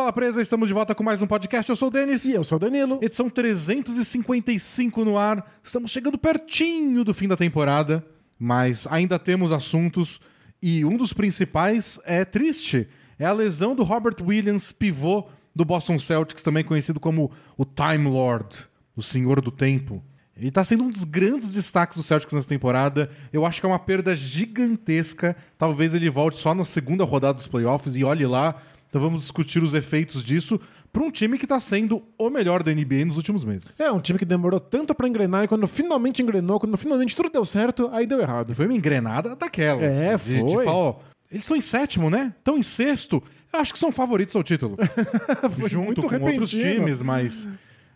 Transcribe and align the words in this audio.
Bola 0.00 0.14
Presa, 0.14 0.40
estamos 0.40 0.66
de 0.66 0.72
volta 0.72 0.94
com 0.94 1.04
mais 1.04 1.20
um 1.20 1.26
podcast. 1.26 1.68
Eu 1.68 1.76
sou 1.76 1.88
o 1.88 1.90
Denis. 1.90 2.24
E 2.24 2.32
eu 2.32 2.42
sou 2.42 2.56
o 2.56 2.58
Danilo. 2.58 2.98
Edição 3.02 3.28
355 3.28 5.04
no 5.04 5.18
ar. 5.18 5.60
Estamos 5.62 5.90
chegando 5.90 6.16
pertinho 6.16 7.04
do 7.04 7.12
fim 7.12 7.28
da 7.28 7.36
temporada, 7.36 8.02
mas 8.38 8.86
ainda 8.86 9.18
temos 9.18 9.52
assuntos 9.52 10.18
e 10.62 10.86
um 10.86 10.96
dos 10.96 11.12
principais 11.12 12.00
é 12.06 12.24
triste. 12.24 12.88
É 13.18 13.26
a 13.26 13.32
lesão 13.34 13.74
do 13.74 13.82
Robert 13.82 14.16
Williams, 14.22 14.72
pivô 14.72 15.28
do 15.54 15.66
Boston 15.66 15.98
Celtics, 15.98 16.42
também 16.42 16.64
conhecido 16.64 16.98
como 16.98 17.30
o 17.54 17.66
Time 17.66 18.08
Lord, 18.08 18.56
o 18.96 19.02
Senhor 19.02 19.42
do 19.42 19.50
Tempo. 19.50 20.02
Ele 20.34 20.48
está 20.48 20.64
sendo 20.64 20.84
um 20.84 20.88
dos 20.88 21.04
grandes 21.04 21.52
destaques 21.52 21.98
do 21.98 22.02
Celtics 22.02 22.32
nessa 22.32 22.48
temporada. 22.48 23.10
Eu 23.30 23.44
acho 23.44 23.60
que 23.60 23.66
é 23.66 23.68
uma 23.68 23.78
perda 23.78 24.16
gigantesca. 24.16 25.36
Talvez 25.58 25.94
ele 25.94 26.08
volte 26.08 26.38
só 26.38 26.54
na 26.54 26.64
segunda 26.64 27.04
rodada 27.04 27.34
dos 27.34 27.46
playoffs 27.46 27.96
e 27.96 28.02
olhe 28.02 28.26
lá. 28.26 28.62
Então 28.90 29.00
vamos 29.00 29.20
discutir 29.20 29.62
os 29.62 29.72
efeitos 29.72 30.22
disso 30.22 30.60
para 30.92 31.02
um 31.02 31.10
time 31.12 31.38
que 31.38 31.44
está 31.44 31.60
sendo 31.60 32.02
o 32.18 32.28
melhor 32.28 32.64
da 32.64 32.74
NBA 32.74 33.04
nos 33.06 33.16
últimos 33.16 33.44
meses. 33.44 33.78
É, 33.78 33.90
um 33.90 34.00
time 34.00 34.18
que 34.18 34.24
demorou 34.24 34.58
tanto 34.58 34.92
para 34.92 35.08
engrenar 35.08 35.44
e 35.44 35.48
quando 35.48 35.66
finalmente 35.68 36.20
engrenou, 36.20 36.58
quando 36.58 36.76
finalmente 36.76 37.14
tudo 37.14 37.30
deu 37.30 37.44
certo, 37.44 37.88
aí 37.92 38.04
deu 38.04 38.20
errado. 38.20 38.52
Foi 38.52 38.66
uma 38.66 38.74
engrenada 38.74 39.36
daquelas. 39.36 39.94
É, 39.94 40.16
de, 40.16 40.42
de 40.42 40.52
foi. 40.52 40.64
falar, 40.64 40.76
ó, 40.76 40.96
eles 41.30 41.44
são 41.44 41.56
em 41.56 41.60
sétimo, 41.60 42.10
né? 42.10 42.34
Estão 42.36 42.58
em 42.58 42.62
sexto. 42.64 43.22
Eu 43.52 43.60
acho 43.60 43.72
que 43.72 43.78
são 43.78 43.92
favoritos 43.92 44.34
ao 44.34 44.42
título. 44.42 44.76
Junto 45.68 46.02
com 46.02 46.14
outros 46.16 46.52
repentino. 46.52 46.84
times, 46.84 47.00
mas 47.00 47.48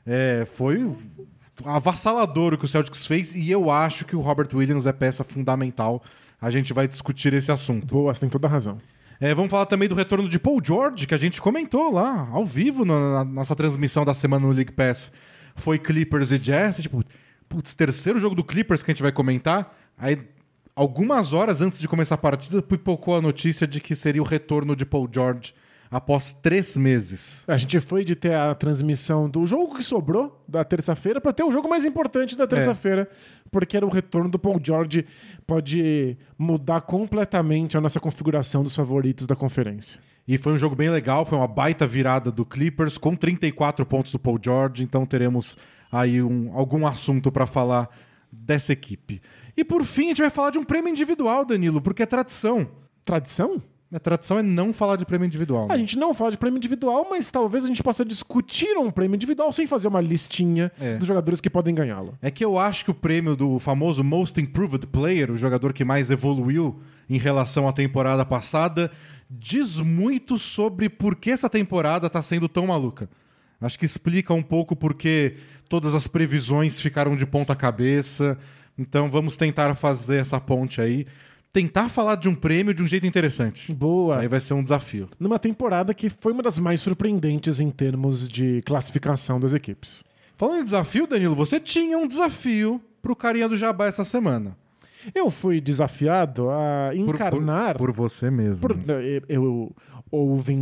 é, 0.07 0.47
foi 0.47 0.89
avassalador 1.65 2.55
o 2.55 2.59
que 2.59 2.65
o 2.65 2.69
Celtics 2.69 3.05
fez 3.05 3.35
e 3.35 3.51
eu 3.51 3.71
acho 3.71 4.05
que 4.05 4.15
o 4.15 4.21
Robert 4.21 4.49
Williams 4.55 4.87
é 4.87 4.93
peça 4.93 5.25
fundamental. 5.25 6.01
A 6.41 6.51
gente 6.51 6.73
vai 6.73 6.87
discutir 6.87 7.33
esse 7.33 7.51
assunto. 7.51 7.87
Boa, 7.87 8.15
você 8.15 8.21
tem 8.21 8.29
toda 8.29 8.47
a 8.47 8.51
razão. 8.51 8.79
É, 9.21 9.35
vamos 9.35 9.51
falar 9.51 9.67
também 9.67 9.89
do 9.89 9.95
retorno 9.95 10.29
de 10.29 10.39
Paul 10.39 10.61
George, 10.65 11.07
que 11.07 11.15
a 11.15 11.19
gente 11.19 11.41
comentou 11.41 11.93
lá, 11.93 12.29
ao 12.33 12.45
vivo, 12.45 12.85
na, 12.85 13.25
na 13.25 13.25
nossa 13.25 13.55
transmissão 13.55 14.05
da 14.05 14.15
semana 14.15 14.47
no 14.47 14.53
League 14.53 14.73
Pass. 14.73 15.13
Foi 15.57 15.79
Clippers 15.79 16.33
e 16.33 16.39
Jazz. 16.39 16.79
Tipo, 16.83 17.03
putz, 17.49 17.75
terceiro 17.75 18.19
jogo 18.19 18.35
do 18.35 18.45
Clippers 18.45 18.83
que 18.83 18.91
a 18.91 18.95
gente 18.95 19.03
vai 19.03 19.13
comentar. 19.13 19.77
Aí, 19.97 20.19
algumas 20.75 21.33
horas 21.33 21.61
antes 21.61 21.79
de 21.79 21.87
começar 21.87 22.17
a 22.17 22.19
partida, 22.19 22.61
pipocou 22.61 23.17
a 23.17 23.23
notícia 23.23 23.67
de 23.67 23.81
que 23.81 23.95
seria 23.95 24.23
o 24.23 24.25
retorno 24.25 24.75
de 24.75 24.85
Paul 24.85 25.09
George 25.13 25.55
após 25.91 26.33
três 26.33 26.77
meses. 26.77 27.45
A 27.47 27.57
gente 27.57 27.79
foi 27.81 28.05
de 28.05 28.17
ter 28.17 28.35
a 28.35 28.55
transmissão 28.55 29.29
do 29.29 29.47
jogo 29.47 29.77
que 29.77 29.83
sobrou 29.83 30.43
da 30.49 30.65
terça-feira 30.65 31.21
para 31.21 31.33
ter 31.33 31.45
o 31.45 31.51
jogo 31.51 31.69
mais 31.69 31.85
importante 31.85 32.37
da 32.37 32.47
terça-feira, 32.47 33.09
porque 33.51 33.77
era 33.77 33.87
o 33.87 33.89
retorno 33.89 34.29
do 34.29 34.39
Paul 34.39 34.61
George, 34.63 35.07
pode 35.47 36.17
mudar 36.39 36.81
completamente 36.83 37.77
a 37.77 37.81
nossa 37.81 38.01
configuração 38.01 38.63
dos 38.63 38.75
favoritos 38.75 39.27
da 39.27 39.37
conferência. 39.37 40.01
E 40.27 40.39
foi 40.39 40.55
um 40.55 40.59
jogo 40.59 40.75
bem 40.75 40.89
legal, 40.89 41.25
foi 41.25 41.37
uma 41.37 41.47
baita 41.47 41.87
virada 41.87 42.33
do 42.33 42.47
Clippers 42.47 42.97
com 42.97 43.15
34 43.15 43.85
pontos 43.85 44.11
do 44.11 44.19
Paul 44.19 44.39
George, 44.43 44.83
então 44.83 45.05
teremos 45.05 45.57
aí 45.93 46.23
um, 46.23 46.51
algum 46.55 46.87
assunto 46.87 47.31
para 47.31 47.47
falar 47.47 47.89
dessa 48.33 48.73
equipe. 48.73 49.21
E 49.57 49.63
por 49.63 49.85
fim, 49.85 50.07
a 50.07 50.09
gente 50.09 50.23
vai 50.23 50.31
falar 50.31 50.51
de 50.51 50.59
um 50.59 50.65
prêmio 50.65 50.91
individual, 50.91 51.45
Danilo, 51.45 51.81
porque 51.81 52.03
é 52.03 52.07
tradição. 52.07 52.69
Tradição? 53.05 53.63
A 53.95 54.01
tradição 54.01 54.41
é 54.41 54.43
não 54.43 54.73
falar 54.73 54.97
de 54.97 55.07
prêmio 55.07 55.25
individual. 55.25 55.69
A 55.71 55.77
gente 55.77 55.97
não 55.97 56.13
fala 56.13 56.33
de 56.33 56.37
prêmio 56.37 56.57
individual, 56.57 57.07
mas 57.09 57.31
talvez 57.31 57.65
a 57.65 57.69
gente 57.69 57.81
possa 57.81 58.05
discutir 58.05 58.77
um 58.77 58.91
prêmio 58.91 59.15
individual 59.15 59.53
sem 59.53 59.69
fazer 59.69 59.87
uma 59.87 60.01
listinha 60.01 60.73
É. 60.81 60.97
dos 60.97 61.07
jogadores 61.07 61.41
que 61.41 61.49
podem 61.49 61.73
ganhá-lo. 61.73 62.19
É 62.21 62.29
que 62.29 62.45
eu 62.45 62.59
acho 62.59 62.85
que 62.85 62.91
o 62.91 62.95
prêmio 62.95 63.37
do 63.37 63.61
famoso 63.61 64.03
Most 64.03 64.41
Improved 64.41 64.89
Player, 64.89 65.31
o 65.31 65.37
jogador 65.37 65.73
que 65.73 65.85
mais 65.85 66.11
evoluiu 66.11 66.81
em 67.09 67.19
relação 67.19 67.69
à 67.69 67.73
temporada 67.73 68.25
passada, 68.25 68.91
diz 69.31 69.79
muito 69.79 70.39
sobre 70.39 70.89
por 70.89 71.15
que 71.15 71.31
essa 71.31 71.49
temporada 71.49 72.09
está 72.09 72.21
sendo 72.21 72.49
tão 72.49 72.67
maluca. 72.67 73.09
Acho 73.61 73.79
que 73.79 73.85
explica 73.87 74.35
um 74.35 74.43
pouco 74.43 74.75
por 74.75 74.95
que 74.95 75.37
todas 75.69 75.95
as 75.95 76.09
previsões 76.09 76.81
ficaram 76.81 77.15
de 77.15 77.25
ponta 77.25 77.55
cabeça. 77.55 78.37
Então 78.77 79.09
vamos 79.09 79.37
tentar 79.37 79.73
fazer 79.77 80.17
essa 80.17 80.41
ponte 80.41 80.81
aí. 80.81 81.07
Tentar 81.55 81.89
falar 81.89 82.17
de 82.17 82.29
um 82.29 82.35
prêmio 82.35 82.75
de 82.75 82.83
um 82.83 82.87
jeito 82.87 83.07
interessante. 83.07 83.73
Boa. 83.73 84.15
Isso 84.15 84.21
aí 84.23 84.29
vai 84.29 84.41
ser 84.41 84.55
um 84.55 84.63
desafio. 84.63 85.09
Numa 85.21 85.39
temporada 85.39 85.95
que 85.95 86.11
foi 86.11 86.33
uma 86.33 86.43
das 86.43 86.59
mais 86.59 86.81
surpreendentes 86.81 87.61
em 87.61 87.71
termos 87.71 88.29
de 88.29 88.61
classificação 88.67 89.39
das 89.39 89.55
equipes. 89.55 90.03
Falando 90.37 90.63
em 90.63 90.65
desafio, 90.65 91.07
Danilo, 91.07 91.37
você 91.37 91.61
tinha 91.61 91.97
um 91.97 92.09
desafio 92.09 92.81
pro 93.01 93.15
carinha 93.15 93.49
do 93.49 93.57
Jabá 93.57 93.87
essa 93.87 94.03
semana. 94.03 94.57
Eu 95.15 95.31
fui 95.31 95.61
desafiado 95.61 96.51
a 96.51 96.91
Por- 96.91 97.15
encarnar. 97.15 97.77
Por, 97.79 97.93
por 97.93 97.93
você 97.93 98.31
mesmo. 98.33 98.61
por- 98.67 98.77
eu, 98.91 99.23
eu- 99.29 99.77
houve, 100.15 100.55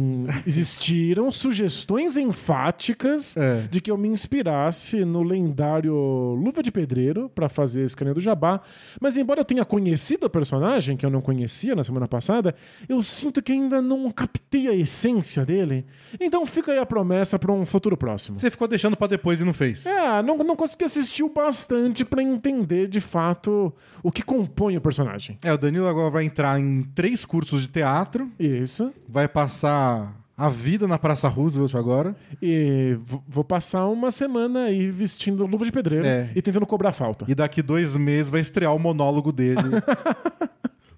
existiram 0.46 1.30
sugestões 1.30 2.16
enfáticas 2.16 3.36
É. 3.36 3.66
de 3.70 3.80
que 3.80 3.90
eu 3.90 3.96
me 3.98 4.08
inspirasse 4.08 5.04
no 5.04 5.22
lendário 5.22 5.94
Luva 5.94 6.62
de 6.62 6.70
Pedreiro 6.70 7.28
para 7.28 7.48
fazer 7.48 7.82
esse 7.84 7.96
carinha 7.96 8.14
do 8.14 8.20
Jabá. 8.20 8.60
Mas 9.00 9.16
embora 9.16 9.40
eu 9.40 9.44
tenha 9.44 9.64
conhecido 9.64 10.26
a 10.26 10.30
personagem, 10.30 10.96
que 10.96 11.04
eu 11.04 11.10
não 11.10 11.20
conhecia 11.20 11.74
na 11.74 11.84
semana 11.84 12.06
passada, 12.08 12.54
eu 12.88 13.02
sinto 13.02 13.42
que 13.42 13.52
ainda 13.52 13.80
não 13.82 14.10
captei 14.10 14.68
a 14.68 14.74
essência 14.74 15.44
dele. 15.44 15.84
Então 16.20 16.44
fica 16.46 16.72
aí 16.72 16.78
a 16.78 16.86
promessa 16.86 17.38
para 17.38 17.52
um 17.52 17.64
futuro 17.64 17.96
próximo. 17.96 18.36
Você 18.36 18.50
ficou 18.50 18.68
deixando 18.68 18.96
pra 18.96 19.06
depois 19.06 19.40
e 19.40 19.44
não 19.44 19.52
fez. 19.52 19.86
É, 19.86 20.22
não, 20.22 20.36
não 20.38 20.56
consegui 20.56 20.84
assistir 20.84 21.22
o 21.22 21.28
bastante 21.28 22.04
para 22.04 22.22
entender 22.22 22.88
de 22.88 23.00
fato 23.00 23.72
o 24.02 24.10
que 24.10 24.22
compõe 24.22 24.76
o 24.76 24.80
personagem. 24.80 25.36
É, 25.42 25.52
o 25.52 25.58
Danilo 25.58 25.86
agora 25.86 26.10
vai 26.10 26.24
entrar 26.24 26.58
em 26.60 26.82
três 26.94 27.24
cursos 27.24 27.62
de 27.62 27.68
teatro, 27.68 28.30
Isso. 28.38 28.92
vai 29.08 29.28
passar 29.42 30.16
a 30.36 30.48
vida 30.48 30.86
na 30.88 30.98
Praça 30.98 31.28
Roosevelt 31.28 31.74
agora. 31.74 32.16
E 32.40 32.96
vou 33.28 33.44
passar 33.44 33.86
uma 33.88 34.10
semana 34.10 34.64
aí 34.64 34.88
vestindo 34.90 35.44
luva 35.46 35.64
de 35.64 35.72
pedreiro 35.72 36.06
É. 36.06 36.30
e 36.34 36.40
tentando 36.42 36.66
cobrar 36.66 36.92
falta. 36.92 37.24
E 37.28 37.34
daqui 37.34 37.60
dois 37.62 37.96
meses 37.96 38.30
vai 38.30 38.40
estrear 38.40 38.74
o 38.74 38.78
monólogo 38.78 39.32
dele. 39.32 39.58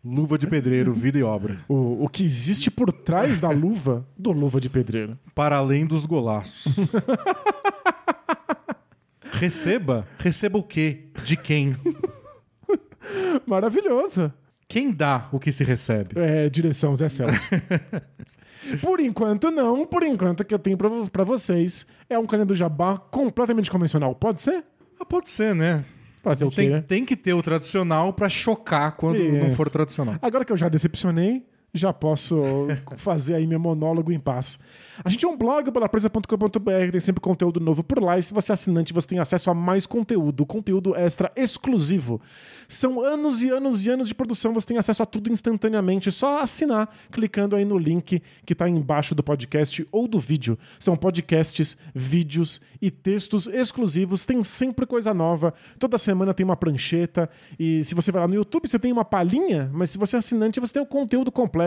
Luva 0.07 0.37
de 0.37 0.47
Pedreiro, 0.47 0.93
Vida 0.93 1.17
e 1.19 1.23
Obra. 1.23 1.61
O, 1.67 2.05
o 2.05 2.09
que 2.11 2.23
existe 2.23 2.71
por 2.71 2.93
trás 2.93 3.41
da 3.41 3.49
luva 3.49 4.07
do 4.19 4.33
luva 4.33 4.61
de 4.61 4.69
pedreiro. 4.69 5.19
Para 5.35 5.57
além 5.57 5.87
dos 5.87 6.05
golaços. 6.05 6.77
receba? 9.33 10.07
Receba 10.19 10.59
o 10.59 10.63
quê? 10.63 11.05
De 11.25 11.39
quem? 11.39 11.75
Maravilhoso. 13.47 14.31
Quem 14.69 14.93
dá 14.93 15.27
o 15.33 15.39
que 15.39 15.51
se 15.51 15.65
recebe? 15.65 16.19
É, 16.19 16.51
direção 16.51 16.95
Zé 16.95 17.09
Celso. 17.09 17.49
Por 18.81 19.01
enquanto, 19.01 19.51
não. 19.51 19.87
Por 19.87 20.03
enquanto, 20.03 20.41
o 20.41 20.45
que 20.45 20.55
eu 20.55 20.59
tenho 20.59 20.77
pra 20.77 21.25
vocês 21.25 21.87
é 22.09 22.19
um 22.19 22.27
carinha 22.27 22.47
do 22.47 22.55
jabá 22.55 22.99
completamente 22.99 23.71
convencional. 23.71 24.15
Pode 24.15 24.43
ser? 24.43 24.65
Ah, 25.01 25.05
pode 25.05 25.29
ser, 25.29 25.55
né? 25.55 25.85
Fazer 26.23 26.45
o 26.47 26.49
quê, 26.51 26.57
Tem, 26.57 26.71
né? 26.71 26.81
tem 26.87 27.05
que 27.05 27.17
ter 27.17 27.35
o 27.35 27.43
tradicional 27.43 28.13
pra 28.13 28.29
chocar 28.31 28.93
quando 28.93 29.19
não 29.19 29.49
Isso. 29.49 29.57
for 29.57 29.71
tradicional. 29.71 30.17
Agora 30.23 30.45
que 30.45 30.53
eu 30.53 30.57
já 30.57 30.69
decepcionei, 30.71 31.45
já 31.75 31.93
posso 31.93 32.41
fazer 32.97 33.35
aí 33.35 33.47
meu 33.47 33.59
monólogo 33.59 34.13
em 34.13 34.21
paz. 34.21 34.61
A 35.05 35.09
gente 35.09 35.25
é 35.25 35.29
um 35.29 35.37
blog, 35.37 35.69
balapresa.com.br, 35.73 36.91
tem 36.93 37.01
sempre 37.01 37.21
conteúdo 37.21 37.59
novo 37.59 37.83
por 37.83 38.01
lá. 38.01 38.17
E 38.17 38.23
se 38.23 38.33
você 38.33 38.53
é 38.53 38.55
assinante, 38.55 38.93
você 38.93 39.09
tem 39.09 39.19
acesso 39.19 39.51
a 39.51 39.55
mais 39.55 39.85
conteúdo, 39.85 40.47
conteúdo 40.47 40.95
extra 40.95 41.33
exclusivo. 41.35 42.21
São 42.69 43.03
anos 43.03 43.43
e 43.43 43.51
anos 43.51 43.85
e 43.85 43.91
anos 43.91 44.09
de 44.09 44.15
produção, 44.15 44.53
você 44.53 44.69
tem 44.69 44.79
acesso 44.79 45.03
a 45.03 45.07
tudo 45.07 45.33
instantaneamente. 45.33 46.09
É 46.09 46.13
só 46.13 46.41
assinar, 46.43 46.89
clicando 47.11 47.57
aí 47.57 47.65
no 47.65 47.77
link 47.77 48.23
que 48.47 48.53
está 48.53 48.69
embaixo 48.69 49.15
do 49.15 49.23
podcast 49.23 49.87
ou 49.91 50.07
do 50.07 50.19
vídeo. 50.19 50.57
São 50.79 50.97
podcasts, 50.97 51.77
vídeos 51.93 52.61
e 52.81 52.91
textos 52.91 53.49
exclusivos. 53.49 54.25
Tem 54.25 54.43
sempre 54.45 54.87
coisa 54.87 55.13
nova. 55.13 55.53
Toda 55.79 55.99
semana 55.99 56.33
tem 56.33 56.45
uma 56.45 56.57
prancheta. 56.57 57.29
E 57.59 57.83
se 57.83 57.95
você 57.95 58.13
vai 58.13 58.23
lá 58.23 58.29
no 58.29 58.35
YouTube, 58.35 58.69
você 58.69 58.79
tem 58.79 58.93
uma 58.93 59.05
palhinha, 59.05 59.71
mas 59.73 59.91
se 59.91 59.99
você 59.99 60.17
é 60.17 60.19
assinante, 60.21 60.61
você 60.61 60.73
tem 60.73 60.83
o 60.83 60.87
conteúdo 60.87 61.33
completo. 61.33 61.64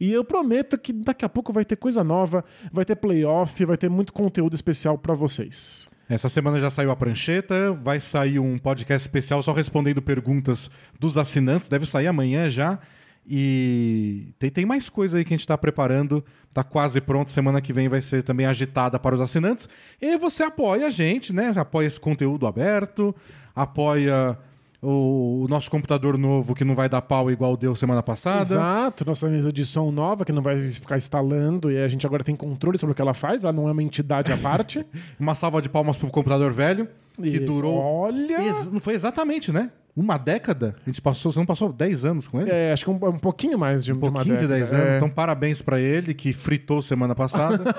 E 0.00 0.12
eu 0.12 0.24
prometo 0.24 0.78
que 0.78 0.92
daqui 0.92 1.24
a 1.24 1.28
pouco 1.28 1.52
vai 1.52 1.64
ter 1.64 1.76
coisa 1.76 2.04
nova, 2.04 2.44
vai 2.72 2.84
ter 2.84 2.96
playoff, 2.96 3.64
vai 3.64 3.76
ter 3.76 3.88
muito 3.88 4.12
conteúdo 4.12 4.54
especial 4.54 4.98
para 4.98 5.14
vocês. 5.14 5.88
Essa 6.08 6.28
semana 6.28 6.60
já 6.60 6.68
saiu 6.68 6.90
a 6.90 6.96
prancheta, 6.96 7.72
vai 7.72 7.98
sair 7.98 8.38
um 8.38 8.58
podcast 8.58 9.06
especial 9.06 9.42
só 9.42 9.52
respondendo 9.52 10.02
perguntas 10.02 10.70
dos 11.00 11.16
assinantes, 11.16 11.68
deve 11.68 11.86
sair 11.86 12.06
amanhã 12.06 12.50
já. 12.50 12.78
E 13.26 14.34
tem, 14.38 14.50
tem 14.50 14.66
mais 14.66 14.88
coisa 14.88 15.16
aí 15.16 15.24
que 15.24 15.32
a 15.32 15.36
gente 15.36 15.46
tá 15.46 15.56
preparando, 15.56 16.24
tá 16.52 16.64
quase 16.64 17.00
pronto. 17.00 17.30
Semana 17.30 17.60
que 17.60 17.72
vem 17.72 17.88
vai 17.88 18.00
ser 18.00 18.22
também 18.22 18.46
agitada 18.46 18.98
para 18.98 19.14
os 19.14 19.20
assinantes. 19.20 19.68
E 20.00 20.18
você 20.18 20.42
apoia 20.42 20.88
a 20.88 20.90
gente, 20.90 21.32
né? 21.32 21.52
Apoia 21.56 21.86
esse 21.86 22.00
conteúdo 22.00 22.46
aberto, 22.46 23.14
apoia 23.54 24.36
o, 24.82 25.44
o 25.44 25.48
nosso 25.48 25.70
computador 25.70 26.18
novo 26.18 26.56
que 26.56 26.64
não 26.64 26.74
vai 26.74 26.88
dar 26.88 27.00
pau 27.00 27.30
igual 27.30 27.56
deu 27.56 27.76
semana 27.76 28.02
passada. 28.02 28.42
Exato, 28.42 29.06
nossa 29.06 29.28
mesa 29.28 29.52
de 29.52 29.64
som 29.64 29.92
nova 29.92 30.24
que 30.24 30.32
não 30.32 30.42
vai 30.42 30.58
ficar 30.58 30.96
instalando 30.96 31.70
e 31.70 31.78
a 31.78 31.86
gente 31.86 32.04
agora 32.04 32.24
tem 32.24 32.34
controle 32.34 32.76
sobre 32.76 32.92
o 32.92 32.94
que 32.96 33.00
ela 33.00 33.14
faz, 33.14 33.44
ela 33.44 33.52
não 33.52 33.68
é 33.68 33.72
uma 33.72 33.82
entidade 33.82 34.32
à 34.32 34.36
parte. 34.36 34.84
Uma 35.20 35.36
salva 35.36 35.62
de 35.62 35.68
palmas 35.68 35.96
pro 35.96 36.10
computador 36.10 36.52
velho, 36.52 36.88
que 37.16 37.28
Isso. 37.28 37.46
durou. 37.46 37.76
Olha! 37.78 38.38
Não 38.72 38.80
foi 38.80 38.94
exatamente, 38.94 39.52
né? 39.52 39.70
Uma 39.94 40.18
década? 40.18 40.74
A 40.84 40.90
gente 40.90 41.00
passou, 41.00 41.30
você 41.30 41.38
não 41.38 41.46
passou 41.46 41.72
10 41.72 42.04
anos 42.04 42.26
com 42.26 42.40
ele? 42.40 42.50
É, 42.50 42.72
acho 42.72 42.84
que 42.84 42.90
um, 42.90 42.94
um 42.94 43.18
pouquinho 43.18 43.58
mais 43.58 43.84
de, 43.84 43.92
um 43.92 44.00
pouquinho 44.00 44.36
de, 44.36 44.42
de 44.42 44.48
10 44.48 44.72
anos. 44.72 44.86
É. 44.94 44.96
Então, 44.96 45.08
parabéns 45.08 45.62
para 45.62 45.78
ele, 45.78 46.12
que 46.14 46.32
fritou 46.32 46.82
semana 46.82 47.14
passada. 47.14 47.62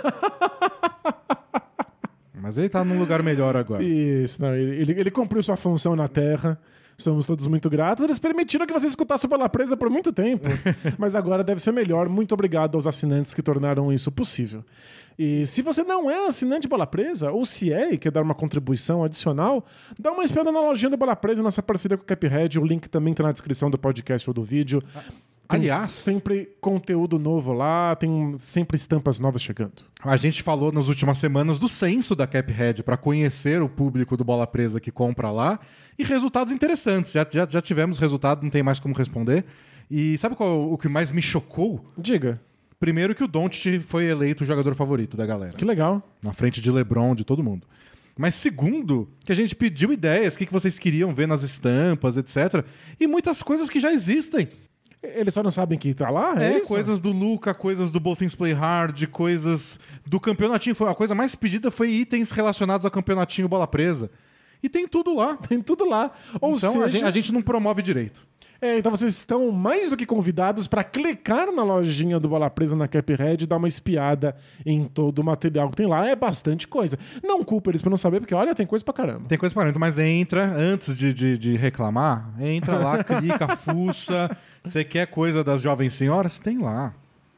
Mas 2.39 2.57
ele 2.57 2.69
tá 2.69 2.83
num 2.83 2.99
lugar 2.99 3.23
melhor 3.23 3.57
agora. 3.57 3.83
Isso, 3.83 4.41
não, 4.41 4.53
ele, 4.53 4.81
ele, 4.81 4.99
ele 4.99 5.11
cumpriu 5.11 5.41
sua 5.41 5.57
função 5.57 5.95
na 5.95 6.07
Terra. 6.07 6.59
Somos 6.97 7.25
todos 7.25 7.47
muito 7.47 7.69
gratos. 7.69 8.03
Eles 8.03 8.19
permitiram 8.19 8.65
que 8.65 8.73
você 8.73 8.87
escutasse 8.87 9.27
Bola 9.27 9.49
Presa 9.49 9.75
por 9.75 9.89
muito 9.89 10.11
tempo. 10.11 10.47
Mas 10.97 11.15
agora 11.15 11.43
deve 11.43 11.61
ser 11.61 11.71
melhor. 11.71 12.07
Muito 12.07 12.33
obrigado 12.33 12.75
aos 12.75 12.87
assinantes 12.87 13.33
que 13.33 13.41
tornaram 13.41 13.91
isso 13.91 14.11
possível. 14.11 14.63
E 15.17 15.45
se 15.45 15.61
você 15.61 15.83
não 15.83 16.09
é 16.09 16.27
assinante 16.27 16.67
Bola 16.67 16.87
Presa, 16.87 17.31
ou 17.31 17.45
se 17.45 17.71
é 17.71 17.93
e 17.93 17.97
quer 17.97 18.11
dar 18.11 18.23
uma 18.23 18.33
contribuição 18.33 19.03
adicional, 19.03 19.63
dá 19.99 20.11
uma 20.11 20.23
espiada 20.23 20.51
na 20.51 20.59
lojinha 20.59 20.89
do 20.89 20.97
Bola 20.97 21.15
Presa, 21.15 21.43
nossa 21.43 21.61
parceria 21.61 21.97
com 21.97 22.03
o 22.03 22.05
Caphead. 22.05 22.59
O 22.59 22.65
link 22.65 22.89
também 22.89 23.11
está 23.11 23.23
na 23.23 23.31
descrição 23.31 23.69
do 23.69 23.77
podcast 23.77 24.29
ou 24.29 24.33
do 24.33 24.43
vídeo. 24.43 24.81
Tem 25.47 25.59
Aliás, 25.59 25.89
sempre 25.89 26.49
conteúdo 26.61 27.19
novo 27.19 27.51
lá, 27.51 27.95
tem 27.95 28.35
sempre 28.39 28.77
estampas 28.77 29.19
novas 29.19 29.41
chegando. 29.41 29.83
A 30.01 30.15
gente 30.15 30.41
falou 30.41 30.71
nas 30.71 30.87
últimas 30.87 31.17
semanas 31.17 31.59
do 31.59 31.67
censo 31.67 32.15
da 32.15 32.25
Caphead 32.25 32.81
para 32.81 32.95
conhecer 32.95 33.61
o 33.61 33.67
público 33.67 34.15
do 34.15 34.23
Bola 34.23 34.47
Presa 34.47 34.79
que 34.79 34.91
compra 34.91 35.29
lá 35.31 35.59
e 35.99 36.03
resultados 36.03 36.53
interessantes. 36.53 37.11
Já, 37.11 37.27
já, 37.29 37.47
já 37.47 37.61
tivemos 37.61 37.99
resultado, 37.99 38.41
não 38.43 38.49
tem 38.49 38.63
mais 38.63 38.79
como 38.79 38.95
responder. 38.95 39.45
E 39.91 40.17
sabe 40.17 40.35
qual 40.35 40.71
o 40.71 40.77
que 40.77 40.87
mais 40.87 41.11
me 41.11 41.21
chocou? 41.21 41.83
Diga. 41.97 42.41
Primeiro 42.79 43.13
que 43.13 43.23
o 43.23 43.27
Doncic 43.27 43.81
foi 43.81 44.05
eleito 44.05 44.43
o 44.43 44.47
jogador 44.47 44.75
favorito 44.75 45.15
da 45.15 45.25
galera. 45.25 45.53
Que 45.53 45.65
legal. 45.65 46.01
Na 46.21 46.33
frente 46.33 46.61
de 46.61 46.71
LeBron, 46.71 47.15
de 47.15 47.23
todo 47.23 47.43
mundo. 47.43 47.67
Mas 48.17 48.35
segundo, 48.35 49.09
que 49.25 49.31
a 49.31 49.35
gente 49.35 49.55
pediu 49.55 49.91
ideias, 49.91 50.35
o 50.35 50.37
que 50.37 50.51
vocês 50.51 50.77
queriam 50.77 51.13
ver 51.13 51.27
nas 51.27 51.43
estampas, 51.43 52.17
etc. 52.17 52.65
E 52.99 53.07
muitas 53.07 53.41
coisas 53.41 53.69
que 53.69 53.79
já 53.79 53.91
existem. 53.91 54.49
Eles 55.03 55.33
só 55.33 55.43
não 55.43 55.51
sabem 55.51 55.77
que 55.77 55.93
tá 55.93 56.09
lá? 56.09 56.41
É, 56.41 56.55
é 56.55 56.61
coisas 56.61 57.01
do 57.01 57.11
Luca, 57.11 57.53
coisas 57.53 57.91
do 57.91 57.99
Both 57.99 58.19
Things 58.19 58.35
Play 58.35 58.53
Hard, 58.53 59.05
coisas 59.07 59.77
do 60.05 60.17
campeonatinho. 60.17 60.75
A 60.87 60.95
coisa 60.95 61.13
mais 61.13 61.35
pedida 61.35 61.69
foi 61.69 61.89
itens 61.89 62.31
relacionados 62.31 62.85
ao 62.85 62.91
campeonatinho 62.91 63.49
bola 63.49 63.67
presa. 63.67 64.09
E 64.63 64.69
tem 64.69 64.87
tudo 64.87 65.13
lá. 65.13 65.35
Tem 65.47 65.61
tudo 65.61 65.85
lá. 65.85 66.11
Ou 66.39 66.55
então 66.55 66.71
seja... 66.71 66.85
a, 66.85 66.87
gente, 66.87 67.03
a 67.03 67.11
gente 67.11 67.33
não 67.33 67.41
promove 67.41 67.81
direito. 67.81 68.25
É, 68.61 68.77
então 68.77 68.89
vocês 68.89 69.17
estão 69.17 69.51
mais 69.51 69.89
do 69.89 69.97
que 69.97 70.05
convidados 70.05 70.67
para 70.67 70.85
clicar 70.85 71.51
na 71.51 71.65
lojinha 71.65 72.17
do 72.17 72.29
Bola 72.29 72.49
Presa 72.49 72.77
na 72.77 72.87
Caphead 72.87 73.43
e 73.43 73.45
dar 73.45 73.57
uma 73.57 73.67
espiada 73.67 74.37
em 74.65 74.85
todo 74.85 75.19
o 75.19 75.23
material 75.23 75.69
que 75.69 75.75
tem 75.75 75.85
lá. 75.85 76.07
É 76.07 76.15
bastante 76.15 76.65
coisa. 76.65 76.97
Não 77.21 77.43
culpa 77.43 77.71
eles 77.71 77.81
por 77.81 77.89
não 77.89 77.97
saber, 77.97 78.21
porque 78.21 78.33
olha, 78.33 78.55
tem 78.55 78.65
coisa 78.65 78.85
pra 78.85 78.93
caramba. 78.93 79.27
Tem 79.27 79.37
coisa 79.37 79.53
pra 79.53 79.63
caramba, 79.63 79.79
mas 79.79 79.99
entra, 79.99 80.45
antes 80.45 80.95
de, 80.95 81.13
de, 81.13 81.37
de 81.37 81.57
reclamar, 81.57 82.33
entra 82.39 82.77
lá, 82.77 83.03
clica, 83.03 83.53
fuça. 83.57 84.31
Você 84.63 84.83
quer 84.83 85.07
coisa 85.07 85.43
das 85.43 85.61
jovens 85.61 85.93
senhoras? 85.93 86.39
Tem 86.39 86.57
lá. 86.57 86.93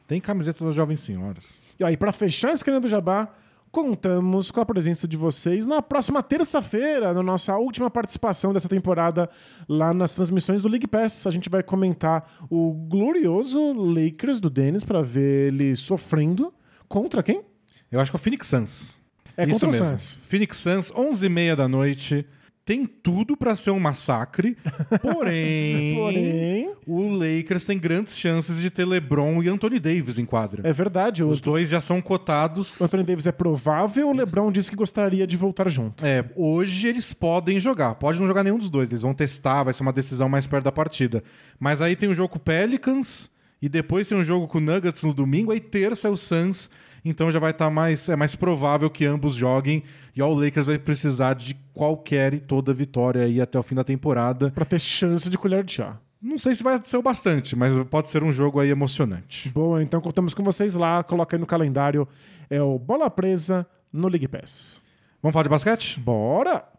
Tem 0.06 0.20
camiseta 0.20 0.64
das 0.64 0.74
jovens 0.74 1.00
senhoras. 1.00 1.58
E 1.78 1.84
aí, 1.84 1.96
para 1.96 2.12
fechar 2.12 2.50
a 2.50 2.52
esquina 2.52 2.80
do 2.80 2.88
Jabá, 2.88 3.28
contamos 3.72 4.50
com 4.50 4.60
a 4.60 4.64
presença 4.64 5.06
de 5.08 5.16
vocês 5.16 5.66
na 5.66 5.82
próxima 5.82 6.22
terça-feira, 6.22 7.12
na 7.12 7.22
nossa 7.22 7.56
última 7.56 7.90
participação 7.90 8.52
dessa 8.52 8.68
temporada 8.68 9.28
lá 9.68 9.92
nas 9.92 10.14
transmissões 10.14 10.62
do 10.62 10.68
League 10.68 10.86
Pass. 10.86 11.26
A 11.26 11.30
gente 11.30 11.50
vai 11.50 11.62
comentar 11.62 12.46
o 12.48 12.72
glorioso 12.72 13.72
Lakers 13.72 14.40
do 14.40 14.48
Dennis 14.48 14.84
para 14.84 15.02
ver 15.02 15.48
ele 15.48 15.74
sofrendo 15.76 16.54
contra 16.88 17.22
quem? 17.22 17.42
Eu 17.90 18.00
acho 18.00 18.10
que 18.10 18.16
é 18.16 18.18
o 18.18 18.22
Phoenix 18.22 18.46
Suns. 18.46 18.96
É 19.36 19.44
Isso 19.44 19.52
contra 19.52 19.66
mesmo. 19.68 19.84
o 19.84 19.88
Suns. 19.90 20.18
Phoenix 20.22 20.56
Suns, 20.56 20.90
11h30 20.92 21.56
da 21.56 21.68
noite 21.68 22.26
tem 22.66 22.84
tudo 22.84 23.36
para 23.36 23.54
ser 23.54 23.70
um 23.70 23.78
massacre, 23.78 24.56
porém, 25.00 25.94
porém, 25.94 26.72
o 26.84 27.10
Lakers 27.12 27.64
tem 27.64 27.78
grandes 27.78 28.18
chances 28.18 28.60
de 28.60 28.68
ter 28.70 28.84
LeBron 28.84 29.40
e 29.40 29.48
Anthony 29.48 29.78
Davis 29.78 30.18
em 30.18 30.24
quadra. 30.26 30.68
É 30.68 30.72
verdade. 30.72 31.22
Os 31.22 31.40
dois 31.40 31.68
já 31.68 31.80
são 31.80 32.02
cotados. 32.02 32.80
O 32.80 32.84
Anthony 32.84 33.04
Davis 33.04 33.28
é 33.28 33.30
provável, 33.30 34.10
o 34.10 34.12
LeBron 34.12 34.50
disse 34.50 34.68
que 34.68 34.76
gostaria 34.76 35.28
de 35.28 35.36
voltar 35.36 35.68
junto. 35.68 36.04
É, 36.04 36.24
hoje 36.34 36.88
eles 36.88 37.12
podem 37.12 37.60
jogar. 37.60 37.94
Pode 37.94 38.18
não 38.18 38.26
jogar 38.26 38.42
nenhum 38.42 38.58
dos 38.58 38.68
dois, 38.68 38.90
eles 38.90 39.02
vão 39.02 39.14
testar, 39.14 39.62
vai 39.62 39.72
ser 39.72 39.82
uma 39.84 39.92
decisão 39.92 40.28
mais 40.28 40.48
perto 40.48 40.64
da 40.64 40.72
partida. 40.72 41.22
Mas 41.60 41.80
aí 41.80 41.94
tem 41.94 42.08
o 42.08 42.14
jogo 42.14 42.30
com 42.30 42.38
o 42.38 42.40
Pelicans 42.40 43.30
e 43.62 43.68
depois 43.68 44.08
tem 44.08 44.18
um 44.18 44.24
jogo 44.24 44.48
com 44.48 44.58
o 44.58 44.60
Nuggets 44.60 45.04
no 45.04 45.14
domingo, 45.14 45.52
aí 45.52 45.60
terça 45.60 46.08
é 46.08 46.10
o 46.10 46.16
Suns 46.16 46.68
então 47.08 47.30
já 47.30 47.38
vai 47.38 47.50
estar 47.50 47.66
tá 47.66 47.70
mais 47.70 48.08
é 48.08 48.16
mais 48.16 48.34
provável 48.34 48.90
que 48.90 49.04
ambos 49.06 49.34
joguem 49.34 49.82
e 50.14 50.22
o 50.22 50.34
Lakers 50.34 50.66
vai 50.66 50.78
precisar 50.78 51.34
de 51.34 51.54
qualquer 51.72 52.34
e 52.34 52.40
toda 52.40 52.72
vitória 52.72 53.22
aí 53.22 53.40
até 53.40 53.58
o 53.58 53.62
fim 53.62 53.74
da 53.74 53.84
temporada 53.84 54.50
para 54.50 54.64
ter 54.64 54.80
chance 54.80 55.28
de 55.28 55.38
colher 55.38 55.64
de 55.64 55.72
chá. 55.72 55.98
Não 56.20 56.38
sei 56.38 56.54
se 56.54 56.62
vai 56.62 56.80
ser 56.82 56.96
o 56.96 57.02
bastante, 57.02 57.54
mas 57.54 57.78
pode 57.84 58.08
ser 58.08 58.24
um 58.24 58.32
jogo 58.32 58.58
aí 58.58 58.70
emocionante. 58.70 59.48
Boa, 59.50 59.82
então 59.82 60.00
contamos 60.00 60.34
com 60.34 60.42
vocês 60.42 60.74
lá, 60.74 61.02
coloca 61.04 61.36
aí 61.36 61.40
no 61.40 61.46
calendário 61.46 62.08
é 62.48 62.60
o 62.60 62.78
Bola 62.78 63.10
Presa 63.10 63.66
no 63.92 64.08
League 64.08 64.28
Pass. 64.28 64.82
Vamos 65.22 65.32
falar 65.32 65.44
de 65.44 65.48
basquete? 65.50 66.00
Bora! 66.00 66.75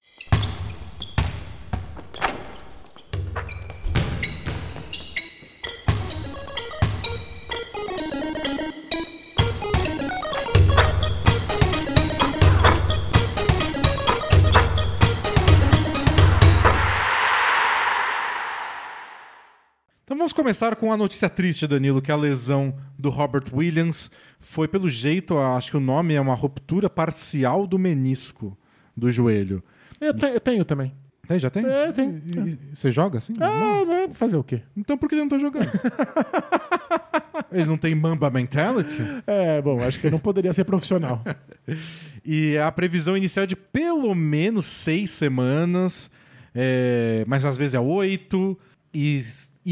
Vamos 20.28 20.34
começar 20.34 20.76
com 20.76 20.92
a 20.92 20.98
notícia 20.98 21.30
triste, 21.30 21.66
Danilo, 21.66 22.02
que 22.02 22.12
a 22.12 22.16
lesão 22.18 22.76
do 23.00 23.10
Robert 23.10 23.46
Williams 23.54 24.12
foi, 24.42 24.68
pelo 24.68 24.90
jeito, 24.90 25.38
acho 25.38 25.72
que 25.72 25.78
o 25.78 25.80
nome 25.80 26.16
é 26.16 26.20
uma 26.20 26.34
ruptura 26.34 26.90
parcial 26.90 27.66
do 27.66 27.80
menisco 27.80 28.58
do 28.94 29.10
joelho. 29.10 29.64
Eu, 30.02 30.14
te, 30.14 30.26
eu 30.26 30.40
tenho 30.42 30.66
também. 30.66 30.94
Tem, 31.26 31.40
já 31.40 31.50
tem? 31.50 31.66
É, 31.66 31.94
tem. 31.94 32.60
Você 32.74 32.92
joga 32.92 33.20
assim? 33.20 33.36
Ah, 33.40 33.86
não. 33.86 34.14
fazer 34.14 34.36
o 34.36 34.44
quê? 34.44 34.64
Então 34.76 34.98
por 34.98 35.08
que 35.08 35.16
ele 35.16 35.22
não 35.22 35.30
tá 35.30 35.40
jogando? 35.40 35.70
ele 37.50 37.66
não 37.66 37.78
tem 37.78 37.96
Mamba 37.96 38.30
Mentality? 38.30 39.02
É, 39.26 39.62
bom, 39.62 39.80
acho 39.80 39.98
que 39.98 40.08
ele 40.08 40.12
não 40.12 40.20
poderia 40.20 40.52
ser 40.52 40.66
profissional. 40.66 41.24
e 42.26 42.58
a 42.58 42.70
previsão 42.70 43.16
inicial 43.16 43.46
é 43.46 43.48
de 43.48 43.56
pelo 43.56 44.14
menos 44.14 44.66
seis 44.66 45.10
semanas, 45.10 46.12
é, 46.54 47.24
mas 47.26 47.46
às 47.46 47.56
vezes 47.56 47.76
é 47.76 47.80
oito. 47.80 48.60
E 48.94 49.22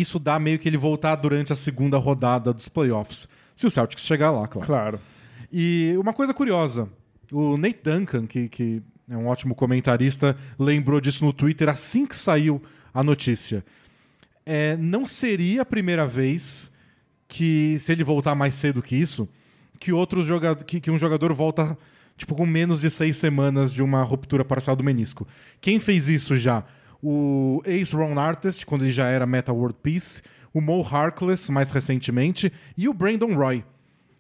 isso 0.02 0.20
dá 0.20 0.38
meio 0.38 0.60
que 0.60 0.68
ele 0.68 0.78
voltar 0.78 1.16
durante 1.16 1.54
a 1.54 1.56
segunda 1.56 1.98
rodada 1.98 2.54
dos 2.54 2.68
playoffs. 2.68 3.28
Se 3.56 3.66
o 3.66 3.72
Celtics 3.72 4.06
chegar 4.06 4.32
lá, 4.32 4.48
claro. 4.48 4.68
Claro. 4.68 5.00
E 5.52 5.94
uma 5.98 6.14
coisa 6.14 6.34
curiosa: 6.34 6.90
o 7.32 7.58
Nate 7.58 7.80
Duncan, 7.84 8.28
que, 8.28 8.50
que 8.50 8.82
é 9.10 9.16
um 9.16 9.28
ótimo 9.28 9.56
comentarista, 9.56 10.38
lembrou 10.60 11.00
disso 11.00 11.24
no 11.24 11.32
Twitter 11.32 11.70
assim 11.70 12.06
que 12.06 12.16
saiu 12.16 12.62
a 12.94 13.04
notícia. 13.04 13.64
É, 14.46 14.76
não 14.78 15.08
seria 15.08 15.62
a 15.62 15.66
primeira 15.66 16.06
vez 16.06 16.72
que, 17.28 17.78
se 17.80 17.92
ele 17.92 18.04
voltar 18.04 18.36
mais 18.36 18.54
cedo 18.56 18.82
que 18.82 18.96
isso, 18.96 19.28
que, 19.80 19.92
outros 19.92 20.26
joga 20.26 20.56
que, 20.56 20.80
que 20.80 20.92
um 20.92 20.98
jogador 20.98 21.34
volta 21.34 21.78
tipo, 22.18 22.36
com 22.36 22.46
menos 22.46 22.82
de 22.82 22.90
seis 22.90 23.18
semanas 23.18 23.72
de 23.72 23.84
uma 23.84 24.04
ruptura 24.04 24.46
parcial 24.46 24.76
do 24.76 24.84
menisco. 24.84 25.28
Quem 25.60 25.80
fez 25.80 26.10
isso 26.10 26.38
já? 26.38 26.64
O 27.02 27.62
Ace 27.66 27.96
Ron 27.96 28.20
Artist, 28.20 28.66
quando 28.66 28.84
ele 28.84 28.92
já 28.92 29.08
era 29.08 29.26
Meta 29.26 29.54
World 29.54 29.78
Peace, 29.82 30.22
o 30.54 30.62
Mo 30.62 30.82
Harkless, 30.82 31.52
mais 31.52 31.72
recentemente, 31.72 32.52
e 32.78 32.88
o 32.88 32.94
Brandon 32.94 33.34
Roy. 33.34 33.64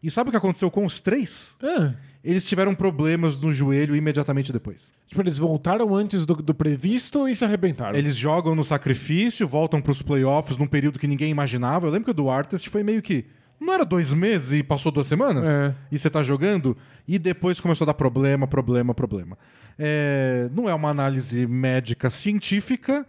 E 0.03 0.11
sabe 0.11 0.27
o 0.27 0.31
que 0.31 0.37
aconteceu 0.37 0.69
com 0.69 0.85
os 0.85 0.99
três? 0.99 1.57
Ah. 1.63 1.93
Eles 2.23 2.47
tiveram 2.47 2.75
problemas 2.75 3.39
no 3.39 3.51
joelho 3.51 3.95
imediatamente 3.95 4.51
depois. 4.51 4.91
Tipo, 5.07 5.21
eles 5.21 5.37
voltaram 5.37 5.95
antes 5.95 6.25
do, 6.25 6.35
do 6.35 6.53
previsto 6.53 7.27
e 7.27 7.35
se 7.35 7.45
arrebentaram. 7.45 7.97
Eles 7.97 8.15
jogam 8.15 8.55
no 8.55 8.63
sacrifício, 8.63 9.47
voltam 9.47 9.79
para 9.79 9.91
os 9.91 10.01
playoffs 10.01 10.57
num 10.57 10.67
período 10.67 10.99
que 10.99 11.07
ninguém 11.07 11.29
imaginava. 11.29 11.85
Eu 11.85 11.91
lembro 11.91 12.05
que 12.05 12.11
o 12.11 12.13
do 12.13 12.29
Artist 12.29 12.69
foi 12.69 12.83
meio 12.83 13.01
que. 13.01 13.25
Não 13.59 13.73
era 13.73 13.85
dois 13.85 14.13
meses 14.13 14.51
e 14.51 14.63
passou 14.63 14.91
duas 14.91 15.07
semanas? 15.07 15.47
É. 15.47 15.73
E 15.91 15.97
você 15.97 16.09
tá 16.09 16.21
jogando? 16.21 16.75
E 17.07 17.17
depois 17.17 17.59
começou 17.59 17.85
a 17.85 17.87
dar 17.87 17.93
problema, 17.93 18.47
problema, 18.47 18.93
problema. 18.93 19.37
É, 19.77 20.49
não 20.53 20.69
é 20.69 20.73
uma 20.73 20.89
análise 20.89 21.45
médica 21.45 22.09
científica, 22.09 23.05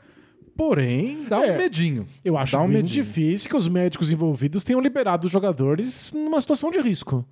porém 0.56 1.24
dá 1.28 1.44
é, 1.44 1.52
um 1.52 1.56
medinho. 1.56 2.06
Eu 2.24 2.36
acho 2.36 2.52
dá 2.52 2.62
um 2.62 2.68
medinho. 2.68 3.04
difícil 3.04 3.48
que 3.48 3.56
os 3.56 3.68
médicos 3.68 4.10
envolvidos 4.10 4.64
tenham 4.64 4.80
liberado 4.80 5.26
os 5.26 5.32
jogadores 5.32 6.12
numa 6.12 6.40
situação 6.40 6.70
de 6.70 6.80
risco. 6.80 7.26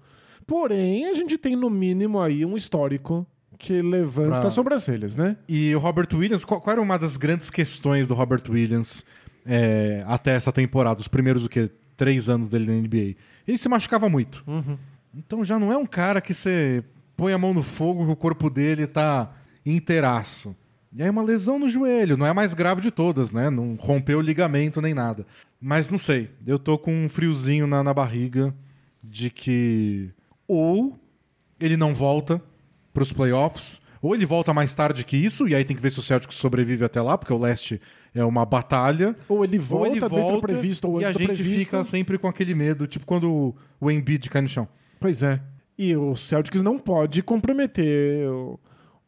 Porém, 0.47 1.07
a 1.07 1.15
gente 1.15 1.39
tem 1.39 1.57
no 1.57 1.71
mínimo 1.71 2.21
aí 2.21 2.45
um 2.45 2.55
histórico 2.55 3.27
que 3.59 3.81
levanta 3.81 4.41
pra... 4.41 4.51
sobrancelhas, 4.51 5.17
né? 5.17 5.37
E 5.49 5.75
o 5.75 5.79
Robert 5.79 6.09
Williams, 6.13 6.45
qual, 6.45 6.61
qual, 6.61 6.73
era 6.73 6.83
uma 6.83 6.99
das 6.99 7.17
grandes 7.17 7.51
questões 7.51 8.07
do 8.07 8.15
Robert 8.15 8.43
Williams 8.49 9.05
é, 9.47 10.03
até 10.07 10.35
essa 10.35 10.53
temporada, 10.53 11.01
os 11.01 11.09
primeiros 11.09 11.45
o 11.45 11.49
que 11.49 11.71
três 11.97 12.29
anos 12.29 12.51
dele 12.51 12.67
na 12.67 12.81
NBA? 12.81 13.17
Ele 13.47 13.59
se 13.59 13.69
machucava 13.69 14.09
muito. 14.09 14.43
Uhum. 14.47 14.77
Então 15.15 15.45
já 15.45 15.59
não 15.59 15.73
é 15.73 15.77
um 15.77 15.87
cara 15.87 16.21
que 16.21 16.35
você 16.35 16.83
põe 17.17 17.33
a 17.33 17.39
mão 17.39 17.55
no 17.55 17.63
fogo 17.63 18.05
que 18.07 18.13
o 18.13 18.17
corpo 18.17 18.51
dele 18.51 18.87
tá 18.87 19.33
inteiraço. 19.65 20.55
E 20.93 21.03
aí 21.03 21.11
uma 21.11 21.23
lesão 21.23 21.59
no 21.59 21.69
joelho, 21.69 22.17
não 22.17 22.25
é 22.25 22.31
a 22.31 22.35
mais 22.35 22.55
grave 22.55 22.81
de 22.81 22.91
todas, 22.91 23.33
né? 23.33 23.51
Não 23.51 23.75
rompeu 23.75 24.19
o 24.19 24.23
ligamento 24.23 24.81
nem 24.81 24.95
nada. 24.95 25.27
Mas 25.61 25.91
não 25.91 25.99
sei, 25.99 26.31
eu 26.47 26.59
tô 26.59 26.79
com 26.79 26.95
um 26.95 27.09
friozinho 27.09 27.67
na, 27.67 27.83
na 27.83 27.93
barriga 27.93 28.55
de 29.03 29.31
que 29.31 30.11
ou 30.47 30.99
ele 31.59 31.77
não 31.77 31.95
volta 31.95 32.41
pros 32.93 33.13
playoffs, 33.13 33.81
ou 34.01 34.15
ele 34.15 34.27
volta 34.27 34.53
mais 34.53 34.75
tarde 34.75 35.05
que 35.05 35.17
isso, 35.17 35.49
e 35.49 35.55
aí 35.55 35.65
tem 35.65 35.75
que 35.75 35.83
ver 35.83 35.91
se 35.91 35.99
o 35.99 36.03
Celtics 36.03 36.37
sobrevive 36.37 36.85
até 36.85 37.01
lá, 37.01 37.17
porque 37.17 37.33
o 37.33 37.39
leste 37.39 37.81
é 38.15 38.25
uma 38.25 38.45
batalha. 38.45 39.17
Ou 39.29 39.43
ele 39.43 39.59
volta, 39.59 40.07
ou 40.07 40.19
ele 40.19 40.33
do 40.33 40.41
previsto 40.41 40.89
ou 40.89 41.01
e 41.01 41.05
a 41.05 41.13
gente 41.13 41.27
previsto. 41.27 41.59
fica 41.59 41.83
sempre 41.83 42.19
com 42.19 42.29
aquele 42.29 42.55
medo, 42.55 42.87
tipo 42.87 43.07
quando 43.07 43.55
o 43.81 43.91
Embiid 43.91 44.29
cai 44.31 44.43
no 44.43 44.49
chão. 44.49 44.69
Pois 45.01 45.23
é. 45.23 45.41
E 45.77 45.97
o 45.97 46.15
Celtics 46.15 46.63
não 46.63 46.79
pode 46.79 47.23
comprometer 47.23 48.29
o, 48.29 48.59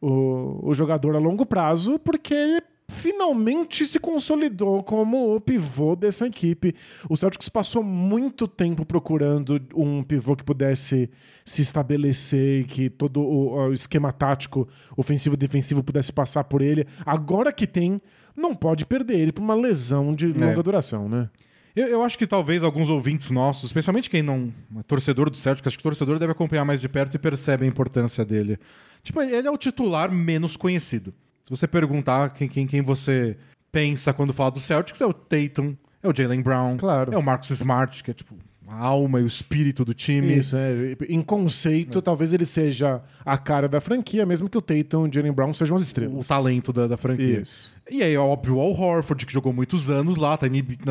o, 0.00 0.70
o 0.70 0.74
jogador 0.74 1.14
a 1.14 1.18
longo 1.18 1.46
prazo, 1.46 1.98
porque 1.98 2.34
ele 2.34 2.62
finalmente 2.88 3.84
se 3.84 3.98
consolidou 3.98 4.82
como 4.82 5.34
o 5.34 5.40
pivô 5.40 5.96
dessa 5.96 6.26
equipe. 6.26 6.74
O 7.08 7.16
Celtics 7.16 7.48
passou 7.48 7.82
muito 7.82 8.46
tempo 8.46 8.84
procurando 8.84 9.60
um 9.74 10.02
pivô 10.02 10.36
que 10.36 10.44
pudesse 10.44 11.10
se 11.44 11.62
estabelecer 11.62 12.60
e 12.60 12.64
que 12.64 12.90
todo 12.90 13.20
o, 13.20 13.68
o 13.68 13.72
esquema 13.72 14.12
tático 14.12 14.68
ofensivo 14.96 15.34
e 15.34 15.38
defensivo 15.38 15.82
pudesse 15.82 16.12
passar 16.12 16.44
por 16.44 16.62
ele. 16.62 16.86
Agora 17.04 17.52
que 17.52 17.66
tem, 17.66 18.00
não 18.36 18.54
pode 18.54 18.86
perder 18.86 19.18
ele 19.18 19.32
por 19.32 19.42
uma 19.42 19.54
lesão 19.54 20.14
de 20.14 20.26
longa 20.32 20.62
duração, 20.62 21.08
né? 21.08 21.28
Eu, 21.76 21.86
eu 21.88 22.02
acho 22.02 22.16
que 22.16 22.26
talvez 22.26 22.62
alguns 22.62 22.88
ouvintes 22.88 23.30
nossos, 23.30 23.64
especialmente 23.64 24.08
quem 24.08 24.22
não 24.22 24.50
é 24.78 24.82
torcedor 24.82 25.28
do 25.28 25.36
Celtic, 25.36 25.66
acho 25.66 25.76
que 25.76 25.82
o 25.82 25.84
torcedor 25.84 26.18
deve 26.18 26.32
acompanhar 26.32 26.64
mais 26.64 26.80
de 26.80 26.88
perto 26.88 27.14
e 27.14 27.18
percebe 27.18 27.64
a 27.66 27.68
importância 27.68 28.24
dele. 28.24 28.58
Tipo, 29.02 29.20
ele 29.22 29.46
é 29.46 29.50
o 29.50 29.58
titular 29.58 30.10
menos 30.10 30.56
conhecido. 30.56 31.12
Se 31.44 31.50
você 31.50 31.66
perguntar 31.68 32.30
quem, 32.30 32.48
quem, 32.48 32.66
quem 32.66 32.80
você 32.82 33.36
pensa 33.70 34.12
quando 34.14 34.32
fala 34.32 34.50
do 34.50 34.58
Celtics, 34.60 35.00
é 35.00 35.06
o 35.06 35.12
Tatum, 35.12 35.76
é 36.02 36.08
o 36.08 36.16
Jalen 36.16 36.40
Brown, 36.42 36.76
Claro. 36.78 37.12
é 37.12 37.16
o 37.18 37.22
Marcus 37.22 37.50
Smart, 37.50 38.02
que 38.02 38.10
é 38.10 38.14
tipo 38.14 38.34
a 38.68 38.74
alma 38.84 39.20
e 39.20 39.22
o 39.22 39.26
espírito 39.28 39.84
do 39.84 39.94
time. 39.94 40.38
Isso, 40.38 40.56
é. 40.56 40.96
Em 41.08 41.22
conceito, 41.22 42.02
talvez 42.02 42.32
ele 42.32 42.44
seja 42.44 43.00
a 43.24 43.38
cara 43.38 43.68
da 43.68 43.80
franquia, 43.80 44.26
mesmo 44.26 44.48
que 44.48 44.58
o 44.58 44.62
Tatum 44.62 45.06
e 45.06 45.08
o 45.08 45.12
Jalen 45.12 45.32
Brown 45.32 45.52
sejam 45.52 45.76
as 45.76 45.82
O 45.82 45.84
estrelas. 45.84 46.26
talento 46.26 46.72
da, 46.72 46.88
da 46.88 46.96
franquia. 46.96 47.40
Isso. 47.42 47.70
E 47.90 48.02
aí, 48.02 48.16
óbvio, 48.16 48.56
o 48.56 48.60
Al 48.60 48.72
Horford, 48.72 49.24
que 49.24 49.32
jogou 49.32 49.52
muitos 49.52 49.88
anos 49.88 50.16
lá, 50.16 50.36
tá, 50.36 50.46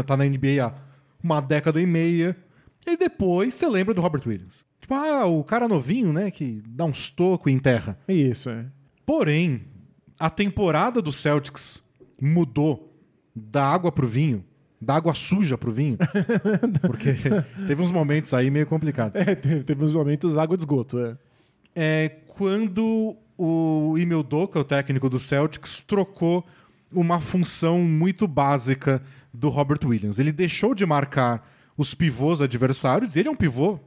tá 0.06 0.18
na 0.18 0.25
NBA 0.25 0.66
há 0.66 0.74
uma 1.22 1.42
década 1.42 1.82
e 1.82 1.86
meia. 1.86 2.38
E 2.86 2.92
aí 2.92 2.98
depois 2.98 3.56
você 3.56 3.68
lembra 3.68 3.94
do 3.94 4.02
Robert 4.02 4.22
Williams. 4.25 4.64
Tipo, 4.80 4.94
ah, 4.94 5.25
o 5.25 5.44
cara 5.44 5.68
novinho, 5.68 6.14
né, 6.14 6.30
que 6.30 6.62
dá 6.68 6.86
uns 6.86 7.10
tocos 7.10 7.52
e 7.52 7.56
enterra. 7.56 7.98
Isso, 8.08 8.50
é. 8.50 8.66
Porém, 9.06 9.64
a 10.20 10.30
temporada 10.30 11.02
do 11.02 11.12
Celtics 11.12 11.84
mudou 12.22 12.94
da 13.36 13.66
água 13.66 13.92
pro 13.92 14.08
vinho, 14.08 14.46
da 14.80 14.96
água 14.96 15.14
suja 15.14 15.58
pro 15.58 15.72
vinho. 15.72 15.98
porque 16.82 17.14
teve 17.68 17.82
uns 17.82 17.92
momentos 17.92 18.34
aí 18.34 18.50
meio 18.50 18.68
complicados. 18.68 19.20
É, 19.20 19.36
teve, 19.36 19.64
teve 19.64 19.84
uns 19.84 19.94
momentos 19.94 20.38
água 20.38 20.56
de 20.56 20.62
esgoto, 20.62 21.00
é. 21.00 21.18
é 21.75 22.10
quando 22.28 23.18
o 23.38 23.96
Emil 23.98 24.24
Doka, 24.24 24.60
o 24.60 24.64
técnico 24.64 25.10
do 25.10 25.20
Celtics, 25.20 25.82
trocou 25.82 26.46
uma 26.96 27.20
função 27.22 27.80
muito 27.80 28.28
básica 28.28 29.02
do 29.34 29.50
Robert 29.50 29.80
Williams. 29.86 30.18
Ele 30.20 30.32
deixou 30.32 30.74
de 30.74 30.86
marcar 30.86 31.48
os 31.78 31.94
pivôs 31.94 32.42
adversários, 32.42 33.16
ele 33.16 33.28
é 33.28 33.32
um 33.32 33.36
pivô 33.36 33.80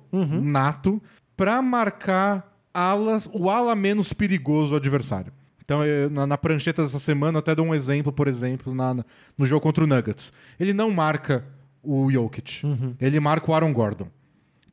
nato, 0.42 1.02
para 1.36 1.60
marcar 1.62 2.54
alas, 2.74 3.28
o 3.32 3.48
ala 3.48 3.74
menos 3.74 4.12
perigoso 4.12 4.74
adversário. 4.76 5.32
Então, 5.62 5.84
eu- 5.84 6.10
na, 6.10 6.26
na 6.26 6.38
prancheta 6.38 6.82
dessa 6.82 6.98
semana, 6.98 7.36
eu 7.36 7.40
até 7.40 7.54
dou 7.54 7.66
um 7.66 7.74
exemplo, 7.74 8.12
por 8.12 8.26
exemplo, 8.28 8.74
na- 8.74 8.94
na- 8.94 9.04
no 9.36 9.44
jogo 9.44 9.60
contra 9.62 9.84
o 9.84 9.86
Nuggets. 9.86 10.32
Ele 10.58 10.72
não 10.72 10.90
marca 10.90 11.44
o 11.82 12.10
Jokic, 12.10 12.62
ele 13.00 13.20
marca 13.20 13.50
o 13.50 13.54
Aaron 13.54 13.72
Gordon. 13.72 14.08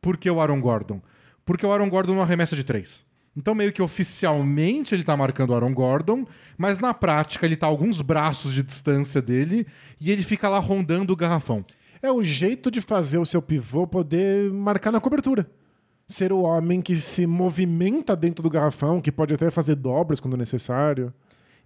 Por 0.02 0.18
que 0.18 0.30
o 0.30 0.40
Aaron 0.42 0.60
Gordon? 0.60 1.02
Porque 1.46 1.66
o 1.66 1.72
Aaron 1.72 1.90
Gordon 1.90 2.16
não 2.16 2.22
arremessa 2.22 2.56
de 2.56 2.64
três. 2.64 3.06
Então, 3.38 3.54
meio 3.54 3.74
que 3.74 3.82
oficialmente 3.82 4.96
ele 4.96 5.04
tá 5.04 5.16
marcando 5.18 5.50
o 5.50 5.56
Aaron 5.56 5.74
Gordon, 5.74 6.26
mas 6.58 6.80
na 6.80 6.94
prática 6.94 7.46
ele 7.46 7.58
tá 7.58 7.66
a 7.66 7.70
alguns 7.70 8.02
braços 8.02 8.54
de 8.54 8.64
distância 8.64 9.22
dele 9.22 9.68
e 10.00 10.10
ele 10.12 10.24
fica 10.24 10.48
lá 10.48 10.60
rondando 10.60 11.12
o 11.12 11.16
garrafão. 11.16 11.66
É 12.02 12.12
o 12.12 12.22
jeito 12.22 12.72
de 12.72 12.80
fazer 12.82 13.18
o 13.18 13.26
seu 13.26 13.42
pivô 13.42 13.86
poder 13.86 14.52
marcar 14.52 14.92
na 14.92 15.02
cobertura. 15.02 15.50
Ser 16.08 16.32
o 16.32 16.42
homem 16.42 16.82
que 16.82 16.96
se 16.96 17.26
movimenta 17.26 18.16
dentro 18.16 18.44
do 18.44 18.50
garrafão, 18.50 19.02
que 19.02 19.12
pode 19.12 19.34
até 19.34 19.50
fazer 19.50 19.76
dobras 19.76 20.20
quando 20.20 20.38
necessário. 20.38 21.12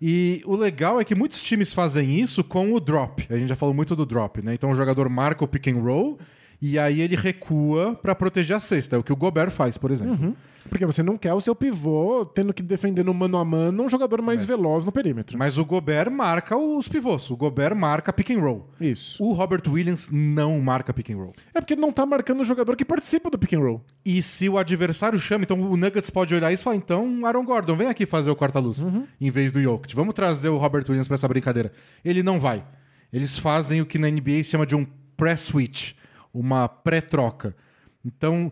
E 0.02 0.42
o 0.46 0.56
legal 0.56 1.00
é 1.00 1.04
que 1.04 1.14
muitos 1.14 1.44
times 1.44 1.74
fazem 1.74 2.20
isso 2.20 2.44
com 2.44 2.74
o 2.74 2.80
drop. 2.80 3.28
A 3.30 3.36
gente 3.36 3.50
já 3.50 3.56
falou 3.56 3.76
muito 3.76 3.96
do 3.96 4.06
drop, 4.06 4.42
né? 4.42 4.54
Então 4.54 4.72
o 4.72 4.76
jogador 4.76 5.10
marca 5.10 5.44
o 5.44 5.48
pick 5.48 5.68
and 5.68 5.82
roll 5.82 6.18
e 6.62 6.80
aí 6.80 7.02
ele 7.02 7.18
recua 7.18 7.96
pra 7.96 8.16
proteger 8.16 8.56
a 8.56 8.60
cesta. 8.62 8.96
É 8.96 9.00
o 9.00 9.04
que 9.04 9.12
o 9.12 9.16
Gobert 9.16 9.52
faz, 9.52 9.78
por 9.78 9.92
exemplo. 9.92 10.16
Porque 10.68 10.86
você 10.86 11.01
não 11.01 11.18
quer 11.18 11.34
o 11.34 11.39
seu 11.39 11.56
pivô 11.56 12.25
tendo 12.25 12.54
que 12.54 12.62
defender 12.62 13.04
no 13.04 13.13
mano 13.13 13.38
a 13.38 13.46
mano 13.46 13.84
um 13.84 13.89
jogador 13.89 14.22
mais 14.22 14.46
veloz 14.46 14.84
no 14.84 14.92
perímetro. 14.92 15.38
Mas 15.38 15.58
o 15.58 15.66
Gobert 15.66 16.12
marca 16.12 16.58
os 16.58 16.88
pivôs. 16.88 17.30
O 17.30 17.38
Gobert 17.38 17.75
marca 17.75 18.12
pick 18.12 18.32
and 18.32 18.39
roll. 18.39 18.70
Isso. 18.80 19.24
O 19.24 19.34
Robert 19.34 19.63
Williams 19.68 20.10
não 20.12 20.60
marca 20.60 20.94
pick 20.94 21.10
and 21.12 21.18
roll. 21.18 21.32
É 21.54 21.62
porque 21.62 21.74
ele 21.74 21.82
não 21.82 21.92
tá 21.92 22.06
marcando 22.06 22.42
o 22.42 22.44
jogador 22.44 22.75
que 22.75 22.84
participa 22.84 23.30
do 23.30 23.38
pick 23.38 23.54
and 23.54 23.60
roll. 23.60 23.82
E 24.06 24.22
se 24.22 24.50
o 24.50 24.58
adversário 24.58 25.18
chama, 25.20 25.44
então 25.44 25.60
o 25.60 25.78
Nuggets 25.78 26.10
pode 26.10 26.36
olhar 26.36 26.51
isso 26.51 26.63
e 26.63 26.66
falar: 26.66 26.75
então, 26.75 27.25
Aaron 27.25 27.46
Gordon, 27.46 27.75
vem 27.75 27.88
aqui 27.88 28.06
fazer 28.06 28.30
o 28.30 28.36
corta-luz 28.36 28.86
em 29.20 29.30
vez 29.30 29.54
do 29.54 29.62
Jokic. 29.62 29.96
Vamos 29.96 30.13
trazer 30.13 30.50
o 30.50 30.58
Robert 30.58 30.84
Williams 30.88 31.08
pra 31.08 31.16
essa 31.16 31.28
brincadeira. 31.28 31.72
Ele 32.04 32.24
não 32.24 32.39
vai. 32.39 32.66
Eles 33.12 33.38
fazem 33.38 33.82
o 33.82 33.86
que 33.86 33.98
na 33.98 34.10
NBA 34.10 34.44
se 34.44 34.51
chama 34.51 34.66
de 34.66 34.75
um 34.75 34.86
press 35.18 35.42
switch, 35.42 35.94
uma 36.34 36.68
pré-troca. 36.68 37.56
Então, 38.06 38.51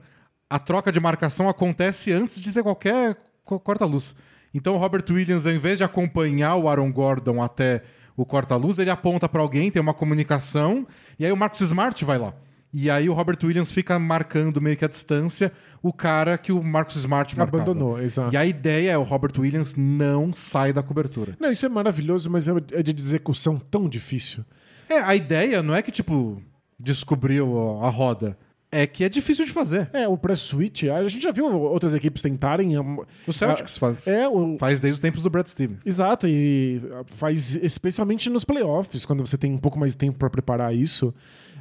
a 0.50 0.60
troca 0.60 0.92
de 0.92 1.00
marcação 1.00 1.48
acontece 1.50 2.12
antes 2.12 2.40
de 2.40 2.52
ter 2.52 2.64
qualquer 2.64 3.18
co- 3.44 3.60
corta-luz. 3.60 4.16
Então, 4.54 4.74
o 4.76 4.78
Robert 4.78 5.04
Williams, 5.10 5.46
ao 5.46 5.54
invés 5.54 5.78
de 5.78 5.84
acompanhar 5.84 6.56
o 6.56 6.70
Aaron 6.70 6.92
Gordon 6.92 7.42
até 7.44 7.84
o 8.16 8.26
corta-luz, 8.26 8.80
ele 8.80 8.90
aponta 8.90 9.28
pra 9.30 9.42
alguém, 9.42 9.70
tem 9.70 9.82
uma 9.82 9.94
comunicação, 9.94 10.88
e 11.20 11.26
aí 11.26 11.32
o 11.32 11.38
Marcus 11.38 11.62
Smart 11.62 12.04
vai 12.06 12.18
lá. 12.18 12.34
E 12.74 12.90
aí 12.90 13.08
o 13.10 13.14
Robert 13.14 13.38
Williams 13.44 13.72
fica 13.72 13.98
marcando 13.98 14.60
meio 14.60 14.76
que 14.76 14.84
a 14.84 14.88
distância 14.90 15.52
o 15.82 15.94
cara 15.94 16.38
que 16.38 16.52
o 16.52 16.62
Marcus 16.62 16.98
Smart 16.98 17.38
marcava. 17.38 17.64
Abandonou, 17.64 18.02
exato. 18.02 18.34
E 18.34 18.38
a 18.38 18.46
ideia 18.46 18.92
é 18.92 18.98
o 18.98 19.04
Robert 19.04 19.32
Williams 19.40 19.76
não 19.76 20.34
sai 20.34 20.74
da 20.74 20.84
cobertura. 20.84 21.34
Não, 21.40 21.50
isso 21.52 21.66
é 21.66 21.70
maravilhoso, 21.70 22.30
mas 22.30 22.48
é 22.48 22.52
é 22.74 22.84
de 22.84 22.92
execução 22.92 23.58
tão 23.58 23.88
difícil. 23.88 24.44
É, 24.90 25.00
a 25.00 25.16
ideia 25.16 25.64
não 25.64 25.74
é 25.76 25.82
que, 25.82 25.92
tipo, 25.92 26.42
descobriu 26.80 27.80
a 27.84 27.90
roda. 27.90 28.38
É 28.78 28.86
que 28.86 29.04
é 29.04 29.10
difícil 29.10 29.46
de 29.46 29.52
fazer. 29.52 29.90
É, 29.92 30.08
o 30.08 30.18
press 30.18 30.40
switch, 30.42 30.84
a 30.84 31.08
gente 31.08 31.24
já 31.24 31.32
viu 31.32 31.46
outras 31.52 31.94
equipes 31.94 32.22
tentarem. 32.22 32.76
é 32.76 32.80
O 32.80 33.34
Celtics 33.34 33.78
faz. 33.78 34.06
É, 34.06 34.28
o, 34.28 34.56
Faz 34.58 34.80
desde 34.80 34.96
os 34.98 35.02
tempos 35.02 35.24
do 35.24 35.30
Brad 35.30 35.48
Stevens. 35.48 35.86
Exato, 35.86 36.28
e 36.28 36.82
faz 37.08 37.56
especialmente 37.56 38.30
nos 38.30 38.46
playoffs, 38.46 39.06
quando 39.06 39.26
você 39.26 39.38
tem 39.38 39.52
um 39.52 39.58
pouco 39.58 39.80
mais 39.80 39.94
de 39.94 39.98
tempo 39.98 40.18
para 40.18 40.30
preparar 40.30 40.76
isso. 40.76 41.14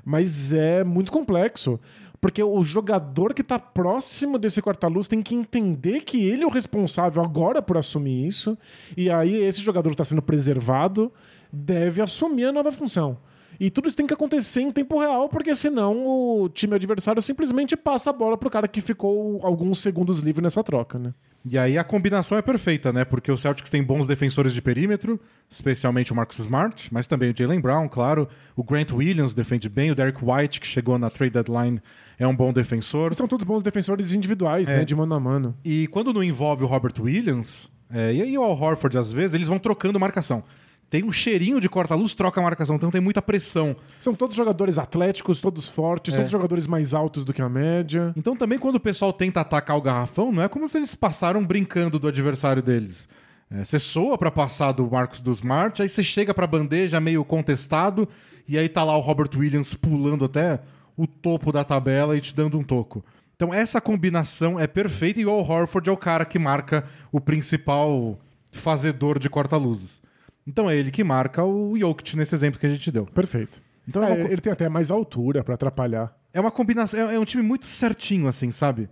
Mas 0.05 0.53
é 0.53 0.85
muito 0.85 1.11
complexo. 1.11 1.81
Porque 2.21 2.43
o 2.43 2.63
jogador 2.63 3.35
que 3.35 3.43
tá 3.43 3.59
próximo 3.59 4.39
desse 4.39 4.61
corta-luz 4.63 5.09
tem 5.09 5.23
que 5.23 5.35
entender 5.35 6.01
que 6.01 6.23
ele 6.27 6.43
é 6.43 6.47
o 6.47 6.51
responsável 6.51 7.23
agora 7.23 7.63
por 7.63 7.77
assumir 7.77 8.27
isso. 8.27 8.59
E 8.97 9.11
aí, 9.11 9.37
esse 9.37 9.61
jogador 9.61 9.91
que 9.91 9.97
tá 9.97 10.05
sendo 10.05 10.23
preservado 10.23 11.13
deve 11.53 12.03
assumir 12.03 12.47
a 12.47 12.53
nova 12.53 12.73
função. 12.73 13.19
E 13.59 13.71
tudo 13.71 13.89
isso 13.89 13.97
tem 13.97 14.07
que 14.07 14.15
acontecer 14.15 14.61
em 14.61 14.71
tempo 14.71 14.99
real, 14.99 15.29
porque 15.29 15.55
senão 15.55 16.07
o 16.07 16.49
time 16.49 16.75
adversário 16.75 17.21
simplesmente 17.23 17.77
passa 17.77 18.11
a 18.11 18.13
bola 18.13 18.37
pro 18.37 18.51
cara 18.51 18.69
que 18.69 18.81
ficou 18.81 19.41
alguns 19.43 19.79
segundos 19.81 20.21
livre 20.21 20.43
nessa 20.43 20.63
troca, 20.63 20.99
né? 20.99 21.15
E 21.49 21.57
aí 21.57 21.79
a 21.79 21.85
combinação 21.85 22.37
é 22.37 22.43
perfeita, 22.43 22.93
né? 22.93 23.05
Porque 23.05 23.31
o 23.31 23.39
Celtics 23.39 23.71
tem 23.71 23.83
bons 23.83 24.07
defensores 24.07 24.53
de 24.53 24.61
perímetro, 24.61 25.19
especialmente 25.49 26.13
o 26.13 26.17
Marcus 26.17 26.41
Smart, 26.41 26.93
mas 26.93 27.07
também 27.07 27.31
o 27.31 27.35
Jalen 27.37 27.61
Brown, 27.61 27.89
claro. 27.89 28.29
O 28.57 28.65
Grant 28.65 28.91
Williams 28.93 29.33
defende 29.33 29.69
bem, 29.69 29.91
o 29.93 29.95
Derek 29.95 30.19
White, 30.25 30.61
que 30.61 30.67
chegou 30.67 30.99
na 30.99 31.09
trade 31.09 31.33
deadline, 31.33 31.81
é 32.19 32.27
um 32.27 32.35
bom 32.35 32.53
defensor. 32.53 33.15
São 33.15 33.29
todos 33.29 33.45
bons 33.45 33.63
defensores 33.63 34.13
individuais, 34.13 34.69
É. 34.69 34.79
né? 34.79 34.85
De 34.85 34.95
mano 34.97 35.15
a 35.15 35.21
mano. 35.21 35.57
E 35.65 35.87
quando 35.87 36.13
não 36.13 36.23
envolve 36.25 36.65
o 36.65 36.67
Robert 36.67 36.95
Williams, 37.01 37.71
é, 37.89 38.13
e 38.13 38.23
aí 38.23 38.37
o 38.37 38.43
Al 38.43 38.61
Horford, 38.61 38.99
às 38.99 39.13
vezes, 39.13 39.35
eles 39.35 39.47
vão 39.47 39.61
trocando 39.61 40.01
marcação. 40.01 40.43
Tem 40.89 41.03
um 41.05 41.11
cheirinho 41.11 41.61
de 41.61 41.69
corta-luz, 41.69 42.15
troca 42.15 42.41
a 42.41 42.43
marcação, 42.45 42.77
então 42.77 42.91
tem 42.93 43.01
muita 43.01 43.21
pressão. 43.21 43.75
São 43.99 44.15
todos 44.15 44.37
jogadores 44.37 44.79
atléticos, 44.79 45.41
todos 45.41 45.69
fortes, 45.69 46.15
É. 46.15 46.19
todos 46.19 46.31
jogadores 46.31 46.67
mais 46.67 46.95
altos 46.95 47.25
do 47.25 47.33
que 47.33 47.43
a 47.43 47.49
média. 47.49 48.13
Então 48.17 48.37
também 48.37 48.59
quando 48.59 48.77
o 48.77 48.81
pessoal 48.81 49.13
tenta 49.13 49.41
atacar 49.41 49.77
o 49.77 49.83
garrafão, 49.83 50.31
não 50.31 50.43
é 50.43 50.49
como 50.49 50.69
se 50.69 50.79
eles 50.79 50.95
passaram 50.95 51.45
brincando 51.45 51.99
do 51.99 52.07
adversário 52.07 52.63
deles. 52.63 53.09
É, 53.51 53.65
Você 53.65 53.79
soa 53.81 54.17
pra 54.17 54.31
passar 54.31 54.73
do 54.73 54.89
Marcos 54.89 55.21
do 55.21 55.33
Smart, 55.33 55.83
aí 55.83 55.89
você 55.89 56.03
chega 56.05 56.33
pra 56.33 56.47
bandeja 56.47 57.01
meio 57.01 57.25
contestado, 57.25 58.09
e 58.49 58.57
aí 58.57 58.69
tá 58.69 58.85
lá 58.85 58.97
o 58.97 59.01
Robert 59.01 59.31
Williams 59.37 59.75
pulando 59.75 60.25
até 60.25 60.61
o 60.97 61.07
topo 61.07 61.51
da 61.51 61.65
tabela 61.65 62.17
e 62.17 62.21
te 62.21 62.35
dando 62.35 62.59
um 62.59 62.63
toco. 62.63 63.05
Então 63.35 63.53
essa 63.53 63.81
combinação 63.81 64.59
é 64.59 64.67
perfeita 64.67 65.21
e 65.21 65.27
o 65.27 65.31
Al 65.31 65.41
Horford 65.41 65.91
é 65.91 65.93
o 65.93 65.97
cara 65.97 66.25
que 66.25 66.39
marca 66.39 66.85
o 67.13 67.21
principal 67.21 68.19
fazedor 68.53 69.19
de 69.19 69.29
corta-luzes. 69.29 70.01
Então 70.47 70.71
é 70.71 70.77
ele 70.77 70.91
que 70.91 71.03
marca 71.03 71.45
o 71.45 71.77
Jokic 71.77 72.17
nesse 72.17 72.35
exemplo 72.35 72.61
que 72.61 72.67
a 72.67 72.69
gente 72.71 72.91
deu. 72.93 73.07
Perfeito. 73.07 73.61
Então 73.89 74.03
É, 74.05 74.11
é, 74.11 74.15
uma, 74.15 74.31
ele 74.31 74.41
tem 74.41 74.53
até 74.53 74.69
mais 74.69 74.91
altura 74.91 75.43
pra 75.45 75.55
atrapalhar. 75.55 76.17
é 76.33 76.41
uma 76.41 76.51
combinação, 76.51 77.09
é, 77.11 77.15
é 77.15 77.19
um 77.19 77.25
time 77.25 77.43
muito 77.43 77.67
certinho, 77.67 78.29
assim, 78.29 78.51
sabe? 78.51 78.89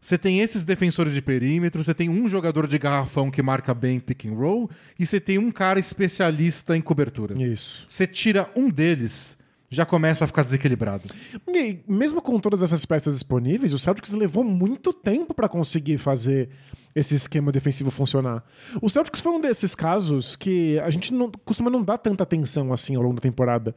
Você 0.00 0.16
tem 0.16 0.40
esses 0.40 0.64
defensores 0.64 1.12
de 1.12 1.20
perímetro, 1.20 1.84
você 1.84 1.92
tem 1.92 2.08
um 2.08 2.26
jogador 2.26 2.66
de 2.66 2.78
garrafão 2.78 3.30
que 3.30 3.42
marca 3.42 3.74
bem 3.74 4.00
pick 4.00 4.24
and 4.24 4.34
roll, 4.34 4.70
e 4.98 5.04
você 5.04 5.20
tem 5.20 5.36
um 5.36 5.50
cara 5.50 5.78
especialista 5.78 6.74
em 6.74 6.80
cobertura. 6.80 7.40
Isso. 7.42 7.84
Você 7.86 8.06
tira 8.06 8.48
um 8.56 8.70
deles, 8.70 9.36
já 9.68 9.84
começa 9.84 10.24
a 10.24 10.26
ficar 10.26 10.42
desequilibrado. 10.42 11.04
E 11.46 11.80
mesmo 11.86 12.22
com 12.22 12.40
todas 12.40 12.62
essas 12.62 12.86
peças 12.86 13.12
disponíveis, 13.12 13.74
o 13.74 13.78
Celtics 13.78 14.12
levou 14.14 14.42
muito 14.42 14.94
tempo 14.94 15.34
pra 15.34 15.50
conseguir 15.50 15.98
fazer 15.98 16.48
esse 16.94 17.14
esquema 17.14 17.52
defensivo 17.52 17.90
funcionar. 17.90 18.44
O 18.80 18.88
Celtics 18.88 19.20
foi 19.20 19.32
um 19.32 19.40
desses 19.40 19.74
casos 19.74 20.36
que 20.36 20.78
a 20.80 20.90
gente 20.90 21.14
não, 21.14 21.30
costuma 21.44 21.70
não 21.70 21.82
dar 21.82 21.98
tanta 21.98 22.22
atenção 22.24 22.72
assim 22.72 22.96
ao 22.96 23.02
longo 23.02 23.14
da 23.14 23.20
temporada. 23.20 23.74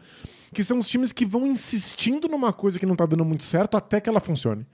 Que 0.53 0.63
são 0.63 0.77
os 0.77 0.88
times 0.88 1.12
que 1.12 1.25
vão 1.25 1.48
insistindo 1.48 2.27
numa 2.27 2.53
coisa 2.53 2.77
que 2.77 2.86
não 2.86 2.96
tá 2.96 3.05
dando 3.05 3.25
muito 3.25 3.43
certo 3.43 3.75
até 3.75 4.00
que 4.00 4.08
ela 4.08 4.20
funcione. 4.20 4.65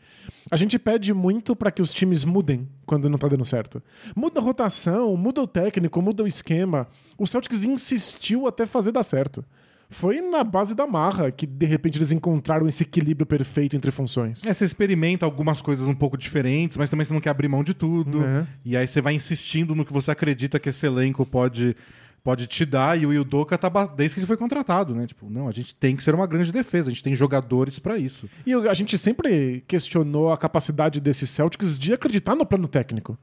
A 0.52 0.58
gente 0.58 0.78
pede 0.78 1.14
muito 1.14 1.56
pra 1.56 1.72
que 1.72 1.82
os 1.82 1.94
times 1.94 2.26
mudem 2.26 2.68
quando 2.86 3.10
não 3.10 3.18
tá 3.18 3.28
dando 3.28 3.46
certo. 3.46 3.82
Muda 4.16 4.40
a 4.40 4.44
rotação, 4.44 5.16
muda 5.16 5.42
o 5.42 5.48
técnico, 5.48 6.02
muda 6.02 6.24
o 6.24 6.28
esquema. 6.28 6.88
O 7.18 7.26
Celtics 7.26 7.64
insistiu 7.64 8.46
até 8.46 8.66
fazer 8.66 8.92
dar 8.92 9.04
certo. 9.04 9.46
Foi 9.92 10.22
na 10.22 10.44
base 10.44 10.76
da 10.76 10.86
marra 10.86 11.32
que 11.32 11.48
de 11.48 11.66
repente 11.66 11.98
eles 11.98 12.12
encontraram 12.12 12.68
esse 12.68 12.84
equilíbrio 12.84 13.26
perfeito 13.26 13.76
entre 13.76 13.90
funções. 13.90 14.46
É, 14.46 14.54
você 14.54 14.64
experimenta 14.64 15.26
algumas 15.26 15.62
coisas 15.62 15.88
um 15.88 15.96
pouco 15.96 16.16
diferentes, 16.16 16.78
mas 16.78 16.92
também 16.92 17.04
você 17.04 17.12
não 17.12 17.20
quer 17.20 17.32
abrir 17.32 17.48
mão 17.48 17.64
de 17.64 17.74
tudo. 17.74 18.24
É. 18.24 18.46
E 18.64 18.78
aí 18.78 18.86
você 18.86 19.02
vai 19.02 19.16
insistindo 19.16 19.74
no 19.74 19.84
que 19.84 19.92
você 19.92 20.12
acredita 20.12 20.60
que 20.60 20.70
esse 20.70 20.86
elenco 20.86 21.26
pode, 21.26 21.76
pode 22.24 22.46
te 22.46 22.66
dar. 22.66 23.02
E 23.02 23.08
o 23.08 23.12
Yudoka 23.12 23.58
tá 23.58 23.68
desde 23.88 24.14
que 24.14 24.20
ele 24.20 24.28
foi 24.28 24.38
contratado, 24.38 24.94
né? 24.94 25.08
Tipo, 25.08 25.28
não, 25.28 25.48
a 25.48 25.52
gente 25.52 25.76
tem 25.76 25.96
que 25.96 26.04
ser 26.04 26.14
uma 26.14 26.28
grande 26.28 26.52
defesa, 26.52 26.92
a 26.92 26.94
gente 26.94 27.04
tem 27.04 27.16
jogadores 27.16 27.80
pra 27.80 27.98
isso. 27.98 28.30
E 28.46 28.54
a 28.54 28.74
gente 28.76 28.96
sempre 28.96 29.64
questionou 29.68 30.32
a 30.32 30.38
capacidade 30.38 31.00
desses 31.00 31.32
Celtics 31.32 31.80
de 31.80 31.94
acreditar 31.94 32.36
no 32.36 32.46
plano 32.46 32.68
técnico. 32.68 33.18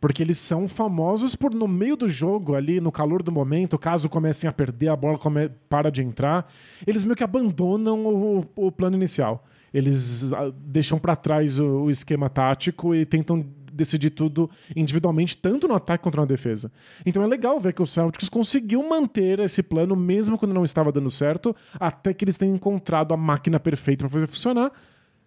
Porque 0.00 0.22
eles 0.22 0.38
são 0.38 0.68
famosos 0.68 1.34
por, 1.34 1.54
no 1.54 1.66
meio 1.66 1.96
do 1.96 2.06
jogo, 2.06 2.54
ali, 2.54 2.80
no 2.80 2.92
calor 2.92 3.22
do 3.22 3.32
momento, 3.32 3.78
caso 3.78 4.08
comecem 4.08 4.48
a 4.48 4.52
perder, 4.52 4.88
a 4.88 4.96
bola 4.96 5.18
come- 5.18 5.48
para 5.68 5.90
de 5.90 6.02
entrar, 6.02 6.52
eles 6.86 7.04
meio 7.04 7.16
que 7.16 7.24
abandonam 7.24 8.06
o, 8.06 8.44
o 8.54 8.70
plano 8.72 8.96
inicial. 8.96 9.44
Eles 9.72 10.32
ah, 10.32 10.52
deixam 10.56 10.98
para 10.98 11.16
trás 11.16 11.58
o, 11.58 11.82
o 11.84 11.90
esquema 11.90 12.28
tático 12.30 12.94
e 12.94 13.04
tentam 13.04 13.44
decidir 13.72 14.08
tudo 14.08 14.50
individualmente, 14.74 15.36
tanto 15.36 15.68
no 15.68 15.74
ataque 15.74 16.02
quanto 16.02 16.16
na 16.16 16.24
defesa. 16.24 16.72
Então 17.04 17.22
é 17.22 17.26
legal 17.26 17.60
ver 17.60 17.74
que 17.74 17.82
o 17.82 17.86
Celtics 17.86 18.28
conseguiu 18.28 18.82
manter 18.88 19.38
esse 19.40 19.62
plano, 19.62 19.94
mesmo 19.94 20.38
quando 20.38 20.54
não 20.54 20.64
estava 20.64 20.90
dando 20.90 21.10
certo, 21.10 21.54
até 21.78 22.14
que 22.14 22.24
eles 22.24 22.38
tenham 22.38 22.54
encontrado 22.54 23.12
a 23.12 23.16
máquina 23.18 23.60
perfeita 23.60 24.04
para 24.04 24.08
fazer 24.08 24.26
funcionar. 24.26 24.72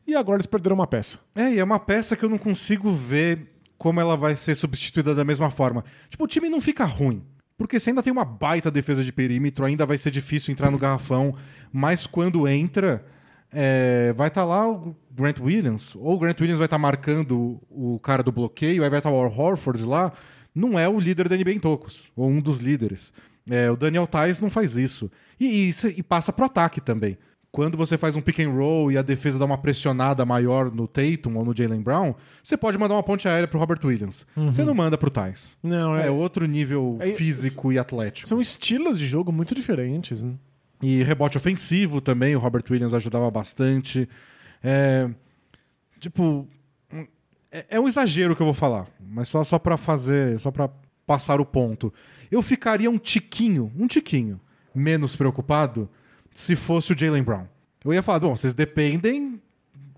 E 0.07 0.15
agora 0.15 0.37
eles 0.37 0.47
perderam 0.47 0.75
uma 0.75 0.87
peça. 0.87 1.19
É, 1.35 1.53
e 1.53 1.59
é 1.59 1.63
uma 1.63 1.77
peça 1.79 2.15
que 2.15 2.25
eu 2.25 2.29
não 2.29 2.39
consigo 2.39 2.91
ver 2.91 3.58
como 3.79 3.99
ela 3.99 4.15
vai 4.15 4.35
ser 4.35 4.53
substituída 4.53 5.15
da 5.15 5.23
mesma 5.23 5.49
forma. 5.49 5.83
Tipo, 6.09 6.25
o 6.25 6.27
time 6.27 6.49
não 6.49 6.61
fica 6.61 6.85
ruim. 6.85 7.23
Porque 7.57 7.79
você 7.79 7.89
ainda 7.89 8.03
tem 8.03 8.13
uma 8.13 8.23
baita 8.23 8.69
defesa 8.69 9.03
de 9.03 9.11
perímetro, 9.11 9.65
ainda 9.65 9.85
vai 9.85 9.97
ser 9.97 10.11
difícil 10.11 10.51
entrar 10.51 10.69
no 10.69 10.77
garrafão, 10.77 11.35
mas 11.73 12.05
quando 12.05 12.47
entra, 12.47 13.05
é, 13.51 14.13
vai 14.15 14.27
estar 14.27 14.45
lá 14.45 14.69
o 14.69 14.95
Grant 15.11 15.39
Williams, 15.39 15.95
ou 15.95 16.15
o 16.15 16.19
Grant 16.19 16.39
Williams 16.39 16.57
vai 16.57 16.67
estar 16.67 16.77
marcando 16.77 17.59
o 17.69 17.95
o 17.95 17.99
cara 17.99 18.23
do 18.23 18.31
bloqueio, 18.31 18.83
aí 18.83 18.89
vai 18.89 18.99
estar 18.99 19.09
o 19.09 19.15
Al 19.15 19.33
Horford 19.33 19.83
lá. 19.83 20.13
Não 20.53 20.77
é 20.77 20.87
o 20.87 20.99
líder 20.99 21.27
da 21.27 21.35
NBA 21.35 21.51
em 21.51 21.59
tocos, 21.59 22.11
ou 22.15 22.29
um 22.29 22.39
dos 22.39 22.59
líderes. 22.59 23.13
É, 23.49 23.69
o 23.69 23.75
Daniel 23.75 24.07
Tais 24.07 24.39
não 24.39 24.49
faz 24.49 24.77
isso. 24.77 25.11
E, 25.39 25.69
e 25.69 25.73
e 25.97 26.03
passa 26.03 26.31
pro 26.31 26.45
ataque 26.45 26.79
também. 26.79 27.17
Quando 27.51 27.75
você 27.75 27.97
faz 27.97 28.15
um 28.15 28.21
pick 28.21 28.39
and 28.39 28.51
roll 28.51 28.91
e 28.91 28.97
a 28.97 29.01
defesa 29.01 29.39
dá 29.39 29.45
uma 29.45 29.57
pressionada 29.57 30.23
maior 30.23 30.71
no 30.71 30.87
Tatum 30.87 31.35
ou 31.35 31.43
no 31.43 31.55
Jalen 31.55 31.81
Brown, 31.81 32.13
você 32.43 32.55
pode 32.55 32.77
mandar 32.77 32.93
uma 32.93 33.01
ponte 33.01 33.27
aérea 33.27 33.47
pro 33.47 33.57
Robert 33.59 33.79
Williams. 33.83 34.25
Você 34.35 34.63
não 34.63 34.75
manda 34.75 34.97
pro 34.97 35.09
Tais. 35.09 35.57
Não, 35.63 35.95
É, 35.97 36.11
outro 36.11 36.45
nível 36.45 36.97
É, 36.99 37.13
físico 37.13 37.71
e 37.71 37.79
atlético. 37.79 38.29
São 38.29 38.39
estilos 38.39 38.99
de 38.99 39.05
jogo 39.07 39.31
muito 39.31 39.55
diferentes. 39.55 40.23
Né? 40.23 40.33
E 40.81 41.01
rebote 41.01 41.37
ofensivo 41.37 41.99
também, 41.99 42.35
o 42.35 42.39
Robert 42.39 42.63
Williams 42.69 42.93
ajudava 42.93 43.29
bastante. 43.31 44.07
É, 44.63 45.09
tipo, 45.99 46.47
é, 47.51 47.65
é 47.69 47.79
um 47.79 47.87
exagero 47.87 48.35
que 48.35 48.41
eu 48.41 48.45
vou 48.45 48.53
falar, 48.53 48.85
mas 48.99 49.27
só, 49.27 49.43
só 49.43 49.57
para 49.57 49.75
fazer, 49.75 50.37
só 50.39 50.51
para 50.51 50.69
passar 51.05 51.41
o 51.41 51.45
ponto. 51.45 51.91
Eu 52.29 52.43
ficaria 52.43 52.89
um 52.91 52.99
tiquinho, 52.99 53.71
um 53.75 53.87
tiquinho 53.87 54.39
menos 54.73 55.15
preocupado 55.15 55.89
se 56.33 56.55
fosse 56.55 56.93
o 56.93 56.97
Jalen 56.97 57.23
Brown. 57.23 57.45
Eu 57.83 57.93
ia 57.93 58.03
falar, 58.03 58.19
bom, 58.19 58.35
vocês 58.35 58.53
dependem 58.53 59.41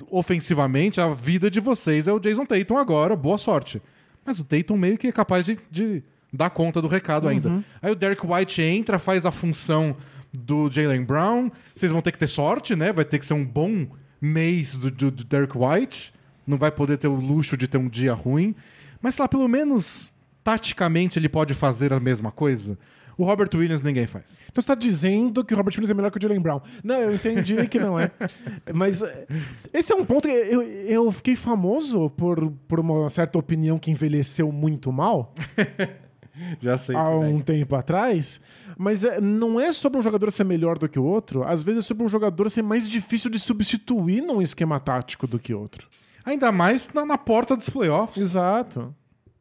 ofensivamente, 0.10 1.00
a 1.00 1.10
vida 1.10 1.50
de 1.50 1.60
vocês 1.60 2.08
é 2.08 2.14
o 2.14 2.20
Jason 2.20 2.46
Tatum 2.46 2.78
agora, 2.78 3.16
boa 3.16 3.38
sorte. 3.38 3.82
Mas 4.26 4.40
o 4.40 4.44
Tatum 4.44 4.78
meio 4.78 4.98
que 4.98 5.08
é 5.08 5.12
capaz 5.12 5.46
de, 5.46 5.58
de 5.70 6.04
dar 6.32 6.50
conta 6.50 6.82
do 6.82 6.88
recado 6.88 7.28
ainda. 7.28 7.64
Aí 7.82 7.92
o 7.92 7.96
Derek 7.96 8.26
White 8.26 8.62
entra, 8.62 9.00
faz 9.00 9.26
a 9.26 9.32
função 9.32 9.96
do 10.32 10.70
Jalen 10.72 11.04
Brown. 11.04 11.52
Vocês 11.74 11.92
vão 11.92 12.02
ter 12.02 12.12
que 12.12 12.20
ter 12.20 12.28
sorte, 12.28 12.76
né? 12.76 12.94
Vai 12.94 13.06
ter 13.06 13.20
que 13.20 13.26
ser 13.26 13.34
um 13.34 13.46
bom 13.46 13.88
mês 14.20 14.76
do, 14.76 14.92
do, 14.92 15.12
do 15.12 15.24
Derek 15.24 15.54
White. 15.58 16.14
Não 16.46 16.58
vai 16.58 16.72
poder 16.72 16.98
ter 16.98 17.08
o 17.08 17.16
luxo 17.16 17.58
de 17.58 17.68
ter 17.68 17.78
um 17.78 17.90
dia 17.90 18.14
ruim. 18.14 18.56
Mas 19.02 19.16
sei 19.16 19.24
lá, 19.24 19.28
pelo 19.28 19.48
menos 19.48 20.12
taticamente 20.44 21.20
ele 21.20 21.30
pode 21.30 21.54
fazer 21.54 21.94
a 21.94 22.00
mesma 22.00 22.32
coisa. 22.32 22.78
O 23.22 23.24
Robert 23.24 23.50
Williams 23.54 23.84
ninguém 23.84 24.08
faz. 24.08 24.40
Então 24.52 24.60
você 24.60 24.68
tá 24.68 24.74
dizendo 24.74 25.46
que 25.46 25.54
o 25.54 25.58
Robert 25.58 25.76
Williams 25.76 25.92
é 25.92 25.94
melhor 25.94 26.10
que 26.10 26.18
o 26.18 26.22
Jalen 26.22 26.40
Brown. 26.40 26.60
Não, 26.84 26.96
eu 26.96 27.14
entendi 27.14 27.68
que 27.68 27.78
não 27.78 28.00
é. 28.00 28.10
Mas 28.74 29.04
eh, 29.04 29.28
esse 29.72 29.94
é 29.94 29.96
um 29.96 30.04
ponto 30.04 30.28
que 30.28 30.34
eu, 30.34 30.64
eu 30.64 31.12
fiquei 31.12 31.36
famoso 31.36 32.10
por, 32.10 32.50
por 32.68 32.80
uma 32.80 33.08
certa 33.12 33.38
opinião 33.38 33.78
que 33.78 33.92
envelheceu 33.92 34.52
muito 34.52 34.92
mal 34.92 35.36
Já 36.60 36.80
sei. 36.80 36.96
há 36.96 37.12
um 37.12 37.40
tempo 37.42 37.76
atrás. 37.76 38.42
Mas 38.76 39.04
eh, 39.04 39.22
não 39.22 39.60
é 39.60 39.72
sobre 39.72 40.00
um 40.00 40.02
jogador 40.02 40.32
ser 40.32 40.44
melhor 40.44 40.80
do 40.80 40.90
que 40.90 40.98
o 40.98 41.04
outro. 41.04 41.44
Às 41.44 41.62
vezes 41.62 41.86
é 41.86 41.88
sobre 41.88 42.04
um 42.04 42.10
jogador 42.10 42.50
ser 42.50 42.64
mais 42.64 42.90
difícil 42.90 43.30
de 43.30 43.38
substituir 43.38 44.24
num 44.24 44.42
esquema 44.42 44.80
tático 44.80 45.28
do 45.28 45.38
que 45.38 45.54
outro. 45.54 45.88
Ainda 46.26 46.52
mais 46.52 46.92
na, 46.92 47.06
na 47.06 47.20
porta 47.20 47.56
dos 47.56 47.70
playoffs. 47.70 48.20
Exato. 48.20 48.96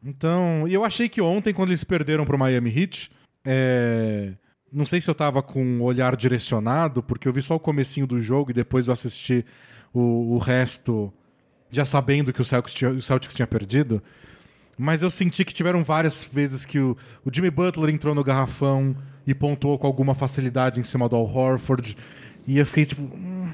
Então, 0.05 0.69
e 0.69 0.75
eu 0.75 0.85
achei 0.85 1.09
que 1.09 1.23
ontem, 1.23 1.55
quando 1.55 1.71
eles 1.71 1.83
perderam 1.83 2.27
pro 2.27 2.39
Miami 2.39 2.71
Heat, 2.79 3.11
é, 3.45 4.33
não 4.73 4.87
sei 4.87 5.01
se 5.01 5.11
eu 5.11 5.15
tava 5.15 5.43
com 5.43 5.81
o 5.81 5.83
olhar 5.83 6.15
direcionado, 6.17 7.03
porque 7.03 7.27
eu 7.29 7.33
vi 7.33 7.43
só 7.43 7.57
o 7.57 7.61
comecinho 7.61 8.07
do 8.07 8.21
jogo 8.21 8.51
e 8.51 8.55
depois 8.55 8.87
eu 8.87 8.93
assisti 8.93 9.45
o, 9.93 10.35
o 10.35 10.39
resto 10.39 11.13
já 11.71 11.85
sabendo 11.85 12.33
que 12.33 12.41
o 12.41 12.45
Celtics, 12.45 12.75
tinha, 12.75 12.91
o 12.91 13.03
Celtics 13.03 13.35
tinha 13.35 13.47
perdido. 13.47 14.03
Mas 14.79 15.03
eu 15.03 15.11
senti 15.11 15.45
que 15.45 15.53
tiveram 15.53 15.85
várias 15.85 16.25
vezes 16.25 16.65
que 16.65 16.79
o, 16.79 16.97
o 17.25 17.31
Jimmy 17.33 17.51
Butler 17.51 17.95
entrou 17.95 18.15
no 18.15 18.25
garrafão 18.25 18.97
e 19.27 19.35
pontuou 19.35 19.79
com 19.79 19.87
alguma 19.87 20.15
facilidade 20.15 20.81
em 20.81 20.85
cima 20.85 21.09
do 21.09 21.17
Al 21.17 21.25
Horford. 21.25 21.97
E 22.47 22.59
eu 22.59 22.65
fiquei 22.67 22.87
tipo. 22.87 23.03
hum, 23.03 23.53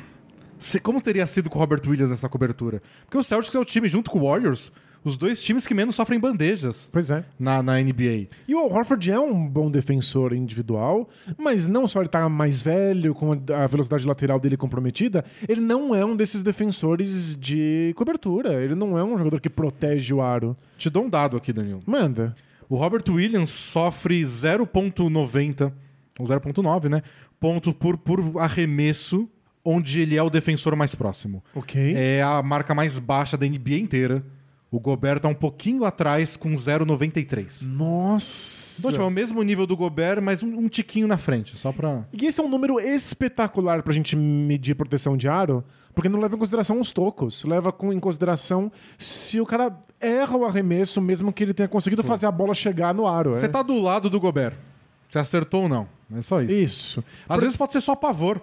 se- 0.59 0.81
como 0.81 1.01
teria 1.01 1.27
sido 1.27 1.51
com 1.51 1.59
o 1.59 1.61
Robert 1.61 1.81
Williams 1.87 2.11
nessa 2.11 2.29
cobertura? 2.29 2.81
Porque 3.05 3.18
o 3.18 3.22
Celtics 3.22 3.55
é 3.55 3.59
o 3.59 3.64
time, 3.64 3.88
junto 3.88 4.11
com 4.11 4.20
o 4.20 4.29
Warriors, 4.31 4.70
os 5.07 5.16
dois 5.16 5.40
times 5.40 5.66
que 5.66 5.73
menos 5.73 5.95
sofrem 5.95 6.19
bandejas 6.19 6.90
Pois 6.92 7.11
é. 7.11 7.25
na, 7.38 7.62
na 7.62 7.81
NBA. 7.81 8.27
E 8.49 8.55
o 8.55 8.59
Al 8.59 8.73
Horford 8.73 9.11
é 9.11 9.19
um 9.21 9.47
bom 9.47 9.71
defensor 9.71 10.33
individual, 10.33 11.09
mas 11.38 11.66
não 11.66 11.87
só 11.87 12.01
ele 12.01 12.09
tá 12.09 12.29
mais 12.29 12.61
velho, 12.61 13.14
com 13.14 13.33
a 13.33 13.66
velocidade 13.69 14.07
lateral 14.07 14.40
dele 14.40 14.57
comprometida, 14.57 15.25
ele 15.49 15.61
não 15.61 15.95
é 15.95 16.05
um 16.05 16.16
desses 16.16 16.42
defensores 16.42 17.37
de 17.38 17.92
cobertura. 17.97 18.62
Ele 18.62 18.75
não 18.75 18.99
é 18.99 19.05
um 19.05 19.16
jogador 19.16 19.40
que 19.40 19.49
protege 19.49 20.12
o 20.12 20.21
aro. 20.21 20.57
Te 20.77 20.90
dou 20.90 21.05
um 21.05 21.09
dado 21.09 21.37
aqui, 21.37 21.53
Danilo. 21.53 21.81
Manda. 21.87 22.35
O 22.69 22.75
Robert 22.77 23.05
Williams 23.09 23.51
sofre 23.51 24.21
0.90, 24.23 25.73
ou 26.19 26.27
0.9, 26.27 26.88
né? 26.88 27.03
Ponto 27.38 27.73
por, 27.73 27.97
por 27.97 28.21
arremesso, 28.40 29.29
onde 29.64 30.01
ele 30.01 30.16
é 30.16 30.23
o 30.23 30.31
defensor 30.31 30.75
mais 30.75 30.95
próximo. 30.95 31.45
Ok. 31.55 31.95
É 31.97 32.23
a 32.23 32.42
marca 32.42 32.75
mais 32.75 32.99
baixa 32.99 33.37
da 33.37 33.47
NBA 33.47 33.77
inteira. 33.77 34.25
O 34.70 34.81
Gobert 34.81 35.20
tá 35.20 35.29
um 35.29 35.35
pouquinho 35.35 35.85
atrás 35.85 36.37
com 36.37 36.50
0,93. 36.50 37.66
Nossa. 37.66 38.81
Então, 38.81 38.90
tipo, 38.90 39.05
é 39.05 39.07
o 39.07 39.11
mesmo 39.11 39.42
nível 39.42 39.66
do 39.66 39.76
Gobert, 39.76 40.20
mas 40.20 40.42
um, 40.42 40.59
um 40.59 40.68
tiquinho 40.68 41.07
na 41.07 41.16
frente, 41.16 41.57
só 41.57 41.72
pra... 41.72 42.05
E 42.12 42.26
esse 42.26 42.40
é 42.40 42.44
um 42.44 42.48
número 42.48 42.81
espetacular 42.81 43.83
pra 43.83 43.92
gente 43.92 44.16
medir 44.16 44.74
proteção 44.74 45.16
de 45.16 45.29
aro, 45.29 45.64
porque 45.94 46.09
não 46.09 46.18
leva 46.18 46.35
em 46.35 46.38
consideração 46.38 46.81
os 46.81 46.90
tocos, 46.90 47.44
leva 47.44 47.72
em 47.92 48.00
consideração 48.00 48.70
se 48.98 49.40
o 49.40 49.46
cara 49.46 49.74
erra 50.00 50.37
o 50.37 50.44
arremesso, 50.44 51.00
mesmo 51.00 51.33
que 51.33 51.44
ele 51.44 51.55
tenha 51.55 51.68
conseguido 51.68 52.02
fazer 52.02 52.26
a 52.26 52.33
bola 52.33 52.52
chegar 52.52 52.92
no 52.92 53.07
aro. 53.07 53.31
Você 53.31 53.46
é. 53.46 53.48
tá 53.48 53.62
do 53.62 53.81
lado 53.81 54.11
do 54.11 54.18
Gobert. 54.18 54.57
Você 55.09 55.18
acertou 55.20 55.62
ou 55.62 55.68
não. 55.68 55.88
É 56.14 56.22
só 56.22 56.42
isso. 56.42 56.52
Isso. 56.52 57.05
Às 57.29 57.40
vezes 57.40 57.57
pode 57.57 57.72
ser 57.72 57.81
só 57.81 57.94
pavor. 57.94 58.42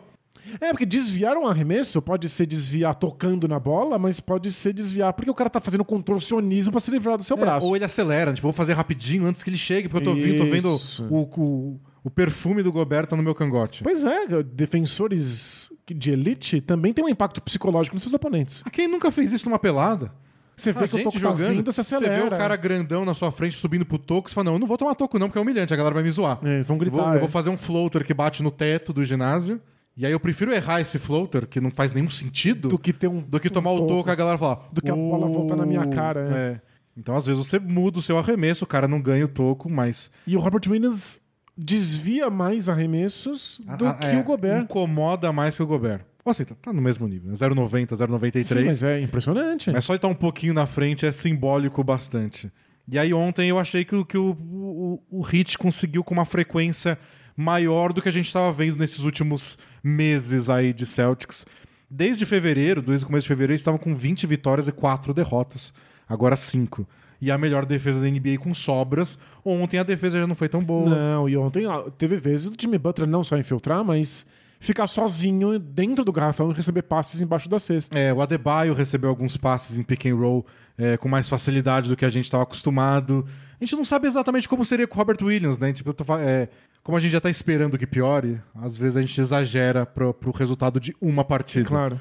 É, 0.59 0.69
porque 0.69 0.85
desviar 0.85 1.37
um 1.37 1.47
arremesso 1.47 2.01
pode 2.01 2.27
ser 2.29 2.45
desviar 2.45 2.95
tocando 2.95 3.47
na 3.47 3.59
bola, 3.59 3.97
mas 3.97 4.19
pode 4.19 4.51
ser 4.51 4.73
desviar 4.73 5.13
porque 5.13 5.29
o 5.31 5.33
cara 5.33 5.49
tá 5.49 5.59
fazendo 5.59 5.83
contorcionismo 5.85 6.71
pra 6.71 6.79
se 6.79 6.91
livrar 6.91 7.17
do 7.17 7.23
seu 7.23 7.37
É, 7.37 7.39
braço. 7.39 7.65
ou 7.67 7.75
ele 7.75 7.85
acelera, 7.85 8.33
tipo, 8.33 8.45
vou 8.45 8.53
fazer 8.53 8.73
rapidinho 8.73 9.25
antes 9.25 9.43
que 9.43 9.49
ele 9.49 9.57
chegue, 9.57 9.87
porque 9.89 10.07
eu 10.07 10.13
tô, 10.13 10.19
vi- 10.19 10.35
tô 10.37 10.45
vendo 10.45 10.69
o, 11.09 11.21
o, 11.21 11.79
O 12.03 12.09
perfume 12.09 12.61
do 12.61 12.71
Gobert 12.71 13.07
tá 13.07 13.15
no 13.15 13.23
meu 13.23 13.33
cangote. 13.33 13.81
Pois 13.83 14.03
é, 14.03 14.27
defensores 14.43 15.71
de 15.87 16.11
elite 16.11 16.59
também 16.61 16.93
têm 16.93 17.03
um 17.05 17.09
impacto 17.09 17.41
psicológico 17.41 17.95
nos 17.95 18.03
seus 18.03 18.13
oponentes. 18.13 18.63
Ah, 18.65 18.69
Quem 18.69 18.87
nunca 18.87 19.09
fez 19.11 19.31
isso 19.31 19.47
numa 19.47 19.59
pelada? 19.59 20.11
Você 20.55 20.71
vê 20.71 20.83
A 20.83 20.87
que 20.87 20.95
o 20.97 21.03
toco 21.03 21.13
tá 21.13 21.19
jogando, 21.19 21.55
vindo, 21.57 21.71
você 21.71 21.81
acelera. 21.81 22.15
vê 22.15 22.27
o 22.27 22.29
cara 22.37 22.55
grandão 22.55 23.03
na 23.03 23.13
sua 23.15 23.31
frente 23.31 23.57
subindo 23.57 23.85
pro 23.85 23.97
toco, 23.97 24.29
você 24.29 24.35
fala, 24.35 24.45
não, 24.45 24.53
eu 24.53 24.59
não 24.59 24.67
vou 24.67 24.77
tomar 24.77 24.93
toco 24.93 25.17
não, 25.17 25.27
porque 25.27 25.39
é 25.39 25.41
humilhante, 25.41 25.73
a 25.73 25.77
galera 25.77 25.95
vai 25.95 26.03
me 26.03 26.11
zoar. 26.11 26.37
É, 26.43 26.61
vão 26.61 26.77
gritar. 26.77 26.95
Vou- 26.97 27.11
é. 27.11 27.15
eu 27.15 27.19
vou 27.21 27.29
fazer 27.29 27.49
um 27.49 27.57
floater 27.57 28.05
que 28.05 28.13
bate 28.13 28.43
no 28.43 28.51
teto 28.51 28.93
do 28.93 29.03
ginásio, 29.03 29.59
e 29.95 30.05
aí 30.05 30.11
eu 30.11 30.19
prefiro 30.19 30.53
errar 30.53 30.81
esse 30.81 30.97
floater, 30.99 31.47
que 31.47 31.59
não 31.61 31.69
faz 31.71 31.93
nenhum 31.93 32.09
sentido, 32.09 32.67
Do 32.69 32.79
que 32.79 32.91
ter 32.93 33.07
um. 33.07 33.21
do 33.21 33.39
que 33.39 33.47
um 33.47 33.51
tomar 33.51 33.71
o 33.73 33.85
toco 33.87 34.09
e 34.09 34.11
a 34.11 34.15
galera 34.15 34.37
falar... 34.37 34.67
Do 34.71 34.81
que 34.81 34.89
a 34.91 34.95
bola 34.95 35.27
voltar 35.27 35.55
na 35.55 35.65
minha 35.65 35.85
cara, 35.87 36.29
é. 36.33 36.37
É. 36.37 36.61
Então, 36.97 37.15
às 37.15 37.25
vezes, 37.25 37.45
você 37.45 37.57
muda 37.59 37.99
o 37.99 38.01
seu 38.01 38.17
arremesso, 38.19 38.63
o 38.65 38.67
cara 38.67 38.87
não 38.87 39.01
ganha 39.01 39.25
o 39.25 39.27
toco, 39.27 39.69
mas... 39.69 40.11
E 40.27 40.35
o 40.37 40.39
Robert 40.39 40.61
Williams 40.67 41.19
desvia 41.57 42.29
mais 42.29 42.67
arremessos 42.69 43.61
do 43.77 43.87
Ah, 43.87 43.93
que 43.93 44.07
é, 44.07 44.19
o 44.19 44.23
Gobert. 44.23 44.63
Incomoda 44.63 45.31
mais 45.31 45.55
que 45.55 45.63
o 45.63 45.67
Gobert. 45.67 46.01
Ou 46.25 46.33
seja, 46.33 46.49
tá, 46.49 46.55
tá 46.61 46.73
no 46.73 46.81
mesmo 46.81 47.07
nível, 47.07 47.29
né? 47.29 47.35
0,90, 47.35 47.87
0,93. 47.95 48.43
Sim, 48.43 48.65
mas 48.65 48.81
é 48.83 49.01
impressionante. 49.01 49.71
Mas 49.71 49.83
só 49.85 49.93
estar 49.95 50.07
um 50.07 50.15
pouquinho 50.15 50.53
na 50.53 50.65
frente 50.65 51.05
é 51.05 51.11
simbólico 51.11 51.83
bastante. 51.83 52.51
E 52.89 52.97
aí 52.97 53.13
ontem 53.13 53.49
eu 53.49 53.59
achei 53.59 53.83
que, 53.85 53.95
o- 53.95 54.05
que 54.05 54.17
o, 54.17 54.31
o, 54.31 55.03
o 55.19 55.21
Hit 55.21 55.57
conseguiu 55.57 56.03
com 56.03 56.13
uma 56.13 56.25
frequência 56.25 56.97
maior 57.35 57.91
do 57.91 58.01
que 58.01 58.09
a 58.09 58.11
gente 58.11 58.27
estava 58.27 58.51
vendo 58.53 58.77
nesses 58.77 58.99
últimos 58.99 59.57
meses 59.83 60.49
aí 60.49 60.71
de 60.71 60.85
Celtics. 60.85 61.45
Desde 61.89 62.25
fevereiro, 62.25 62.81
desde 62.81 63.03
o 63.03 63.07
começo 63.07 63.25
de 63.25 63.27
fevereiro, 63.27 63.51
eles 63.51 63.61
estavam 63.61 63.77
com 63.77 63.93
20 63.93 64.25
vitórias 64.25 64.67
e 64.67 64.71
4 64.71 65.13
derrotas. 65.13 65.73
Agora 66.07 66.35
5. 66.35 66.87
E 67.21 67.31
a 67.31 67.37
melhor 67.37 67.65
defesa 67.65 68.01
da 68.01 68.07
NBA 68.07 68.37
com 68.39 68.53
sobras. 68.53 69.17
Ontem 69.45 69.77
a 69.77 69.83
defesa 69.83 70.19
já 70.19 70.27
não 70.27 70.35
foi 70.35 70.49
tão 70.49 70.63
boa. 70.63 70.89
Não, 70.89 71.29
e 71.29 71.37
ontem 71.37 71.65
teve 71.97 72.17
vezes 72.17 72.49
do 72.49 72.59
Jimmy 72.59 72.77
Butler 72.77 73.07
não 73.07 73.23
só 73.23 73.37
infiltrar, 73.37 73.83
mas 73.83 74.25
ficar 74.59 74.87
sozinho 74.87 75.59
dentro 75.59 76.05
do 76.05 76.11
garrafão 76.11 76.49
e 76.49 76.53
receber 76.53 76.83
passes 76.83 77.21
embaixo 77.21 77.49
da 77.49 77.59
cesta. 77.59 77.99
É, 77.99 78.13
o 78.13 78.21
Adebayo 78.21 78.73
recebeu 78.73 79.09
alguns 79.09 79.35
passes 79.35 79.77
em 79.77 79.83
pick 79.83 80.05
and 80.05 80.15
roll 80.15 80.45
é, 80.77 80.95
com 80.95 81.09
mais 81.09 81.27
facilidade 81.27 81.89
do 81.89 81.97
que 81.97 82.05
a 82.05 82.09
gente 82.09 82.25
estava 82.25 82.43
acostumado. 82.43 83.25
A 83.59 83.63
gente 83.63 83.75
não 83.75 83.85
sabe 83.85 84.07
exatamente 84.07 84.47
como 84.47 84.63
seria 84.65 84.87
com 84.87 84.95
o 84.95 84.97
Robert 84.97 85.17
Williams, 85.21 85.59
né? 85.59 85.71
Tipo, 85.73 85.89
eu 85.89 85.93
tô 85.93 86.05
é, 86.17 86.47
como 86.83 86.97
a 86.97 86.99
gente 86.99 87.11
já 87.11 87.21
tá 87.21 87.29
esperando 87.29 87.77
que 87.77 87.87
piore, 87.87 88.41
às 88.53 88.75
vezes 88.75 88.97
a 88.97 89.01
gente 89.01 89.19
exagera 89.19 89.85
pro, 89.85 90.13
pro 90.13 90.31
resultado 90.31 90.79
de 90.79 90.93
uma 90.99 91.23
partida. 91.23 91.65
Claro. 91.65 91.99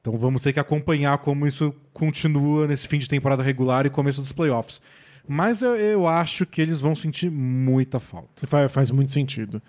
Então 0.00 0.16
vamos 0.16 0.42
ter 0.42 0.52
que 0.52 0.60
acompanhar 0.60 1.18
como 1.18 1.46
isso 1.46 1.74
continua 1.92 2.66
nesse 2.66 2.86
fim 2.86 2.98
de 2.98 3.08
temporada 3.08 3.42
regular 3.42 3.86
e 3.86 3.90
começo 3.90 4.20
dos 4.20 4.32
playoffs. 4.32 4.80
Mas 5.26 5.62
eu, 5.62 5.76
eu 5.76 6.06
acho 6.06 6.44
que 6.44 6.60
eles 6.60 6.80
vão 6.80 6.94
sentir 6.94 7.30
muita 7.30 8.00
falta. 8.00 8.46
Faz, 8.46 8.72
faz 8.72 8.90
muito 8.90 9.12
sentido. 9.12 9.62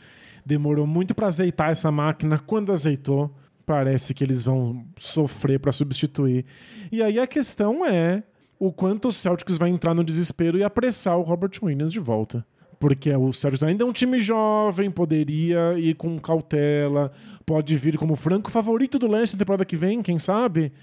Demorou 0.46 0.88
muito 0.88 1.14
pra 1.14 1.28
azeitar 1.28 1.70
essa 1.70 1.92
máquina. 1.92 2.40
Quando 2.40 2.72
azeitou, 2.72 3.34
parece 3.66 4.14
que 4.14 4.24
eles 4.24 4.44
vão 4.44 4.86
sofrer 4.98 5.60
pra 5.60 5.72
substituir. 5.72 6.46
E 6.92 7.02
aí 7.02 7.20
a 7.20 7.28
questão 7.28 7.86
é 7.86 8.24
o 8.58 8.72
quanto 8.72 9.10
o 9.10 9.12
Celtics 9.14 9.58
vai 9.58 9.70
entrar 9.70 9.94
no 9.94 10.04
desespero 10.04 10.58
e 10.58 10.64
apressar 10.64 11.18
o 11.18 11.22
Robert 11.22 11.52
Williams 11.62 11.92
de 11.92 12.00
volta. 12.00 12.46
Porque 12.82 13.16
o 13.16 13.32
Celtics 13.32 13.62
ainda 13.62 13.84
é 13.84 13.88
um 13.88 13.94
time 13.94 14.18
jovem, 14.18 14.90
poderia 14.90 15.78
ir 15.78 15.94
com 15.94 16.20
cautela, 16.20 17.12
pode 17.46 17.78
vir 17.78 17.96
como 17.96 18.16
franco 18.16 18.50
favorito 18.50 18.98
do 18.98 19.08
leste 19.08 19.34
na 19.34 19.40
temporada 19.40 19.64
que 19.64 19.76
vem, 19.76 20.02
quem 20.02 20.18
sabe? 20.18 20.74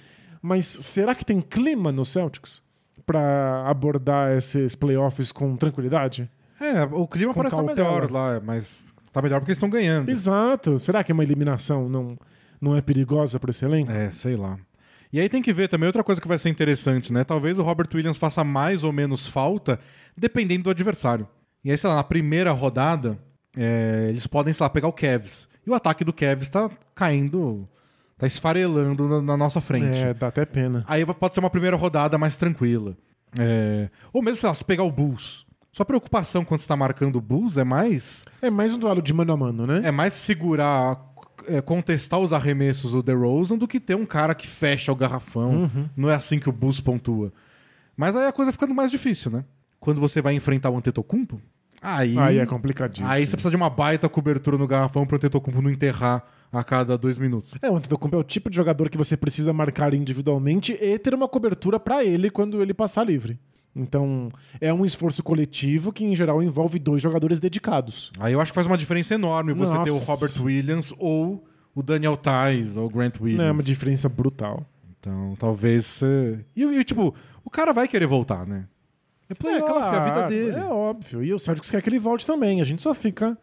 Mas 0.41 0.65
será 0.65 1.13
que 1.13 1.25
tem 1.25 1.41
clima 1.41 1.91
no 1.91 2.05
Celtics 2.05 2.63
pra 3.05 3.65
abordar 3.67 4.37
esses 4.37 4.77
playoffs 4.77 5.33
com 5.33 5.57
tranquilidade? 5.57 6.31
É, 6.61 6.85
o 6.85 7.05
clima 7.09 7.35
Com 7.35 7.39
parece 7.41 7.57
estar 7.57 7.67
cautela. 7.67 7.89
melhor 7.91 8.11
lá, 8.13 8.41
mas 8.45 8.95
tá 9.13 9.21
melhor 9.21 9.41
porque 9.41 9.51
eles 9.51 9.59
estão 9.59 9.69
ganhando. 9.69 10.09
Exato. 10.09 10.79
Será 10.79 11.03
que 11.03 11.13
uma 11.13 11.25
eliminação 11.25 11.89
não, 11.89 12.17
não 12.61 12.77
é 12.77 12.81
perigosa 12.81 13.41
para 13.41 13.51
esse 13.51 13.65
elenco? 13.65 13.91
É, 13.91 14.09
sei 14.13 14.37
lá. 14.37 14.57
E 15.13 15.19
aí 15.19 15.29
tem 15.29 15.43
que 15.43 15.53
ver 15.53 15.67
também 15.69 15.89
outra 15.89 16.05
coisa 16.05 16.21
que 16.21 16.29
vai 16.29 16.39
ser 16.39 16.49
interessante, 16.49 17.13
né? 17.13 17.25
Talvez 17.25 17.59
o 17.59 17.63
Robert 17.65 17.89
Williams 17.93 18.17
faça 18.17 18.45
mais 18.45 18.85
ou 18.85 18.93
menos 18.93 19.27
falta, 19.27 19.81
dependendo 20.17 20.65
do 20.65 20.71
adversário. 20.71 21.27
E 21.69 21.71
aí, 21.71 21.77
sei 21.77 21.91
lá, 21.91 21.97
na 21.97 22.03
primeira 22.03 22.51
rodada, 22.51 23.19
é, 23.55 24.07
eles 24.09 24.27
podem, 24.27 24.55
sei 24.55 24.65
lá, 24.65 24.71
pegar 24.71 24.89
o 24.89 24.93
Cavs. 24.93 25.47
E 25.67 25.71
o 25.71 25.75
ataque 25.75 26.03
do 26.03 26.15
Cavs 26.15 26.49
tá 26.49 26.71
caindo, 26.95 27.69
tá 28.17 28.27
esfarelando 28.27 29.07
na, 29.07 29.21
na 29.21 29.37
nossa 29.37 29.61
frente. 29.61 30.03
É, 30.03 30.15
dá 30.15 30.29
até 30.29 30.47
pena. 30.47 30.83
Aí 30.89 31.05
pode 31.05 31.35
ser 31.35 31.41
uma 31.41 31.51
primeira 31.51 31.77
rodada 31.77 32.17
mais 32.17 32.39
tranquila. 32.39 32.97
É, 33.39 33.91
Ou 34.15 34.23
mesmo, 34.23 34.37
sei 34.37 34.49
lá, 34.49 34.55
se 34.55 34.65
pegar 34.65 34.83
o 34.83 34.91
Bulls. 34.91 35.45
Sua 35.71 35.85
preocupação 35.85 36.43
quando 36.43 36.61
você 36.61 36.69
tá 36.69 36.75
marcando 36.75 37.17
o 37.17 37.21
Bulls 37.21 37.59
é 37.59 37.65
mais 37.65 38.25
É 38.41 38.49
mais 38.49 38.73
um 38.73 38.79
duelo 38.79 39.03
de 39.03 39.13
mano 39.13 39.35
a 39.35 39.37
mano, 39.37 39.67
né? 39.67 39.83
é 39.85 39.91
mais 39.91 40.15
segurar, 40.15 40.99
é, 41.47 41.61
contestar 41.61 42.19
os 42.19 42.33
arremessos 42.33 42.93
do 42.93 43.03
DeRozan 43.03 43.59
do 43.59 43.69
que 43.69 43.79
ter 43.79 43.95
um 43.95 44.07
cara 44.07 44.35
que 44.35 44.47
fecha 44.47 44.91
o 44.91 44.97
garrafão. 44.97 45.71
Não 45.95 46.09
é 46.09 46.15
assim 46.15 46.39
que 46.39 46.49
o 46.49 46.53
Bulls 46.53 46.81
pontua. 46.81 47.31
Mas 47.95 48.17
aí 48.17 48.27
a 48.27 48.33
coisa 48.33 48.53
ficando 48.53 48.75
mais 48.75 48.91
difícil, 48.91 49.31
né? 49.31 49.45
Quando 49.79 50.01
você 50.01 50.23
vai 50.23 50.33
enfrentar 50.33 50.71
o 50.71 50.79
Antetokounmpo, 50.79 51.39
aí, 51.81 52.19
Aí 52.19 52.39
é 52.39 52.47
complicadíssimo. 52.47 53.09
aí 53.09 53.27
você 53.27 53.33
precisa 53.37 53.51
de 53.51 53.57
uma 53.57 53.71
baita 53.71 54.09
cobertura 54.09 54.57
no 54.59 54.67
garrafão 54.67 55.07
pro 55.07 55.17
Antetokounmpo 55.17 55.63
não 55.63 55.71
enterrar 55.71 56.25
a 56.53 56.65
cada 56.65 56.97
dois 56.97 57.19
minutos. 57.19 57.53
É, 57.61 57.71
o 57.71 57.77
Antetokounmpo 57.77 58.17
é 58.17 58.19
o 58.19 58.25
tipo 58.25 58.49
de 58.51 58.57
jogador 58.57 58.89
que 58.89 58.97
você 58.97 59.17
precisa 59.17 59.53
marcar 59.53 59.93
individualmente 59.95 60.73
e 60.81 60.99
ter 60.99 61.15
uma 61.15 61.29
cobertura 61.29 61.79
para 61.79 62.05
ele 62.05 62.31
quando 62.31 62.63
ele 62.63 62.73
passar 62.75 63.05
livre. 63.05 63.39
Então, 63.77 64.31
é 64.61 64.73
um 64.73 64.85
esforço 64.85 65.23
coletivo 65.23 65.93
que, 65.93 66.05
em 66.05 66.17
geral, 66.17 66.43
envolve 66.43 66.79
dois 66.79 67.01
jogadores 67.03 67.39
dedicados. 67.39 68.11
Aí 68.19 68.33
eu 68.33 68.41
acho 68.41 68.51
que 68.51 68.55
faz 68.57 68.67
uma 68.67 68.79
diferença 68.79 69.15
enorme 69.15 69.53
você 69.53 69.75
ter 69.85 69.91
o 69.91 69.95
Nossa. 69.95 70.11
Robert 70.13 70.43
Williams 70.43 70.93
ou 70.99 71.45
o 71.75 71.83
Daniel 71.83 72.17
Tais 72.17 72.77
ou 72.77 72.87
o 72.87 72.91
Grant 72.91 73.21
Williams. 73.21 73.47
É 73.47 73.53
uma 73.53 73.63
diferença 73.63 74.09
brutal. 74.09 74.67
Então, 74.99 75.37
talvez. 75.39 76.01
eh, 76.03 76.39
E, 76.57 76.65
e, 76.65 76.83
tipo, 76.83 77.15
o 77.45 77.51
cara 77.51 77.73
vai 77.73 77.87
querer 77.87 78.07
voltar, 78.07 78.45
né? 78.47 78.65
É 79.31 79.35
playoff, 79.35 79.95
é 79.95 79.99
a 79.99 80.05
vida 80.05 80.23
dele. 80.29 80.57
É 80.57 80.65
óbvio. 80.65 81.23
E 81.23 81.33
o 81.35 81.39
Celtics 81.39 81.71
quer 81.71 81.83
que 81.83 81.89
ele 81.89 81.99
volte 81.99 82.27
também. 82.27 82.61
A 82.61 82.65
gente 82.65 82.83
só 82.83 82.95
fica 82.95 83.37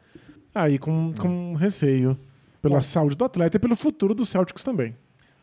aí 0.53 0.79
com, 0.79 1.13
com 1.17 1.53
receio 1.53 2.17
pela 2.61 2.77
Bom. 2.77 2.81
saúde 2.81 3.15
do 3.15 3.23
atleta 3.25 3.57
e 3.57 3.59
pelo 3.59 3.75
futuro 3.75 4.13
do 4.15 4.25
Celtics 4.25 4.63
também. 4.63 4.95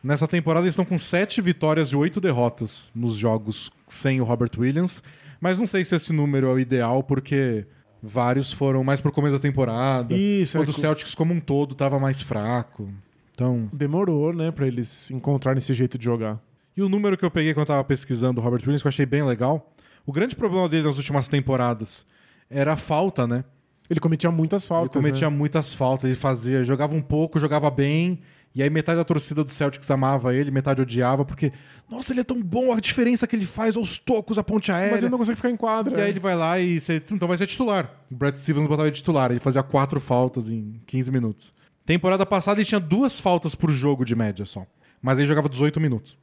Nessa 0.03 0.27
temporada 0.27 0.65
eles 0.65 0.73
estão 0.73 0.83
com 0.83 0.99
sete 0.99 1.39
vitórias 1.41 1.89
e 1.89 1.95
oito 1.95 2.19
derrotas 2.19 2.91
nos 2.93 3.15
jogos 3.15 3.71
sem 3.87 4.19
o 4.19 4.25
Robert 4.25 4.51
Williams. 4.57 5.01
Mas 5.39 5.57
não 5.59 5.67
sei 5.67 5.85
se 5.85 5.95
esse 5.95 6.11
número 6.11 6.47
é 6.47 6.51
o 6.53 6.59
ideal, 6.59 7.03
porque 7.03 7.65
vários 8.01 8.51
foram 8.51 8.83
mais 8.83 8.99
pro 8.99 9.11
começo 9.13 9.37
da 9.37 9.41
temporada. 9.41 10.13
Isso, 10.13 10.57
Quando 10.57 10.67
é 10.67 10.71
o 10.71 10.73
que- 10.73 10.79
Celtics 10.81 11.15
como 11.15 11.33
um 11.33 11.39
todo 11.39 11.73
tava 11.73 11.97
mais 11.99 12.21
fraco. 12.21 12.89
Então. 13.31 13.67
demorou, 13.73 14.31
né, 14.31 14.51
pra 14.51 14.67
eles 14.67 15.09
encontrarem 15.09 15.57
esse 15.57 15.73
jeito 15.73 15.97
de 15.97 16.05
jogar. 16.05 16.39
E 16.77 16.83
o 16.83 16.89
número 16.89 17.17
que 17.17 17.25
eu 17.25 17.31
peguei 17.31 17.51
quando 17.53 17.61
eu 17.61 17.65
tava 17.67 17.83
pesquisando 17.83 18.39
o 18.39 18.43
Robert 18.43 18.59
Williams, 18.61 18.81
que 18.83 18.87
eu 18.87 18.89
achei 18.89 19.05
bem 19.07 19.23
legal. 19.23 19.72
O 20.05 20.11
grande 20.11 20.35
problema 20.35 20.67
dele 20.67 20.87
nas 20.87 20.97
últimas 20.97 21.27
temporadas 21.27 22.05
era 22.49 22.73
a 22.73 22.77
falta, 22.77 23.25
né? 23.25 23.43
Ele 23.89 23.99
cometia 23.99 24.31
muitas 24.31 24.65
faltas. 24.65 24.95
ele 24.95 25.03
cometia 25.03 25.29
né? 25.29 25.35
muitas 25.35 25.73
faltas, 25.73 26.05
ele 26.05 26.15
fazia, 26.15 26.63
jogava 26.63 26.95
um 26.95 27.01
pouco, 27.01 27.39
jogava 27.39 27.69
bem, 27.69 28.21
e 28.55 28.61
aí 28.61 28.69
metade 28.69 28.97
da 28.97 29.03
torcida 29.03 29.43
do 29.43 29.49
Celtics 29.49 29.89
amava 29.89 30.33
ele, 30.33 30.51
metade 30.51 30.81
odiava, 30.81 31.25
porque, 31.25 31.51
nossa, 31.89 32.13
ele 32.13 32.21
é 32.21 32.23
tão 32.23 32.41
bom, 32.41 32.71
a 32.71 32.79
diferença 32.79 33.25
que 33.25 33.35
ele 33.35 33.45
faz 33.45 33.75
aos 33.75 33.97
tocos, 33.97 34.37
a 34.37 34.43
ponte 34.43 34.71
aérea. 34.71 34.91
Mas 34.91 35.01
ele 35.01 35.09
não 35.09 35.17
consegue 35.17 35.35
ficar 35.35 35.49
em 35.49 35.57
quadra. 35.57 35.99
E 35.99 36.01
aí 36.01 36.09
ele 36.09 36.19
vai 36.19 36.35
lá 36.35 36.59
e 36.59 36.79
você, 36.79 37.01
então 37.11 37.27
vai 37.27 37.37
ser 37.37 37.47
titular. 37.47 37.91
O 38.11 38.15
Brad 38.15 38.35
Stevens 38.35 38.67
botava 38.67 38.87
ele 38.87 38.95
titular, 38.95 39.31
ele 39.31 39.39
fazia 39.39 39.63
quatro 39.63 39.99
faltas 39.99 40.51
em 40.51 40.79
15 40.85 41.11
minutos. 41.11 41.53
Temporada 41.85 42.25
passada 42.25 42.61
ele 42.61 42.65
tinha 42.65 42.79
duas 42.79 43.19
faltas 43.19 43.55
por 43.55 43.71
jogo 43.71 44.05
de 44.05 44.15
média 44.15 44.45
só, 44.45 44.65
mas 45.01 45.17
ele 45.17 45.27
jogava 45.27 45.49
18 45.49 45.79
minutos. 45.81 46.17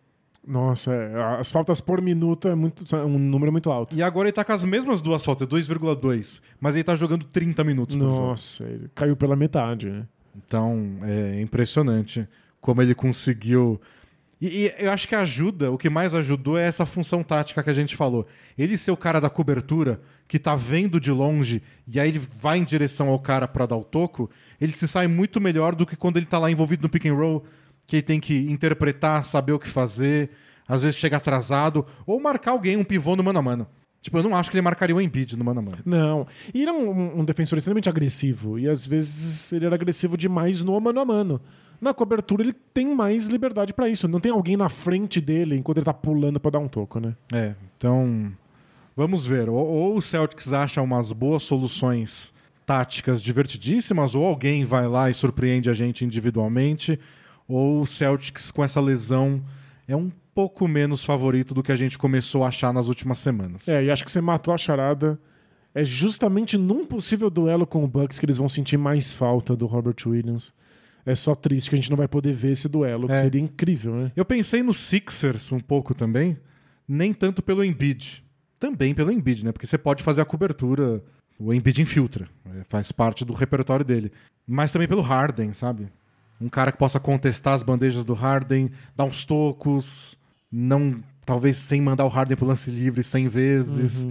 Nossa, 0.46 0.92
é, 0.92 1.38
as 1.38 1.52
faltas 1.52 1.80
por 1.80 2.00
minuto 2.00 2.48
é 2.48 2.54
muito, 2.54 2.96
é 2.96 3.04
um 3.04 3.18
número 3.18 3.52
muito 3.52 3.70
alto. 3.70 3.96
E 3.96 4.02
agora 4.02 4.28
ele 4.28 4.32
tá 4.32 4.44
com 4.44 4.52
as 4.52 4.64
mesmas 4.64 5.02
duas 5.02 5.24
faltas, 5.24 5.46
é 5.46 5.50
2,2, 5.50 6.40
mas 6.58 6.74
ele 6.74 6.84
tá 6.84 6.94
jogando 6.94 7.24
30 7.24 7.62
minutos 7.62 7.94
por 7.94 8.02
jogo. 8.02 8.20
Nossa, 8.20 8.64
ele 8.64 8.90
caiu 8.94 9.16
pela 9.16 9.36
metade, 9.36 9.90
né? 9.90 10.06
Então, 10.34 10.98
é 11.02 11.40
impressionante 11.40 12.26
como 12.60 12.80
ele 12.80 12.94
conseguiu. 12.94 13.80
E, 14.40 14.64
e 14.64 14.74
eu 14.78 14.90
acho 14.90 15.06
que 15.06 15.14
ajuda, 15.14 15.70
o 15.70 15.76
que 15.76 15.90
mais 15.90 16.14
ajudou 16.14 16.56
é 16.58 16.66
essa 16.66 16.86
função 16.86 17.22
tática 17.22 17.62
que 17.62 17.70
a 17.70 17.74
gente 17.74 17.94
falou. 17.94 18.26
Ele 18.56 18.78
ser 18.78 18.90
o 18.90 18.96
cara 18.96 19.20
da 19.20 19.28
cobertura, 19.28 20.00
que 20.26 20.38
tá 20.38 20.54
vendo 20.54 20.98
de 20.98 21.10
longe, 21.10 21.62
e 21.86 22.00
aí 22.00 22.08
ele 22.08 22.22
vai 22.38 22.58
em 22.58 22.64
direção 22.64 23.08
ao 23.08 23.18
cara 23.18 23.46
pra 23.46 23.66
dar 23.66 23.76
o 23.76 23.84
toco, 23.84 24.30
ele 24.60 24.72
se 24.72 24.88
sai 24.88 25.06
muito 25.06 25.40
melhor 25.40 25.74
do 25.74 25.84
que 25.84 25.96
quando 25.96 26.16
ele 26.16 26.26
tá 26.26 26.38
lá 26.38 26.50
envolvido 26.50 26.82
no 26.82 26.88
pick 26.88 27.04
and 27.06 27.14
roll, 27.14 27.44
que 27.90 27.96
ele 27.96 28.02
tem 28.02 28.20
que 28.20 28.48
interpretar, 28.48 29.24
saber 29.24 29.52
o 29.52 29.58
que 29.58 29.68
fazer, 29.68 30.30
às 30.68 30.82
vezes 30.82 30.96
chega 30.96 31.16
atrasado, 31.16 31.84
ou 32.06 32.20
marcar 32.20 32.52
alguém, 32.52 32.76
um 32.76 32.84
pivô 32.84 33.16
no 33.16 33.24
mano 33.24 33.40
a 33.40 33.42
mano. 33.42 33.66
Tipo, 34.00 34.18
eu 34.18 34.22
não 34.22 34.36
acho 34.36 34.48
que 34.48 34.56
ele 34.56 34.62
marcaria 34.62 34.94
o 34.94 35.00
Embiid 35.00 35.36
no 35.36 35.44
mano 35.44 35.58
a 35.58 35.62
mano. 35.62 35.78
Não. 35.84 36.24
E 36.54 36.62
ele 36.62 36.70
é 36.70 36.72
um, 36.72 37.18
um 37.18 37.24
defensor 37.24 37.58
extremamente 37.58 37.88
agressivo. 37.88 38.60
E 38.60 38.68
às 38.68 38.86
vezes 38.86 39.52
ele 39.52 39.66
era 39.66 39.74
agressivo 39.74 40.16
demais 40.16 40.62
no 40.62 40.80
mano 40.80 41.00
a 41.00 41.04
mano. 41.04 41.40
Na 41.80 41.92
cobertura 41.92 42.44
ele 42.44 42.52
tem 42.52 42.94
mais 42.94 43.26
liberdade 43.26 43.74
pra 43.74 43.88
isso. 43.88 44.06
Não 44.06 44.20
tem 44.20 44.30
alguém 44.30 44.56
na 44.56 44.68
frente 44.68 45.20
dele 45.20 45.56
enquanto 45.56 45.78
ele 45.78 45.84
tá 45.84 45.92
pulando 45.92 46.38
pra 46.38 46.52
dar 46.52 46.60
um 46.60 46.68
toco, 46.68 47.00
né? 47.00 47.16
É, 47.32 47.54
então 47.76 48.32
vamos 48.96 49.26
ver. 49.26 49.50
Ou, 49.50 49.66
ou 49.66 49.96
o 49.96 50.00
Celtics 50.00 50.52
acha 50.52 50.80
umas 50.80 51.12
boas 51.12 51.42
soluções 51.42 52.32
táticas 52.64 53.20
divertidíssimas, 53.20 54.14
ou 54.14 54.24
alguém 54.24 54.64
vai 54.64 54.86
lá 54.86 55.10
e 55.10 55.14
surpreende 55.14 55.68
a 55.68 55.74
gente 55.74 56.04
individualmente, 56.04 57.00
ou 57.52 57.80
o 57.80 57.86
Celtics 57.86 58.50
com 58.50 58.62
essa 58.62 58.80
lesão 58.80 59.42
é 59.88 59.96
um 59.96 60.10
pouco 60.34 60.68
menos 60.68 61.04
favorito 61.04 61.52
do 61.52 61.62
que 61.62 61.72
a 61.72 61.76
gente 61.76 61.98
começou 61.98 62.44
a 62.44 62.48
achar 62.48 62.72
nas 62.72 62.86
últimas 62.86 63.18
semanas. 63.18 63.66
É, 63.68 63.84
e 63.84 63.90
acho 63.90 64.04
que 64.04 64.12
você 64.12 64.20
matou 64.20 64.54
a 64.54 64.56
charada. 64.58 65.18
É 65.74 65.84
justamente 65.84 66.56
num 66.58 66.84
possível 66.84 67.30
duelo 67.30 67.66
com 67.66 67.84
o 67.84 67.88
Bucks 67.88 68.18
que 68.18 68.24
eles 68.26 68.38
vão 68.38 68.48
sentir 68.48 68.76
mais 68.76 69.12
falta 69.12 69.54
do 69.54 69.66
Robert 69.66 69.96
Williams. 70.06 70.52
É 71.06 71.14
só 71.14 71.34
triste 71.34 71.70
que 71.70 71.76
a 71.76 71.78
gente 71.78 71.90
não 71.90 71.96
vai 71.96 72.08
poder 72.08 72.32
ver 72.32 72.52
esse 72.52 72.68
duelo, 72.68 73.06
que 73.06 73.12
É. 73.12 73.16
seria 73.16 73.40
incrível, 73.40 73.94
né? 73.94 74.12
Eu 74.16 74.24
pensei 74.24 74.62
no 74.62 74.74
Sixers 74.74 75.50
um 75.52 75.60
pouco 75.60 75.94
também, 75.94 76.36
nem 76.86 77.12
tanto 77.12 77.40
pelo 77.42 77.64
Embiid, 77.64 78.22
também 78.58 78.94
pelo 78.94 79.10
Embiid, 79.12 79.44
né? 79.44 79.52
Porque 79.52 79.66
você 79.66 79.78
pode 79.78 80.02
fazer 80.02 80.20
a 80.20 80.24
cobertura, 80.24 81.02
o 81.38 81.54
Embiid 81.54 81.80
infiltra, 81.80 82.28
é, 82.46 82.64
faz 82.68 82.92
parte 82.92 83.24
do 83.24 83.32
repertório 83.32 83.84
dele. 83.84 84.12
Mas 84.46 84.72
também 84.72 84.88
pelo 84.88 85.00
Harden, 85.02 85.54
sabe? 85.54 85.88
Um 86.40 86.48
cara 86.48 86.72
que 86.72 86.78
possa 86.78 86.98
contestar 86.98 87.54
as 87.54 87.62
bandejas 87.62 88.04
do 88.04 88.14
Harden, 88.14 88.70
dar 88.96 89.04
uns 89.04 89.24
tocos, 89.24 90.16
não 90.50 91.02
talvez 91.24 91.56
sem 91.56 91.80
mandar 91.80 92.04
o 92.04 92.08
Harden 92.08 92.36
pro 92.36 92.46
lance 92.46 92.70
livre 92.70 93.02
100 93.02 93.28
vezes. 93.28 94.08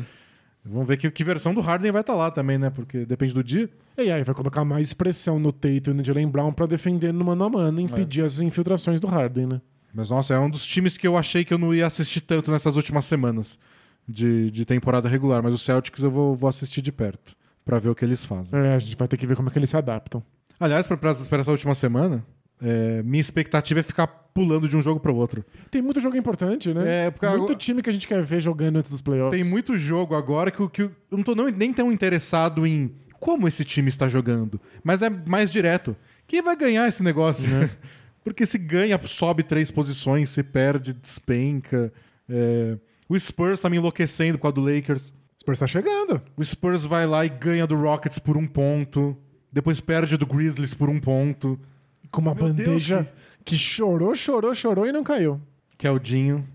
Vamos 0.64 0.88
ver 0.88 0.98
que, 0.98 1.10
que 1.10 1.24
versão 1.24 1.54
do 1.54 1.62
Harden 1.62 1.92
vai 1.92 2.02
estar 2.02 2.14
lá 2.16 2.30
também, 2.30 2.58
né? 2.58 2.70
Porque 2.70 3.06
depende 3.06 3.34
do 3.34 3.44
dia. 3.44 3.70
E 3.98 4.12
aí 4.12 4.24
vai 4.24 4.36
colocar 4.36 4.64
mais 4.64 4.94
pressão 4.94 5.40
no 5.40 5.52
Tatum 5.52 5.92
e 5.92 5.94
no 5.96 6.04
Jalen 6.04 6.28
Brown 6.28 6.54
pra 6.54 6.66
defender 6.66 7.12
no 7.12 7.26
mano 7.26 7.44
a 7.46 7.50
mano 7.50 7.82
e 7.82 7.84
impedir 7.84 8.24
as 8.24 8.40
infiltrações 8.40 9.00
do 9.00 9.08
Harden, 9.08 9.48
né? 9.48 9.62
Mas, 9.94 10.10
nossa, 10.10 10.34
é 10.36 10.40
um 10.40 10.50
dos 10.50 10.66
times 10.66 10.98
que 10.98 11.08
eu 11.08 11.18
achei 11.18 11.44
que 11.44 11.54
eu 11.54 11.58
não 11.58 11.74
ia 11.74 11.88
assistir 11.88 12.22
tanto 12.22 12.52
nessas 12.52 12.76
últimas 12.76 13.06
semanas 13.06 13.58
de, 14.08 14.52
de 14.52 14.64
temporada 14.64 15.10
regular. 15.10 15.42
Mas 15.42 15.54
o 15.54 15.58
Celtics 15.58 16.04
eu 16.04 16.12
vou, 16.12 16.36
vou 16.36 16.48
assistir 16.48 16.82
de 16.82 16.92
perto 16.92 17.36
pra 17.66 17.80
ver 17.80 17.90
o 17.90 17.96
que 17.96 18.06
eles 18.06 18.24
fazem. 18.24 18.60
É, 18.60 18.76
a 18.76 18.80
gente 18.80 18.96
vai 18.96 19.08
ter 19.08 19.18
que 19.18 19.26
ver 19.26 19.36
como 19.36 19.50
é 19.50 19.52
que 19.52 19.58
eles 19.58 19.70
se 19.70 19.78
adaptam. 19.78 20.24
Aliás, 20.60 20.86
pra 20.88 21.00
essa 21.40 21.52
última 21.52 21.74
semana, 21.76 22.26
é, 22.62 23.02
minha 23.04 23.22
expectativa 23.22 23.80
é 23.80 23.84
ficar 23.84 24.08
pulando 24.08 24.68
de 24.68 24.76
um 24.78 24.82
jogo 24.82 25.00
pro 25.00 25.16
outro. 25.16 25.44
Tem 25.72 25.82
muito 25.82 26.00
jogo 26.00 26.18
importante, 26.18 26.74
né? 26.74 27.06
É, 27.08 27.12
porque 27.12 27.26
muito 27.28 27.44
agora- 27.44 27.56
time 27.56 27.82
que 27.82 27.90
a 27.90 27.94
gente 27.94 28.08
quer 28.08 28.22
ver 28.22 28.40
jogando 28.42 28.78
antes 28.78 28.92
dos 28.92 29.02
playoffs. 29.02 29.40
Tem 29.42 29.50
muito 29.50 29.78
jogo 29.78 30.16
agora 30.16 30.52
que, 30.52 30.60
eu- 30.60 30.70
que 30.70 30.82
eu 30.84 30.92
não 31.12 31.24
tô 31.24 31.34
nem 31.36 31.74
tão 31.74 31.92
interessado 31.92 32.66
em 32.68 32.92
como 33.20 33.48
esse 33.48 33.64
time 33.66 33.90
está 33.90 34.08
jogando, 34.08 34.60
mas 34.84 35.02
é 35.02 35.10
mais 35.10 35.50
direto. 35.50 35.96
Quem 36.28 36.42
vai 36.42 36.56
ganhar 36.56 36.88
esse 36.88 37.04
negócio? 37.04 37.50
Porque 38.24 38.46
se 38.46 38.58
ganha, 38.58 39.00
sobe 39.08 39.44
três 39.44 39.72
posições, 39.72 40.30
se 40.30 40.44
perde, 40.44 40.94
despenca. 40.94 41.92
É, 42.30 42.78
O 43.10 43.18
Spurs 43.20 43.60
tá 43.62 43.70
me 43.70 43.78
enlouquecendo 43.78 44.38
com 44.38 44.48
a 44.48 44.52
do 44.52 44.62
Lakers. 44.62 45.10
O 45.10 45.40
Spurs 45.42 45.60
tá 45.60 45.66
chegando. 45.68 46.22
O 46.38 46.44
Spurs 46.46 46.84
vai 46.84 47.08
lá 47.08 47.26
e 47.26 47.30
ganha 47.30 47.66
do 47.66 47.76
Rockets 47.76 48.20
por 48.20 48.38
um 48.38 48.46
ponto. 48.46 49.18
Depois 49.52 49.80
perde 49.80 50.18
do 50.18 50.26
Grizzlies 50.26 50.74
por 50.74 50.90
um 50.90 51.00
ponto. 51.00 51.60
Com 52.12 52.22
uma 52.22 52.34
Meu 52.34 52.46
bandeja 52.46 52.98
Deus, 53.04 53.08
que 53.46 53.56
chorou, 53.58 54.16
chorou, 54.16 54.54
chorou 54.56 54.86
e 54.88 54.92
não 54.92 55.04
caiu. 55.04 55.40
Keldinho. 55.78 56.46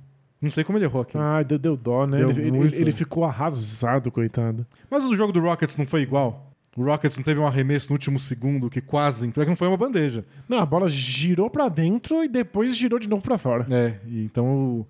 Não 0.41 0.51
sei 0.51 0.63
como 0.65 0.77
ele 0.77 0.85
errou 0.85 1.03
aqui. 1.03 1.17
Ai, 1.17 1.45
deu, 1.45 1.59
deu 1.59 1.77
dó, 1.77 2.07
né? 2.07 2.19
Deu 2.19 2.31
ele, 2.31 2.43
ele- 2.59 2.77
ele 2.77 2.93
ficou 2.93 3.25
arrasado, 3.25 4.11
coitado. 4.11 4.67
Mas 4.91 5.03
o 5.05 5.15
jogo 5.17 5.33
do 5.33 5.41
Rockets 5.41 5.77
não 5.77 5.87
foi 5.87 6.03
igual. 6.03 6.51
O 6.77 6.85
Rockets 6.85 7.17
não 7.17 7.25
teve 7.25 7.39
um 7.41 7.47
arremesso 7.47 7.89
no 7.89 7.95
último 7.95 8.19
segundo 8.21 8.69
que 8.69 8.81
quase 8.81 9.27
entrou, 9.27 9.43
é 9.43 9.47
que 9.47 9.51
não 9.51 9.57
foi 9.57 9.69
uma 9.69 9.77
bandeja. 9.77 10.25
Não, 10.49 10.59
a 10.59 10.67
bola 10.67 10.89
girou 10.89 11.49
pra 11.49 11.69
dentro 11.69 12.23
e 12.25 12.29
depois 12.29 12.77
girou 12.77 12.99
de 12.99 13.09
novo 13.09 13.23
pra 13.23 13.39
fora. 13.39 13.65
É, 13.73 13.95
e 14.07 14.25
então 14.25 14.45
o 14.81 14.87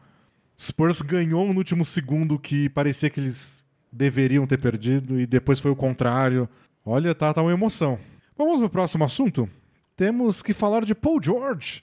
Spurs 0.61 1.03
ganhou 1.03 1.47
no 1.53 1.59
último 1.59 1.85
segundo 1.85 2.39
que 2.39 2.69
parecia 2.71 3.11
que 3.11 3.21
eles 3.21 3.63
deveriam 3.93 4.47
ter 4.47 4.57
perdido 4.59 5.21
e 5.21 5.27
depois 5.27 5.61
foi 5.61 5.71
o 5.71 5.77
contrário. 5.77 6.49
Olha, 6.87 7.15
tá, 7.15 7.33
tá 7.33 7.41
uma 7.41 7.53
emoção. 7.53 7.99
Vamos 8.37 8.59
pro 8.59 8.69
próximo 8.69 9.05
assunto? 9.05 9.49
Temos 9.97 10.43
que 10.43 10.53
falar 10.53 10.85
de 10.85 10.95
Paul 10.95 11.19
George. 11.23 11.83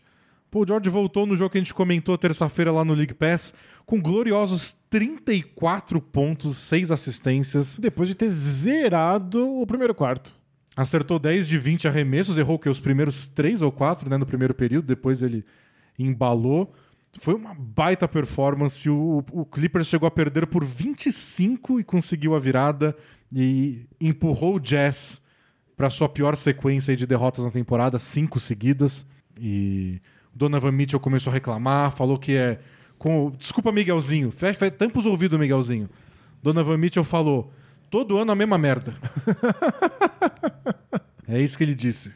Paul 0.52 0.68
George 0.68 0.90
voltou 0.92 1.26
no 1.26 1.36
jogo 1.36 1.50
que 1.50 1.58
a 1.58 1.62
gente 1.62 1.74
comentou 1.74 2.16
terça-feira 2.20 2.72
lá 2.72 2.86
no 2.86 2.94
League 2.94 3.16
Pass 3.16 3.54
com 3.84 4.00
gloriosos 4.00 4.76
34 4.92 6.00
pontos, 6.00 6.56
6 6.58 6.92
assistências. 6.92 7.80
Depois 7.80 8.10
de 8.10 8.16
ter 8.16 8.30
zerado 8.30 9.60
o 9.60 9.66
primeiro 9.66 9.96
quarto. 9.96 10.36
Acertou 10.78 11.18
10 11.18 11.48
de 11.48 11.58
20 11.58 11.88
arremessos, 11.88 12.38
errou 12.38 12.60
que 12.60 12.70
os 12.70 12.80
primeiros 12.80 13.28
3 13.28 13.64
ou 13.64 13.72
4 13.72 14.08
né, 14.08 14.18
no 14.18 14.26
primeiro 14.26 14.54
período, 14.54 14.86
depois 14.86 15.24
ele 15.24 15.44
embalou. 15.98 16.72
Foi 17.20 17.34
uma 17.34 17.56
baita 17.56 18.08
performance. 18.08 18.88
O, 18.88 19.24
o 19.32 19.46
Clippers 19.46 19.88
chegou 19.88 20.06
a 20.06 20.12
perder 20.12 20.46
por 20.46 20.64
25 20.64 21.80
e 21.80 21.84
conseguiu 21.84 22.36
a 22.36 22.40
virada 22.40 22.96
e 23.32 23.88
empurrou 24.00 24.56
o 24.56 24.60
Jazz 24.60 25.22
para 25.78 25.89
sua 25.89 26.10
pior 26.10 26.36
sequência 26.36 26.96
de 26.96 27.08
derrotas 27.08 27.44
na 27.46 27.52
temporada, 27.52 27.98
cinco 27.98 28.39
seguidas. 28.39 29.06
E 29.39 30.02
Donovan 30.34 30.72
Mitchell 30.72 31.00
começou 31.00 31.32
a 31.32 31.34
reclamar, 31.34 31.91
falou 31.91 32.17
que 32.17 32.36
é. 32.36 32.60
Com... 32.98 33.32
Desculpa, 33.32 33.72
Miguelzinho. 33.72 34.30
Fecha, 34.30 34.60
fecha, 34.60 34.72
tampa 34.72 35.00
os 35.00 35.06
ouvidos, 35.06 35.39
Miguelzinho. 35.39 35.89
Donovan 36.44 36.78
Mitchell 36.78 37.04
falou: 37.04 37.52
todo 37.89 38.17
ano 38.17 38.32
a 38.32 38.36
mesma 38.36 38.58
merda. 38.58 38.96
É 41.28 41.39
isso 41.39 41.58
que 41.58 41.63
ele 41.63 41.74
disse. 41.74 42.12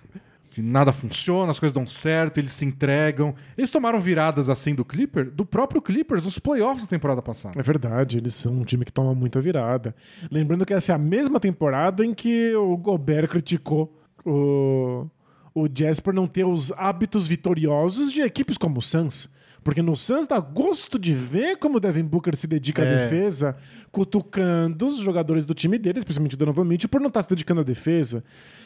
Que 0.56 0.62
nada 0.62 0.94
funciona, 0.94 1.52
as 1.52 1.60
coisas 1.60 1.74
dão 1.74 1.86
certo, 1.86 2.38
eles 2.38 2.54
se 2.54 2.63
entregam. 2.63 3.36
Eles 3.58 3.70
tomaram 3.70 4.00
viradas 4.00 4.50
assim 4.50 4.74
do 4.74 4.86
Clipper, 4.86 5.30
do 5.30 5.46
próprio 5.46 5.82
Clippers 5.82 6.24
nos 6.24 6.39
playoffs 6.39 6.86
da 6.86 6.89
temporada 6.89 7.22
passada. 7.22 7.60
É 7.60 7.62
verdade, 7.62 8.20
eles 8.20 8.36
são 8.36 8.54
um 8.54 8.63
time 8.63 8.86
que 8.86 8.94
toma 8.94 9.13
muita 9.13 9.41
virada. 9.41 9.94
Lembrando 10.32 10.65
que 10.65 10.74
essa 10.74 10.94
é 10.94 10.96
a 10.96 10.98
mesma 10.98 11.41
temporada 11.41 12.06
em 12.06 12.13
que 12.13 12.56
o 12.56 12.78
Gobert 12.78 13.28
criticou 13.28 13.94
o, 14.26 15.06
o 15.54 15.68
Jazz 15.68 16.00
por 16.00 16.13
não 16.13 16.26
ter 16.26 16.46
os 16.46 16.72
hábitos 16.78 17.28
vitoriosos 17.28 18.10
de 18.13 18.22
equipes 18.22 18.58
como 18.58 18.80
o 18.80 18.82
Suns. 18.82 19.30
Porque 19.65 19.82
no 19.82 19.95
Suns 19.95 20.28
dá 20.28 20.39
gosto 20.39 20.99
de 20.99 21.12
ver 21.12 21.58
como 21.58 21.78
o 21.78 21.80
Devin 21.80 22.04
Booker 22.04 22.36
se 22.38 22.45
dedica 22.45 22.84
à 22.84 22.86
É. 22.86 22.97
defesa, 22.99 23.58
cutucando 23.91 24.86
os 24.86 24.97
jogadores 24.99 25.43
do 25.43 25.56
time 25.56 25.80
dele, 25.80 25.97
especialmente 25.97 26.36
o 26.36 26.38
Donovan 26.38 26.65
Mitchell, 26.65 26.88
por 26.88 27.01
não 27.01 27.08
estar 27.08 27.23
se 27.23 27.30
dedicando 27.30 27.62
à 27.62 27.63
defesa. 27.63 28.23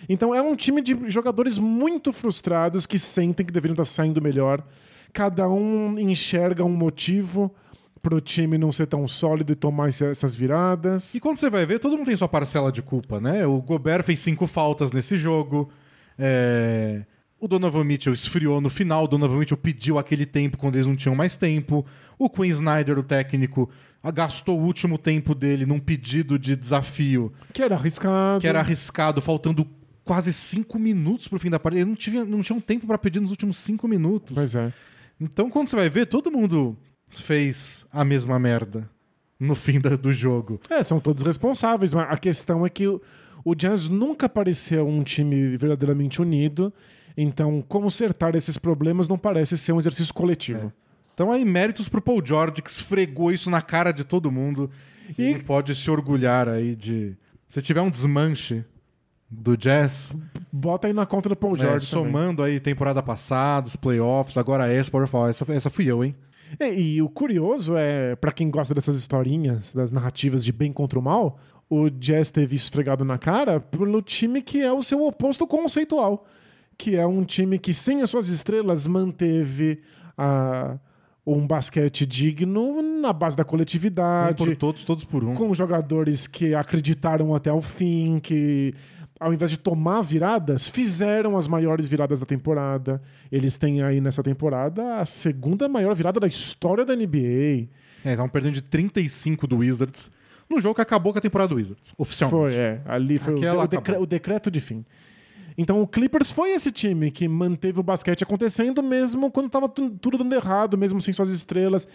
Então 0.09 0.35
é 0.35 0.41
um 0.41 0.55
time 0.57 0.81
de 0.81 0.97
jogadores 1.09 1.57
muito 1.57 2.12
frustrados 2.12 2.85
que 2.85 2.99
sentem 2.99 3.45
que 3.45 3.53
deveriam 3.53 3.73
estar 3.75 3.85
saindo 3.85 4.21
melhor. 4.21 4.62
Cada 5.13 5.47
um 5.47 5.97
enxerga 5.97 6.65
um 6.65 6.75
motivo 6.75 7.49
pro 8.01 8.19
time 8.19 8.57
não 8.57 8.71
ser 8.71 8.88
tão 8.88 9.07
sólido 9.07 9.53
e 9.53 9.55
tomar 9.55 9.88
essas 9.88 10.35
viradas. 10.35 11.15
E 11.15 11.21
quando 11.21 11.38
você 11.38 11.49
vai 11.49 11.65
ver, 11.65 11.79
todo 11.79 11.97
mundo 11.97 12.07
tem 12.07 12.15
sua 12.17 12.27
parcela 12.27 12.71
de 12.73 12.81
culpa, 12.81 13.21
né? 13.21 13.47
O 13.47 13.62
Gobert 13.62 14.03
fez 14.03 14.19
cinco 14.19 14.45
faltas 14.47 14.91
nesse 14.91 15.15
jogo. 15.15 15.69
É, 16.17 17.03
O 17.39 17.47
Donovan 17.47 17.84
Mitchell 17.86 18.13
esfriou 18.13 18.60
no 18.60 18.69
final. 18.69 19.06
O 19.06 19.08
Donovan 19.08 19.38
Mitchell 19.39 19.58
pediu 19.58 19.97
aquele 19.97 20.25
tempo 20.25 20.58
quando 20.58 20.75
eles 20.75 20.86
não 20.88 20.95
tinham 20.95 21.15
mais 21.15 21.38
tempo. 21.38 21.86
O 22.17 22.30
Quinn 22.30 22.47
Snyder, 22.49 22.99
o 22.99 23.04
técnico, 23.04 23.69
gastou 24.13 24.60
o 24.60 24.63
último 24.63 24.97
tempo 24.97 25.34
dele 25.34 25.65
num 25.65 25.80
pedido 25.80 26.38
de 26.38 26.56
desafio 26.56 27.32
Que 27.54 27.63
era 27.63 27.75
arriscado. 27.75 28.41
que 28.41 28.47
era 28.47 28.60
arriscado, 28.60 29.21
faltando 29.21 29.65
quase 30.04 30.34
cinco 30.34 30.78
minutos 30.78 31.28
pro 31.28 31.39
fim 31.39 31.49
da 31.49 31.60
partida. 31.60 31.82
Ele 31.82 31.89
não 31.89 31.95
tinha, 31.95 32.25
não 32.25 32.41
tinha 32.41 32.58
um 32.58 32.62
tempo 32.62 32.86
pra 32.88 32.97
pedir 32.97 33.19
nos 33.21 33.32
últimos 33.32 33.58
cinco 33.58 33.88
minutos. 33.88 34.34
Pois 34.36 34.56
é. 34.56 34.73
Então, 35.21 35.49
quando 35.49 35.67
você 35.69 35.75
vai 35.75 35.89
ver, 35.89 36.08
todo 36.08 36.32
mundo 36.32 36.75
fez 37.12 37.86
a 37.91 38.04
mesma 38.04 38.38
merda 38.39 38.89
no 39.39 39.56
fim 39.56 39.80
da- 39.80 39.95
do 39.95 40.12
jogo. 40.12 40.60
É, 40.69 40.84
são 40.84 40.99
todos 40.99 41.23
responsáveis, 41.23 41.93
mas 41.93 42.12
a 42.12 42.17
questão 42.17 42.65
é 42.65 42.69
que 42.69 42.88
o, 42.88 43.02
o 43.45 43.56
Jazz 43.56 43.88
nunca 43.88 44.28
pareceu 44.28 44.88
um 44.88 45.04
time 45.04 45.56
verdadeiramente 45.58 46.21
unido. 46.21 46.73
Então, 47.21 47.62
consertar 47.67 48.36
esses 48.36 48.58
problemas 48.58 49.08
não 49.08 49.17
parece 49.17 49.58
ser 49.58 49.73
um 49.73 49.77
exercício 49.79 50.13
coletivo. 50.13 50.71
Então, 51.13 51.32
aí, 51.32 51.43
méritos 51.43 51.89
pro 51.89 52.01
Paul 52.01 52.25
George, 52.25 52.62
que 52.62 52.69
esfregou 52.69 53.32
isso 53.32 53.49
na 53.49 53.62
cara 53.62 53.91
de 53.91 54.03
todo 54.05 54.32
mundo. 54.32 54.69
E, 55.17 55.32
E- 55.32 55.39
pode 55.43 55.75
se 55.75 55.89
orgulhar 55.91 56.47
aí 56.47 56.75
de. 56.75 57.17
Se 57.47 57.62
tiver 57.62 57.82
um 57.82 57.89
desmanche 57.89 58.63
do 59.29 59.58
Jazz, 59.58 60.15
Bota 60.51 60.88
aí 60.88 60.93
na 60.93 61.05
conta 61.05 61.27
do 61.29 61.36
Paul 61.36 61.55
é, 61.55 61.60
George. 61.60 61.89
também. 61.91 62.05
somando 62.12 62.41
aí 62.41 62.60
temporada 62.60 63.03
passada, 63.03 63.67
os 63.67 63.75
playoffs, 63.75 64.38
agora 64.38 64.71
essa, 64.71 64.89
pode 64.89 65.10
falar, 65.10 65.29
essa, 65.29 65.45
essa 65.51 65.69
fui 65.69 65.86
eu, 65.86 66.03
hein? 66.03 66.15
É, 66.60 66.73
e 66.73 66.99
o 67.01 67.10
curioso 67.10 67.75
é, 67.77 68.15
pra 68.15 68.32
quem 68.32 68.49
gosta 68.49 68.73
dessas 68.73 68.97
historinhas, 68.97 69.73
das 69.73 69.91
narrativas 69.91 70.43
de 70.43 70.51
bem 70.51 70.71
contra 70.73 70.97
o 70.97 71.01
mal, 71.01 71.38
o 71.69 71.89
Jazz 71.89 72.32
teve 72.32 72.55
esfregado 72.55 73.03
na 73.05 73.17
cara 73.19 73.60
pelo 73.60 74.01
time 74.01 74.41
que 74.41 74.62
é 74.62 74.71
o 74.71 74.82
seu 74.82 75.05
oposto 75.05 75.45
conceitual, 75.45 76.25
que 76.79 76.95
é 76.95 77.05
um 77.05 77.23
time 77.25 77.59
que 77.59 77.73
sem 77.73 78.01
as 78.01 78.09
suas 78.09 78.29
estrelas 78.29 78.87
manteve 78.87 79.81
a- 80.17 80.79
um 81.27 81.45
basquete 81.45 82.05
digno 82.05 82.81
na 82.81 83.11
base 83.13 83.35
da 83.37 83.43
Um 83.43 83.45
coletividade, 83.45 84.37
por 84.37 84.55
todos, 84.55 84.83
todos 84.85 85.03
por 85.03 85.23
um. 85.23 85.33
com 85.35 85.53
jogadores 85.53 86.25
que 86.25 86.55
acreditaram 86.55 87.35
até 87.35 87.51
o 87.51 87.61
fim, 87.61 88.19
que 88.19 88.73
ao 89.19 89.33
invés 89.33 89.51
de 89.51 89.57
tomar 89.59 90.01
viradas, 90.01 90.69
fizeram 90.69 91.37
as 91.37 91.45
maiores 91.47 91.87
viradas 91.89 92.21
da 92.21 92.25
temporada. 92.25 93.01
Eles 93.29 93.57
têm 93.57 93.81
aí 93.83 93.99
nessa 93.99 94.23
temporada 94.23 94.97
a 94.99 95.05
segunda 95.05 95.67
maior 95.67 95.93
virada 95.93 96.19
da 96.21 96.25
história 96.27 96.85
da 96.85 96.95
NBA. 96.95 97.67
É, 98.05 98.11
estavam 98.11 98.29
perdendo 98.29 98.53
de 98.53 98.61
35 98.61 99.45
do 99.45 99.57
Wizards. 99.57 100.09
no 100.49 100.59
jogo 100.61 100.75
que 100.75 100.81
acabou 100.81 101.11
com 101.11 101.19
a 101.19 101.21
temporada 101.21 101.49
do 101.49 101.55
Wizards, 101.57 101.93
oficialmente. 101.97 102.55
Foi, 102.55 102.55
é. 102.55 102.81
Ali 102.85 103.19
foi 103.19 103.33
o, 103.35 103.59
acabou. 103.61 104.01
o 104.01 104.05
decreto 104.07 104.49
de 104.49 104.59
fim. 104.61 104.83
Então 105.62 105.82
o 105.82 105.88
Clippers 105.88 106.32
foi 106.32 106.52
esse 106.52 106.72
time 106.72 107.12
que 107.12 107.28
manteve 107.28 107.80
o 107.82 107.84
basquete 107.84 108.24
acontecendo 108.24 108.82
mesmo 108.82 109.30
quando 109.30 109.50
tava 109.50 109.67
tu- 109.67 109.89
tudo 109.89 110.17
dando 110.19 110.34
errado, 110.34 110.78
mesmo 110.78 111.02
sem 111.02 111.13
suas 111.13 111.30
estrelas. 111.30 111.86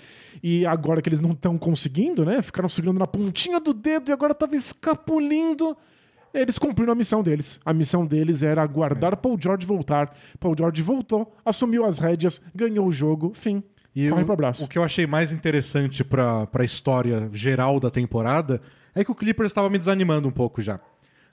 E 0.43 0.67
agora 0.67 1.01
que 1.01 1.09
eles 1.09 1.23
não 1.23 1.31
estão 1.33 1.57
conseguindo, 1.57 2.25
né? 2.27 2.43
Ficaram 2.43 2.69
segurando 2.69 2.99
na 2.99 3.07
pontinha 3.07 3.59
do 3.59 3.73
dedo 3.73 4.11
e 4.11 4.13
agora 4.13 4.35
tava 4.35 4.55
escapulindo. 4.55 5.77
Eles 6.35 6.59
cumpriram 6.59 6.93
a 6.93 6.97
missão 6.97 7.23
deles. 7.23 7.61
A 7.65 7.73
missão 7.73 8.05
deles 8.05 8.43
era 8.43 8.61
aguardar 8.63 9.17
Paul 9.17 9.39
George 9.41 9.65
voltar. 9.65 10.15
Paul 10.39 10.55
George 10.59 10.83
voltou, 10.83 11.33
assumiu 11.45 11.85
as 11.85 11.99
rédeas, 11.99 12.43
ganhou 12.55 12.87
o 12.89 12.93
jogo, 12.93 13.33
fim. 13.33 13.63
E 13.95 14.09
Corre 14.11 14.23
o, 14.23 14.25
pro 14.25 14.35
abraço. 14.35 14.65
o 14.65 14.69
que 14.69 14.77
eu 14.77 14.83
achei 14.83 15.07
mais 15.07 15.33
interessante 15.33 16.03
pra, 16.05 16.47
pra 16.49 16.65
história 16.65 17.31
geral 17.33 17.79
da 17.79 17.89
temporada 17.91 18.61
é 18.95 19.05
que 19.05 19.11
o 19.11 19.15
Clippers 19.15 19.51
estava 19.53 19.71
me 19.71 19.79
desanimando 19.79 20.27
um 20.29 20.33
pouco 20.33 20.61
já. 20.61 20.81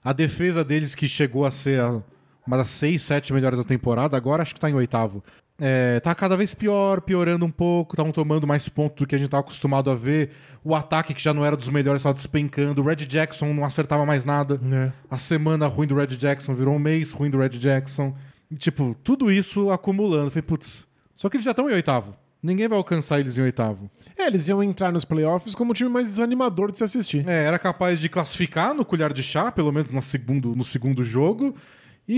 A 0.03 0.13
defesa 0.13 0.63
deles, 0.63 0.93
que 0.95 1.07
chegou 1.07 1.45
a 1.45 1.51
ser 1.51 1.79
a- 1.81 2.01
uma 2.45 2.57
das 2.57 2.69
seis, 2.69 3.01
sete 3.01 3.33
melhores 3.33 3.59
da 3.59 3.65
temporada, 3.65 4.17
agora 4.17 4.41
acho 4.41 4.53
que 4.53 4.59
tá 4.59 4.69
em 4.69 4.73
oitavo. 4.73 5.23
É, 5.63 5.99
tá 5.99 6.15
cada 6.15 6.35
vez 6.35 6.55
pior, 6.55 7.01
piorando 7.01 7.45
um 7.45 7.51
pouco, 7.51 7.93
estavam 7.93 8.11
tomando 8.11 8.47
mais 8.47 8.67
pontos 8.67 8.97
do 8.97 9.05
que 9.05 9.13
a 9.13 9.17
gente 9.17 9.29
tava 9.29 9.41
acostumado 9.41 9.91
a 9.91 9.95
ver. 9.95 10.31
O 10.63 10.73
ataque, 10.73 11.13
que 11.13 11.21
já 11.21 11.35
não 11.35 11.45
era 11.45 11.55
dos 11.55 11.69
melhores, 11.69 11.99
estava 11.99 12.15
despencando. 12.15 12.81
O 12.81 12.85
Red 12.85 13.05
Jackson 13.05 13.53
não 13.53 13.63
acertava 13.63 14.03
mais 14.03 14.25
nada. 14.25 14.59
É. 14.73 14.91
A 15.07 15.17
semana 15.17 15.67
ruim 15.67 15.85
do 15.85 15.95
Red 15.95 16.07
Jackson 16.07 16.55
virou 16.55 16.73
um 16.73 16.79
mês 16.79 17.11
ruim 17.11 17.29
do 17.29 17.37
Red 17.37 17.49
Jackson. 17.49 18.15
E, 18.49 18.55
tipo, 18.55 18.95
tudo 19.03 19.31
isso 19.31 19.69
acumulando. 19.69 20.31
Falei, 20.31 20.41
putz, 20.41 20.87
só 21.15 21.29
que 21.29 21.37
eles 21.37 21.45
já 21.45 21.51
estão 21.51 21.69
em 21.69 21.73
oitavo. 21.73 22.15
Ninguém 22.41 22.67
vai 22.67 22.77
alcançar 22.79 23.19
eles 23.19 23.37
em 23.37 23.41
oitavo. 23.41 23.87
É, 24.17 24.25
eles 24.25 24.47
iam 24.47 24.63
entrar 24.63 24.91
nos 24.91 25.05
playoffs 25.05 25.53
como 25.53 25.71
o 25.71 25.75
time 25.75 25.91
mais 25.91 26.07
desanimador 26.07 26.71
de 26.71 26.79
se 26.79 26.83
assistir. 26.83 27.27
É, 27.29 27.43
era 27.43 27.59
capaz 27.59 27.99
de 27.99 28.09
classificar 28.09 28.73
no 28.73 28.83
colher 28.83 29.13
de 29.13 29.21
chá, 29.21 29.51
pelo 29.51 29.71
menos 29.71 29.93
no 29.93 30.01
segundo, 30.01 30.55
no 30.55 30.63
segundo 30.63 31.03
jogo, 31.03 31.55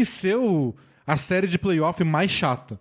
e 0.01 0.05
ser 0.05 0.35
o- 0.37 0.73
a 1.05 1.17
série 1.17 1.47
de 1.47 1.57
playoff 1.57 2.03
mais 2.03 2.31
chata. 2.31 2.79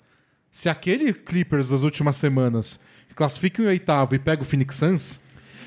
Se 0.51 0.68
aquele 0.68 1.12
Clippers 1.12 1.68
das 1.70 1.83
últimas 1.83 2.16
semanas 2.16 2.79
classifica 3.14 3.62
em 3.62 3.66
oitavo 3.66 4.14
e 4.14 4.18
pega 4.18 4.42
o 4.42 4.44
Phoenix 4.44 4.77
Suns, 4.77 5.20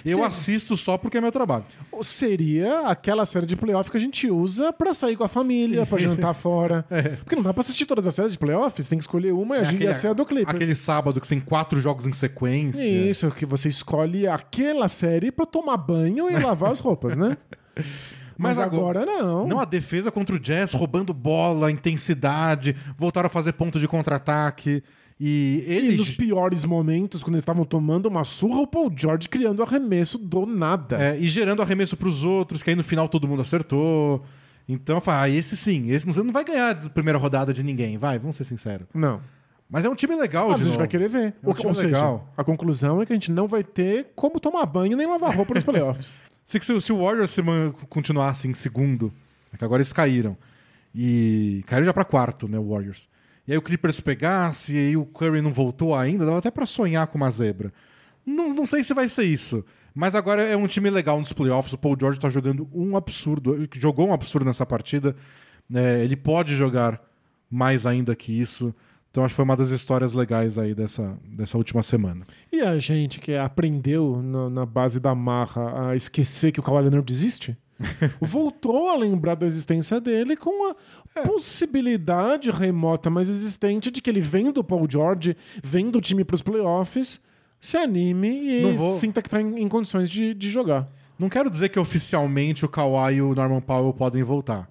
eu 0.05 0.19
Sim. 0.19 0.23
assisto 0.23 0.77
só 0.77 0.97
porque 0.99 1.17
é 1.17 1.21
meu 1.21 1.31
trabalho. 1.31 1.65
Ou 1.91 2.03
Seria 2.03 2.81
aquela 2.87 3.25
série 3.25 3.47
de 3.47 3.55
playoff 3.55 3.89
que 3.89 3.97
a 3.97 3.99
gente 3.99 4.29
usa 4.29 4.71
pra 4.71 4.93
sair 4.93 5.15
com 5.17 5.23
a 5.23 5.27
família, 5.27 5.83
pra 5.87 5.97
jantar 5.97 6.33
fora. 6.35 6.85
Porque 7.23 7.35
não 7.35 7.41
dá 7.41 7.51
pra 7.51 7.61
assistir 7.61 7.87
todas 7.87 8.05
as 8.05 8.13
séries 8.13 8.33
de 8.33 8.37
playoffs, 8.37 8.87
tem 8.87 8.99
que 8.99 9.03
escolher 9.03 9.31
uma 9.33 9.57
e 9.57 9.59
a 9.61 9.63
gente 9.63 9.81
ia 9.83 9.93
ser 9.93 10.07
a 10.09 10.13
do 10.13 10.23
Clippers. 10.25 10.53
É 10.53 10.55
aquele 10.55 10.75
sábado 10.75 11.19
que 11.19 11.27
tem 11.27 11.39
quatro 11.39 11.81
jogos 11.81 12.05
em 12.07 12.13
sequência. 12.13 12.83
Isso, 12.83 13.31
que 13.31 13.45
você 13.47 13.67
escolhe 13.67 14.27
aquela 14.27 14.87
série 14.87 15.31
pra 15.31 15.47
tomar 15.47 15.77
banho 15.77 16.29
e 16.29 16.37
lavar 16.39 16.69
as 16.69 16.79
roupas, 16.79 17.17
né? 17.17 17.35
Mas, 18.37 18.57
Mas 18.57 18.59
agora- 18.67 19.01
agora, 19.01 19.05
não. 19.23 19.47
Não, 19.47 19.59
a 19.59 19.65
defesa 19.65 20.11
contra 20.11 20.35
o 20.35 20.39
Jazz, 20.39 20.73
roubando 20.73 21.13
bola, 21.13 21.71
intensidade, 21.71 22.75
voltaram 22.97 23.27
a 23.27 23.29
fazer 23.29 23.53
ponto 23.53 23.79
de 23.79 23.87
contra-ataque. 23.87 24.83
E 25.17 25.63
E 25.65 25.71
eles. 25.73 25.97
nos 25.97 26.11
piores 26.11 26.65
momentos, 26.65 27.23
quando 27.23 27.35
eles 27.35 27.43
estavam 27.43 27.63
tomando 27.63 28.07
uma 28.07 28.25
surra, 28.25 28.59
o 28.59 28.67
Paul 28.67 28.91
George 28.93 29.29
criando 29.29 29.63
arremesso 29.63 30.17
do 30.17 30.45
nada. 30.45 30.97
É, 31.01 31.17
e 31.17 31.27
gerando 31.27 31.61
arremesso 31.61 31.95
pros 31.95 32.23
outros, 32.25 32.61
que 32.61 32.69
aí 32.69 32.75
no 32.75 32.83
final 32.83 33.07
todo 33.07 33.25
mundo 33.27 33.41
acertou. 33.41 34.21
Então 34.67 34.97
eu 34.97 35.01
falei, 35.01 35.33
ah, 35.35 35.37
esse 35.37 35.55
sim, 35.55 35.89
esse 35.91 36.05
não 36.21 36.33
vai 36.33 36.43
ganhar 36.43 36.71
a 36.71 36.89
primeira 36.89 37.17
rodada 37.17 37.53
de 37.53 37.63
ninguém, 37.63 37.97
vai, 37.97 38.19
vamos 38.19 38.35
ser 38.35 38.43
sinceros. 38.43 38.87
Não. 38.93 39.21
Mas 39.69 39.85
é 39.85 39.89
um 39.89 39.95
time 39.95 40.15
legal, 40.15 40.51
Ah, 40.51 40.55
a 40.55 40.57
gente 40.57 40.65
novo. 40.67 40.79
vai 40.79 40.87
querer 40.87 41.07
ver. 41.07 41.27
É 41.41 41.45
um 41.45 41.49
Ou, 41.49 41.53
time 41.55 41.69
ou 41.69 41.75
seja, 41.75 41.95
legal. 41.95 42.33
a 42.35 42.43
conclusão 42.43 43.01
é 43.01 43.05
que 43.05 43.13
a 43.13 43.15
gente 43.15 43.31
não 43.31 43.47
vai 43.47 43.63
ter 43.63 44.07
como 44.15 44.39
tomar 44.39 44.65
banho 44.65 44.97
nem 44.97 45.07
lavar 45.07 45.33
roupa 45.35 45.53
nos 45.53 45.63
playoffs. 45.63 46.11
Se, 46.45 46.59
se, 46.61 46.79
se 46.79 46.93
o 46.93 47.03
Warriors 47.03 47.31
se 47.31 47.41
continuasse 47.89 48.47
em 48.47 48.53
segundo, 48.53 49.11
é 49.51 49.57
que 49.57 49.65
agora 49.65 49.81
eles 49.81 49.91
caíram. 49.91 50.37
E 50.93 51.63
caíram 51.65 51.87
já 51.87 51.93
pra 51.93 52.05
quarto, 52.05 52.47
né, 52.47 52.59
o 52.59 52.69
Warriors. 52.69 53.09
E 53.47 53.51
aí 53.51 53.57
o 53.57 53.61
Clippers 53.63 53.99
pegasse, 53.99 54.75
e 54.75 54.77
aí 54.77 54.97
o 54.97 55.05
Curry 55.07 55.41
não 55.41 55.51
voltou 55.51 55.95
ainda, 55.95 56.23
dava 56.23 56.37
até 56.37 56.51
pra 56.51 56.67
sonhar 56.67 57.07
com 57.07 57.17
uma 57.17 57.31
zebra. 57.31 57.73
Não, 58.23 58.49
não 58.49 58.67
sei 58.67 58.83
se 58.83 58.93
vai 58.93 59.07
ser 59.07 59.23
isso. 59.23 59.65
Mas 59.93 60.13
agora 60.13 60.43
é 60.43 60.55
um 60.55 60.67
time 60.67 60.89
legal 60.89 61.17
nos 61.17 61.33
playoffs. 61.33 61.73
O 61.73 61.77
Paul 61.79 61.97
George 61.99 62.19
tá 62.19 62.29
jogando 62.29 62.69
um 62.73 62.95
absurdo. 62.95 63.67
Jogou 63.75 64.07
um 64.07 64.13
absurdo 64.13 64.45
nessa 64.45 64.65
partida. 64.65 65.15
É, 65.73 66.03
ele 66.03 66.15
pode 66.15 66.55
jogar 66.55 67.01
mais 67.49 67.85
ainda 67.87 68.15
que 68.15 68.39
isso. 68.39 68.73
Então 69.15 69.23
acho 69.23 69.31
que 69.31 69.37
foi 69.37 69.45
uma 69.45 69.55
das 69.55 69.69
histórias 69.69 70.11
legais 70.11 70.59
aí 70.59 70.75
dessa, 70.75 71.17
dessa 71.25 71.57
última 71.57 71.81
semana. 71.81 72.27
E 72.51 72.59
a 72.59 72.77
gente 72.79 73.17
que 73.17 73.33
aprendeu 73.33 74.21
na, 74.21 74.49
na 74.49 74.65
base 74.65 74.99
da 74.99 75.15
marra 75.15 75.91
a 75.91 75.95
esquecer 75.95 76.51
que 76.51 76.59
o 76.59 76.63
Kawhi 76.63 76.81
Leonard 76.81 77.13
existe, 77.13 77.57
voltou 78.19 78.89
a 78.89 78.97
lembrar 78.97 79.35
da 79.35 79.45
existência 79.47 80.01
dele 80.01 80.35
com 80.35 80.69
a 80.69 80.75
É. 81.15 81.21
possibilidade 81.25 82.51
remota, 82.51 83.09
mas 83.09 83.29
existente, 83.29 83.89
de 83.89 84.01
que 84.01 84.09
ele 84.09 84.19
vem 84.19 84.51
do 84.51 84.61
Paul 84.61 84.85
George, 84.89 85.37
vem 85.63 85.89
do 85.89 86.01
time 86.01 86.25
para 86.25 86.35
os 86.35 86.41
playoffs, 86.41 87.23
se 87.57 87.77
anime 87.77 88.27
e 88.27 88.77
sinta 88.99 89.21
que 89.21 89.29
está 89.29 89.41
em, 89.41 89.61
em 89.61 89.67
condições 89.69 90.09
de, 90.09 90.33
de 90.33 90.49
jogar. 90.49 90.89
Não 91.17 91.29
quero 91.29 91.49
dizer 91.49 91.69
que 91.69 91.79
oficialmente 91.79 92.65
o 92.65 92.67
Kawhi 92.67 93.15
e 93.15 93.21
o 93.21 93.33
Norman 93.33 93.61
Powell 93.61 93.93
podem 93.93 94.23
voltar. 94.23 94.69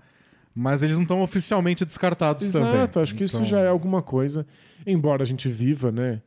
Mas 0.55 0.83
eles 0.83 0.95
não 0.97 1.03
estão 1.03 1.21
oficialmente 1.21 1.85
descartados 1.85 2.51
também. 2.53 2.75
Exato, 2.75 3.01
acho 3.01 3.14
que 3.14 3.25
isso 3.25 3.37
Então, 3.37 3.49
já 3.49 3.61
é 3.61 3.69
alguma 3.69 4.01
coisa. 4.03 4.47
Embora 4.87 5.23
a 5.23 5.27
gente 5.27 5.49
viva, 5.49 5.90
né? 5.90 6.23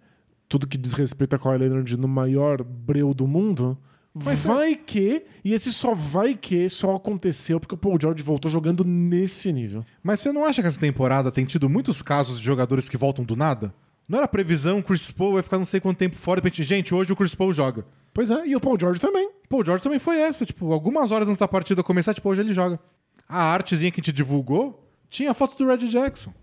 Tudo 0.50 0.68
que 0.68 0.78
diz 0.78 0.94
respeito 0.94 1.36
a 1.36 1.40
Kawhi 1.40 1.58
Leonard 1.58 1.98
no 1.98 2.08
maior 2.08 2.64
breu 2.64 3.14
do 3.14 3.26
mundo. 3.28 3.78
Mas 4.14 4.46
é- 4.46 4.48
vai 4.48 4.76
que, 4.76 5.24
e 5.46 5.54
esse 5.54 5.72
só 5.72 5.94
vai 5.94 6.34
que 6.36 6.68
só 6.70 6.96
aconteceu 6.96 7.60
porque 7.60 7.76
o 7.76 7.78
Paul 7.78 7.98
George 8.02 8.24
voltou 8.24 8.50
jogando 8.50 8.84
nesse 8.84 9.54
nível. 9.54 9.86
Mas 10.02 10.20
você 10.20 10.32
não 10.32 10.44
acha 10.44 10.62
que 10.62 10.68
essa 10.68 10.80
temporada 10.80 11.32
tem 11.32 11.46
tido 11.46 11.70
muitos 11.70 12.02
casos 12.02 12.40
de 12.40 12.46
jogadores 12.46 12.90
que 12.90 12.98
voltam 12.98 13.24
do 13.24 13.36
nada? 13.36 13.74
Não 14.10 14.18
era 14.20 14.28
previsão, 14.28 14.80
o 14.80 14.84
Chris 14.84 15.12
Paul 15.12 15.34
vai 15.34 15.44
ficar 15.44 15.58
não 15.58 15.66
sei 15.66 15.80
quanto 15.80 15.98
tempo 15.98 16.16
fora. 16.16 16.40
e 16.40 16.42
de 16.42 16.46
repente, 16.48 16.64
Gente, 16.64 16.96
hoje 16.96 17.12
o 17.12 17.16
Chris 17.16 17.36
Paul 17.36 17.54
joga. 17.54 17.86
Pois 18.14 18.32
é, 18.32 18.48
e 18.48 18.56
o 18.56 18.60
Paul 18.60 18.78
George 18.80 19.00
também. 19.00 19.30
O 19.52 19.64
George 19.64 19.84
também 19.84 20.00
foi 20.00 20.18
essa. 20.18 20.46
Tipo, 20.46 20.72
algumas 20.74 21.12
horas 21.12 21.28
antes 21.28 21.40
da 21.40 21.48
partida 21.48 21.84
começar, 21.84 22.14
tipo, 22.14 22.28
hoje 22.30 22.42
ele 22.42 22.54
joga. 22.54 22.80
A 23.28 23.42
artezinha 23.44 23.92
que 23.92 24.00
a 24.00 24.04
gente 24.04 24.14
divulgou 24.14 24.88
tinha 25.10 25.32
a 25.32 25.34
foto 25.34 25.58
do 25.58 25.68
Red 25.68 25.88
Jackson. 25.90 26.34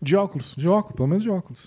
De 0.00 0.16
óculos. 0.16 0.54
De 0.56 0.68
óculos, 0.68 0.96
pelo 0.96 1.08
menos 1.08 1.22
de 1.22 1.30
óculos. 1.30 1.60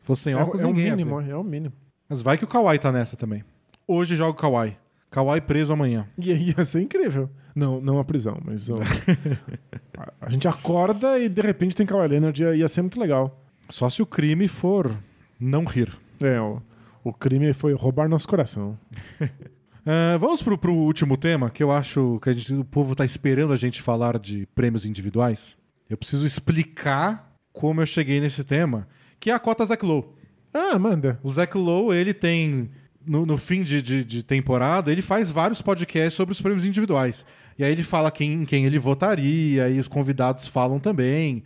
Se 0.00 0.04
fosse 0.04 0.22
sem 0.22 0.32
É, 0.32 0.36
óculos, 0.36 0.60
é 0.60 0.64
o 0.64 0.68
ninguém 0.68 0.86
ia 0.86 0.96
mínimo, 0.96 1.20
é 1.20 1.36
o 1.36 1.44
mínimo. 1.44 1.74
Mas 2.08 2.22
vai 2.22 2.36
que 2.36 2.44
o 2.44 2.48
Kawhi 2.48 2.78
tá 2.78 2.90
nessa 2.90 3.16
também. 3.16 3.44
Hoje 3.86 4.16
joga 4.16 4.30
o 4.30 4.34
Kawhi. 4.34 4.76
Kawhi 5.10 5.40
preso 5.40 5.72
amanhã. 5.72 6.06
E 6.18 6.32
aí 6.32 6.54
ia 6.56 6.64
ser 6.64 6.80
incrível. 6.82 7.30
Não, 7.54 7.80
não 7.80 7.98
a 7.98 8.04
prisão, 8.04 8.38
mas. 8.44 8.68
ó, 8.68 8.78
a, 9.96 10.12
a 10.26 10.30
gente 10.30 10.46
acorda 10.48 11.18
e 11.18 11.28
de 11.28 11.40
repente 11.40 11.76
tem 11.76 11.86
Kawhi 11.86 12.08
Leonard, 12.08 12.42
ia, 12.42 12.54
ia 12.54 12.68
ser 12.68 12.82
muito 12.82 12.98
legal. 13.00 13.42
Só 13.68 13.88
se 13.88 14.02
o 14.02 14.06
crime 14.06 14.48
for 14.48 14.90
não 15.38 15.64
rir. 15.64 15.92
É, 16.20 16.40
o, 16.40 16.60
o 17.04 17.12
crime 17.12 17.52
foi 17.52 17.72
roubar 17.74 18.08
nosso 18.08 18.26
coração. 18.26 18.78
Ah, 19.90 20.18
vamos 20.18 20.42
pro, 20.42 20.58
pro 20.58 20.74
último 20.74 21.16
tema, 21.16 21.48
que 21.48 21.62
eu 21.62 21.70
acho 21.72 22.18
que 22.22 22.34
gente- 22.34 22.52
o 22.54 22.64
povo 22.64 22.94
tá 22.94 23.04
esperando 23.04 23.52
a 23.52 23.56
gente 23.56 23.80
falar 23.80 24.18
de 24.18 24.46
prêmios 24.54 24.84
individuais. 24.84 25.56
Eu 25.88 25.96
preciso 25.96 26.26
explicar 26.26 27.32
como 27.54 27.80
eu 27.80 27.86
cheguei 27.86 28.20
nesse 28.20 28.44
tema, 28.44 28.86
que 29.18 29.30
é 29.30 29.34
a 29.34 29.38
cota 29.38 29.64
Zach 29.64 29.82
Lowe. 29.84 30.04
Ah, 30.52 30.78
manda. 30.78 31.18
O 31.22 31.30
Zach 31.30 31.56
Lowe, 31.56 31.96
ele 31.96 32.12
tem, 32.12 32.70
no, 33.06 33.24
no 33.24 33.38
fim 33.38 33.62
de, 33.62 33.80
de- 33.80 34.04
de 34.04 34.22
temporada, 34.22 34.92
ele 34.92 35.00
faz 35.00 35.30
vários 35.30 35.62
podcasts 35.62 36.12
sobre 36.14 36.32
os 36.32 36.40
prêmios 36.42 36.66
individuais. 36.66 37.24
E 37.58 37.64
aí 37.64 37.72
ele 37.72 37.82
fala 37.82 38.10
quem, 38.10 38.44
quem 38.44 38.66
ele 38.66 38.78
votaria, 38.78 39.70
e 39.70 39.80
os 39.80 39.88
convidados 39.88 40.46
falam 40.46 40.78
também. 40.78 41.42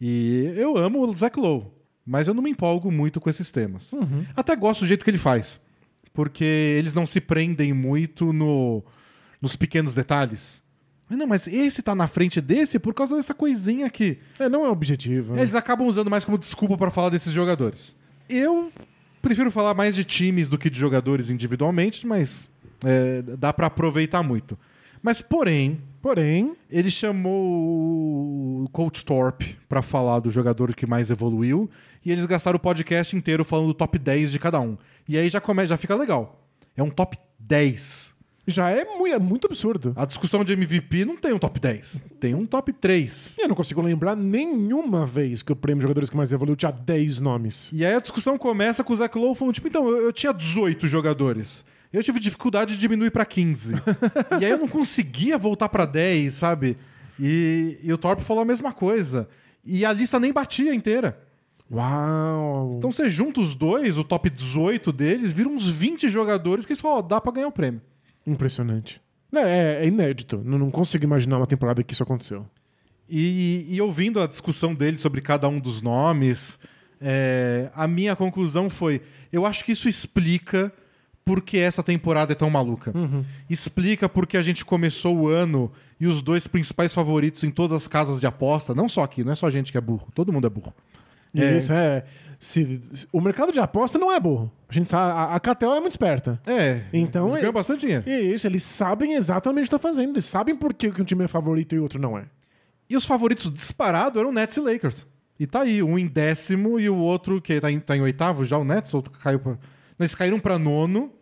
E 0.00 0.52
eu 0.56 0.76
amo 0.78 1.06
o 1.06 1.14
Zach 1.14 1.38
Lowe, 1.38 1.66
mas 2.06 2.26
eu 2.26 2.32
não 2.34 2.42
me 2.42 2.50
empolgo 2.50 2.90
muito 2.90 3.20
com 3.20 3.28
esses 3.28 3.52
temas. 3.52 3.92
Até 4.34 4.56
gosto 4.56 4.80
do 4.80 4.86
jeito 4.86 5.04
que 5.04 5.10
ele 5.10 5.18
faz, 5.18 5.60
porque 6.12 6.44
eles 6.44 6.94
não 6.94 7.06
se 7.06 7.20
prendem 7.20 7.72
muito 7.72 8.32
no, 8.32 8.82
nos 9.40 9.56
pequenos 9.56 9.94
detalhes. 9.94 10.62
Não, 11.08 11.26
mas 11.26 11.46
esse 11.46 11.82
tá 11.82 11.94
na 11.94 12.06
frente 12.06 12.40
desse 12.40 12.78
por 12.78 12.94
causa 12.94 13.16
dessa 13.16 13.34
coisinha 13.34 13.86
aqui. 13.86 14.18
É, 14.38 14.48
não 14.48 14.64
é 14.64 14.70
objetivo. 14.70 15.34
né? 15.34 15.42
Eles 15.42 15.54
acabam 15.54 15.86
usando 15.86 16.10
mais 16.10 16.24
como 16.24 16.38
desculpa 16.38 16.76
para 16.78 16.90
falar 16.90 17.10
desses 17.10 17.32
jogadores. 17.32 17.94
Eu 18.28 18.72
prefiro 19.20 19.50
falar 19.50 19.74
mais 19.74 19.94
de 19.94 20.04
times 20.04 20.48
do 20.48 20.56
que 20.56 20.70
de 20.70 20.78
jogadores 20.78 21.28
individualmente, 21.28 22.06
mas 22.06 22.48
é, 22.82 23.22
dá 23.36 23.52
para 23.52 23.66
aproveitar 23.66 24.22
muito. 24.22 24.58
Mas, 25.02 25.20
porém, 25.20 25.80
Porém, 26.02 26.56
ele 26.68 26.90
chamou 26.90 28.64
o 28.64 28.68
Coach 28.72 29.04
Thorpe 29.04 29.56
para 29.68 29.80
falar 29.80 30.18
do 30.18 30.32
jogador 30.32 30.74
que 30.74 30.84
mais 30.84 31.12
evoluiu 31.12 31.70
e 32.04 32.10
eles 32.10 32.26
gastaram 32.26 32.56
o 32.56 32.60
podcast 32.60 33.16
inteiro 33.16 33.44
falando 33.44 33.68
do 33.68 33.74
top 33.74 33.98
10 33.98 34.32
de 34.32 34.38
cada 34.38 34.60
um. 34.60 34.76
E 35.08 35.16
aí 35.16 35.28
já, 35.28 35.40
come, 35.40 35.66
já 35.66 35.76
fica 35.76 35.94
legal. 35.94 36.46
É 36.76 36.82
um 36.82 36.90
top 36.90 37.16
10. 37.38 38.14
já 38.46 38.70
é 38.70 38.84
muito, 38.84 39.14
é 39.14 39.18
muito 39.18 39.46
absurdo. 39.46 39.92
A 39.96 40.04
discussão 40.04 40.44
de 40.44 40.52
MVP 40.52 41.04
não 41.04 41.16
tem 41.16 41.32
um 41.32 41.38
top 41.38 41.60
10, 41.60 42.02
tem 42.18 42.34
um 42.34 42.46
top 42.46 42.72
3. 42.72 43.36
E 43.38 43.42
eu 43.42 43.48
não 43.48 43.54
consigo 43.54 43.80
lembrar 43.82 44.16
nenhuma 44.16 45.04
vez 45.04 45.42
que 45.42 45.52
o 45.52 45.56
prêmio 45.56 45.80
de 45.80 45.82
jogadores 45.82 46.10
que 46.10 46.16
mais 46.16 46.32
evoluiu 46.32 46.56
tinha 46.56 46.72
10 46.72 47.20
nomes. 47.20 47.70
E 47.72 47.84
aí 47.84 47.94
a 47.94 48.00
discussão 48.00 48.38
começa 48.38 48.82
com 48.82 48.92
o 48.92 48.96
Zach 48.96 49.16
Lowe 49.16 49.34
falando, 49.34 49.54
tipo, 49.54 49.68
então, 49.68 49.88
eu, 49.88 50.04
eu 50.04 50.12
tinha 50.12 50.32
18 50.32 50.88
jogadores. 50.88 51.64
Eu 51.92 52.02
tive 52.02 52.18
dificuldade 52.18 52.74
de 52.74 52.80
diminuir 52.80 53.10
pra 53.10 53.24
15. 53.26 53.74
e 54.40 54.44
aí 54.44 54.50
eu 54.50 54.58
não 54.58 54.68
conseguia 54.68 55.36
voltar 55.36 55.68
pra 55.68 55.84
10, 55.84 56.32
sabe? 56.32 56.78
E, 57.20 57.78
e 57.82 57.92
o 57.92 57.98
Torp 57.98 58.20
falou 58.20 58.42
a 58.42 58.46
mesma 58.46 58.72
coisa. 58.72 59.28
E 59.64 59.84
a 59.84 59.92
lista 59.92 60.18
nem 60.18 60.32
batia 60.32 60.74
inteira. 60.74 61.20
Uau! 61.72 62.74
Então 62.76 62.92
você 62.92 63.08
junta 63.08 63.40
os 63.40 63.54
dois, 63.54 63.96
o 63.96 64.04
top 64.04 64.28
18 64.28 64.92
deles, 64.92 65.32
vira 65.32 65.48
uns 65.48 65.68
20 65.68 66.08
jogadores 66.08 66.66
que 66.66 66.74
você 66.74 66.82
fala, 66.82 66.96
ó, 66.96 67.02
dá 67.02 67.20
pra 67.20 67.32
ganhar 67.32 67.48
o 67.48 67.52
prêmio. 67.52 67.80
Impressionante. 68.26 69.00
É, 69.34 69.82
é 69.82 69.86
inédito. 69.86 70.42
Não, 70.44 70.58
não 70.58 70.70
consigo 70.70 71.04
imaginar 71.04 71.38
uma 71.38 71.46
temporada 71.46 71.82
que 71.82 71.94
isso 71.94 72.02
aconteceu. 72.02 72.46
E, 73.08 73.66
e 73.68 73.80
ouvindo 73.80 74.20
a 74.20 74.26
discussão 74.26 74.74
dele 74.74 74.98
sobre 74.98 75.20
cada 75.20 75.48
um 75.48 75.58
dos 75.58 75.80
nomes, 75.80 76.58
é, 77.00 77.70
a 77.74 77.88
minha 77.88 78.14
conclusão 78.14 78.68
foi: 78.68 79.00
eu 79.32 79.46
acho 79.46 79.64
que 79.64 79.72
isso 79.72 79.88
explica 79.88 80.72
por 81.24 81.40
que 81.40 81.58
essa 81.58 81.82
temporada 81.82 82.32
é 82.32 82.34
tão 82.34 82.50
maluca. 82.50 82.92
Explica 83.48 84.08
porque 84.08 84.36
a 84.36 84.42
gente 84.42 84.64
começou 84.64 85.16
o 85.16 85.28
ano 85.28 85.70
e 86.00 86.06
os 86.06 86.20
dois 86.20 86.46
principais 86.46 86.92
favoritos 86.92 87.44
em 87.44 87.50
todas 87.50 87.76
as 87.76 87.88
casas 87.88 88.20
de 88.20 88.26
aposta, 88.26 88.74
não 88.74 88.88
só 88.88 89.02
aqui, 89.02 89.22
não 89.22 89.32
é 89.32 89.34
só 89.34 89.46
a 89.46 89.50
gente 89.50 89.70
que 89.70 89.78
é 89.78 89.80
burro, 89.80 90.08
todo 90.14 90.32
mundo 90.32 90.46
é 90.46 90.50
burro. 90.50 90.74
É. 91.34 91.56
Isso 91.56 91.72
é. 91.72 92.04
Se, 92.38 92.80
o 93.12 93.20
mercado 93.20 93.52
de 93.52 93.60
aposta 93.60 93.98
não 93.98 94.10
é 94.10 94.18
burro. 94.18 94.50
A 94.68 94.72
gente 94.72 94.90
sabe, 94.90 95.12
a, 95.12 95.34
a 95.34 95.38
KTO 95.38 95.74
é 95.74 95.80
muito 95.80 95.92
esperta. 95.92 96.40
É, 96.44 96.82
Então, 96.92 97.26
eles 97.26 97.36
ganham 97.36 97.52
bastante 97.52 97.82
dinheiro. 97.82 98.02
E 98.06 98.32
isso, 98.34 98.46
eles 98.48 98.64
sabem 98.64 99.14
exatamente 99.14 99.66
o 99.66 99.70
que 99.70 99.76
estão 99.76 99.78
fazendo. 99.78 100.10
Eles 100.10 100.24
sabem 100.24 100.56
por 100.56 100.74
que 100.74 100.90
que 100.90 101.00
um 101.00 101.04
time 101.04 101.24
é 101.24 101.28
favorito 101.28 101.74
e 101.74 101.78
outro 101.78 102.00
não 102.00 102.18
é. 102.18 102.24
E 102.90 102.96
os 102.96 103.06
favoritos 103.06 103.50
disparados 103.52 104.20
eram 104.20 104.32
Nets 104.32 104.56
e 104.56 104.60
Lakers. 104.60 105.06
E 105.38 105.46
tá 105.46 105.62
aí, 105.62 105.82
um 105.82 105.96
em 105.98 106.06
décimo 106.06 106.80
e 106.80 106.90
o 106.90 106.96
outro 106.96 107.40
que 107.40 107.60
tá 107.60 107.70
em, 107.70 107.78
tá 107.78 107.96
em 107.96 108.00
oitavo 108.00 108.44
já, 108.44 108.58
o 108.58 108.64
Nets, 108.64 108.92
outro 108.92 109.12
caiu 109.12 109.38
pra... 109.38 109.56
Eles 109.98 110.14
caíram 110.14 110.40
pra 110.40 110.58
nono 110.58 111.12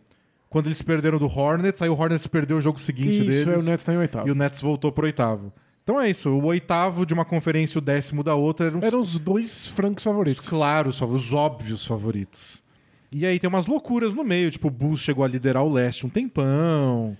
quando 0.48 0.66
eles 0.66 0.82
perderam 0.82 1.18
do 1.18 1.26
Hornets, 1.26 1.80
aí 1.80 1.88
o 1.88 1.94
Hornets 1.98 2.26
perdeu 2.26 2.56
o 2.56 2.60
jogo 2.60 2.80
seguinte 2.80 3.24
Isso, 3.26 3.44
deles. 3.44 3.46
é, 3.46 3.56
o 3.58 3.62
Nets 3.62 3.84
tá 3.84 3.92
em 3.94 3.98
oitavo. 3.98 4.26
E 4.26 4.30
o 4.30 4.34
Nets 4.34 4.60
voltou 4.60 4.90
pro 4.90 5.06
oitavo. 5.06 5.52
Então 5.90 6.00
é 6.00 6.08
isso, 6.08 6.30
o 6.30 6.44
oitavo 6.44 7.04
de 7.04 7.12
uma 7.12 7.24
conferência 7.24 7.76
e 7.76 7.80
o 7.80 7.82
décimo 7.82 8.22
da 8.22 8.36
outra 8.36 8.66
eram 8.66 8.78
os, 8.78 8.84
Eram 8.84 9.00
os 9.00 9.18
dois 9.18 9.66
francos 9.66 10.02
os 10.02 10.04
favoritos. 10.04 10.48
claros, 10.48 10.96
favoritos, 10.98 11.26
os 11.26 11.32
óbvios 11.32 11.84
favoritos. 11.84 12.62
E 13.10 13.26
aí 13.26 13.40
tem 13.40 13.48
umas 13.48 13.66
loucuras 13.66 14.14
no 14.14 14.22
meio, 14.22 14.52
tipo, 14.52 14.68
o 14.68 14.70
Bulls 14.70 15.00
chegou 15.00 15.24
a 15.24 15.28
liderar 15.28 15.64
o 15.64 15.72
leste 15.72 16.06
um 16.06 16.08
tempão. 16.08 17.16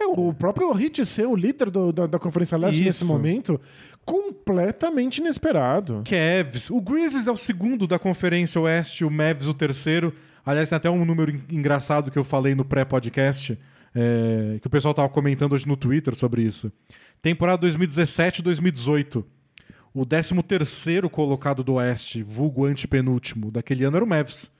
É, 0.00 0.06
o 0.06 0.34
próprio 0.34 0.72
Hit 0.72 1.06
ser 1.06 1.26
o 1.28 1.36
líder 1.36 1.70
do- 1.70 1.92
da, 1.92 2.06
da 2.08 2.18
Conferência 2.18 2.58
Leste 2.58 2.78
Isso. 2.78 2.84
nesse 2.84 3.04
momento, 3.04 3.60
completamente 4.04 5.18
inesperado. 5.18 6.02
Cavs. 6.04 6.68
O 6.68 6.80
Grizzlies 6.80 7.28
é 7.28 7.30
o 7.30 7.36
segundo 7.36 7.86
da 7.86 7.96
Conferência 7.98 8.60
Oeste, 8.60 9.04
o 9.04 9.10
Mavs 9.10 9.46
o 9.46 9.54
terceiro. 9.54 10.12
Aliás, 10.44 10.68
tem 10.68 10.76
até 10.76 10.90
um 10.90 11.04
número 11.04 11.30
en- 11.30 11.42
engraçado 11.48 12.10
que 12.10 12.18
eu 12.18 12.24
falei 12.24 12.56
no 12.56 12.64
pré-podcast, 12.64 13.56
é, 13.94 14.58
que 14.60 14.66
o 14.66 14.70
pessoal 14.70 14.94
tava 14.94 15.08
comentando 15.08 15.52
hoje 15.52 15.68
no 15.68 15.76
Twitter 15.76 16.14
sobre 16.16 16.42
isso. 16.42 16.72
Temporada 17.22 17.66
2017-2018. 17.66 19.24
O 19.92 20.06
13 20.06 20.42
terceiro 20.42 21.10
colocado 21.10 21.62
do 21.62 21.74
Oeste, 21.74 22.22
vulgo 22.22 22.64
antepenúltimo, 22.64 23.50
daquele 23.50 23.84
ano 23.84 23.96
era 23.96 24.04
o 24.04 24.08
Mavs. 24.08 24.50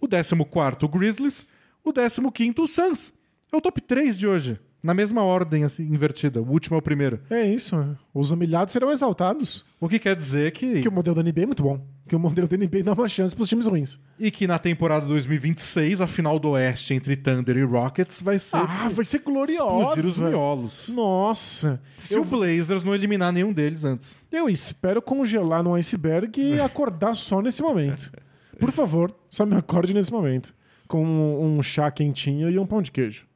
O 0.00 0.06
14 0.06 0.36
quarto, 0.44 0.86
o 0.86 0.88
Grizzlies. 0.88 1.46
O 1.82 1.92
15 1.92 2.30
quinto, 2.32 2.62
o 2.62 2.68
Suns. 2.68 3.12
É 3.52 3.56
o 3.56 3.60
top 3.60 3.80
3 3.80 4.16
de 4.16 4.26
hoje. 4.26 4.60
Na 4.84 4.92
mesma 4.92 5.22
ordem, 5.22 5.64
assim, 5.64 5.82
invertida. 5.84 6.42
O 6.42 6.50
último 6.50 6.76
é 6.76 6.78
o 6.78 6.82
primeiro. 6.82 7.18
É 7.30 7.42
isso. 7.42 7.96
Os 8.12 8.30
humilhados 8.30 8.70
serão 8.70 8.92
exaltados. 8.92 9.64
O 9.80 9.88
que 9.88 9.98
quer 9.98 10.14
dizer 10.14 10.52
que... 10.52 10.82
Que 10.82 10.88
o 10.88 10.92
modelo 10.92 11.16
da 11.16 11.22
NBA 11.22 11.40
é 11.44 11.46
muito 11.46 11.62
bom. 11.62 11.80
Que 12.06 12.14
o 12.14 12.18
modelo 12.18 12.46
da 12.46 12.54
NBA 12.54 12.82
dá 12.84 12.92
uma 12.92 13.08
chance 13.08 13.34
pros 13.34 13.48
times 13.48 13.64
ruins. 13.64 13.98
E 14.20 14.30
que 14.30 14.46
na 14.46 14.58
temporada 14.58 15.06
2026, 15.06 16.02
a 16.02 16.06
final 16.06 16.38
do 16.38 16.50
Oeste 16.50 16.92
entre 16.92 17.16
Thunder 17.16 17.56
e 17.56 17.62
Rockets 17.64 18.20
vai 18.20 18.38
ser 18.38 18.58
Ah, 18.58 18.90
vai 18.90 19.06
ser 19.06 19.16
explodir 19.16 19.56
os 19.62 20.18
gloriosa. 20.18 20.28
miolos. 20.28 20.88
Nossa. 20.90 21.80
Se 21.98 22.14
Eu, 22.14 22.20
o 22.20 22.24
Blazers 22.26 22.84
não 22.84 22.94
eliminar 22.94 23.32
nenhum 23.32 23.54
deles 23.54 23.84
antes. 23.86 24.26
eu 24.30 24.50
espero 24.50 25.00
congelar 25.00 25.62
no 25.62 25.74
iceberg 25.74 26.38
e 26.38 26.60
acordar 26.60 27.14
só 27.14 27.40
nesse 27.40 27.62
momento. 27.62 28.12
Por 28.60 28.70
favor, 28.70 29.10
só 29.30 29.46
me 29.46 29.56
acorde 29.56 29.94
nesse 29.94 30.12
momento. 30.12 30.54
Com 30.86 31.02
um 31.42 31.62
chá 31.62 31.90
quentinho 31.90 32.50
e 32.50 32.58
um 32.58 32.66
pão 32.66 32.82
de 32.82 32.90
queijo. 32.92 33.26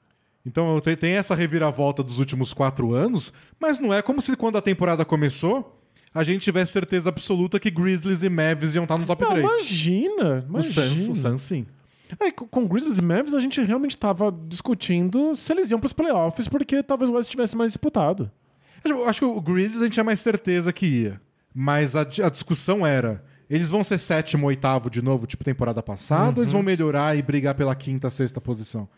Então 0.47 0.81
tem- 0.81 1.13
essa 1.13 1.35
reviravolta 1.35 2.03
dos 2.03 2.19
últimos 2.19 2.53
quatro 2.55 2.95
anos, 2.95 3.33
mas 3.61 3.79
não 3.79 3.93
é 3.93 4.01
como 4.01 4.21
se 4.23 4.35
quando 4.37 4.57
a 4.57 4.63
temporada 4.63 5.05
começou, 5.05 5.79
a 6.15 6.23
gente 6.25 6.43
tivesse 6.43 6.73
certeza 6.73 7.09
absoluta 7.11 7.61
que 7.61 7.71
Grizzlies 7.71 8.23
e 8.23 8.29
Mavs 8.31 8.75
iam 8.75 8.85
estar 8.85 8.97
no 8.99 9.05
top 9.05 9.23
Não, 9.23 9.31
3. 9.33 9.45
imagina. 9.45 10.47
O 10.53 10.63
Suns, 10.63 10.77
imagina. 10.77 11.13
o 11.13 11.17
Suns 11.17 11.43
sim. 11.43 11.67
É, 12.19 12.31
com 12.31 12.67
Grizzlies 12.67 12.99
e 12.99 13.03
Mavs 13.03 13.35
a 13.35 13.41
gente 13.41 13.61
realmente 13.61 13.91
estava 13.91 14.35
discutindo 14.47 15.35
se 15.37 15.53
eles 15.53 15.71
iam 15.71 15.79
pros 15.79 15.93
playoffs 15.93 16.49
porque 16.49 16.83
talvez 16.83 17.11
o 17.11 17.15
West 17.15 17.31
tivesse 17.31 17.55
mais 17.57 17.73
disputado. 17.73 18.31
Eu 18.85 19.07
acho 19.07 19.21
que 19.21 19.25
o 19.27 19.41
Grizzlies 19.41 19.83
a 19.83 19.85
gente 19.85 19.95
tinha 19.95 20.05
mais 20.05 20.21
certeza 20.21 20.73
que 20.73 20.87
ia. 20.87 21.21
Mas 21.55 21.95
a, 21.97 22.03
a 22.03 22.31
discussão 22.31 22.87
era: 22.87 23.23
eles 23.51 23.69
vão 23.69 23.83
ser 23.85 23.99
sétimo, 23.99 24.47
oitavo 24.47 24.89
de 24.89 25.03
novo, 25.03 25.27
tipo 25.27 25.45
temporada 25.45 25.83
passada, 25.83 26.39
ou 26.39 26.45
eles 26.45 26.53
vão 26.53 26.63
melhorar 26.63 27.17
e 27.19 27.21
brigar 27.23 27.55
pela 27.55 27.75
quinta, 27.75 28.09
sexta 28.09 28.41
posição? 28.41 28.89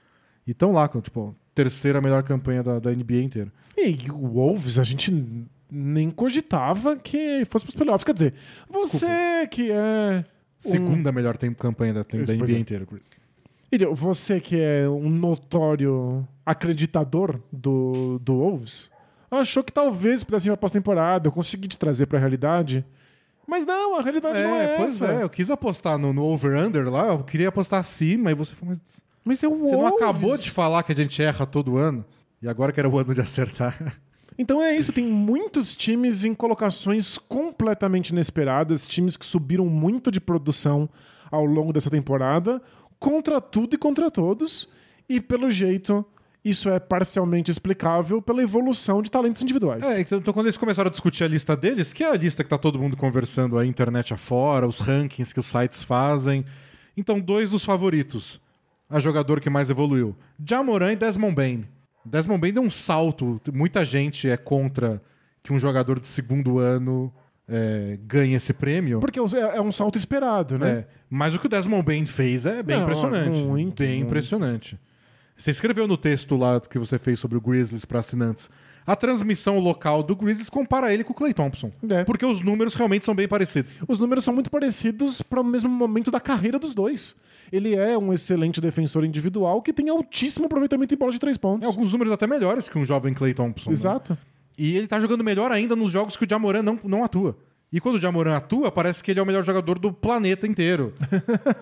E 0.47 0.55
tão 0.55 0.73
lá, 0.73 0.89
com, 0.89 1.01
tipo, 1.01 1.35
terceira 1.55 2.01
melhor 2.01 2.23
campanha 2.23 2.63
da, 2.63 2.79
da 2.79 2.91
NBA 2.91 3.23
inteira. 3.23 3.53
E 3.77 3.97
o 4.11 4.29
Wolves 4.29 4.79
a 4.79 4.83
gente 4.85 5.47
nem 5.71 6.11
cogitava 6.11 6.97
que 6.97 7.45
fosse 7.45 7.65
pros 7.65 7.77
playoffs. 7.77 8.05
Quer 8.05 8.15
dizer, 8.15 8.35
você 8.69 9.47
que 9.51 9.71
é. 9.71 10.25
um- 10.67 10.71
Segunda 10.71 11.13
melhor 11.13 11.37
tem- 11.37 11.53
campanha 11.55 11.95
da, 11.95 12.03
da 12.03 12.35
NBA 12.35 12.57
é. 12.57 12.59
inteira. 12.59 12.87
Ilha, 13.73 13.89
Você 13.95 14.41
que 14.41 14.59
é 14.61 14.89
um 14.89 15.09
notório 15.09 16.27
acreditador 16.45 17.41
do, 17.53 18.19
do 18.19 18.35
Wolves, 18.39 18.91
achou 19.31 19.63
que 19.63 19.73
talvez 19.73 20.25
pudesse 20.25 20.49
ir 20.49 20.51
pra 20.51 20.57
pós-temporada, 20.57 21.29
eu 21.29 21.33
consegui 21.33 21.69
te 21.69 21.79
trazer 21.79 22.07
pra 22.07 22.19
realidade. 22.19 22.85
Mas 23.47 23.65
não, 23.65 23.97
a 23.99 24.03
realidade 24.03 24.43
não 24.43 24.55
é 24.57 24.77
pois 24.77 25.01
essa. 25.01 25.13
é, 25.13 25.23
eu 25.23 25.31
quis 25.31 25.51
apostar 25.51 25.99
no, 25.99 26.13
no 26.13 26.23
over-under 26.25 26.89
lá, 26.91 27.07
eu 27.07 27.23
queria 27.25 27.49
apostar 27.49 27.81
acima, 27.81 28.31
e 28.31 28.35
você 28.35 28.55
falou, 28.55 28.71
mas 28.77 29.03
Mas 29.25 29.43
é 29.43 29.49
o 29.49 29.59
você 29.59 29.73
não 29.73 29.81
Wolves. 29.81 30.03
acabou 30.03 30.37
de 30.37 30.51
falar 30.51 30.83
que 30.83 30.93
a 30.93 30.95
gente 30.95 31.23
erra 31.23 31.47
todo 31.47 31.77
ano? 31.77 32.05
E 32.43 32.49
agora 32.49 32.73
que 32.73 32.81
era 32.81 32.89
o 32.89 32.99
ano 32.99 33.15
de 33.15 33.21
acertar. 33.21 33.77
Então 34.39 34.63
é 34.63 34.75
isso, 34.75 34.91
tem 34.91 35.05
muitos 35.05 35.77
times 35.77 36.25
em 36.25 36.35
colocações 36.35 37.19
completamente 37.19 38.09
inesperadas, 38.09 38.89
times 38.89 39.15
que 39.15 39.27
subiram 39.27 39.67
muito 39.67 40.11
de 40.11 40.19
produção 40.19 40.89
ao 41.31 41.45
longo 41.45 41.75
dessa 41.75 41.91
temporada, 41.91 42.63
contra 42.99 43.39
tudo 43.39 43.75
e 43.75 43.77
contra 43.77 44.11
todos, 44.11 44.67
e 45.07 45.21
pelo 45.21 45.51
jeito 45.51 46.07
isso 46.43 46.71
é 46.71 46.81
parcialmente 46.81 47.51
explicável 47.51 48.23
pela 48.23 48.43
evolução 48.43 49.03
de 49.03 49.11
talentos 49.11 49.43
individuais. 49.43 49.83
É, 49.83 50.01
então, 50.01 50.19
então 50.19 50.33
quando 50.33 50.47
eles 50.47 50.57
começaram 50.57 50.89
a 50.89 50.91
discutir 50.91 51.25
a 51.25 51.29
lista 51.29 51.55
deles, 51.55 51.93
que 51.93 52.03
é 52.03 52.11
a 52.11 52.17
lista 52.17 52.43
que 52.43 52.49
tá 52.49 52.57
todo 52.57 52.79
mundo 52.79 52.97
conversando 52.97 53.59
a 53.59 53.67
internet 53.67 54.15
afora, 54.15 54.67
os 54.67 54.79
rankings 54.79 55.35
que 55.35 55.41
os 55.41 55.47
sites 55.47 55.83
fazem. 55.85 56.47
Então, 56.97 57.21
dois 57.21 57.51
dos 57.51 57.63
favoritos. 57.63 58.41
A 58.91 58.99
jogador 58.99 59.41
que 59.41 59.49
mais 59.49 59.71
evoluiu. 59.71 60.17
Jamoran 60.45 60.93
e 60.93 60.97
Desmond 60.97 61.35
Bain. 61.35 61.65
Desmond 62.05 62.41
Bain 62.41 62.53
deu 62.53 62.63
um 62.63 62.71
salto. 62.71 63.41
Muita 63.53 63.85
gente 63.85 64.29
é 64.29 64.37
contra 64.37 65.01
que 65.43 65.53
um 65.53 65.59
jogador 65.59 66.01
de 66.01 66.07
segundo 66.09 66.59
ano 66.59 67.13
é, 67.49 67.99
ganhe 68.03 68.35
esse 68.35 68.53
prêmio. 68.53 69.01
Porque 69.01 69.21
é 69.21 69.23
é 69.57 69.61
um 69.61 69.73
salto 69.73 69.97
esperado, 69.97 70.59
né? 70.59 70.71
É, 70.71 70.87
mas 71.09 71.35
o 71.35 71.39
que 71.39 71.47
o 71.47 71.49
Desmond 71.49 71.85
Bain 71.85 72.05
fez 72.07 72.47
é 72.47 72.63
bem 72.63 72.77
Não, 72.77 72.83
impressionante. 72.83 73.41
muito, 73.45 73.83
bem 73.83 73.99
muito. 73.99 74.07
impressionante. 74.07 74.79
Você 75.37 75.51
escreveu 75.51 75.89
no 75.89 75.97
texto 75.97 76.37
lá 76.37 76.61
que 76.61 76.79
você 76.79 76.99
fez 76.99 77.19
sobre 77.19 77.39
o 77.39 77.41
Grizzlies 77.41 77.85
para 77.85 78.01
assinantes. 78.01 78.51
A 78.87 78.95
transmissão 78.97 79.59
local 79.59 80.03
do 80.03 80.15
Grizzlies 80.17 80.51
compara 80.51 80.93
ele 80.93 81.05
com 81.05 81.13
o 81.13 81.17
Clay 81.17 81.33
Thompson. 81.33 81.71
É. 81.89 82.05
Porque 82.05 82.27
os 82.27 82.41
números 82.41 82.75
realmente 82.75 83.05
são 83.05 83.15
bem 83.15 83.27
parecidos. 83.29 83.81
Os 83.87 83.99
números 83.99 84.25
são 84.25 84.35
muito 84.35 84.51
parecidos 84.51 85.23
para 85.23 85.41
o 85.41 85.45
mesmo 85.45 85.71
momento 85.71 86.11
da 86.11 86.21
carreira 86.21 86.59
dos 86.59 86.75
dois. 86.75 87.17
Ele 87.53 87.75
é 87.75 87.97
um 87.99 88.13
excelente 88.13 88.61
defensor 88.61 89.05
individual 89.05 89.61
que 89.63 89.73
tem 89.73 89.89
altíssimo 89.89 90.47
aproveitamento 90.47 90.95
em 90.95 90.97
bola 90.97 91.11
de 91.13 91.19
três 91.19 91.37
pontos. 91.37 91.65
É, 91.65 91.67
alguns 91.67 91.93
números 91.93 92.13
até 92.13 92.27
melhores 92.27 92.69
que 92.69 92.79
um 92.79 92.85
jovem 92.85 93.13
Clay 93.13 93.35
Thompson. 93.35 93.71
né? 93.71 93.75
Exato. 93.75 94.17
E 94.57 94.77
ele 94.77 94.87
tá 94.87 95.01
jogando 95.01 95.25
melhor 95.25 95.51
ainda 95.51 95.75
nos 95.75 95.91
jogos 95.91 96.17
que 96.17 96.25
o 96.25 96.29
Jamoran 96.29 96.63
não, 96.63 96.79
não 96.85 97.03
atua. 97.03 97.37
E 97.73 97.81
quando 97.81 97.95
o 97.97 97.99
Jamoran 97.99 98.37
atua, 98.37 98.71
parece 98.71 99.03
que 99.03 99.11
ele 99.11 99.21
é 99.21 99.23
o 99.23 99.27
melhor 99.27 99.45
jogador 99.45 99.79
do 99.79 99.93
planeta 99.93 100.47
inteiro. 100.47 100.93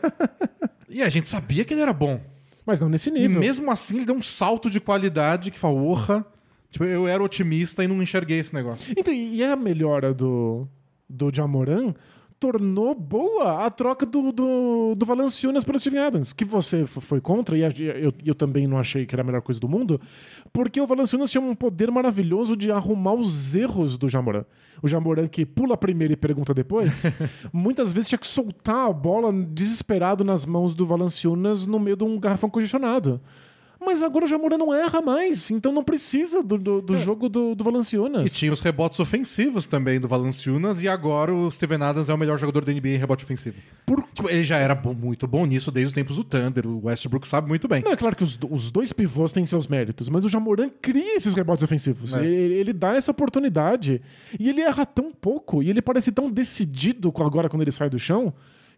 e 0.89 1.03
a 1.03 1.09
gente 1.09 1.28
sabia 1.28 1.64
que 1.64 1.74
ele 1.74 1.80
era 1.82 1.93
bom. 1.93 2.20
Mas 2.66 2.80
não 2.80 2.89
nesse 2.89 3.09
E 3.09 3.12
nível. 3.12 3.41
mesmo 3.41 3.70
assim 3.70 3.97
ele 3.97 4.05
deu 4.07 4.14
um 4.14 4.22
salto 4.22 4.68
de 4.68 4.80
qualidade 4.80 5.51
que 5.51 5.59
fala, 5.59 5.74
orra. 5.80 6.26
Tipo, 6.70 6.84
eu 6.84 7.07
era 7.09 7.22
otimista 7.22 7.82
e 7.82 7.89
não 7.89 8.03
enxerguei 8.03 8.39
esse 8.41 8.55
negócio. 8.55 8.93
Então, 8.97 9.12
e 9.12 9.43
a 9.43 9.57
melhora 9.57 10.12
do, 10.12 10.68
do 11.09 11.30
Jamoran 11.34 11.95
tornou 12.41 12.95
boa 12.95 13.66
a 13.66 13.70
troca 13.70 14.07
do, 14.07 14.30
do, 14.32 14.95
do 14.95 15.07
Valanciunas 15.07 15.64
pelo 15.64 15.78
Steven 15.78 16.01
Adams, 16.01 16.32
que 16.32 16.45
você 16.45 16.86
foi 16.86 17.20
contra, 17.20 17.59
e 17.59 17.62
eu, 17.62 18.12
eu 18.24 18.34
também 18.34 18.66
não 18.66 18.78
achei 18.78 19.05
que 19.05 19.14
era 19.14 19.22
a 19.22 19.24
melhor 19.24 19.43
coisa 19.43 19.61
do 19.61 19.68
mundo, 19.68 20.01
porque 20.53 20.80
o 20.80 20.86
Valanciunas 20.86 21.30
tinha 21.30 21.43
um 21.43 21.55
poder 21.55 21.91
maravilhoso 21.91 22.57
de 22.57 22.70
arrumar 22.70 23.14
os 23.14 23.55
erros 23.55 23.97
do 23.97 24.09
Jamoran. 24.09 24.45
O 24.80 24.86
Jamoran 24.86 25.26
que 25.26 25.45
pula 25.45 25.76
primeiro 25.76 26.12
e 26.12 26.16
pergunta 26.16 26.55
depois, 26.55 27.12
muitas 27.53 27.93
vezes 27.93 28.09
tinha 28.09 28.18
que 28.18 28.26
soltar 28.26 28.89
a 28.89 28.93
bola 28.93 29.32
desesperado 29.32 30.22
nas 30.22 30.47
mãos 30.47 30.74
do 30.74 30.86
Valanciunas 30.86 31.66
no 31.66 31.80
meio 31.80 31.97
de 31.97 32.05
um 32.05 32.18
garrafão 32.18 32.49
congestionado. 32.49 33.20
Mas 33.81 34.03
agora 34.03 34.24
o 34.24 34.29
Jamoran 34.29 34.59
não 34.59 34.74
erra 34.74 35.01
mais, 35.01 35.51
então 35.51 35.72
não 35.72 35.83
precisa 35.85 36.43
do, 36.43 36.59
do, 36.59 36.81
do 36.83 36.97
jogo 36.97 37.29
do, 37.29 37.55
do 37.55 37.62
E 37.62 37.64
Valanciunas. 37.64 38.33
tinha 38.33 38.53
os 38.53 38.61
rebotes 38.61 38.99
ofensivos 39.01 39.66
também 39.66 39.99
do 40.01 40.09
Valanciunas, 40.09 40.83
e 40.83 40.89
agora 40.89 41.33
o 41.35 41.51
Steven 41.51 41.83
Adams 41.83 42.09
é 42.09 42.14
o 42.14 42.18
melhor 42.18 42.39
jogador 42.39 42.64
da 42.64 42.72
NBA 42.72 42.89
em 42.89 42.97
rebote 42.99 43.24
ofensivo. 43.24 43.57
Por- 43.87 44.07
Tipo, 44.18 44.29
ele 44.31 44.43
já 44.43 44.57
era 44.59 44.74
bom- 44.74 44.95
muito 44.95 45.29
bom 45.29 45.47
nisso 45.47 45.70
desde 45.70 45.91
os 45.91 45.95
tempos 45.95 46.16
do 46.16 46.24
Thunder, 46.24 46.66
o 46.66 46.87
Westbrook 46.87 47.26
sabe 47.29 47.47
muito 47.49 47.68
bem. 47.68 47.83
Não, 47.85 47.93
é 47.93 47.97
claro 47.97 48.16
que 48.16 48.24
os, 48.24 48.37
os 48.51 48.68
dois 48.70 48.93
pivôs 48.93 49.33
têm 49.33 49.47
seus 49.47 49.68
méritos, 49.68 50.09
mas 50.09 50.24
o 50.24 50.29
Jamoran 50.29 50.68
cria 50.83 51.14
esses 51.16 51.35
rebotes 51.35 51.62
ofensivos. 51.62 52.16
É. 52.16 52.24
Ele, 52.24 52.55
ele 52.55 52.72
dá 52.72 52.97
essa 52.97 53.12
oportunidade. 53.12 54.03
E 54.39 54.49
ele 54.49 54.61
erra 54.61 54.85
tão 54.85 55.12
pouco, 55.12 55.62
e 55.62 55.70
ele 55.70 55.81
parece 55.81 56.11
tão 56.11 56.29
decidido 56.31 57.12
agora 57.16 57.49
quando 57.49 57.62
ele 57.62 57.70
sai 57.72 57.89
do 57.89 57.99
chão, 57.99 58.33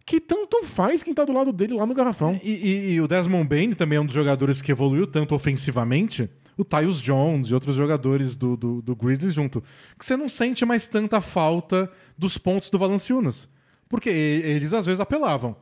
que 0.05 0.19
tanto 0.19 0.63
faz 0.63 1.03
quem 1.03 1.13
tá 1.13 1.23
do 1.23 1.31
lado 1.33 1.51
dele 1.53 1.73
lá 1.73 1.85
no 1.85 1.93
garrafão. 1.93 2.39
E, 2.43 2.49
e- 2.51 2.91
e 2.93 3.01
o 3.01 3.07
Desmond 3.07 3.47
Bain 3.47 3.71
também 3.73 3.97
é 3.97 4.01
um 4.01 4.05
dos 4.05 4.15
jogadores 4.15 4.61
que 4.61 4.71
evoluiu 4.71 5.05
tanto 5.07 5.33
ofensivamente. 5.35 6.29
O 6.57 6.65
Tyus 6.65 7.01
Jones 7.01 7.47
e 7.49 7.53
outros 7.53 7.75
jogadores 7.75 8.35
do, 8.35 8.57
do, 8.57 8.81
do 8.81 8.95
Grizzlies 8.95 9.33
junto. 9.33 9.61
Que 9.97 10.05
você 10.05 10.17
não 10.17 10.27
sente 10.27 10.65
mais 10.65 10.87
tanta 10.87 11.21
falta 11.21 11.89
dos 12.17 12.37
pontos 12.37 12.69
do 12.69 12.77
Valanciunas. 12.77 13.47
Porque 13.87 14.09
e- 14.09 14.41
eles 14.45 14.73
às 14.73 14.85
vezes 14.85 14.99
apelavam. 14.99 15.55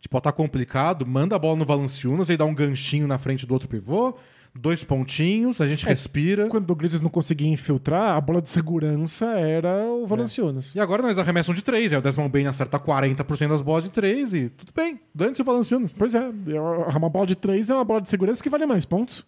Tipo, 0.00 0.16
ó, 0.16 0.20
tá 0.20 0.30
complicado, 0.30 1.04
manda 1.04 1.34
a 1.34 1.38
bola 1.38 1.56
no 1.56 1.64
Valanciunas, 1.66 2.30
aí 2.30 2.36
dá 2.36 2.44
um 2.44 2.54
ganchinho 2.54 3.06
na 3.08 3.18
frente 3.18 3.44
do 3.44 3.52
outro 3.52 3.68
pivô, 3.68 4.14
dois 4.54 4.84
pontinhos, 4.84 5.60
a 5.60 5.66
gente 5.66 5.84
respira. 5.86 6.48
Quando 6.48 6.70
o 6.70 6.74
Grizzlies 6.74 7.02
não 7.02 7.10
conseguia 7.10 7.48
infiltrar, 7.48 8.16
a 8.16 8.20
bola 8.20 8.40
de 8.42 8.50
segurança 8.50 9.26
era 9.26 9.84
o 9.86 10.06
Valanciunas. 10.06 10.74
E 10.74 10.80
agora 10.80 11.02
nós 11.02 11.18
arremessam 11.18 11.54
de 11.54 11.62
três, 11.62 11.92
aí 11.92 11.98
o 11.98 12.02
Desmond 12.02 12.30
Bain 12.30 12.46
acerta 12.46 12.78
40% 12.78 13.48
das 13.48 13.62
bolas 13.62 13.84
de 13.84 13.90
três 13.90 14.34
e 14.34 14.48
tudo 14.48 14.72
bem, 14.74 15.00
dane-se 15.14 15.42
o 15.42 15.44
Valanciunas. 15.44 15.94
Pois 15.96 16.14
é, 16.14 16.20
é 16.20 16.96
uma 16.96 17.08
bola 17.08 17.26
de 17.26 17.34
três 17.34 17.70
é 17.70 17.74
uma 17.74 17.84
bola 17.84 18.00
de 18.00 18.08
segurança 18.08 18.42
que 18.42 18.50
vale 18.50 18.66
mais 18.66 18.84
pontos. 18.84 19.26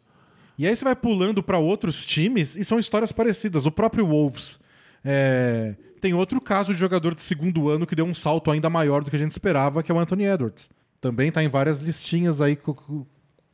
E 0.58 0.66
aí 0.66 0.76
você 0.76 0.84
vai 0.84 0.94
pulando 0.94 1.42
pra 1.42 1.58
outros 1.58 2.04
times 2.04 2.54
e 2.54 2.64
são 2.64 2.78
histórias 2.78 3.12
parecidas. 3.12 3.64
O 3.64 3.70
próprio 3.70 4.06
Wolves 4.06 4.60
é, 5.04 5.74
tem 6.00 6.12
outro 6.14 6.40
caso 6.40 6.72
de 6.72 6.78
jogador 6.78 7.14
de 7.14 7.22
segundo 7.22 7.68
ano 7.68 7.86
que 7.86 7.94
deu 7.94 8.04
um 8.04 8.14
salto 8.14 8.50
ainda 8.50 8.68
maior 8.68 9.02
do 9.02 9.10
que 9.10 9.16
a 9.16 9.18
gente 9.18 9.30
esperava, 9.30 9.82
que 9.82 9.90
é 9.90 9.94
o 9.94 9.98
Anthony 9.98 10.24
Edwards. 10.24 10.68
Também 11.00 11.32
tá 11.32 11.42
em 11.42 11.48
várias 11.48 11.80
listinhas 11.80 12.42
aí 12.42 12.56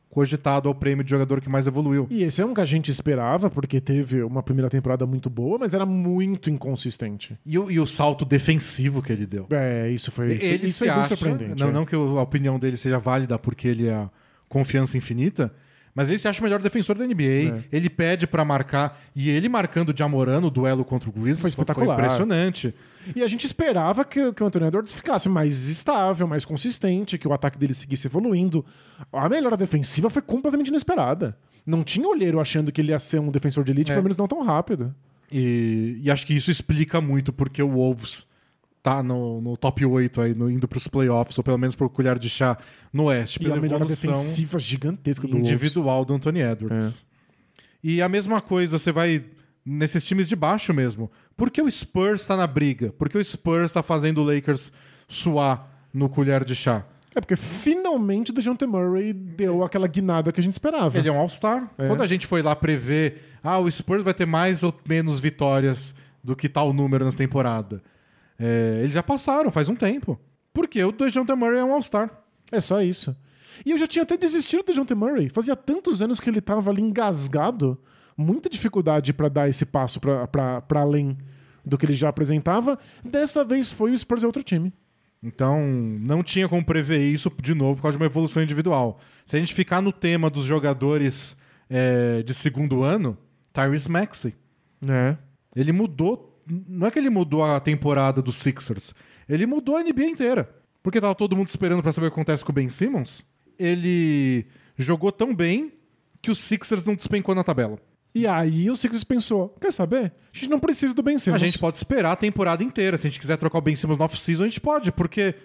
cogitado 0.09 0.67
ao 0.67 0.73
prêmio 0.75 1.03
de 1.03 1.09
jogador 1.11 1.41
que 1.41 1.49
mais 1.49 1.67
evoluiu. 1.67 2.07
E 2.09 2.23
esse 2.23 2.41
é 2.41 2.45
um 2.45 2.53
que 2.53 2.61
a 2.61 2.65
gente 2.65 2.89
esperava, 2.91 3.49
porque 3.49 3.79
teve 3.81 4.23
uma 4.23 4.41
primeira 4.41 4.69
temporada 4.69 5.05
muito 5.05 5.29
boa, 5.29 5.57
mas 5.59 5.73
era 5.73 5.85
muito 5.85 6.49
inconsistente. 6.49 7.37
E 7.45 7.57
o, 7.59 7.69
e 7.69 7.79
o 7.79 7.85
salto 7.85 8.25
defensivo 8.25 9.01
que 9.01 9.11
ele 9.11 9.25
deu. 9.25 9.45
É, 9.51 9.89
isso 9.89 10.11
foi, 10.11 10.31
Ele 10.31 10.67
isso 10.67 10.79
foi 10.79 10.89
acha, 10.89 11.15
surpreendente. 11.15 11.61
não, 11.61 11.69
é. 11.69 11.71
não 11.71 11.85
que 11.85 11.95
o- 11.95 12.17
a 12.17 12.21
opinião 12.23 12.57
dele 12.57 12.77
seja 12.77 12.97
válida 12.97 13.37
porque 13.37 13.67
ele 13.67 13.87
é 13.87 14.09
confiança 14.49 14.97
infinita, 14.97 15.53
mas 15.93 16.09
ele 16.09 16.17
se 16.17 16.27
acha 16.27 16.39
o 16.39 16.43
melhor 16.43 16.61
defensor 16.61 16.95
da 16.97 17.05
NBA. 17.05 17.23
É. 17.23 17.63
Ele 17.71 17.89
pede 17.89 18.25
pra 18.27 18.45
marcar 18.45 19.01
e 19.15 19.29
ele 19.29 19.49
marcando 19.49 19.89
o 19.89 19.97
Jamoran 19.97 20.39
no 20.41 20.49
duelo 20.49 20.85
contra 20.85 21.09
o 21.09 21.11
Grizzlies 21.11 21.39
Foi 21.41 21.49
espetacular. 21.49 21.95
impressionante. 21.97 22.73
E 23.15 23.23
a 23.23 23.27
gente 23.27 23.45
esperava 23.45 24.03
que, 24.05 24.31
que 24.33 24.43
o 24.43 24.45
Anthony 24.47 24.67
Edwards 24.67 24.93
ficasse 24.93 25.27
mais 25.29 25.67
estável, 25.69 26.27
mais 26.27 26.45
consistente, 26.45 27.17
que 27.17 27.27
o 27.27 27.33
ataque 27.33 27.57
dele 27.57 27.73
seguisse 27.73 28.07
evoluindo. 28.07 28.65
A 29.11 29.27
melhora 29.29 29.55
defensiva 29.57 30.09
foi 30.09 30.21
completamente 30.21 30.67
inesperada. 30.67 31.37
Não 31.65 31.83
tinha 31.83 32.07
olheiro 32.07 32.39
achando 32.39 32.71
que 32.71 32.79
ele 32.81 32.91
ia 32.91 32.99
ser 32.99 33.19
um 33.19 33.29
defensor 33.31 33.63
de 33.63 33.71
elite, 33.71 33.91
É. 33.91 33.95
pelo 33.95 34.03
menos 34.03 34.17
não 34.17 34.27
tão 34.27 34.43
rápido. 34.43 34.93
E, 35.31 35.99
e 36.01 36.09
acho 36.09 36.25
que 36.25 36.33
isso 36.33 36.49
explica 36.49 37.01
muito 37.01 37.33
porque 37.33 37.61
o 37.61 37.69
Wolves 37.69 38.25
tá 38.81 39.03
no, 39.03 39.41
no 39.41 39.57
top 39.57 39.85
8 39.85 40.21
aí, 40.21 40.33
no, 40.33 40.49
indo 40.49 40.65
pros 40.67 40.87
playoffs, 40.87 41.37
ou 41.37 41.43
pelo 41.43 41.57
menos 41.57 41.75
pro 41.75 41.89
colher 41.89 42.17
de 42.17 42.29
chá 42.29 42.57
no 42.93 43.05
Oeste, 43.05 43.37
E 43.39 43.43
pela 43.43 43.57
a 43.57 43.59
melhora 43.59 43.83
defensiva 43.85 44.57
gigantesca 44.57 45.27
do 45.27 45.33
Wolves. 45.33 45.49
individual 45.49 46.05
do 46.05 46.13
Anthony 46.13 46.39
Edwards. 46.41 47.05
E 47.83 48.01
a 48.01 48.07
mesma 48.07 48.39
coisa, 48.39 48.79
você 48.79 48.91
vai 48.91 49.25
nesses 49.65 50.05
times 50.05 50.29
de 50.29 50.35
baixo 50.37 50.73
mesmo. 50.73 51.11
Por 51.37 51.51
que 51.51 51.61
o 51.61 51.69
Spurs 51.69 52.25
tá 52.25 52.35
na 52.35 52.47
briga? 52.47 52.91
Por 52.91 53.07
que 53.07 53.17
o 53.17 53.23
Spurs 53.23 53.71
tá 53.71 53.83
fazendo 53.83 54.21
o 54.21 54.23
Lakers 54.23 54.71
suar 55.07 55.69
no 55.93 56.09
colher 56.09 56.43
de 56.43 56.55
chá? 56.55 56.83
É 57.15 57.21
porque 57.21 57.35
finalmente 57.35 58.31
o 58.31 58.33
DeJounte 58.33 58.65
Murray 58.65 59.13
deu 59.13 59.63
aquela 59.63 59.87
guinada 59.87 60.31
que 60.31 60.39
a 60.39 60.43
gente 60.43 60.53
esperava. 60.53 60.97
Ele 60.97 61.07
é 61.07 61.11
um 61.11 61.17
All-Star. 61.17 61.69
É. 61.77 61.87
Quando 61.87 62.01
a 62.01 62.07
gente 62.07 62.27
foi 62.27 62.41
lá 62.41 62.55
prever, 62.55 63.21
ah, 63.43 63.59
o 63.59 63.71
Spurs 63.71 64.03
vai 64.03 64.13
ter 64.13 64.25
mais 64.25 64.63
ou 64.63 64.73
menos 64.87 65.19
vitórias 65.19 65.95
do 66.23 66.35
que 66.35 66.49
tal 66.49 66.73
número 66.73 67.05
nessa 67.05 67.17
temporada. 67.17 67.81
É, 68.37 68.79
eles 68.81 68.93
já 68.93 69.01
passaram 69.01 69.49
faz 69.51 69.69
um 69.69 69.75
tempo. 69.75 70.19
Porque 70.53 70.83
o 70.83 70.91
DeJounte 70.91 71.33
Murray 71.33 71.59
é 71.59 71.63
um 71.63 71.73
All-Star. 71.73 72.11
É 72.51 72.59
só 72.59 72.81
isso. 72.81 73.15
E 73.65 73.71
eu 73.71 73.77
já 73.77 73.87
tinha 73.87 74.03
até 74.03 74.17
desistido 74.17 74.63
do 74.63 74.67
DeJounte 74.67 74.95
Murray. 74.95 75.29
Fazia 75.29 75.55
tantos 75.55 76.01
anos 76.01 76.19
que 76.19 76.29
ele 76.29 76.41
tava 76.41 76.69
ali 76.69 76.81
engasgado. 76.81 77.79
Muita 78.17 78.49
dificuldade 78.49 79.13
pra 79.13 79.29
dar 79.29 79.47
esse 79.47 79.65
passo 79.65 79.99
pra 79.99 80.63
além 80.75 81.15
do 81.63 81.77
que 81.77 81.85
ele 81.85 81.93
já 81.93 82.09
apresentava. 82.09 82.79
Dessa 83.03 83.45
vez 83.45 83.69
foi 83.69 83.91
o 83.91 83.97
Spurs 83.97 84.23
é 84.23 84.27
outro 84.27 84.43
time. 84.43 84.73
Então, 85.21 85.67
não 85.99 86.23
tinha 86.23 86.47
como 86.47 86.63
prever 86.63 86.99
isso 86.99 87.31
de 87.41 87.53
novo 87.53 87.75
por 87.75 87.83
causa 87.83 87.97
de 87.97 88.03
uma 88.03 88.07
evolução 88.07 88.41
individual. 88.41 88.99
Se 89.25 89.35
a 89.35 89.39
gente 89.39 89.53
ficar 89.53 89.81
no 89.81 89.91
tema 89.91 90.29
dos 90.29 90.45
jogadores 90.45 91.37
é, 91.69 92.23
de 92.23 92.33
segundo 92.33 92.83
ano, 92.83 93.17
Tyrese 93.51 93.89
Maxey. 93.89 94.35
É. 94.87 95.17
Ele 95.55 95.71
mudou. 95.71 96.41
Não 96.47 96.87
é 96.87 96.91
que 96.91 96.99
ele 96.99 97.09
mudou 97.09 97.43
a 97.43 97.59
temporada 97.59 98.21
dos 98.21 98.37
Sixers. 98.37 98.93
Ele 99.27 99.45
mudou 99.45 99.75
a 99.75 99.83
NBA 99.83 100.05
inteira. 100.05 100.49
Porque 100.81 101.01
tava 101.01 101.15
todo 101.15 101.35
mundo 101.35 101.49
esperando 101.49 101.83
pra 101.83 101.91
saber 101.91 102.07
o 102.07 102.09
que 102.11 102.15
acontece 102.15 102.45
com 102.45 102.51
o 102.51 102.55
Ben 102.55 102.69
Simmons. 102.69 103.25
Ele 103.59 104.45
jogou 104.77 105.11
tão 105.11 105.35
bem 105.35 105.73
que 106.21 106.31
os 106.31 106.39
Sixers 106.39 106.85
não 106.85 106.95
despencou 106.95 107.35
na 107.35 107.43
tabela. 107.43 107.77
E 108.17 108.27
aí 108.27 108.69
o 108.69 108.75
Sixers 108.75 109.03
pensou: 109.03 109.49
quer 109.61 109.71
saber? 109.71 110.11
A 110.33 110.37
gente 110.37 110.49
não 110.49 110.59
precisa 110.59 110.93
do 110.93 111.03
Ben 111.03 111.17
Simmons. 111.17 111.41
A 111.41 111.45
gente 111.45 111.59
pode 111.59 111.77
esperar 111.77 112.11
a 112.11 112.15
temporada 112.15 112.63
inteira. 112.63 112.97
Se 112.97 113.07
a 113.07 113.09
gente 113.09 113.19
quiser 113.19 113.37
trocar 113.37 113.57
o 113.57 113.61
Ben 113.61 113.75
Simmons 113.75 113.97
no 113.99 114.05
off-season, 114.05 114.43
a 114.43 114.47
gente 114.47 114.59
pode. 114.61 114.91
Porque 114.91 115.35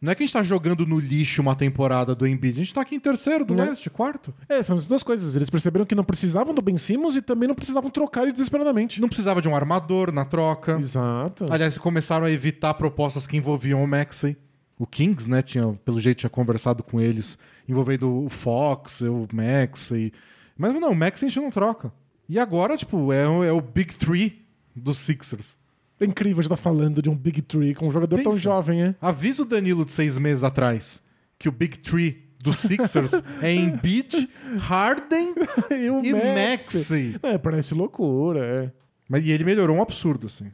não 0.00 0.10
é 0.10 0.14
que 0.14 0.22
a 0.22 0.26
gente 0.26 0.32
tá 0.32 0.42
jogando 0.42 0.84
no 0.86 0.98
lixo 0.98 1.40
uma 1.42 1.54
temporada 1.54 2.14
do 2.14 2.26
Embiid. 2.26 2.60
A 2.60 2.64
gente 2.64 2.74
tá 2.74 2.80
aqui 2.80 2.94
em 2.96 3.00
terceiro 3.00 3.44
do 3.44 3.54
É. 3.60 3.64
leste, 3.66 3.88
quarto. 3.88 4.34
É, 4.48 4.62
são 4.62 4.74
as 4.74 4.86
duas 4.86 5.02
coisas. 5.02 5.36
Eles 5.36 5.48
perceberam 5.48 5.86
que 5.86 5.94
não 5.94 6.02
precisavam 6.04 6.52
do 6.54 6.60
Ben 6.62 6.76
Simmons 6.76 7.16
e 7.16 7.22
também 7.22 7.46
não 7.48 7.54
precisavam 7.54 7.88
trocar 7.90 8.22
ele 8.24 8.32
desesperadamente. 8.32 9.00
Não 9.00 9.08
precisava 9.08 9.40
de 9.40 9.48
um 9.48 9.54
armador 9.54 10.10
na 10.12 10.24
troca. 10.24 10.76
Exato. 10.78 11.46
Aliás, 11.50 11.78
começaram 11.78 12.26
a 12.26 12.30
evitar 12.30 12.74
propostas 12.74 13.26
que 13.26 13.36
envolviam 13.36 13.82
o 13.82 13.86
Maxey. 13.86 14.36
O 14.78 14.86
Kings, 14.86 15.30
né, 15.30 15.42
tinha, 15.42 15.68
pelo 15.84 16.00
jeito, 16.00 16.18
tinha 16.18 16.30
conversado 16.30 16.82
com 16.82 17.00
eles, 17.00 17.38
envolvendo 17.68 18.24
o 18.24 18.28
Fox, 18.28 19.02
o 19.02 19.28
Maxey. 19.32 20.12
Mas 20.58 20.74
não, 20.74 20.90
o 20.90 20.96
Maxey 20.96 21.26
a 21.26 21.30
gente 21.30 21.40
não 21.40 21.50
troca. 21.50 21.92
E 22.28 22.38
agora, 22.38 22.76
tipo, 22.76 23.12
é, 23.12 23.28
o- 23.28 23.44
é 23.44 23.52
o 23.52 23.60
Big 23.60 23.94
Three 23.94 24.44
dos 24.74 24.98
Sixers. 24.98 25.56
É 26.00 26.04
incrível 26.04 26.40
a 26.40 26.42
gente 26.42 26.52
estar 26.52 26.56
falando 26.56 27.00
de 27.00 27.08
um 27.08 27.14
Big 27.16 27.42
Tree 27.42 27.74
com 27.74 27.86
um 27.86 27.90
jogador 27.92 28.16
tão 28.22 28.32
Pensa. 28.32 28.42
jovem, 28.42 28.82
é? 28.82 28.94
Avisa 29.00 29.42
o 29.42 29.44
Danilo 29.46 29.84
de 29.84 29.92
seis 29.92 30.18
meses 30.18 30.42
atrás 30.42 31.00
que 31.38 31.48
o 31.48 31.52
Big 31.52 31.78
Three 31.78 32.24
dos 32.42 32.58
Sixers 32.58 33.12
é 33.40 33.52
Embiid, 33.54 34.28
Harden 34.58 35.32
e 35.70 35.90
o 35.90 36.04
e 36.04 36.12
Maxey. 36.12 37.12
Maxey. 37.12 37.16
É, 37.22 37.38
parece 37.38 37.74
loucura, 37.74 38.44
é. 38.44 38.72
Mas 39.08 39.24
e 39.24 39.30
ele 39.30 39.44
melhorou 39.44 39.76
um 39.76 39.82
absurdo, 39.82 40.26
assim. 40.26 40.50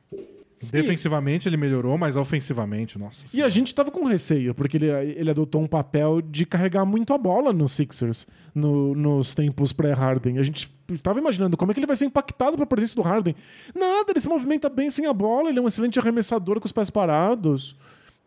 Defensivamente 0.71 1.49
ele 1.49 1.57
melhorou, 1.57 1.97
mas 1.97 2.17
ofensivamente, 2.17 2.99
nossa. 2.99 3.25
E 3.33 3.43
a 3.43 3.49
gente 3.49 3.75
tava 3.75 3.91
com 3.91 4.05
receio, 4.05 4.55
porque 4.55 4.77
ele, 4.77 4.91
ele 4.91 5.31
adotou 5.31 5.63
um 5.63 5.67
papel 5.67 6.21
de 6.21 6.45
carregar 6.45 6.85
muito 6.85 7.13
a 7.15 7.19
bola 7.19 7.53
nos 7.53 7.73
Sixers 7.73 8.27
no- 8.55 8.95
nos 8.95 9.35
tempos 9.35 9.73
pré-Harden. 9.73 10.39
A 10.39 10.43
gente 10.43 10.71
tava 11.03 11.19
imaginando 11.19 11.57
como 11.57 11.71
é 11.71 11.75
que 11.75 11.81
ele 11.81 11.87
vai 11.87 11.97
ser 11.97 12.07
impactado 12.07 12.53
pela 12.57 12.67
presença 12.67 12.97
do 12.97 13.03
Harden. 13.03 13.35
Nada, 13.75 14.11
ele 14.11 14.21
se 14.21 14.29
movimenta 14.29 14.69
bem 14.69 14.91
sem 14.91 15.07
a 15.07 15.13
bola, 15.13 15.49
ele 15.49 15.59
é 15.59 15.63
um 15.63 15.69
excelente 15.69 15.99
arremessador 15.99 16.59
com 16.61 16.67
os 16.67 16.73
pés 16.73 16.91
parados. 16.91 17.77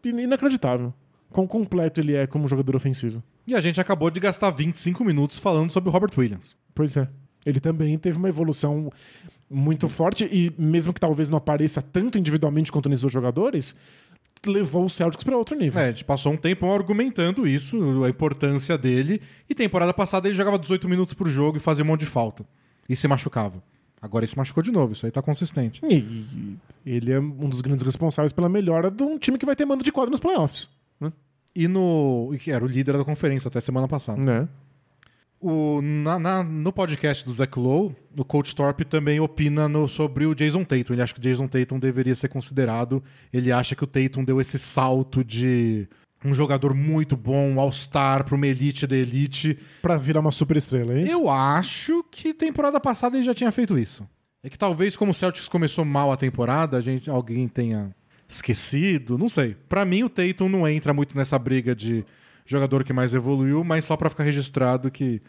In- 0.04 0.22
Inacreditável. 0.22 0.94
Quão 1.30 1.48
completo 1.48 2.02
ele 2.02 2.14
é 2.16 2.28
como 2.28 2.48
jogador 2.48 2.76
ofensivo. 2.76 3.24
E 3.48 3.56
a 3.56 3.62
gente 3.62 3.80
acabou 3.80 4.10
de 4.10 4.20
gastar 4.20 4.52
25 4.52 5.04
minutos 5.04 5.38
falando 5.38 5.70
sobre 5.72 5.90
o 5.90 5.92
Robert 5.94 6.12
Williams. 6.18 6.56
Pois 6.76 6.96
é. 6.98 7.08
Ele 7.46 7.60
também 7.60 7.98
teve 7.98 8.18
uma 8.18 8.30
evolução 8.30 8.92
muito 9.52 9.90
forte 9.90 10.26
e 10.32 10.54
mesmo 10.58 10.94
que 10.94 11.00
talvez 11.00 11.30
não 11.30 11.38
apareça 11.38 11.82
tanto 11.82 12.18
individualmente 12.18 12.72
quanto 12.72 12.88
nesses 12.88 13.04
outros 13.04 13.14
jogadores, 13.14 13.76
levou 14.46 14.86
o 14.86 14.90
Celtics 14.90 15.24
para 15.24 15.38
outro 15.38 15.58
nível. 15.58 15.82
É, 15.82 15.86
a 15.86 15.92
gente 15.92 16.06
passou 16.06 16.32
um 16.32 16.38
tempão 16.38 16.74
argumentando 16.74 17.48
isso, 17.48 18.04
a 18.04 18.10
importância 18.10 18.78
dele. 18.78 19.22
E 19.50 19.54
temporada 19.54 19.94
passada 19.94 20.28
ele 20.28 20.36
jogava 20.36 20.58
18 20.58 20.88
minutos 20.88 21.14
por 21.14 21.28
jogo 21.28 21.58
e 21.58 21.60
fazia 21.60 21.84
um 21.84 21.88
monte 21.88 22.02
de 22.02 22.06
falta. 22.08 22.46
E 22.88 22.96
se 22.96 23.08
machucava. 23.08 23.62
Agora 24.02 24.26
ele 24.26 24.32
se 24.32 24.38
machucou 24.38 24.64
de 24.64 24.72
novo, 24.72 24.94
isso 24.94 25.06
aí 25.06 25.12
tá 25.12 25.22
consistente. 25.22 25.82
E, 25.88 26.58
ele 26.84 27.12
é 27.12 27.20
um 27.20 27.48
dos 27.48 27.62
grandes 27.62 27.84
responsáveis 27.84 28.32
pela 28.32 28.50
melhora 28.50 28.90
de 28.90 29.04
um 29.04 29.20
time 29.20 29.38
que 29.38 29.46
vai 29.46 29.56
ter 29.56 29.66
mando 29.66 29.84
de 29.84 29.92
quadro 29.92 30.10
nos 30.10 30.20
playoffs. 30.20 30.70
E 31.54 31.68
no. 31.68 32.30
e 32.34 32.38
que 32.38 32.50
era 32.50 32.64
o 32.64 32.68
líder 32.68 32.98
da 32.98 33.04
conferência 33.04 33.50
até 33.50 33.60
semana 33.60 33.88
passada. 33.88 34.20
Né? 34.20 34.48
O, 35.42 35.82
na, 35.82 36.20
na- 36.20 36.44
no 36.44 36.72
podcast 36.72 37.26
do 37.26 37.34
Zach 37.34 37.58
Lowe, 37.60 37.96
o 38.16 38.24
Coach 38.24 38.56
Thorpe 38.56 38.86
também 38.86 39.20
opina 39.20 39.68
no- 39.68 39.88
sobre 39.88 40.26
o 40.28 40.36
Jason 40.36 40.64
Tatum. 40.64 40.94
Ele 40.94 41.02
acha 41.02 41.14
que 41.16 41.20
o 41.20 41.24
Jason 41.24 41.48
Tatum 41.48 41.80
deveria 41.80 42.14
ser 42.14 42.28
considerado. 42.30 43.04
Ele 43.34 43.52
acha 43.52 43.76
que 43.76 43.84
o 43.84 43.88
Tatum 43.88 44.24
deu 44.24 44.40
esse 44.40 44.60
salto 44.60 45.24
de 45.24 45.88
um 46.24 46.32
jogador 46.32 46.76
muito 46.76 47.18
bom, 47.18 47.50
um 47.54 47.60
All-Star 47.60 48.24
pra 48.24 48.36
uma 48.36 48.46
elite 48.46 48.86
da 48.86 48.96
elite. 48.96 49.58
Pra 49.82 49.98
virar 49.98 50.20
uma 50.20 50.30
super 50.32 50.58
estrela, 50.58 50.94
é 50.94 51.02
isso? 51.02 51.12
Eu 51.14 51.28
acho 51.28 52.04
que 52.12 52.34
temporada 52.36 52.80
passada 52.80 53.18
ele 53.18 53.24
já 53.24 53.34
tinha 53.34 53.52
feito 53.52 53.80
isso. 53.80 54.08
É 54.44 54.50
que 54.50 54.58
talvez, 54.60 54.96
como 54.96 55.10
o 55.10 55.14
Celtics 55.16 55.48
começou 55.48 55.84
mal 55.84 56.12
a 56.12 56.18
temporada, 56.18 56.78
a 56.78 56.82
gente, 56.82 57.10
alguém 57.10 57.48
tenha 57.48 57.96
esquecido, 58.30 59.18
não 59.18 59.28
sei. 59.30 59.56
Pra 59.68 59.84
mim, 59.86 60.04
o 60.04 60.10
Tatum 60.10 60.48
não 60.50 60.68
entra 60.68 60.94
muito 60.94 61.18
nessa 61.18 61.38
briga 61.40 61.76
de 61.76 62.06
jogador 62.52 62.84
que 62.84 62.94
mais 62.94 63.14
evoluiu, 63.14 63.64
mas 63.64 63.86
só 63.86 63.98
pra 63.98 64.10
ficar 64.10 64.24
registrado 64.24 64.92
que 64.92 65.22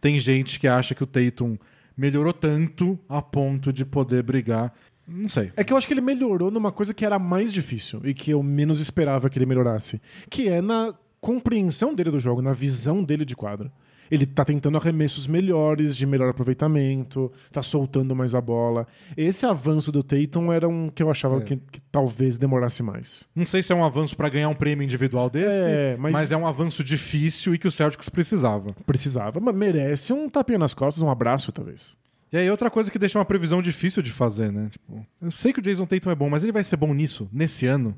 tem 0.00 0.18
gente 0.18 0.58
que 0.58 0.68
acha 0.68 0.94
que 0.94 1.02
o 1.02 1.06
Tatum 1.06 1.56
melhorou 1.96 2.32
tanto 2.32 2.98
a 3.08 3.20
ponto 3.20 3.72
de 3.72 3.84
poder 3.84 4.22
brigar. 4.22 4.72
Não 5.06 5.28
sei. 5.28 5.52
É 5.56 5.64
que 5.64 5.72
eu 5.72 5.76
acho 5.76 5.86
que 5.86 5.94
ele 5.94 6.00
melhorou 6.00 6.50
numa 6.50 6.70
coisa 6.70 6.94
que 6.94 7.04
era 7.04 7.18
mais 7.18 7.52
difícil 7.52 8.00
e 8.04 8.14
que 8.14 8.30
eu 8.30 8.42
menos 8.42 8.80
esperava 8.80 9.28
que 9.28 9.38
ele 9.38 9.46
melhorasse, 9.46 10.00
que 10.30 10.48
é 10.48 10.60
na 10.60 10.94
compreensão 11.20 11.94
dele 11.94 12.10
do 12.10 12.20
jogo, 12.20 12.40
na 12.40 12.52
visão 12.52 13.02
dele 13.02 13.24
de 13.24 13.34
quadra. 13.34 13.72
Ele 14.10 14.24
tá 14.26 14.44
tentando 14.44 14.76
arremessos 14.78 15.26
melhores, 15.26 15.96
de 15.96 16.06
melhor 16.06 16.28
aproveitamento, 16.30 17.30
tá 17.52 17.62
soltando 17.62 18.14
mais 18.14 18.34
a 18.34 18.40
bola. 18.40 18.86
Esse 19.16 19.44
avanço 19.46 19.90
do 19.92 20.02
Tatum 20.02 20.52
era 20.52 20.68
um 20.68 20.88
que 20.88 21.02
eu 21.02 21.10
achava 21.10 21.38
É. 21.38 21.40
que, 21.40 21.56
que 21.56 21.80
talvez 21.92 22.38
demorasse 22.38 22.82
mais. 22.82 23.28
Não 23.34 23.46
sei 23.46 23.62
se 23.62 23.72
é 23.72 23.74
um 23.76 23.84
avanço 23.84 24.16
pra 24.16 24.28
ganhar 24.28 24.48
um 24.48 24.54
prêmio 24.54 24.84
individual 24.84 25.28
desse, 25.28 25.66
É, 25.66 25.96
mas- 25.98 26.12
mas... 26.12 26.32
é 26.32 26.36
um 26.36 26.46
avanço 26.46 26.82
difícil 26.82 27.54
e 27.54 27.58
que 27.58 27.68
o 27.68 27.70
Celtics 27.70 28.08
precisava. 28.08 28.74
Precisava, 28.86 29.40
mas 29.40 29.54
merece 29.54 30.12
um 30.12 30.28
tapinha 30.28 30.58
nas 30.58 30.74
costas, 30.74 31.02
um 31.02 31.10
abraço, 31.10 31.52
talvez. 31.52 31.96
E 32.32 32.36
aí, 32.36 32.50
outra 32.50 32.68
coisa 32.70 32.90
que 32.90 32.98
deixa 32.98 33.18
uma 33.18 33.24
previsão 33.24 33.62
difícil 33.62 34.02
de 34.02 34.12
fazer, 34.12 34.52
né? 34.52 34.68
Tipo, 34.70 35.06
eu 35.22 35.30
sei 35.30 35.50
que 35.52 35.60
o 35.60 35.62
Jason 35.62 35.86
Tatum 35.86 36.10
é 36.10 36.14
bom, 36.14 36.28
mas 36.28 36.42
ele 36.42 36.52
vai 36.52 36.62
ser 36.62 36.76
bom 36.76 36.92
nisso, 36.92 37.26
nesse 37.32 37.66
ano. 37.66 37.94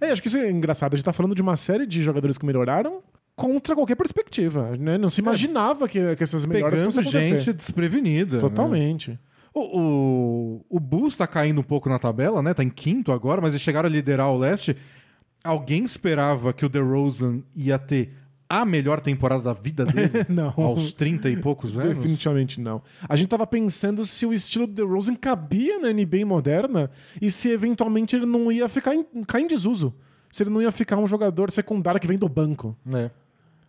É, 0.00 0.10
acho 0.10 0.20
que 0.22 0.28
isso 0.28 0.36
é 0.38 0.50
engraçado. 0.50 0.94
A 0.94 0.96
gente 0.96 1.04
tá 1.04 1.12
falando 1.12 1.34
de 1.34 1.42
uma 1.42 1.56
série 1.56 1.86
de 1.86 2.02
jogadores 2.02 2.36
que 2.38 2.44
melhoraram 2.46 3.02
contra 3.38 3.76
qualquer 3.76 3.94
perspectiva. 3.94 4.76
Né? 4.76 4.98
Não 4.98 5.08
se 5.08 5.20
imaginava 5.20 5.88
que, 5.88 6.16
que 6.16 6.22
essas 6.24 6.44
melhoras 6.44 6.80
Pegando 6.82 6.92
fossem 6.92 7.22
gente 7.38 7.52
desprevenida. 7.52 8.34
né? 8.34 8.40
Totalmente. 8.40 9.16
O, 9.54 9.60
o, 9.80 10.66
o 10.68 10.80
Bulls 10.80 11.16
tá 11.16 11.26
caindo 11.26 11.60
um 11.60 11.64
pouco 11.64 11.88
na 11.88 12.00
tabela, 12.00 12.42
né? 12.42 12.52
Tá 12.52 12.64
em 12.64 12.68
quinto 12.68 13.12
agora, 13.12 13.40
mas 13.40 13.52
eles 13.54 13.62
chegaram 13.62 13.88
a 13.88 13.92
liderar 13.92 14.28
o 14.28 14.36
leste. 14.36 14.76
Alguém 15.44 15.84
esperava 15.84 16.52
que 16.52 16.66
o 16.66 16.68
DeRozan 16.68 17.42
ia 17.54 17.78
ter 17.78 18.12
a 18.48 18.64
melhor 18.64 19.00
temporada 19.00 19.42
da 19.42 19.52
vida 19.52 19.84
dele? 19.86 20.26
Não. 20.28 20.52
Aos 20.56 20.90
30 20.90 21.30
e 21.30 21.36
poucos 21.36 21.78
anos? 21.78 21.96
Definitivamente 21.96 22.60
não. 22.60 22.82
A 23.08 23.14
gente 23.14 23.28
tava 23.28 23.46
pensando 23.46 24.04
se 24.04 24.26
o 24.26 24.32
estilo 24.32 24.66
do 24.66 24.72
DeRozan 24.72 25.14
cabia 25.14 25.78
na 25.78 25.92
NBA 25.92 26.26
moderna 26.26 26.90
e 27.22 27.30
se 27.30 27.48
eventualmente 27.50 28.16
ele 28.16 28.26
não 28.26 28.50
ia 28.50 28.68
ficar 28.68 28.96
em, 28.96 29.04
cair 29.26 29.44
em 29.44 29.46
desuso. 29.46 29.94
Se 30.30 30.42
ele 30.42 30.50
não 30.50 30.60
ia 30.60 30.72
ficar 30.72 30.96
um 30.98 31.06
jogador 31.06 31.50
secundário 31.52 32.00
que 32.00 32.06
vem 32.06 32.18
do 32.18 32.28
banco. 32.28 32.76
É. 32.92 33.10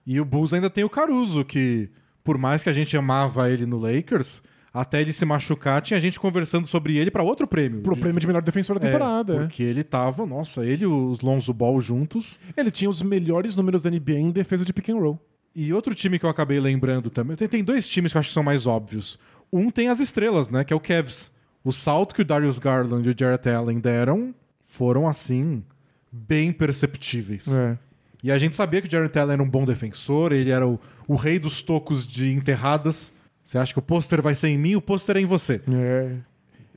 E 0.10 0.20
o 0.20 0.26
Bulls 0.26 0.54
ainda 0.54 0.70
tem 0.72 0.84
o 0.84 0.90
Caruso, 0.90 1.46
que 1.46 1.88
por 2.24 2.36
mais 2.38 2.64
que 2.64 2.70
a 2.70 2.74
gente 2.74 2.98
amava 2.98 3.50
ele 3.52 3.66
no 3.68 3.78
Lakers, 3.78 4.42
até 4.74 5.02
ele 5.02 5.14
se 5.14 5.24
machucar, 5.24 5.82
tinha 5.84 6.00
gente 6.00 6.20
conversando 6.20 6.66
sobre 6.66 6.98
ele 6.98 7.12
pra 7.12 7.22
outro 7.22 7.46
prêmio. 7.48 7.82
Pro 7.82 7.94
De- 7.94 8.02
prêmio 8.02 8.20
de 8.20 8.26
melhor 8.26 8.42
defensor 8.42 8.80
da 8.80 8.88
É, 8.88 8.92
temporada. 8.92 9.36
é. 9.36 9.40
Porque 9.42 9.62
ele 9.62 9.84
tava, 9.84 10.26
nossa, 10.26 10.66
ele 10.66 10.84
e 10.84 10.88
os 10.88 11.20
Lonzo 11.22 11.54
Ball 11.54 11.80
juntos. 11.80 12.40
Ele 12.58 12.72
tinha 12.72 12.90
os 12.90 13.04
melhores 13.04 13.56
números 13.56 13.84
da 13.84 13.90
NBA 13.92 14.14
em 14.20 14.32
defesa 14.32 14.66
de 14.66 14.74
pick 14.74 14.90
and 14.90 14.98
roll. 15.00 15.20
E 15.56 15.72
outro 15.74 15.94
time 15.94 16.18
que 16.18 16.26
eu 16.26 16.30
acabei 16.30 16.60
lembrando 16.60 17.10
também. 17.12 17.36
Tem, 17.38 17.48
tem 17.48 17.64
dois 17.64 17.88
times 17.88 18.12
que 18.12 18.18
eu 18.18 18.20
acho 18.20 18.30
que 18.30 18.34
são 18.34 18.44
mais 18.44 18.66
óbvios. 18.66 19.20
Um 19.54 19.70
tem 19.70 19.90
as 19.90 20.00
estrelas, 20.00 20.50
né? 20.50 20.64
Que 20.64 20.74
é 20.74 20.76
o 20.76 20.80
Cavs. 20.80 21.32
O 21.64 21.72
salto 21.72 22.16
que 22.16 22.22
o 22.22 22.26
Darius 22.26 22.58
Garland 22.60 23.08
e 23.08 23.12
o 23.12 23.16
Jarrett 23.20 23.50
Allen 23.50 23.80
deram 23.80 24.34
foram, 24.64 25.08
assim, 25.08 25.64
bem 26.12 26.52
perceptíveis. 26.52 27.48
É. 27.48 27.78
E 28.24 28.32
a 28.32 28.38
gente 28.38 28.56
sabia 28.56 28.82
que 28.82 28.88
o 28.88 28.92
Jarrett 28.92 29.18
Allen 29.18 29.34
era 29.34 29.44
um 29.44 29.50
bom 29.50 29.64
defensor, 29.66 30.32
ele 30.34 30.50
era 30.52 30.68
o, 30.68 30.80
o 31.08 31.16
rei 31.16 31.40
dos 31.40 31.62
tocos 31.62 32.06
de 32.06 32.32
enterradas. 32.34 33.14
Você 33.44 33.58
acha 33.58 33.74
que 33.74 33.80
o 33.80 33.82
pôster 33.82 34.22
vai 34.22 34.36
ser 34.36 34.50
em 34.50 34.58
mim, 34.58 34.76
o 34.76 34.82
pôster 34.82 35.18
é 35.18 35.22
em 35.22 35.26
você. 35.26 35.62
É. 35.72 36.16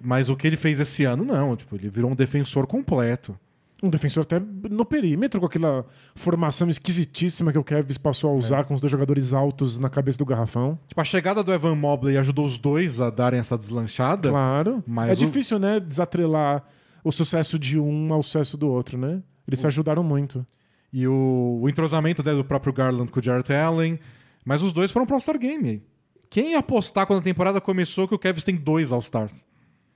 Mas 0.00 0.28
o 0.30 0.36
que 0.36 0.46
ele 0.46 0.56
fez 0.56 0.80
esse 0.80 1.04
ano, 1.04 1.24
não. 1.24 1.56
Tipo, 1.56 1.76
ele 1.76 1.88
virou 1.88 2.10
um 2.10 2.14
defensor 2.14 2.66
completo. 2.66 3.38
Um 3.82 3.90
defensor 3.90 4.22
até 4.22 4.40
no 4.70 4.84
perímetro, 4.84 5.40
com 5.40 5.46
aquela 5.46 5.84
formação 6.14 6.68
esquisitíssima 6.68 7.50
que 7.50 7.58
o 7.58 7.64
Kevs 7.64 7.98
passou 7.98 8.30
a 8.30 8.34
usar 8.34 8.62
com 8.64 8.74
os 8.74 8.80
dois 8.80 8.90
jogadores 8.92 9.32
altos 9.32 9.76
na 9.80 9.88
cabeça 9.88 10.18
do 10.18 10.24
garrafão. 10.24 10.78
Tipo, 10.86 11.00
a 11.00 11.04
chegada 11.04 11.42
do 11.42 11.52
Evan 11.52 11.74
Mobley 11.74 12.16
ajudou 12.16 12.46
os 12.46 12.56
dois 12.56 13.00
a 13.00 13.10
darem 13.10 13.40
essa 13.40 13.58
deslanchada. 13.58 14.28
Claro. 14.30 14.84
Mas 14.86 15.08
é 15.10 15.12
o- 15.12 15.16
difícil, 15.16 15.58
né, 15.58 15.80
desatrelar 15.80 16.62
o 17.02 17.10
sucesso 17.10 17.58
de 17.58 17.76
um 17.78 18.12
ao 18.12 18.22
sucesso 18.22 18.56
do 18.56 18.68
outro, 18.70 18.96
né? 18.96 19.20
Eles 19.48 19.58
se 19.58 19.66
ajudaram 19.66 20.04
muito. 20.04 20.46
E 20.92 21.06
o, 21.06 21.60
o 21.62 21.68
entrosamento 21.68 22.22
né, 22.22 22.34
do 22.34 22.44
próprio 22.44 22.72
Garland 22.72 23.10
com 23.10 23.18
o 23.18 23.22
Jarrett 23.22 23.52
Allen. 23.52 23.98
Mas 24.44 24.62
os 24.62 24.72
dois 24.72 24.90
foram 24.90 25.06
pro 25.06 25.14
All-Star 25.14 25.38
Game. 25.38 25.68
aí. 25.68 25.82
Quem 26.28 26.52
ia 26.52 26.58
apostar 26.58 27.06
quando 27.06 27.20
a 27.20 27.22
temporada 27.22 27.60
começou 27.60 28.08
que 28.08 28.14
o 28.14 28.18
Cavs 28.18 28.44
tem 28.44 28.56
dois 28.56 28.90
All-Stars? 28.92 29.44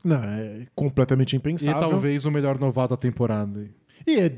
Não, 0.05 0.23
é 0.23 0.67
completamente 0.75 1.33
E 1.35 1.37
impensável. 1.37 1.81
talvez 1.81 2.25
o 2.27 2.31
melhor 2.31 2.59
novato 2.59 2.91
da 2.91 2.97
temporada. 2.97 3.69
E 4.07 4.21
é, 4.21 4.31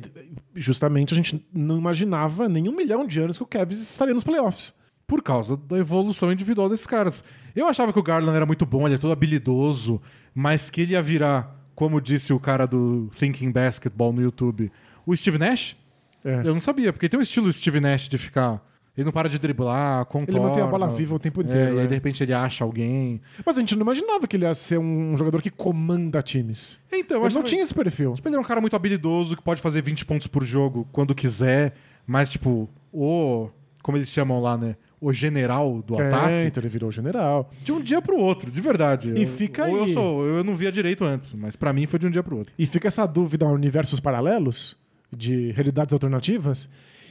justamente 0.55 1.13
a 1.13 1.17
gente 1.17 1.45
não 1.53 1.77
imaginava 1.77 2.49
nem 2.49 2.69
um 2.69 2.75
milhão 2.75 3.07
de 3.07 3.21
anos 3.21 3.37
que 3.37 3.43
o 3.43 3.47
Kevs 3.47 3.79
estaria 3.81 4.15
nos 4.15 4.25
playoffs. 4.25 4.73
Por 5.07 5.23
causa 5.23 5.57
da 5.57 5.79
evolução 5.79 6.33
individual 6.33 6.69
desses 6.69 6.87
caras. 6.87 7.25
Eu 7.55 7.67
achava 7.67 7.93
que 7.93 7.99
o 7.99 8.03
Garland 8.03 8.37
era 8.37 8.47
muito 8.47 8.65
bom, 8.65 8.87
ele 8.87 8.95
é 8.95 8.99
todo 8.99 9.13
habilidoso, 9.13 10.01
mas 10.35 10.71
que 10.71 10.83
ele 10.83 10.93
ia 10.93 11.03
virar, 11.03 11.67
como 11.75 12.01
disse 12.01 12.33
o 12.33 12.39
cara 12.41 12.67
do 12.67 13.11
Thinking 13.19 13.51
Basketball 13.51 14.13
no 14.13 14.23
YouTube, 14.23 14.71
o 15.05 15.17
Steve 15.17 15.39
Nash? 15.39 15.77
É. 16.25 16.41
Eu 16.41 16.53
não 16.55 16.61
sabia, 16.61 16.93
porque 16.93 17.09
tem 17.09 17.19
um 17.19 17.23
estilo 17.23 17.53
Steve 17.53 17.81
Nash 17.81 18.09
de 18.09 18.19
ficar. 18.19 18.62
Ele 18.97 19.05
não 19.05 19.12
para 19.12 19.29
de 19.29 19.39
driblar, 19.39 20.05
contorna. 20.07 20.39
Ele 20.41 20.49
mantém 20.49 20.62
a 20.62 20.66
bola 20.66 20.89
viva 20.89 21.14
o 21.14 21.19
tempo 21.21 21.41
É, 21.41 21.45
inteiro. 21.45 21.69
e 21.69 21.71
aí 21.75 21.77
né? 21.83 21.87
de 21.87 21.95
repente 21.95 22.21
ele 22.21 22.33
acha 22.33 22.64
alguém. 22.64 23.21
Mas 23.47 23.57
a 23.57 23.61
gente 23.61 23.77
não 23.77 23.83
imaginava 23.83 24.27
que 24.27 24.35
ele 24.35 24.45
ia 24.45 24.53
ser 24.55 24.77
um 24.79 25.16
jogador 25.16 25.41
que 25.41 25.51
comanda 25.51 26.21
times. 26.21 26.81
Então, 26.93 27.19
eu 27.21 27.27
Ele 27.27 27.35
não 27.37 27.43
tinha 27.45 27.62
esse 27.62 27.73
perfil. 27.73 28.14
Tipo, 28.14 28.29
ele 28.29 28.35
é 28.35 28.41
um 28.41 28.43
cara 28.43 28.61
muito 28.61 28.75
habilidoso, 28.75 29.37
que 29.37 29.43
pode 29.43 29.61
fazer 29.62 29.83
20 29.83 30.05
pontos 30.05 30.27
por 30.27 30.43
jogo 30.43 30.85
quando 30.91 31.14
quiser, 31.14 31.75
mas, 32.05 32.29
tipo, 32.29 32.69
o. 32.93 33.49
Como 33.85 33.97
eles 33.97 34.09
chamam 34.11 34.41
lá, 34.41 34.59
né? 34.59 34.75
O 35.01 35.12
general 35.12 35.81
do 35.81 35.95
É, 36.03 36.09
ataque. 36.09 36.43
então 36.49 36.61
ele 36.61 36.69
virou 36.69 36.91
general. 36.91 37.49
De 37.62 37.71
um 37.71 37.81
dia 37.81 38.03
pro 38.03 38.19
outro, 38.19 38.51
de 38.51 38.61
verdade. 38.61 39.12
E 39.12 39.23
Eu- 39.23 39.29
fica 39.29 39.64
ou 39.64 39.77
aí. 39.77 39.81
eu 39.83 39.89
sou, 39.95 40.27
eu 40.27 40.43
não 40.43 40.57
via 40.57 40.73
direito 40.73 41.05
antes, 41.05 41.33
mas 41.35 41.55
pra 41.55 41.73
mim 41.73 41.87
foi 41.87 42.01
de 42.01 42.07
um 42.09 42.11
dia 42.11 42.23
pro 42.25 42.37
outro. 42.37 42.53
E 42.59 42.66
fica 42.66 42.89
essa 42.89 43.07
dúvida 43.07 43.47
a 43.47 43.49
universos 43.49 44.01
paralelos, 44.01 44.77
de 45.15 45.51
realidades 45.53 45.93
alternativas. 45.93 46.69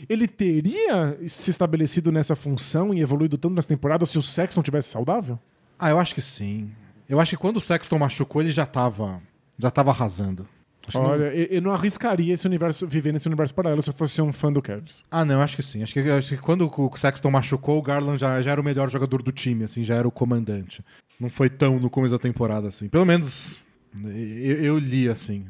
Ele 0.08 0.28
teria 0.28 1.18
se 1.26 1.50
estabelecido 1.50 2.12
nessa 2.12 2.36
função 2.36 2.94
e 2.94 3.02
evoluído 3.02 3.38
tanto 3.38 3.56
nessa 3.56 3.68
temporada 3.68 4.06
se 4.06 4.18
o 4.20 4.22
Sexton 4.24 4.62
tivesse 4.62 4.90
saudável? 4.90 5.40
Ah, 5.80 5.90
eu 5.90 6.00
acho 6.00 6.14
que 6.14 6.22
sim. 6.22 6.70
Eu 7.10 7.20
acho 7.20 7.32
que 7.32 7.38
quando 7.38 7.58
o 7.58 7.62
Sexton 7.62 7.98
machucou, 8.00 8.42
ele 8.42 8.52
já 8.52 8.66
tava. 8.66 9.22
Já 9.58 9.72
tava 9.72 9.92
arrasando. 9.92 10.48
Acho 10.88 11.00
não- 11.00 11.06
Olha, 11.10 11.24
eu 11.36 11.46
eu 11.58 11.62
não 11.62 11.72
arriscaria 11.72 12.34
esse 12.34 12.46
universo, 12.48 12.88
viver 12.88 13.12
nesse 13.12 13.28
universo 13.28 13.54
paralelo 13.56 13.82
se 13.82 13.90
eu 13.90 13.94
fosse 13.94 14.22
um 14.22 14.32
fã 14.32 14.52
do 14.54 14.62
Cavs. 14.62 15.04
Ah, 15.10 15.26
não, 15.26 15.42
acho 15.42 15.56
que 15.56 15.64
sim. 15.64 15.82
Acho 15.84 15.94
que, 15.94 16.00
acho 16.00 16.30
que 16.36 16.42
quando 16.42 16.70
o 16.72 16.98
Sexton 16.98 17.32
machucou, 17.32 17.78
o 17.78 17.82
Garland 17.82 18.20
já, 18.20 18.42
já 18.42 18.52
era 18.52 18.62
o 18.62 18.64
melhor 18.64 18.90
jogador 18.90 19.22
do 19.24 19.32
time, 19.32 19.64
assim, 19.64 19.84
já 19.84 19.96
era 19.96 20.08
o 20.08 20.12
comandante. 20.12 20.84
Não 21.20 21.30
foi 21.30 21.50
tão 21.50 21.80
no 21.80 21.90
começo 21.90 22.14
da 22.14 22.20
temporada, 22.20 22.68
assim. 22.68 22.88
Pelo 22.88 23.06
menos 23.06 23.60
eu, 24.04 24.64
eu 24.64 24.78
li, 24.78 25.10
assim. 25.10 25.46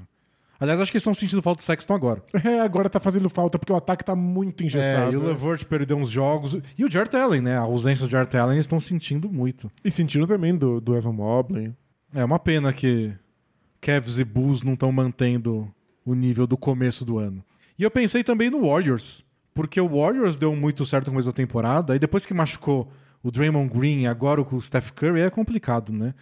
Aliás, 0.59 0.79
acho 0.79 0.91
que 0.91 0.97
eles 0.97 1.03
estão 1.03 1.13
sentindo 1.13 1.41
falta 1.41 1.61
do 1.61 1.65
Sexton 1.65 1.93
agora. 1.93 2.23
É, 2.43 2.61
agora 2.61 2.89
tá 2.89 2.99
fazendo 2.99 3.29
falta 3.29 3.59
porque 3.59 3.73
o 3.73 3.75
ataque 3.75 4.05
tá 4.05 4.15
muito 4.15 4.63
engessado. 4.63 5.11
É, 5.11 5.13
e 5.13 5.17
o 5.17 5.23
Levert 5.23 5.65
perdeu 5.65 5.97
uns 5.97 6.09
jogos. 6.09 6.57
E 6.77 6.85
o 6.85 6.89
Jarrett 6.89 7.15
Allen, 7.17 7.41
né? 7.41 7.57
A 7.57 7.61
ausência 7.61 8.05
do 8.05 8.09
Jarrett 8.09 8.37
Allen, 8.37 8.55
eles 8.55 8.65
estão 8.65 8.79
sentindo 8.79 9.29
muito. 9.29 9.69
E 9.83 9.91
sentindo 9.91 10.25
também 10.25 10.55
do, 10.55 10.79
do 10.79 10.95
Evan 10.95 11.13
Mobley. 11.13 11.73
É 12.13 12.23
uma 12.23 12.39
pena 12.39 12.71
que 12.71 13.13
Cavs 13.81 14.19
e 14.19 14.23
Bulls 14.23 14.63
não 14.63 14.73
estão 14.73 14.91
mantendo 14.91 15.71
o 16.05 16.13
nível 16.13 16.47
do 16.47 16.57
começo 16.57 17.03
do 17.03 17.19
ano. 17.19 17.43
E 17.77 17.83
eu 17.83 17.91
pensei 17.91 18.23
também 18.23 18.49
no 18.49 18.65
Warriors, 18.65 19.23
porque 19.53 19.79
o 19.79 19.89
Warriors 19.89 20.37
deu 20.37 20.55
muito 20.55 20.85
certo 20.85 21.07
no 21.07 21.11
começo 21.11 21.27
da 21.27 21.33
temporada, 21.33 21.95
e 21.95 21.99
depois 21.99 22.25
que 22.25 22.33
machucou 22.33 22.89
o 23.21 23.29
Draymond 23.29 23.69
Green 23.69 24.01
e 24.01 24.07
agora 24.07 24.41
o 24.41 24.61
Steph 24.61 24.91
Curry 24.91 25.21
é 25.21 25.29
complicado, 25.29 25.91
né? 25.91 26.13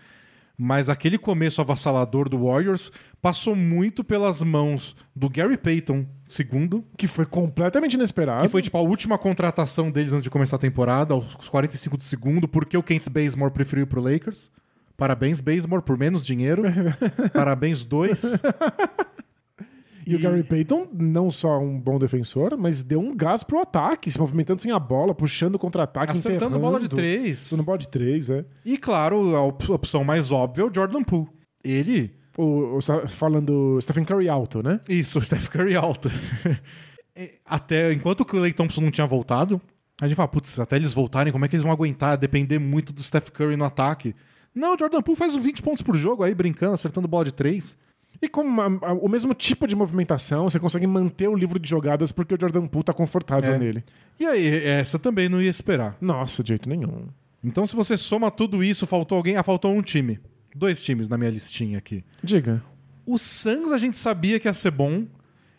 Mas 0.58 0.90
aquele 0.90 1.18
começo 1.18 1.60
avassalador 1.60 2.30
do 2.30 2.46
Warriors 2.46 2.92
passou 3.22 3.56
muito 3.56 4.04
pelas 4.04 4.42
mãos 4.42 4.96
do 5.16 5.30
Gary 5.30 5.58
Payton, 5.58 6.06
segundo, 6.26 6.84
Que 6.98 7.08
foi 7.08 7.26
completamente 7.26 7.94
inesperado. 7.94 8.44
que 8.44 8.50
foi 8.52 8.62
tipo 8.62 8.78
a 8.78 8.82
última 8.82 9.18
contratação 9.18 9.92
deles 9.92 10.14
antes 10.14 10.24
de 10.24 10.30
começar 10.30 10.56
a 10.56 10.60
temporada, 10.60 11.14
aos 11.14 11.50
45 11.50 11.98
do 11.98 12.04
segundo, 12.04 12.48
porque 12.48 12.78
o 12.78 12.84
Kent 12.84 13.10
Bazemore 13.10 13.52
preferiu 13.52 13.84
ir 13.84 13.88
pro 13.88 14.02
Lakers. 14.02 14.50
Parabéns, 14.96 15.42
Bazemore, 15.42 15.84
por 15.84 15.98
menos 15.98 16.26
dinheiro. 16.26 16.64
Parabéns, 17.34 17.84
dois. 17.84 18.22
E, 20.06 20.16
o 20.16 20.20
Gary 20.20 20.44
Payton, 20.44 20.88
não 20.94 21.32
só 21.32 21.58
um 21.60 21.80
bom 21.80 21.98
defensor, 21.98 22.56
mas 22.58 22.84
deu 22.84 23.00
um 23.00 23.16
gás 23.16 23.44
pro 23.44 23.60
ataque, 23.60 24.10
se 24.12 24.20
movimentando 24.20 24.62
sem 24.62 24.72
a 24.72 24.80
bola, 24.80 25.14
puxando 25.16 25.58
contra-ataque, 25.58 26.12
Acertando 26.14 26.60
bola 26.60 26.80
de 26.80 26.88
três. 26.88 27.40
Acertando 27.40 27.64
bola 27.64 27.78
de 27.78 27.88
três, 27.88 28.30
é. 28.30 28.46
E 28.64 28.78
claro, 28.78 29.36
a 29.36 29.42
op- 29.42 29.70
opção 29.72 30.04
mais 30.04 30.32
óbvia 30.32 30.64
é 30.64 30.66
o 30.66 30.74
Jordan 30.74 31.04
Poole. 31.04 31.28
Ele, 31.64 32.12
O, 32.38 32.78
o- 32.78 33.08
falando 33.08 33.80
Stephen 33.82 34.04
Curry 34.06 34.30
alto, 34.30 34.62
né? 34.62 34.80
isso, 34.88 35.18
o 35.18 35.22
Steph 35.26 35.48
Curry 35.50 35.76
alto. 35.76 36.10
é, 37.16 37.36
até 37.46 37.92
enquanto 37.94 38.22
o 38.22 38.26
Clay 38.26 38.54
Thompson 38.54 38.82
não 38.82 38.92
tinha 38.92 39.08
voltado, 39.08 39.62
a 40.00 40.08
gente 40.08 40.16
fala, 40.18 40.28
putz, 40.28 40.60
até 40.60 40.76
eles 40.76 40.94
voltarem, 40.94 41.32
como 41.32 41.46
é 41.46 41.48
que 41.48 41.56
eles 41.56 41.64
vão 41.64 41.72
aguentar? 41.72 42.18
Depender 42.18 42.60
muito 42.60 42.92
do 42.94 43.02
Steph 43.02 43.30
Curry 43.30 43.56
no 43.56 43.64
ataque. 43.66 44.14
Não, 44.54 44.76
o 44.76 44.78
Jordan 44.80 45.02
Poole 45.02 45.18
faz 45.18 45.34
uns 45.36 45.44
20 45.44 45.62
pontos 45.62 45.82
por 45.82 45.96
jogo 45.96 46.24
aí, 46.24 46.34
brincando, 46.36 46.74
acertando 46.74 47.08
bola 47.08 47.26
de 47.26 47.34
três. 47.34 47.78
E 48.22 48.28
com 48.30 48.42
uma- 48.42 48.80
a- 48.82 48.94
o 48.94 49.08
mesmo 49.10 49.34
tipo 49.34 49.68
de 49.68 49.76
movimentação, 49.76 50.50
você 50.50 50.60
consegue 50.60 50.88
manter 50.88 51.28
o 51.28 51.36
livro 51.36 51.60
de 51.60 51.70
jogadas 51.70 52.12
porque 52.12 52.34
o 52.34 52.38
Jordan 52.40 52.68
Poole 52.68 52.84
tá 52.86 52.94
confortável 52.94 53.54
É. 53.54 53.58
nele. 53.58 53.84
E 54.20 54.26
aí, 54.26 54.64
essa 54.64 54.98
também 54.98 55.28
não 55.30 55.42
ia 55.42 55.50
esperar. 55.50 55.98
Nossa, 56.00 56.42
de 56.44 56.50
jeito 56.50 56.70
nenhum. 56.70 57.08
Então, 57.44 57.66
se 57.68 57.76
você 57.76 57.96
soma 57.98 58.32
tudo 58.32 58.64
isso, 58.64 58.88
faltou 58.88 59.18
alguém. 59.18 59.36
Ah, 59.38 59.44
faltou 59.44 59.72
um 59.74 59.82
time. 59.82 60.20
Dois 60.56 60.82
times 60.82 61.08
na 61.10 61.18
minha 61.18 61.30
listinha 61.30 61.78
aqui. 61.78 62.04
Diga. 62.24 62.64
O 63.06 63.18
Suns 63.18 63.72
a 63.72 63.78
gente 63.78 63.98
sabia 64.00 64.40
que 64.40 64.48
ia 64.48 64.54
ser 64.54 64.72
bom. 64.72 65.06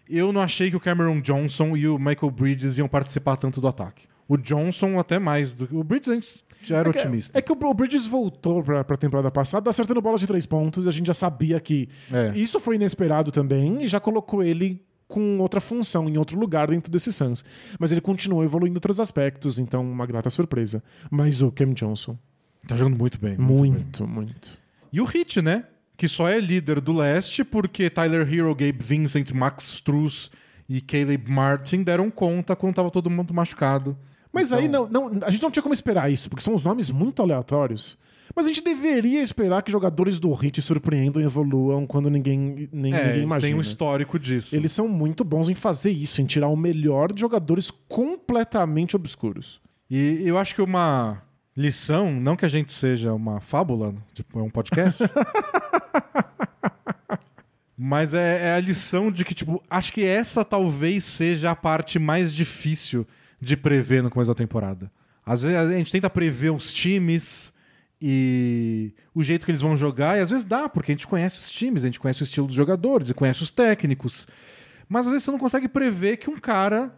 Eu 0.08 0.32
não 0.32 0.40
achei 0.40 0.70
que 0.70 0.76
o 0.76 0.80
Cameron 0.80 1.20
Johnson 1.20 1.76
e 1.76 1.86
o 1.86 1.98
Michael 1.98 2.30
Bridges 2.30 2.78
iam 2.78 2.88
participar 2.88 3.36
tanto 3.36 3.60
do 3.60 3.68
ataque. 3.68 4.06
O 4.28 4.36
Johnson 4.36 4.98
até 4.98 5.18
mais 5.18 5.52
do 5.52 5.66
que. 5.68 5.74
O 5.76 5.84
Bridges 5.84 6.08
a 6.08 6.14
gente 6.14 6.44
já 6.68 6.78
era 6.78 6.88
É 6.88 6.92
que- 6.92 6.98
otimista. 6.98 7.38
É 7.38 7.42
que 7.42 7.52
o 7.52 7.74
Bridges 7.74 8.06
voltou 8.06 8.62
pra, 8.62 8.82
pra 8.84 8.96
temporada 8.96 9.30
passada 9.30 9.70
acertando 9.70 10.00
bola 10.02 10.18
de 10.18 10.26
três 10.26 10.46
pontos 10.46 10.84
e 10.86 10.88
a 10.88 10.92
gente 10.92 11.06
já 11.06 11.14
sabia 11.14 11.58
que 11.60 11.88
É. 12.12 12.32
isso 12.36 12.58
foi 12.60 12.76
inesperado 12.76 13.30
também 13.30 13.82
e 13.84 13.88
já 13.88 14.00
colocou 14.00 14.42
ele 14.42 14.82
com 15.08 15.38
outra 15.38 15.60
função, 15.60 16.08
em 16.08 16.18
outro 16.18 16.38
lugar 16.38 16.66
dentro 16.68 16.90
desse 16.90 17.12
Suns. 17.12 17.44
Mas 17.78 17.92
ele 17.92 18.00
continuou 18.00 18.42
evoluindo 18.42 18.74
em 18.74 18.78
outros 18.78 18.98
aspectos, 18.98 19.58
então 19.58 19.80
uma 19.88 20.04
grata 20.04 20.28
surpresa. 20.28 20.82
Mas 21.10 21.42
o 21.42 21.52
Cam 21.52 21.72
Johnson, 21.72 22.18
Tá 22.66 22.74
jogando 22.74 22.98
muito 22.98 23.16
bem. 23.20 23.36
muito 23.38 23.62
bem. 23.62 23.70
muito, 23.72 24.06
muito. 24.08 24.58
E 24.92 25.00
o 25.00 25.04
Hit, 25.04 25.40
né? 25.40 25.64
Que 25.96 26.08
só 26.08 26.28
é 26.28 26.40
líder 26.40 26.80
do 26.80 26.92
leste 26.92 27.44
porque 27.44 27.88
Tyler 27.88 28.22
Hero, 28.30 28.52
Gabe 28.54 28.78
Vincent, 28.82 29.30
Max 29.30 29.64
Struz 29.74 30.30
e 30.68 30.80
Caleb 30.80 31.30
Martin 31.30 31.82
deram 31.84 32.10
conta 32.10 32.56
quando 32.56 32.74
tava 32.74 32.90
todo 32.90 33.08
mundo 33.08 33.32
machucado. 33.32 33.96
Mas 34.36 34.48
Então- 34.52 34.58
aí 34.58 34.68
não, 34.68 34.88
não- 34.88 35.10
a 35.22 35.30
gente 35.30 35.42
não 35.42 35.50
tinha 35.50 35.62
como 35.62 35.72
esperar 35.74 36.10
isso, 36.12 36.28
porque 36.28 36.42
são 36.42 36.54
os 36.54 36.64
nomes 36.64 36.90
muito 36.90 37.22
aleatórios. 37.22 37.96
Mas 38.34 38.44
a 38.44 38.48
gente 38.48 38.62
deveria 38.62 39.22
esperar 39.22 39.62
que 39.62 39.72
jogadores 39.72 40.20
do 40.20 40.30
Hit 40.32 40.60
surpreendam 40.60 41.22
e 41.22 41.24
evoluam 41.24 41.86
quando 41.86 42.10
ninguém, 42.10 42.68
nem, 42.72 42.92
É, 42.94 43.06
ninguém 43.06 43.22
imagina. 43.22 43.40
têm 43.40 43.54
um 43.54 43.60
histórico 43.60 44.18
disso. 44.18 44.54
Eles 44.54 44.72
são 44.72 44.88
muito 44.88 45.24
bons 45.24 45.48
em 45.48 45.54
fazer 45.54 45.90
isso, 45.90 46.20
em 46.20 46.26
tirar 46.26 46.48
o 46.48 46.56
melhor 46.56 47.12
de 47.12 47.20
jogadores 47.20 47.70
completamente 47.88 48.94
obscuros. 48.94 49.60
E 49.88 50.20
eu 50.24 50.36
acho 50.36 50.54
que 50.54 50.60
uma 50.60 51.22
lição, 51.56 52.12
não 52.12 52.36
que 52.36 52.44
a 52.44 52.48
gente 52.48 52.72
seja 52.72 53.14
uma 53.14 53.40
fábula, 53.40 53.94
tipo, 54.12 54.38
é 54.38 54.42
um 54.42 54.50
podcast. 54.50 55.02
mas 57.78 58.14
é, 58.14 58.48
é 58.48 58.54
a 58.54 58.60
lição 58.60 59.10
de 59.10 59.24
que, 59.24 59.34
tipo, 59.34 59.62
acho 59.70 59.92
que 59.92 60.04
essa 60.04 60.44
talvez 60.44 61.04
seja 61.04 61.50
a 61.50 61.56
parte 61.56 61.98
mais 61.98 62.32
difícil 62.32 63.06
de 63.40 63.56
prever 63.56 64.02
no 64.02 64.10
começo 64.10 64.30
da 64.30 64.34
temporada. 64.34 64.90
Às 65.24 65.42
vezes 65.42 65.56
a 65.56 65.72
gente 65.72 65.92
tenta 65.92 66.08
prever 66.08 66.50
os 66.50 66.72
times 66.72 67.52
e 68.00 68.92
o 69.14 69.22
jeito 69.22 69.44
que 69.44 69.50
eles 69.50 69.62
vão 69.62 69.76
jogar, 69.76 70.18
e 70.18 70.20
às 70.20 70.30
vezes 70.30 70.44
dá, 70.44 70.68
porque 70.68 70.92
a 70.92 70.94
gente 70.94 71.06
conhece 71.06 71.38
os 71.38 71.50
times, 71.50 71.82
a 71.82 71.88
gente 71.88 71.98
conhece 71.98 72.22
o 72.22 72.24
estilo 72.24 72.46
dos 72.46 72.54
jogadores 72.54 73.10
e 73.10 73.14
conhece 73.14 73.42
os 73.42 73.50
técnicos. 73.50 74.26
Mas 74.88 75.06
às 75.06 75.12
vezes 75.12 75.24
você 75.24 75.30
não 75.30 75.38
consegue 75.38 75.68
prever 75.68 76.18
que 76.18 76.30
um 76.30 76.38
cara 76.38 76.94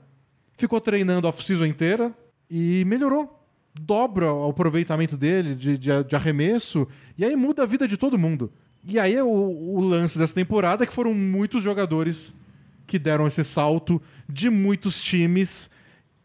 ficou 0.55 0.81
treinando 0.81 1.27
a 1.27 1.31
off-season 1.31 1.65
inteira 1.65 2.13
e 2.51 2.85
melhorou. 2.87 3.35
Dobra 3.81 4.33
o 4.33 4.51
aproveitamento 4.51 5.17
dele 5.17 5.55
de, 5.55 5.79
de, 5.79 6.05
de 6.05 6.17
arremesso 6.17 6.87
e 7.17 7.25
aí 7.25 7.37
muda 7.37 7.63
a 7.63 7.67
vida 7.67 7.87
de 7.87 7.97
todo 7.97 8.19
mundo. 8.19 8.53
E 8.85 8.99
aí 8.99 9.15
é 9.15 9.23
o, 9.23 9.29
o 9.29 9.81
lance 9.81 10.19
dessa 10.19 10.35
temporada 10.35 10.83
é 10.83 10.87
que 10.87 10.93
foram 10.93 11.15
muitos 11.15 11.63
jogadores 11.63 12.35
que 12.87 12.99
deram 12.99 13.27
esse 13.27 13.45
salto 13.45 14.03
de 14.29 14.51
muitos 14.51 15.01
times. 15.01 15.71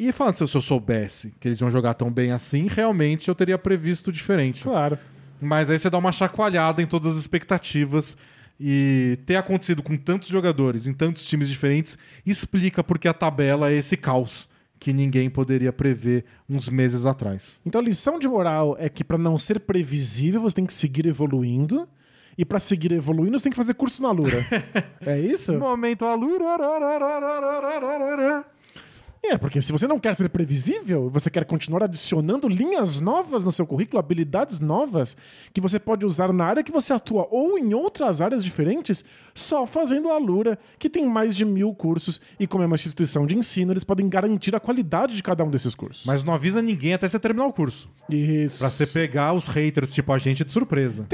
E 0.07 0.11
falando, 0.11 0.35
se 0.35 0.43
eu, 0.43 0.47
se 0.47 0.57
eu 0.57 0.61
soubesse 0.61 1.33
que 1.39 1.47
eles 1.47 1.61
iam 1.61 1.71
jogar 1.71 1.93
tão 1.93 2.11
bem 2.11 2.31
assim, 2.31 2.67
realmente 2.67 3.29
eu 3.29 3.35
teria 3.35 3.57
previsto 3.57 4.11
diferente. 4.11 4.63
Claro. 4.63 4.99
Mas 5.39 5.69
aí 5.69 5.79
você 5.79 5.89
dá 5.89 5.97
uma 5.97 6.11
chacoalhada 6.11 6.81
em 6.81 6.85
todas 6.85 7.13
as 7.13 7.19
expectativas. 7.19 8.17
E 8.59 9.17
ter 9.25 9.35
acontecido 9.35 9.81
com 9.81 9.97
tantos 9.97 10.27
jogadores 10.27 10.85
em 10.85 10.93
tantos 10.93 11.25
times 11.25 11.49
diferentes 11.49 11.97
explica 12.25 12.83
porque 12.83 13.07
a 13.07 13.13
tabela 13.13 13.71
é 13.71 13.73
esse 13.73 13.97
caos 13.97 14.47
que 14.79 14.93
ninguém 14.93 15.29
poderia 15.29 15.73
prever 15.73 16.25
uns 16.47 16.69
meses 16.69 17.05
atrás. 17.05 17.57
Então 17.65 17.81
a 17.81 17.83
lição 17.83 18.19
de 18.19 18.27
moral 18.27 18.75
é 18.77 18.89
que 18.89 19.03
pra 19.03 19.17
não 19.17 19.37
ser 19.37 19.61
previsível, 19.61 20.41
você 20.41 20.57
tem 20.57 20.65
que 20.65 20.73
seguir 20.73 21.05
evoluindo. 21.07 21.87
E 22.37 22.43
pra 22.43 22.59
seguir 22.59 22.91
evoluindo, 22.91 23.37
você 23.37 23.43
tem 23.43 23.51
que 23.51 23.57
fazer 23.57 23.75
curso 23.75 24.01
na 24.01 24.11
Lura. 24.11 24.45
é 25.05 25.19
isso? 25.19 25.53
Momento 25.53 26.03
alura. 26.03 26.57
É, 29.25 29.37
porque 29.37 29.61
se 29.61 29.71
você 29.71 29.87
não 29.87 29.99
quer 29.99 30.13
ser 30.15 30.27
previsível, 30.29 31.09
você 31.09 31.29
quer 31.29 31.45
continuar 31.45 31.81
adicionando 31.83 32.49
linhas 32.49 32.99
novas 32.99 33.45
no 33.45 33.53
seu 33.53 33.65
currículo, 33.65 33.97
habilidades 33.97 34.59
novas 34.59 35.15
que 35.53 35.61
você 35.61 35.79
pode 35.79 36.05
usar 36.05 36.33
na 36.33 36.43
área 36.43 36.63
que 36.63 36.73
você 36.73 36.91
atua 36.91 37.25
ou 37.31 37.57
em 37.57 37.73
outras 37.73 38.19
áreas 38.19 38.43
diferentes, 38.43 39.05
só 39.33 39.65
fazendo 39.65 40.09
a 40.09 40.17
Lura, 40.17 40.59
que 40.77 40.89
tem 40.89 41.07
mais 41.07 41.37
de 41.37 41.45
mil 41.45 41.73
cursos 41.73 42.19
e 42.37 42.45
como 42.45 42.63
é 42.63 42.67
uma 42.67 42.75
instituição 42.75 43.25
de 43.25 43.37
ensino, 43.37 43.71
eles 43.71 43.85
podem 43.85 44.09
garantir 44.09 44.53
a 44.57 44.59
qualidade 44.59 45.15
de 45.15 45.23
cada 45.23 45.41
um 45.41 45.49
desses 45.49 45.73
cursos. 45.73 46.05
Mas 46.05 46.21
não 46.21 46.33
avisa 46.33 46.61
ninguém 46.61 46.93
até 46.93 47.07
você 47.07 47.17
terminar 47.17 47.45
o 47.45 47.53
curso. 47.53 47.89
Isso. 48.09 48.59
Pra 48.59 48.69
você 48.69 48.85
pegar 48.85 49.31
os 49.31 49.47
haters 49.47 49.93
tipo 49.93 50.11
a 50.11 50.17
gente 50.17 50.43
de 50.43 50.51
surpresa. 50.51 51.07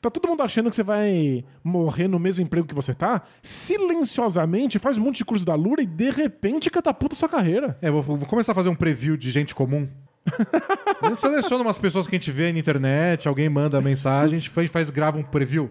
Tá 0.00 0.10
todo 0.10 0.28
mundo 0.28 0.42
achando 0.42 0.68
que 0.68 0.74
você 0.74 0.82
vai 0.82 1.44
morrer 1.62 2.08
no 2.08 2.18
mesmo 2.18 2.42
emprego 2.42 2.66
que 2.66 2.74
você 2.74 2.92
tá? 2.92 3.22
Silenciosamente 3.40 4.80
faz 4.80 4.98
um 4.98 5.02
monte 5.02 5.18
de 5.18 5.24
curso 5.24 5.44
da 5.44 5.54
Lura 5.54 5.82
e 5.82 5.86
de 5.86 6.10
repente 6.10 6.68
catapulta 6.68 7.14
sua 7.14 7.28
carreira. 7.28 7.43
É, 7.82 7.90
vou, 7.90 8.02
vou 8.02 8.18
começar 8.26 8.52
a 8.52 8.54
fazer 8.54 8.68
um 8.68 8.74
preview 8.74 9.16
de 9.16 9.30
gente 9.30 9.54
comum. 9.54 9.88
seleciona 11.14 11.62
umas 11.62 11.78
pessoas 11.78 12.06
que 12.06 12.16
a 12.16 12.18
gente 12.18 12.30
vê 12.32 12.52
na 12.52 12.58
internet, 12.58 13.28
alguém 13.28 13.48
manda 13.48 13.80
mensagem, 13.80 14.36
a 14.36 14.40
gente 14.40 14.50
faz, 14.50 14.70
faz- 14.70 14.90
grava 14.90 15.18
um 15.18 15.22
preview. 15.22 15.70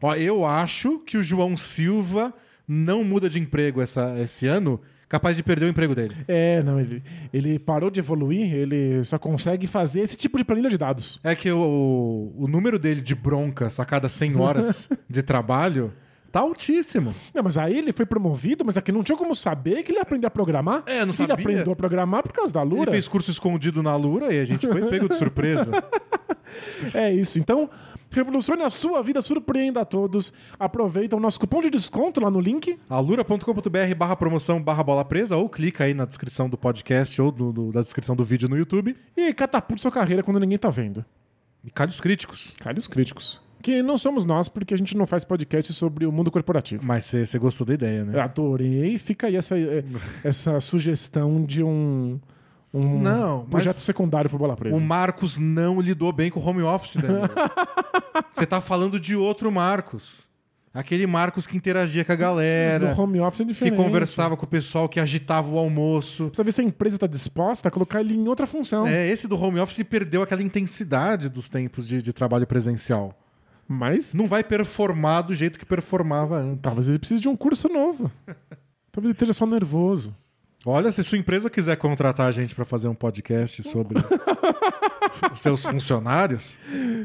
Ó, 0.00 0.14
eu 0.14 0.44
acho 0.46 0.98
que 1.00 1.16
o 1.16 1.22
João 1.22 1.56
Silva 1.56 2.32
não 2.66 3.02
muda 3.02 3.28
de 3.28 3.38
emprego 3.38 3.80
essa, 3.80 4.14
esse 4.20 4.46
ano, 4.46 4.80
capaz 5.08 5.36
de 5.36 5.42
perder 5.42 5.66
o 5.66 5.68
emprego 5.68 5.94
dele. 5.94 6.14
É, 6.28 6.62
não, 6.62 6.78
ele, 6.80 7.02
ele 7.32 7.58
parou 7.58 7.90
de 7.90 7.98
evoluir, 7.98 8.54
ele 8.54 9.02
só 9.02 9.18
consegue 9.18 9.66
fazer 9.66 10.02
esse 10.02 10.16
tipo 10.16 10.38
de 10.38 10.44
planilha 10.44 10.70
de 10.70 10.78
dados. 10.78 11.18
É 11.24 11.34
que 11.34 11.50
o, 11.50 12.32
o 12.36 12.46
número 12.46 12.78
dele 12.78 13.00
de 13.00 13.14
broncas 13.14 13.80
a 13.80 13.84
cada 13.84 14.08
100 14.08 14.36
horas 14.36 14.88
de 15.10 15.22
trabalho 15.22 15.92
tá 16.30 16.40
altíssimo. 16.40 17.14
Não, 17.34 17.42
mas 17.42 17.56
aí 17.58 17.76
ele 17.76 17.92
foi 17.92 18.06
promovido, 18.06 18.64
mas 18.64 18.76
aqui 18.76 18.92
não 18.92 19.02
tinha 19.02 19.16
como 19.16 19.34
saber 19.34 19.82
que 19.82 19.90
ele 19.90 19.98
ia 19.98 20.02
aprender 20.02 20.26
a 20.26 20.30
programar. 20.30 20.82
É, 20.86 20.98
não 21.00 21.06
Ele 21.06 21.12
sabia. 21.14 21.34
aprendeu 21.34 21.72
a 21.72 21.76
programar 21.76 22.22
por 22.22 22.32
causa 22.32 22.52
da 22.52 22.62
Ele 22.62 22.70
Lura. 22.74 22.90
fez 22.90 23.08
curso 23.08 23.30
escondido 23.30 23.82
na 23.82 23.96
Lura 23.96 24.32
e 24.32 24.38
a 24.40 24.44
gente 24.44 24.66
foi 24.66 24.86
pego 24.88 25.08
de 25.08 25.16
surpresa. 25.16 25.70
É 26.92 27.12
isso. 27.12 27.38
Então, 27.38 27.70
revolucione 28.10 28.62
a 28.64 28.68
sua 28.68 29.02
vida, 29.04 29.20
surpreenda 29.20 29.82
a 29.82 29.84
todos. 29.84 30.32
Aproveita 30.58 31.14
o 31.16 31.20
nosso 31.20 31.38
cupom 31.38 31.60
de 31.60 31.70
desconto 31.70 32.20
lá 32.20 32.28
no 32.28 32.40
link. 32.40 32.76
alura.com.br 32.88 33.94
barra 33.96 34.16
promoção 34.16 34.60
barra 34.60 34.82
bola 34.82 35.04
presa 35.04 35.36
ou 35.36 35.48
clica 35.48 35.84
aí 35.84 35.94
na 35.94 36.04
descrição 36.04 36.48
do 36.48 36.58
podcast 36.58 37.20
ou 37.22 37.30
do, 37.30 37.52
do- 37.52 37.70
da 37.72 37.82
descrição 37.82 38.16
do 38.16 38.24
vídeo 38.24 38.48
no 38.48 38.56
YouTube. 38.56 38.96
E 39.16 39.32
catapulte 39.32 39.82
sua 39.82 39.92
carreira 39.92 40.22
quando 40.24 40.40
ninguém 40.40 40.58
tá 40.58 40.70
vendo. 40.70 41.04
E 41.62 41.70
calhe 41.70 41.90
os 41.92 42.00
críticos. 42.00 42.54
Calha 42.58 42.78
os 42.78 42.88
críticos. 42.88 43.40
Que 43.62 43.82
não 43.82 43.98
somos 43.98 44.24
nós, 44.24 44.48
porque 44.48 44.72
a 44.72 44.76
gente 44.76 44.96
não 44.96 45.06
faz 45.06 45.24
podcast 45.24 45.72
sobre 45.72 46.06
o 46.06 46.12
mundo 46.12 46.30
corporativo. 46.30 46.84
Mas 46.84 47.04
você 47.06 47.38
gostou 47.38 47.66
da 47.66 47.74
ideia, 47.74 48.04
né? 48.04 48.16
Eu 48.16 48.22
adorei. 48.22 48.96
Fica 48.98 49.26
aí 49.26 49.36
essa, 49.36 49.58
eh, 49.58 49.84
essa 50.24 50.58
sugestão 50.60 51.44
de 51.44 51.62
um, 51.62 52.18
um 52.72 53.00
Não, 53.00 53.44
projeto 53.46 53.80
secundário 53.80 54.30
pro 54.30 54.38
Bola 54.38 54.56
Presa. 54.56 54.76
O 54.76 54.80
Marcos 54.80 55.36
não 55.38 55.80
lidou 55.80 56.12
bem 56.12 56.30
com 56.30 56.40
o 56.40 56.46
home 56.46 56.62
office, 56.62 56.96
Daniel. 57.00 57.28
Você 58.32 58.46
tá 58.46 58.60
falando 58.60 58.98
de 58.98 59.14
outro 59.14 59.50
Marcos. 59.52 60.28
Aquele 60.72 61.04
Marcos 61.04 61.48
que 61.48 61.56
interagia 61.56 62.04
com 62.04 62.12
a 62.12 62.16
galera, 62.16 62.94
No 62.94 63.02
home 63.02 63.18
office 63.20 63.40
é 63.40 63.44
que 63.44 63.52
diferente. 63.52 63.76
conversava 63.76 64.36
com 64.36 64.44
o 64.44 64.48
pessoal, 64.48 64.88
que 64.88 65.00
agitava 65.00 65.50
o 65.50 65.58
almoço. 65.58 66.26
Precisa 66.26 66.44
ver 66.44 66.52
se 66.52 66.60
a 66.60 66.64
empresa 66.64 66.96
está 66.96 67.08
disposta 67.08 67.66
a 67.66 67.70
colocar 67.72 68.00
ele 68.00 68.14
em 68.14 68.28
outra 68.28 68.46
função. 68.46 68.86
É, 68.86 69.08
esse 69.08 69.26
do 69.26 69.36
home 69.36 69.58
office 69.58 69.76
que 69.76 69.82
perdeu 69.84 70.22
aquela 70.22 70.40
intensidade 70.42 71.28
dos 71.28 71.48
tempos 71.48 71.88
de, 71.88 72.00
de 72.00 72.12
trabalho 72.12 72.46
presencial. 72.46 73.18
Mas 73.72 74.12
Não 74.14 74.26
vai 74.26 74.42
performar 74.42 75.22
do 75.22 75.32
jeito 75.34 75.56
que 75.58 75.64
performava 75.64 76.38
antes. 76.38 76.60
talvez 76.60 76.88
ele 76.88 76.98
precise 76.98 77.20
de 77.20 77.28
um 77.28 77.36
curso 77.36 77.68
novo. 77.68 78.10
talvez 78.90 79.04
ele 79.04 79.12
esteja 79.12 79.32
só 79.32 79.46
nervoso. 79.46 80.12
Olha, 80.66 80.90
se 80.90 81.04
sua 81.04 81.16
empresa 81.16 81.48
quiser 81.48 81.76
contratar 81.76 82.26
a 82.26 82.32
gente 82.32 82.52
para 82.54 82.64
fazer 82.64 82.88
um 82.88 82.94
podcast 82.94 83.62
sobre 83.62 83.98
seus 85.34 85.62
funcionários, 85.64 86.58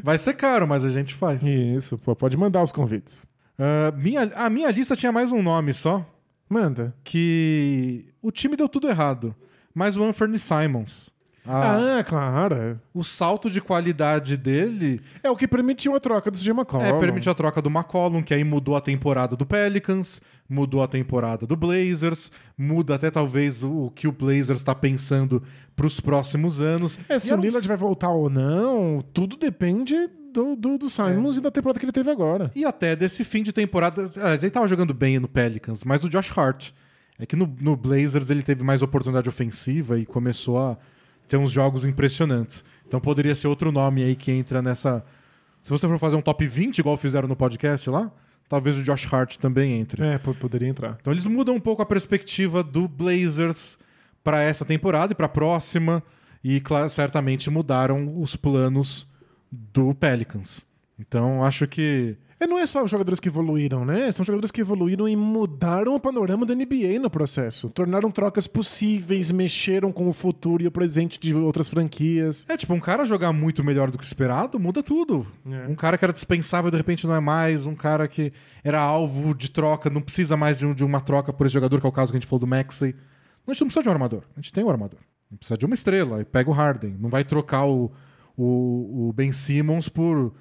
vai 0.04 0.18
ser 0.18 0.34
caro, 0.34 0.68
mas 0.68 0.84
a 0.84 0.90
gente 0.90 1.14
faz. 1.14 1.42
Isso, 1.44 1.98
pô, 2.00 2.16
pode 2.16 2.36
mandar 2.36 2.64
os 2.64 2.72
convites. 2.72 3.26
Ah, 3.58 3.92
minha, 3.96 4.24
a 4.36 4.50
minha 4.50 4.70
lista 4.72 4.96
tinha 4.96 5.12
mais 5.12 5.32
um 5.32 5.42
nome 5.42 5.74
só, 5.74 6.06
Manda. 6.50 6.94
que 7.04 8.08
o 8.22 8.32
time 8.32 8.56
deu 8.58 8.68
tudo 8.68 8.90
errado, 8.90 9.34
mas 9.74 9.96
o 9.96 10.04
Anthony 10.04 10.38
Simons. 10.40 11.14
A- 11.48 11.98
Ah, 12.00 12.04
claro. 12.04 12.56
é. 12.56 12.76
O 12.94 13.04
salto 13.04 13.50
de 13.50 13.62
qualidade 13.62 14.36
dele 14.38 15.00
É 15.24 15.30
o 15.30 15.36
que 15.36 15.48
permitiu 15.48 15.96
a 15.96 16.00
troca 16.00 16.32
do 16.32 16.38
CJ 16.38 16.52
McCollum. 16.52 16.84
é, 16.86 17.00
permitiu 17.00 17.32
a 17.32 17.36
troca 17.36 17.62
do 17.62 17.70
McCollum, 17.70 18.24
que 18.24 18.34
aí 18.34 18.44
mudou 18.44 18.76
a 18.76 18.82
temporada 18.82 19.36
do 19.36 19.46
Pelicans, 19.46 20.22
mudou 20.50 20.82
a 20.82 20.88
temporada 20.88 21.46
do 21.46 21.56
Blazers, 21.56 22.32
muda 22.58 22.96
até 22.96 23.12
talvez 23.12 23.64
o, 23.64 23.86
o 23.86 23.92
que 23.92 24.08
o 24.08 24.12
Blazers 24.12 24.60
está 24.62 24.74
pensando 24.74 25.42
para 25.76 25.86
os 25.88 26.00
próximos 26.00 26.62
anos. 26.62 27.00
É, 27.10 27.20
se 27.20 27.30
E 27.32 27.34
o 27.34 27.38
não 27.38 27.44
Lillard 27.44 27.68
vai 27.68 27.78
voltar 27.78 28.10
ou 28.10 28.30
não, 28.30 29.04
tudo 29.14 29.36
depende 29.38 29.96
do, 30.34 30.56
do, 30.56 30.78
do 30.78 30.90
Simons 30.90 31.38
e 31.38 31.42
da 31.42 31.52
temporada 31.52 31.80
que 31.80 31.86
ele 31.86 31.92
teve 31.92 32.10
agora. 32.12 32.52
E 32.56 32.66
até 32.66 32.96
desse 32.96 33.24
fim 33.24 33.42
de 33.44 33.54
temporada. 33.54 34.10
Aliás, 34.18 34.44
ele 34.44 34.52
tava 34.52 34.68
jogando 34.68 34.94
bem 34.94 35.20
no 35.20 35.28
Pelicans, 35.28 35.84
mas 35.84 36.04
o 36.04 36.10
Josh 36.10 36.32
Hart. 36.38 36.72
É 37.18 37.26
que 37.26 37.36
no, 37.38 37.50
no 37.62 37.78
Blazers 37.78 38.30
ele 38.30 38.44
teve 38.44 38.62
mais 38.62 38.82
oportunidade 38.82 39.30
ofensiva 39.30 39.98
e 39.98 40.06
começou 40.06 40.58
a 40.60 40.78
ter 41.28 41.38
uns 41.38 41.52
jogos 41.52 41.86
impressionantes. 41.86 42.64
Então 42.88 43.00
poderia 43.00 43.34
ser 43.36 43.48
outro 43.48 43.72
nome 43.72 44.04
aí 44.04 44.16
que 44.16 44.32
entra 44.32 44.62
nessa. 44.62 45.04
Se 45.64 45.70
você 45.70 45.88
for 45.88 45.98
fazer 46.00 46.16
um 46.16 46.22
top 46.22 46.46
20, 46.46 46.78
igual 46.80 46.96
fizeram 46.98 47.28
no 47.28 47.36
podcast 47.36 47.90
lá, 47.90 48.12
talvez 48.48 48.78
o 48.78 48.84
Josh 48.84 49.12
Hart 49.12 49.38
também 49.38 49.74
entre. 49.80 50.04
É, 50.04 50.18
po- 50.18 50.36
poderia 50.36 50.68
entrar. 50.68 50.98
Então 51.02 51.12
eles 51.12 51.26
mudam 51.26 51.56
um 51.56 51.60
pouco 51.60 51.82
a 51.82 51.86
perspectiva 51.86 52.64
do 52.64 52.88
Blazers 52.88 53.78
para 54.24 54.42
essa 54.42 54.64
temporada 54.66 55.14
e 55.14 55.16
para 55.16 55.26
a 55.26 55.30
próxima. 55.30 56.04
E 56.44 56.62
certamente 56.92 57.50
mudaram 57.50 58.22
os 58.22 58.36
planos 58.36 59.08
do 59.52 59.96
Pelicans. 59.96 60.64
Então 61.00 61.44
acho 61.44 61.68
que. 61.68 62.16
E 62.38 62.46
não 62.46 62.60
é 62.60 62.66
só 62.66 62.84
os 62.84 62.92
jogadores 62.92 63.20
que 63.22 63.30
evoluíram, 63.30 63.86
né? 63.86 64.12
São 64.12 64.26
jogadores 64.26 64.52
que 64.52 64.60
evoluíram 64.60 65.08
e 65.08 65.16
mudaram 65.16 65.96
o 65.96 66.00
panorama 66.00 66.46
da 66.46 66.54
NBA 66.54 67.00
no 67.02 67.10
processo. 67.10 67.70
Tornaram 67.70 68.12
trocas 68.12 68.46
possíveis, 68.46 69.32
mexeram 69.32 69.90
com 69.90 70.06
o 70.10 70.12
futuro 70.12 70.62
e 70.62 70.68
o 70.68 70.72
presente 70.72 71.18
de 71.18 71.34
outras 71.34 71.70
franquias. 71.70 72.46
É, 72.50 72.58
tipo, 72.58 72.74
um 72.74 72.80
cara 72.80 73.06
jogar 73.06 73.32
muito 73.32 73.64
melhor 73.64 73.90
do 73.90 73.98
que 73.98 74.04
o 74.04 74.06
esperado, 74.06 74.60
muda 74.60 74.84
tudo. 74.84 75.26
É. 75.50 75.66
Um 75.70 75.76
cara 75.76 75.98
que 75.98 76.04
era 76.04 76.12
dispensável, 76.12 76.70
de 76.70 76.76
repente 76.76 77.08
não 77.08 77.16
é 77.16 77.22
mais. 77.22 77.66
Um 77.66 77.76
cara 77.76 78.06
que 78.06 78.34
era 78.66 78.82
alvo 78.82 79.34
de 79.34 79.50
troca, 79.50 79.90
não 79.90 80.02
precisa 80.02 80.36
mais 80.36 80.60
de, 80.60 80.66
um- 80.66 80.74
de 80.74 80.84
uma 80.84 81.00
troca 81.00 81.32
por 81.32 81.46
esse 81.48 81.54
jogador, 81.54 81.80
que 81.80 81.86
é 81.86 81.90
o 81.90 81.92
caso 81.94 82.12
que 82.12 82.18
a 82.18 82.20
gente 82.20 82.28
falou 82.28 82.42
do 82.42 82.48
Maxey. 82.48 82.94
A 83.48 83.52
gente 83.54 83.62
não 83.62 83.68
precisa 83.68 83.84
de 83.84 83.88
um 83.88 83.94
armador. 83.94 84.24
A 84.36 84.42
gente 84.42 84.52
tem 84.52 84.62
um 84.64 84.70
armador. 84.70 85.00
A 85.00 85.34
gente 85.34 85.40
precisa 85.40 85.58
de 85.58 85.66
uma 85.66 85.74
estrela. 85.74 86.20
E 86.20 86.26
pega 86.26 86.50
o 86.50 86.54
Harden. 86.54 86.98
Não 87.00 87.10
vai 87.10 87.24
trocar 87.24 87.64
o, 87.66 87.92
o, 88.36 89.08
o 89.08 89.14
Ben 89.14 89.32
Simmons 89.32 89.88
por 89.88 90.34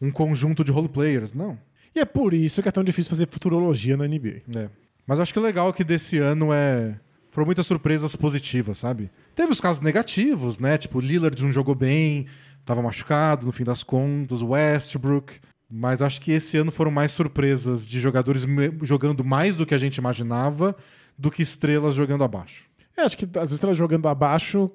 um 0.00 0.10
conjunto 0.10 0.64
de 0.64 0.72
role 0.72 0.88
players. 0.88 1.34
Não. 1.34 1.58
E 1.94 2.00
é 2.00 2.04
por 2.04 2.32
isso 2.34 2.62
que 2.62 2.68
é 2.68 2.72
tão 2.72 2.84
difícil 2.84 3.10
fazer 3.10 3.28
futurologia 3.30 3.96
na 3.96 4.06
NBA. 4.06 4.42
É. 4.54 4.68
Mas 5.06 5.18
eu 5.18 5.22
acho 5.22 5.32
que 5.32 5.38
o 5.38 5.42
legal 5.42 5.70
é 5.70 5.72
que 5.72 5.84
desse 5.84 6.18
ano 6.18 6.52
é. 6.52 6.98
Foram 7.30 7.46
muitas 7.46 7.66
surpresas 7.66 8.16
positivas, 8.16 8.78
sabe? 8.78 9.10
Teve 9.34 9.52
os 9.52 9.60
casos 9.60 9.82
negativos, 9.82 10.58
né? 10.58 10.78
Tipo, 10.78 11.00
Lillard 11.00 11.40
não 11.42 11.52
jogou 11.52 11.74
bem, 11.74 12.26
tava 12.64 12.82
machucado 12.82 13.46
no 13.46 13.52
fim 13.52 13.64
das 13.64 13.82
contas, 13.82 14.42
Westbrook. 14.42 15.34
Mas 15.70 16.00
acho 16.00 16.20
que 16.20 16.32
esse 16.32 16.56
ano 16.56 16.72
foram 16.72 16.90
mais 16.90 17.12
surpresas 17.12 17.86
de 17.86 18.00
jogadores 18.00 18.46
jogando 18.82 19.22
mais 19.22 19.56
do 19.56 19.66
que 19.66 19.74
a 19.74 19.78
gente 19.78 19.96
imaginava 19.96 20.74
do 21.16 21.30
que 21.30 21.42
estrelas 21.42 21.94
jogando 21.94 22.24
abaixo. 22.24 22.64
É, 22.96 23.02
acho 23.02 23.16
que 23.16 23.28
as 23.38 23.50
estrelas 23.50 23.76
jogando 23.76 24.08
abaixo 24.08 24.70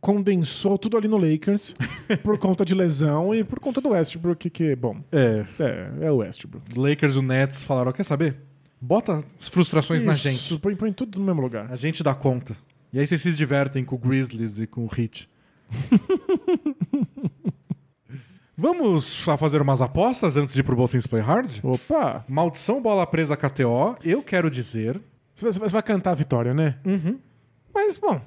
condensou 0.00 0.76
tudo 0.76 0.96
ali 0.96 1.06
no 1.06 1.16
Lakers 1.16 1.74
por 2.24 2.38
conta 2.38 2.64
de 2.64 2.74
lesão 2.74 3.34
e 3.34 3.44
por 3.44 3.60
conta 3.60 3.80
do 3.80 3.90
Westbrook, 3.90 4.50
que, 4.50 4.74
bom, 4.74 4.96
É. 5.12 5.44
é, 5.58 6.06
é 6.06 6.10
o 6.10 6.16
Westbrook. 6.16 6.76
Lakers 6.78 7.14
e 7.14 7.18
o 7.18 7.22
Nets 7.22 7.62
falaram: 7.64 7.92
quer 7.92 8.02
saber? 8.04 8.36
Bota 8.80 9.24
as 9.38 9.48
frustrações 9.48 10.02
na 10.02 10.12
gente. 10.14 10.34
Isso, 10.34 10.58
põe, 10.60 10.74
põe 10.76 10.92
tudo 10.92 11.18
no 11.18 11.24
mesmo 11.24 11.40
lugar. 11.40 11.70
A 11.72 11.76
gente 11.76 12.02
dá 12.02 12.14
conta. 12.14 12.56
E 12.92 12.98
aí 13.00 13.06
vocês 13.06 13.20
se 13.22 13.32
divertem 13.32 13.84
com 13.84 13.94
o 13.94 13.98
Grizzlies 13.98 14.58
e 14.58 14.66
com 14.66 14.84
o 14.84 14.90
Heat. 14.96 15.28
Vamos 18.56 19.18
fazer 19.18 19.60
umas 19.60 19.80
apostas 19.82 20.36
antes 20.36 20.54
de 20.54 20.60
ir 20.60 20.62
pro 20.62 20.76
Both 20.76 20.92
Things 20.92 21.06
Play 21.08 21.22
Hard? 21.22 21.50
Opa! 21.62 22.24
Maldição 22.28 22.80
Bola 22.80 23.04
Presa 23.06 23.36
KTO, 23.36 23.96
eu 24.04 24.22
quero 24.22 24.48
dizer... 24.48 25.00
Você 25.34 25.44
vai- 25.44 25.52
você 25.52 25.72
vai 25.72 25.82
cantar 25.82 26.12
a 26.12 26.14
vitória, 26.14 26.54
né? 26.54 26.76
Uhum. 26.84 27.18
Mas, 27.74 27.98
bom, 27.98 28.20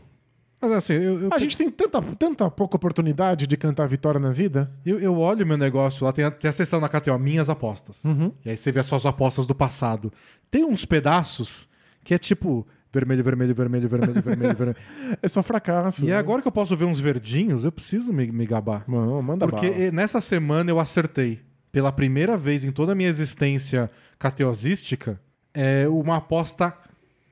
Mas 0.59 0.71
assim, 0.71 0.93
eu, 0.93 1.21
eu, 1.21 1.29
a 1.31 1.37
gente 1.37 1.55
tem 1.55 1.69
tanta, 1.69 2.01
tanta 2.01 2.49
pouca 2.49 2.75
oportunidade 2.75 3.45
de 3.45 3.55
cantar 3.55 3.87
vitória 3.87 4.19
na 4.19 4.31
vida. 4.31 4.71
eu, 4.85 4.99
eu 4.99 5.17
olho 5.17 5.45
meu 5.45 5.57
negócio 5.57 6.03
lá, 6.03 6.11
tem 6.11 6.25
a, 6.25 6.31
tem 6.31 6.49
a 6.49 6.51
seção 6.51 6.79
na 6.79 6.89
KTO, 6.89 7.17
minhas 7.19 7.49
apostas. 7.49 8.03
Uhum. 8.03 8.31
E 8.43 8.49
aí 8.49 8.57
você 8.57 8.71
vê 8.71 8.79
as 8.79 8.87
suas 8.87 9.05
apostas 9.05 9.45
do 9.45 9.53
passado. 9.53 10.11
Tem 10.49 10.65
uns 10.65 10.83
pedaços 10.83 11.69
que 12.03 12.13
é 12.13 12.17
tipo 12.17 12.65
vermelho, 12.91 13.23
vermelho, 13.23 13.53
vermelho, 13.53 13.89
vermelho, 13.89 14.21
vermelho, 14.21 14.55
vermelho. 14.55 14.77
É 15.21 15.27
só 15.27 15.43
fracasso. 15.43 16.05
E 16.05 16.09
né? 16.09 16.17
agora 16.17 16.41
que 16.41 16.47
eu 16.47 16.51
posso 16.51 16.75
ver 16.75 16.85
uns 16.85 16.99
verdinhos, 16.99 17.63
eu 17.63 17.71
preciso 17.71 18.11
me, 18.11 18.31
me 18.31 18.45
gabar. 18.45 18.83
Não, 18.87 19.21
manda 19.21 19.47
Porque 19.47 19.69
bala. 19.69 19.91
nessa 19.91 20.19
semana 20.19 20.71
eu 20.71 20.79
acertei, 20.79 21.39
pela 21.71 21.91
primeira 21.91 22.35
vez 22.35 22.65
em 22.65 22.71
toda 22.71 22.93
a 22.93 22.95
minha 22.95 23.09
existência 23.09 23.91
cateosística, 24.17 25.19
é 25.53 25.87
uma 25.87 26.17
aposta 26.17 26.73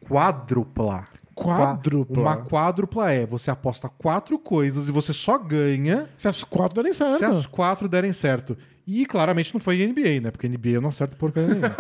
quádrupla. 0.08 1.06
Quádrupla? 1.36 2.22
Uma 2.22 2.38
quádrupla 2.38 3.12
é, 3.12 3.26
você 3.26 3.52
aposta 3.52 3.90
quatro 3.90 4.40
coisas 4.40 4.88
e 4.88 4.92
você 4.92 5.14
só 5.14 5.38
ganha 5.38 6.08
Se 6.18 6.28
as 6.28 6.44
quatro 6.44 6.76
derem 6.76 6.94
certo. 6.94 7.18
se 7.18 7.26
as 7.26 7.46
quatro 7.46 7.90
derem 7.90 8.14
certo. 8.14 8.58
E 8.88 9.06
claramente 9.06 9.54
não 9.54 9.60
foi 9.60 9.86
NBA, 9.86 10.22
né? 10.22 10.32
Porque 10.32 10.48
NBA 10.48 10.70
eu 10.70 10.82
não 10.82 10.90
acerto 10.90 11.18
porcaria 11.18 11.50
nenhuma. 11.50 11.76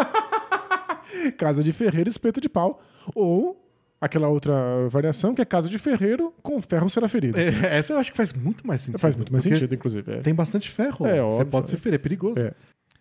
Casa 1.37 1.63
de 1.63 1.71
ferreiro, 1.71 2.09
espeto 2.09 2.41
de 2.41 2.49
pau. 2.49 2.81
Ou 3.13 3.65
aquela 3.99 4.27
outra 4.27 4.87
variação 4.89 5.33
que 5.33 5.41
é 5.41 5.45
casa 5.45 5.69
de 5.69 5.77
ferreiro 5.77 6.33
com 6.43 6.61
ferro 6.61 6.89
será 6.89 7.07
ferido. 7.07 7.39
É, 7.39 7.77
Essa 7.77 7.93
eu 7.93 7.99
acho 7.99 8.11
que 8.11 8.17
faz 8.17 8.33
muito 8.33 8.65
mais 8.67 8.81
sentido. 8.81 8.99
Faz 8.99 9.15
muito 9.15 9.31
mais 9.31 9.43
sentido, 9.43 9.73
inclusive. 9.73 10.11
é. 10.11 10.17
Tem 10.17 10.33
bastante 10.33 10.69
ferro. 10.69 11.05
É, 11.05 11.21
você 11.21 11.41
óbvio, 11.41 11.45
pode 11.47 11.67
é. 11.67 11.69
se 11.69 11.77
ferir, 11.77 11.95
é 11.95 11.99
perigoso. 11.99 12.39
É. 12.39 12.53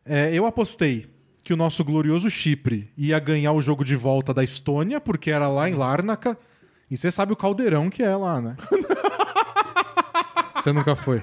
É, 0.06 0.34
eu 0.34 0.46
apostei 0.46 1.06
que 1.44 1.52
o 1.52 1.56
nosso 1.56 1.84
glorioso 1.84 2.30
Chipre 2.30 2.90
ia 2.96 3.18
ganhar 3.18 3.52
o 3.52 3.60
jogo 3.60 3.84
de 3.84 3.94
volta 3.94 4.32
da 4.32 4.42
Estônia, 4.42 4.98
porque 4.98 5.30
era 5.30 5.46
lá 5.46 5.68
em 5.68 5.74
Larnaca. 5.74 6.38
E 6.90 6.96
você 6.96 7.10
sabe 7.10 7.34
o 7.34 7.36
caldeirão 7.36 7.90
que 7.90 8.02
é 8.02 8.16
lá, 8.16 8.40
né? 8.40 8.56
você 10.56 10.72
nunca 10.72 10.96
foi. 10.96 11.22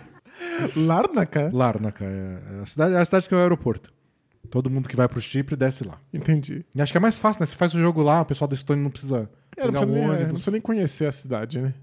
Larnaca? 0.76 1.50
Larnaca 1.52 2.06
é 2.06 2.40
é 2.60 2.62
a 2.62 2.66
cidade, 2.68 2.94
é 2.94 2.98
a 3.00 3.06
cidade 3.06 3.28
que 3.28 3.34
é 3.34 3.38
o 3.38 3.42
aeroporto. 3.42 3.92
Todo 4.50 4.70
mundo 4.70 4.88
que 4.88 4.96
vai 4.96 5.08
pro 5.08 5.22
Chipre 5.22 5.56
desce 5.56 5.84
lá. 5.84 5.98
Entendi. 6.14 6.64
E 6.76 6.82
acho 6.82 6.92
que 6.92 6.98
é 6.98 7.02
mais 7.02 7.18
fácil, 7.18 7.40
né? 7.40 7.46
Você 7.46 7.56
faz 7.56 7.74
o 7.74 7.80
jogo 7.80 8.04
lá, 8.04 8.22
o 8.22 8.26
pessoal 8.26 8.48
da 8.48 8.56
Estônia 8.56 8.84
não 8.84 8.92
precisa 8.92 9.30
É, 9.58 9.64
não, 9.66 9.72
precisa 9.72 9.92
nem, 9.92 10.04
é, 10.04 10.20
não 10.26 10.30
precisa 10.34 10.52
nem 10.52 10.62
conhecer 10.62 11.08
a 11.08 11.12
cidade, 11.12 11.60
né? 11.60 11.74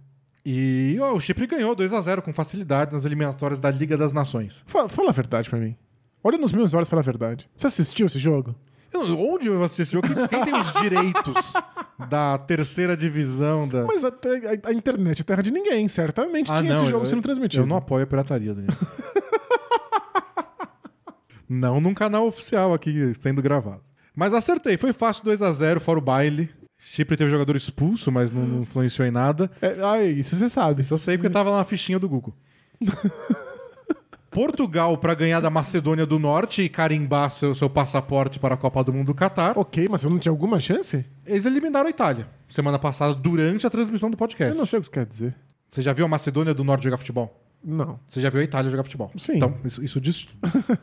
E 0.45 0.97
ó, 1.01 1.13
o 1.13 1.21
Chipre 1.21 1.47
ganhou 1.47 1.75
2 1.75 1.93
a 1.93 2.01
0 2.01 2.23
com 2.23 2.33
facilidade 2.33 2.93
nas 2.93 3.05
eliminatórias 3.05 3.61
da 3.61 3.71
Liga 3.71 3.97
das 3.97 4.13
Nações. 4.13 4.65
Fala, 4.67 4.89
fala 4.89 5.09
a 5.09 5.13
verdade 5.13 5.51
pra 5.51 5.59
mim. 5.59 5.77
Olha 6.23 6.39
nos 6.39 6.53
meus 6.53 6.75
olhos 6.75 6.89
e 6.89 6.91
fala 6.91 7.03
a 7.03 7.05
verdade. 7.05 7.49
Você 7.57 7.67
assistiu 7.67 8.07
esse 8.07 8.19
jogo? 8.19 8.55
Eu- 8.93 9.19
onde 9.19 9.47
eu 9.47 9.55
vou 9.57 9.65
assistir 9.65 9.83
esse 9.83 9.93
jogo? 9.93 10.09
Quem, 10.09 10.27
quem 10.29 10.45
tem 10.45 10.59
os 10.59 10.73
direitos 10.75 11.53
da 12.09 12.39
terceira 12.39 12.97
divisão 12.97 13.69
da. 13.69 13.85
Mas 13.85 14.05
até 14.05 14.61
a, 14.65 14.71
a 14.71 14.73
internet 14.73 15.21
é 15.21 15.25
terra 15.25 15.43
de 15.43 15.51
ninguém. 15.51 15.89
Certamente 15.89 16.53
tinha 16.53 16.73
esse 16.73 16.87
jogo 16.87 17.03
eu, 17.03 17.07
sendo 17.07 17.23
transmitido. 17.23 17.63
Eu 17.63 17.67
não 17.67 17.77
apoio 17.77 18.05
a 18.05 18.07
pirataria, 18.07 18.55
Daniel. 18.55 18.75
não 21.49 21.81
num 21.81 21.95
canal 21.95 22.27
oficial 22.27 22.75
aqui 22.75 23.13
sendo 23.21 23.41
gravado. 23.41 23.81
Mas 24.15 24.35
acertei, 24.35 24.77
foi 24.77 24.93
fácil 24.93 25.25
2 25.25 25.43
a 25.43 25.53
0 25.53 25.81
fora 25.81 25.99
o 25.99 26.03
baile. 26.03 26.51
Chipre 26.77 27.17
teve 27.17 27.31
jogador 27.31 27.57
expulso, 27.57 28.11
mas 28.11 28.31
não, 28.31 28.47
não 28.47 28.63
influenciou 28.63 29.07
em 29.07 29.11
nada. 29.11 29.51
É, 29.61 29.77
ah, 29.83 30.03
isso 30.03 30.37
você 30.37 30.49
sabe. 30.49 30.83
Isso 30.83 30.95
eu 30.95 30.99
sei 30.99 31.17
porque 31.17 31.31
tava 31.31 31.51
lá 31.51 31.59
na 31.59 31.65
fichinha 31.65 31.99
do 31.99 32.09
Google. 32.09 32.35
Portugal 34.39 34.97
para 34.97 35.15
ganhar 35.15 35.41
da 35.41 35.51
Macedônia 35.51 36.07
do 36.07 36.17
Norte 36.17 36.63
e 36.63 36.69
carimbar 36.69 37.29
seu, 37.33 37.57
seu 37.57 37.69
passaporte 37.69 38.39
para 38.39 38.55
a 38.55 38.57
Copa 38.57 38.85
do 38.85 38.93
Mundo 38.93 39.09
do 39.09 39.15
Catar. 39.15 39.59
Ok, 39.59 39.89
mas 39.91 40.05
eu 40.05 40.11
não 40.11 40.19
tinha 40.21 40.31
alguma 40.31 40.61
chance? 40.61 41.05
Eles 41.27 41.45
eliminaram 41.45 41.89
a 41.89 41.91
Itália 41.91 42.29
semana 42.49 42.79
passada 42.79 43.17
durante 43.17 43.67
a 43.67 43.71
transmissão 43.71 44.09
do 44.09 44.15
Eu 44.15 44.19
podcast. 44.19 44.57
não 44.57 44.65
sei 44.65 44.79
o 44.79 44.81
que 44.81 44.85
isso 44.85 44.93
quer 44.93 45.07
dizer. 45.07 45.35
Você 45.69 45.83
já 45.83 45.93
viu 45.93 46.05
a 46.05 46.09
Macedônia 46.09 46.55
do 46.55 46.63
Norte 46.63 46.85
jogar 46.85 46.99
futebol? 46.99 47.37
Não. 47.65 47.99
Você 48.07 48.21
já 48.21 48.31
viu 48.31 48.41
a 48.41 48.45
Itália 48.45 48.71
jogar 48.71 48.85
futebol? 48.85 49.11
Sim. 49.17 49.39
Então, 49.39 49.59
isso, 49.65 49.83
isso 49.83 50.01
diz 50.01 50.29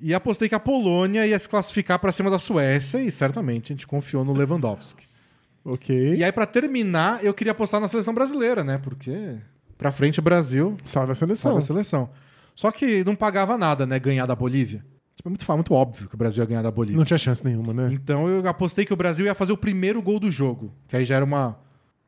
e 0.00 0.12
apostei 0.12 0.48
que 0.48 0.56
a 0.56 0.60
Polônia 0.60 1.24
ia 1.24 1.38
se 1.38 1.48
classificar 1.48 2.00
para 2.00 2.10
cima 2.10 2.30
da 2.30 2.40
Suécia 2.40 2.98
e 2.98 3.12
certamente 3.12 3.72
a 3.72 3.76
gente 3.76 3.86
confiou 3.86 4.24
no 4.24 4.32
Lewandowski. 4.32 5.06
Ok. 5.64 6.16
E 6.16 6.24
aí, 6.24 6.32
para 6.32 6.46
terminar, 6.46 7.24
eu 7.24 7.32
queria 7.32 7.52
apostar 7.52 7.80
na 7.80 7.86
seleção 7.86 8.12
brasileira, 8.12 8.64
né? 8.64 8.78
Porque 8.78 9.36
pra 9.82 9.92
frente 9.92 10.18
o 10.20 10.22
Brasil 10.22 10.76
Salve 10.84 11.12
a 11.12 11.14
seleção. 11.14 11.42
salva 11.50 11.58
a 11.58 11.62
seleção. 11.62 12.10
Só 12.54 12.70
que 12.70 13.02
não 13.04 13.14
pagava 13.16 13.56
nada, 13.58 13.86
né? 13.86 13.98
Ganhar 13.98 14.26
da 14.26 14.34
Bolívia. 14.36 14.84
Tipo, 15.16 15.28
é 15.28 15.30
muito, 15.30 15.52
muito 15.54 15.74
óbvio 15.74 16.08
que 16.08 16.14
o 16.14 16.18
Brasil 16.18 16.42
ia 16.42 16.46
ganhar 16.48 16.62
da 16.62 16.70
Bolívia. 16.70 16.96
Não 16.98 17.04
tinha 17.04 17.18
chance 17.18 17.44
nenhuma, 17.44 17.72
né? 17.74 17.90
Então 17.92 18.28
eu 18.28 18.46
apostei 18.48 18.84
que 18.84 18.92
o 18.92 18.96
Brasil 18.96 19.26
ia 19.26 19.34
fazer 19.34 19.52
o 19.52 19.56
primeiro 19.56 20.00
gol 20.00 20.18
do 20.18 20.30
jogo. 20.30 20.72
Que 20.88 20.96
aí 20.96 21.04
já 21.04 21.16
era 21.16 21.24
uma. 21.24 21.58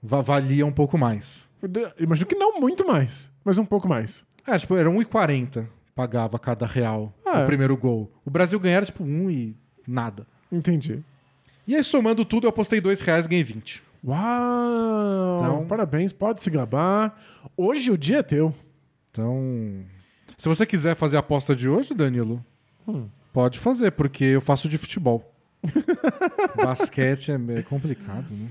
va- 0.03 0.21
valia 0.23 0.65
um 0.67 0.73
pouco 0.73 0.97
mais. 0.99 1.51
Imagino 1.99 2.27
que 2.27 2.35
não 2.35 2.61
muito 2.61 2.87
mais, 2.87 3.31
mas 3.45 3.57
um 3.59 3.65
pouco 3.65 3.89
mais. 3.89 4.25
É, 4.47 4.59
tipo, 4.59 4.75
era 4.77 4.89
1,40 4.91 5.67
pagava 5.95 6.39
cada 6.41 6.67
real 6.67 7.15
Ah, 7.25 7.39
o 7.39 7.43
é. 7.43 7.47
primeiro 7.47 7.77
gol. 7.77 8.11
O 8.25 8.31
Brasil 8.31 8.59
ganhava 8.59 8.85
tipo 8.85 9.05
1 9.05 9.31
e 9.31 9.57
nada. 9.87 10.27
Entendi. 10.51 11.03
E 11.67 11.77
aí, 11.77 11.85
somando 11.85 12.25
tudo, 12.25 12.45
eu 12.47 12.51
apostei 12.51 12.81
2 12.81 13.01
reais 13.01 13.27
e 13.27 13.29
ganhei 13.29 13.45
20. 13.45 13.83
Uau! 14.05 15.41
Então- 15.41 15.67
Parabéns, 15.67 16.13
pode 16.13 16.43
se 16.43 16.51
gabar. 16.51 17.19
Hoje 17.57 17.91
o 17.91 17.99
dia 17.99 18.19
é 18.19 18.23
teu. 18.23 18.53
Então, 19.11 19.83
se 20.37 20.49
você 20.49 20.67
quiser 20.67 20.95
fazer 20.95 21.17
a 21.17 21.21
aposta 21.21 21.55
de 21.57 21.69
hoje, 21.69 21.95
Danilo, 21.95 22.45
Hum. 22.87 23.07
pode 23.33 23.59
fazer, 23.59 23.93
porque 23.93 24.25
eu 24.25 24.41
faço 24.41 24.69
de 24.69 24.77
futebol. 24.77 25.33
Basquete 26.57 27.33
é 27.33 27.39
meio 27.39 27.65
complicado, 27.65 28.31
né? 28.33 28.49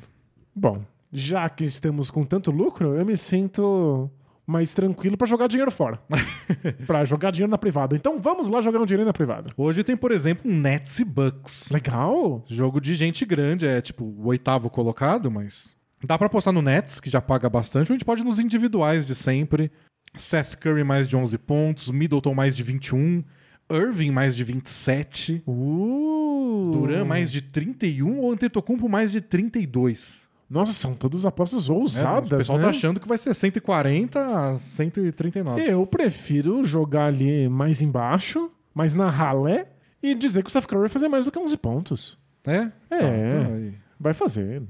Bom, 0.55 0.81
já 1.11 1.47
que 1.49 1.63
estamos 1.63 2.09
com 2.09 2.23
tanto 2.25 2.49
lucro, 2.49 2.95
eu 2.95 3.05
me 3.05 3.15
sinto 3.15 4.09
mais 4.45 4.73
tranquilo 4.73 5.17
pra 5.17 5.25
jogar 5.27 5.47
dinheiro 5.47 5.71
fora. 5.71 5.99
Pra 6.85 7.05
jogar 7.05 7.31
dinheiro 7.31 7.49
na 7.49 7.57
privada. 7.57 7.95
Então 7.95 8.19
vamos 8.19 8.49
lá 8.49 8.61
jogar 8.61 8.79
um 8.81 8.85
dinheiro 8.85 9.05
na 9.05 9.13
privada. 9.13 9.51
Hoje 9.55 9.83
tem, 9.83 9.95
por 9.95 10.11
exemplo, 10.11 10.51
um 10.51 10.59
Nets 10.59 10.99
e 10.99 11.05
Bucks. 11.05 11.69
Legal. 11.71 12.43
Jogo 12.47 12.81
de 12.81 12.93
gente 12.93 13.25
grande, 13.25 13.65
é 13.65 13.81
tipo 13.81 14.03
o 14.03 14.27
oitavo 14.27 14.69
colocado, 14.69 15.31
mas 15.31 15.75
dá 16.03 16.17
pra 16.17 16.27
apostar 16.27 16.53
no 16.53 16.61
Nets, 16.61 16.99
que 16.99 17.09
já 17.09 17.21
paga 17.21 17.49
bastante, 17.49 17.91
ou 17.91 17.93
a 17.93 17.97
gente 17.97 18.05
pode 18.05 18.23
nos 18.23 18.39
individuais 18.39 19.05
de 19.05 19.15
sempre. 19.15 19.71
Seth 20.15 20.57
Curry 20.57 20.83
mais 20.83 21.07
de 21.07 21.15
11 21.15 21.37
pontos, 21.37 21.89
Middleton 21.89 22.35
mais 22.35 22.55
de 22.55 22.63
21, 22.63 23.23
Irving 23.71 24.11
mais 24.11 24.35
de 24.35 24.43
27, 24.43 25.43
Uh. 25.47 26.69
Duran 26.71 27.05
mais 27.05 27.31
de 27.31 27.41
31 27.41 28.19
ou 28.19 28.31
Antetokounmpo 28.31 28.87
mais 28.87 29.11
de 29.11 29.21
32. 29.21 30.27
Nossa, 30.53 30.71
são 30.71 30.93
todas 30.93 31.25
apostas 31.25 31.67
É, 31.67 31.73
ousadas, 31.73 32.31
o 32.31 32.37
pessoal 32.37 32.57
né? 32.59 32.65
tá 32.65 32.69
achando 32.69 32.99
que 32.99 33.07
vai 33.07 33.17
ser 33.17 33.33
140 33.33 34.19
a 34.19 34.55
139. 34.57 35.61
Eu 35.63 35.85
prefiro 35.87 36.63
jogar 36.63 37.05
ali 37.07 37.49
mais 37.49 37.81
embaixo, 37.81 38.51
mais 38.73 38.93
na 38.93 39.09
ralé, 39.09 39.67
e 40.01 40.13
dizer 40.13 40.43
que 40.43 40.47
o 40.47 40.49
Steph 40.51 40.65
Curry 40.67 40.81
vai 40.81 40.89
fazer 40.89 41.07
mais 41.07 41.25
do 41.25 41.31
que 41.31 41.39
11 41.39 41.57
pontos. 41.57 42.17
É? 42.45 42.55
É. 42.55 42.69
Tá, 42.99 43.07
então. 43.49 43.73
Vai 43.99 44.13
fazer. 44.13 44.61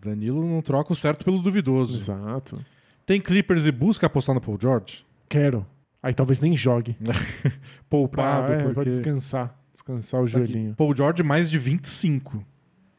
Danilo 0.00 0.44
não 0.46 0.60
troca 0.60 0.92
o 0.92 0.96
certo 0.96 1.24
pelo 1.24 1.38
duvidoso. 1.40 1.98
Exato. 1.98 2.64
Tem 3.06 3.20
Clippers 3.20 3.64
e 3.66 3.72
busca 3.72 4.06
apostar 4.06 4.34
no 4.34 4.40
Paul 4.40 4.58
George? 4.60 5.04
Quero. 5.28 5.66
Aí 6.02 6.12
talvez 6.14 6.40
nem 6.40 6.56
jogue. 6.56 6.96
Poupado, 7.88 8.46
Pra, 8.46 8.54
é, 8.56 8.62
pra 8.64 8.74
porque... 8.74 8.90
descansar. 8.90 9.54
Descansar 9.72 10.20
o 10.20 10.24
Aqui, 10.24 10.32
joelhinho. 10.32 10.74
Paul 10.74 10.94
George 10.96 11.22
mais 11.22 11.50
de 11.50 11.58
25. 11.58 12.44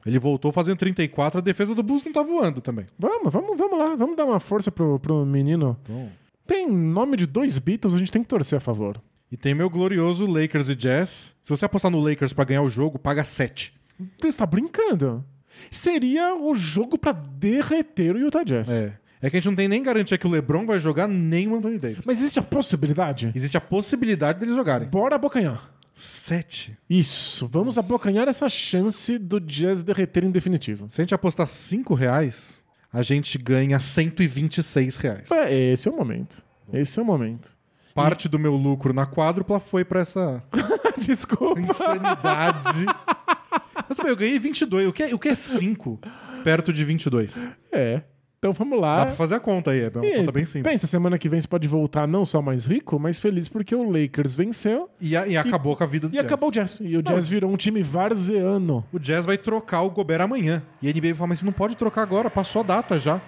Ele 0.06 0.20
voltou 0.20 0.52
fazendo 0.52 0.78
34, 0.78 1.40
a 1.40 1.42
defesa 1.42 1.76
do 1.76 1.84
Bulls 1.84 2.04
não 2.04 2.12
tá 2.12 2.24
voando 2.24 2.62
também. 2.62 2.86
Vamos, 2.98 3.32
vamos, 3.32 3.58
vamos 3.58 3.78
lá. 3.78 3.96
Vamos 3.96 4.16
dar 4.18 4.26
uma 4.26 4.40
força 4.40 4.72
pro, 4.72 5.00
pro 5.00 5.26
menino. 5.26 5.78
Então... 5.84 6.10
Tem 6.46 6.70
nome 6.70 7.16
de 7.16 7.26
dois 7.26 7.58
Beatles, 7.60 7.94
a 7.94 7.98
gente 7.98 8.12
tem 8.12 8.22
que 8.22 8.28
torcer 8.28 8.58
a 8.58 8.60
favor. 8.60 9.02
E 9.32 9.38
tem 9.38 9.56
meu 9.56 9.70
glorioso 9.70 10.26
Lakers 10.26 10.68
e 10.70 10.76
Jazz. 10.76 11.36
Se 11.42 11.50
você 11.50 11.64
apostar 11.66 11.90
no 11.90 12.00
Lakers 12.00 12.34
pra 12.34 12.44
ganhar 12.44 12.62
o 12.62 12.68
jogo, 12.68 13.00
paga 13.00 13.24
7. 13.24 13.74
Tu 14.18 14.28
está 14.28 14.46
brincando? 14.46 15.24
Seria 15.70 16.36
o 16.36 16.54
jogo 16.54 16.98
pra 16.98 17.12
derreter 17.14 18.16
o 18.16 18.20
Utah 18.20 18.44
Jazz. 18.44 18.70
É. 18.70 18.94
É 19.22 19.30
que 19.30 19.38
a 19.38 19.40
gente 19.40 19.48
não 19.50 19.56
tem 19.56 19.68
nem 19.68 19.84
garantia 19.84 20.18
que 20.18 20.26
o 20.26 20.30
LeBron 20.30 20.66
vai 20.66 20.80
jogar, 20.80 21.08
nem 21.08 21.48
o 21.48 21.56
Anthony 21.56 21.78
Davis. 21.78 22.06
Mas 22.06 22.20
existe 22.20 22.40
a 22.40 22.44
possibilidade? 22.44 23.32
Existe 23.36 23.56
a 23.56 23.62
possibilidade 23.62 24.40
deles 24.40 24.56
jogarem. 24.56 24.88
Bora 24.88 25.16
abocanhar. 25.16 25.72
7. 25.94 26.78
Isso, 26.90 27.48
vamos 27.48 27.78
abocanhar 27.78 28.28
essa 28.28 28.48
chance 28.50 29.18
do 29.18 29.40
Jazz 29.40 29.84
derreter 29.84 30.24
em 30.24 30.32
definitivo. 30.32 30.90
Se 30.90 31.02
a 31.02 31.04
gente 31.04 31.14
apostar 31.14 31.46
5 31.48 31.94
reais, 31.94 32.64
a 32.92 33.02
gente 33.02 33.38
ganha 33.38 33.80
126 33.80 34.98
reais. 34.98 35.32
É, 35.32 35.72
esse 35.72 35.88
é 35.88 35.92
o 35.92 35.96
momento. 35.96 36.44
Esse 36.72 37.00
é 37.00 37.04
o 37.04 37.06
momento. 37.06 37.56
Parte 37.94 38.30
do 38.30 38.40
meu 38.40 38.56
lucro 38.56 38.94
na 38.94 39.06
quádrupla 39.06 39.60
foi 39.60 39.84
pra 39.84 40.00
essa 40.00 40.42
Desculpa. 40.98 41.60
insanidade. 41.60 42.86
Mas 43.88 43.98
também, 43.98 44.12
eu 44.12 44.16
ganhei 44.16 44.40
22. 44.40 44.88
O 44.88 44.94
que 44.94 45.04
é, 45.04 45.14
o 45.14 45.20
que 45.20 45.28
é 45.28 45.36
5 45.36 46.00
perto 46.44 46.72
de 46.72 46.86
22? 46.86 47.50
É. 47.72 48.02
Então 48.44 48.54
vamos 48.54 48.82
Dá 48.82 48.88
lá. 48.88 49.06
pra 49.06 49.14
fazer 49.14 49.36
a 49.36 49.40
conta 49.40 49.70
aí, 49.70 49.82
é 49.82 49.92
uma 49.94 50.04
E, 50.04 50.16
conta 50.18 50.32
bem 50.32 50.46
simples. 50.46 50.74
pensa, 50.74 50.88
semana 50.88 51.16
que 51.20 51.30
vem 51.30 51.40
você 51.40 51.48
pode 51.48 51.68
voltar 51.68 52.08
não 52.08 52.26
só 52.26 52.42
mais 52.42 52.66
rico, 52.66 52.98
mas 53.00 53.20
feliz 53.20 53.48
porque 53.48 53.76
o 53.76 53.88
Lakers 53.88 54.34
venceu 54.34 54.90
E, 55.00 55.16
a- 55.16 55.28
e 55.28 55.38
acabou 55.38 55.76
com 55.78 55.84
a 55.84 55.86
vida 55.86 56.08
do 56.08 56.16
e 56.16 56.18
Jazz. 56.18 56.26
acabou 56.26 56.50
o 56.50 56.52
Jazz. 56.52 56.80
E 56.82 56.98
o 56.98 57.04
Jazz 57.04 57.28
virou 57.28 57.52
um 57.52 57.56
time 57.56 57.84
varzeano. 57.84 58.84
O 58.92 58.98
Jazz 58.98 59.28
vai 59.28 59.38
trocar 59.38 59.84
o 59.84 59.92
Gobert 59.92 60.22
amanhã. 60.22 60.64
E 60.82 60.88
a 60.88 60.92
NBA 60.92 61.10
vai 61.10 61.14
falar, 61.14 61.28
mas 61.28 61.38
você 61.40 61.46
não 61.46 61.54
pode 61.54 61.78
trocar 61.78 62.02
agora, 62.02 62.32
passou 62.32 62.62
a 62.62 62.66
data 62.66 62.98
já. 62.98 63.22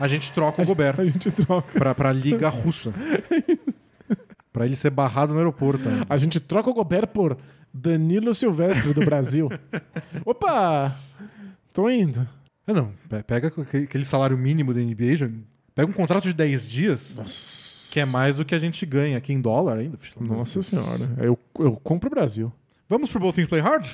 A 0.00 0.08
gente 0.08 0.32
troca 0.32 0.60
o 0.60 0.66
Gobert 0.66 0.98
A 0.98 1.06
gente 1.06 1.30
troca. 1.30 1.78
pra, 1.78 1.94
pra 1.94 2.10
liga 2.10 2.48
russa. 2.48 2.92
pra 4.52 4.66
ele 4.66 4.74
ser 4.74 4.90
barrado 4.90 5.32
no 5.32 5.38
aeroporto. 5.38 5.88
ainda. 5.88 6.06
A 6.10 6.16
gente 6.16 6.40
troca 6.40 6.68
o 6.68 6.74
Gobert 6.74 7.06
por 7.06 7.38
Danilo 7.72 8.34
Silvestre 8.34 8.92
do 8.92 9.04
Brasil. 9.04 9.48
Opa! 10.26 10.96
Tô 11.72 11.88
indo. 11.88 12.26
Ah, 12.66 12.72
não. 12.72 12.92
Pe- 13.08 13.22
Pega 13.22 13.48
aquele 13.48 14.04
salário 14.04 14.36
mínimo 14.36 14.74
da 14.74 14.80
NBA, 14.80 15.30
pega 15.74 15.88
um 15.88 15.92
contrato 15.94 16.24
de 16.24 16.32
10 16.32 16.68
dias, 16.68 17.16
Nossa. 17.16 17.92
que 17.92 18.00
é 18.00 18.04
mais 18.06 18.34
do 18.36 18.44
que 18.44 18.54
a 18.54 18.58
gente 18.58 18.84
ganha 18.84 19.16
aqui 19.18 19.32
em 19.32 19.40
dólar 19.40 19.78
ainda. 19.78 19.98
Nossa 20.20 20.60
senhora. 20.62 21.08
Eu, 21.18 21.38
eu 21.58 21.72
compro 21.84 22.08
o 22.08 22.10
Brasil. 22.10 22.52
Vamos 22.88 23.10
pro 23.10 23.20
Both 23.20 23.34
Things 23.36 23.48
Play 23.48 23.60
Hard? 23.60 23.86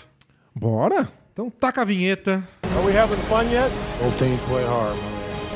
Bora? 0.55 1.09
Então 1.33 1.51
taca 1.51 1.83
a 1.83 1.85
vinheta. 1.85 2.47
Are 2.77 2.85
we 2.87 2.93
having 2.97 3.17
fun 3.29 3.45
yet? 3.51 3.71
Both 4.01 4.19
teams 4.19 4.43
play 4.45 4.65
hard. 4.65 4.97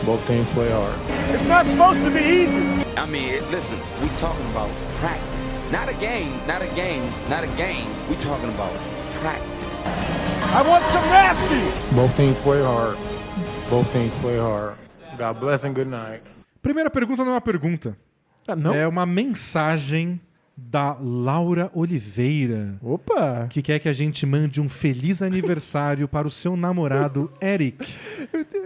Both 0.04 0.26
teams 0.26 0.48
play 0.50 0.70
hard. 0.70 0.94
It's 1.34 1.46
not 1.46 1.66
supposed 1.66 2.02
to 2.02 2.10
be 2.10 2.20
easy. 2.20 2.84
I 2.96 3.06
mean, 3.06 3.40
listen, 3.50 3.78
we 4.02 4.08
talking 4.18 4.46
about 4.52 4.70
practice. 5.00 5.58
Not 5.72 5.88
a 5.88 5.94
game, 5.94 6.32
not 6.46 6.62
a 6.62 6.68
game, 6.74 7.02
not 7.28 7.44
a 7.44 7.48
game. 7.56 7.88
We 8.08 8.16
talking 8.16 8.48
about 8.54 8.72
practice. 9.20 10.25
I 10.54 10.62
want 10.62 10.84
some 10.92 11.06
nasty. 11.08 11.94
Both 11.94 12.16
teams 12.16 12.38
play 12.38 12.62
hard. 12.62 12.96
Both 13.68 13.92
teams 13.92 14.14
play 14.20 14.38
hard. 14.38 14.76
God 15.18 15.40
bless 15.40 15.64
and 15.64 15.72
good 15.74 15.88
night. 15.90 16.22
Primeira 16.62 16.90
pergunta 16.90 17.24
não 17.24 17.32
é 17.32 17.34
uma 17.34 17.40
pergunta. 17.40 17.96
Ah, 18.46 18.54
não? 18.54 18.72
É 18.74 18.86
uma 18.86 19.04
mensagem 19.04 20.20
da 20.56 20.96
Laura 21.00 21.70
Oliveira. 21.74 22.78
Opa! 22.80 23.46
que 23.50 23.60
quer 23.60 23.78
que 23.78 23.88
a 23.88 23.92
gente 23.92 24.24
mande 24.24 24.60
um 24.60 24.68
feliz 24.68 25.20
aniversário 25.20 26.08
para 26.08 26.26
o 26.26 26.30
seu 26.30 26.56
namorado 26.56 27.30
Eric. 27.42 27.92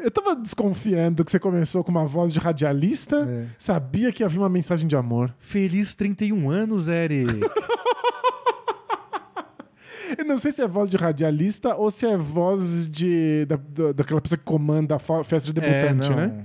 Eu 0.03 0.11
tava 0.11 0.37
desconfiando 0.37 1.24
que 1.24 1.31
você 1.31 1.39
começou 1.39 1.83
com 1.83 1.91
uma 1.91 2.07
voz 2.07 2.33
de 2.33 2.39
radialista. 2.39 3.26
É. 3.28 3.47
Sabia 3.59 4.12
que 4.12 4.22
havia 4.22 4.41
uma 4.41 4.49
mensagem 4.49 4.87
de 4.87 4.95
amor. 4.97 5.35
Feliz 5.41 5.95
31 5.95 6.49
anos, 6.51 6.89
Eric. 6.89 7.41
Eu 10.18 10.24
não 10.24 10.38
sei 10.38 10.50
se 10.52 10.62
é 10.62 10.68
voz 10.68 10.88
de 10.90 10.96
radialista 10.96 11.74
ou 11.74 11.90
se 11.90 12.06
é 12.06 12.16
voz 12.16 12.88
de 12.88 13.44
da, 13.46 13.56
da- 13.56 13.92
daquela 13.92 14.20
pessoa 14.20 14.38
que 14.38 14.44
comanda 14.44 14.96
a 14.96 14.98
festa 14.98 15.52
de 15.52 15.54
debutante, 15.61 16.08
não. 16.11 16.16
né? 16.16 16.44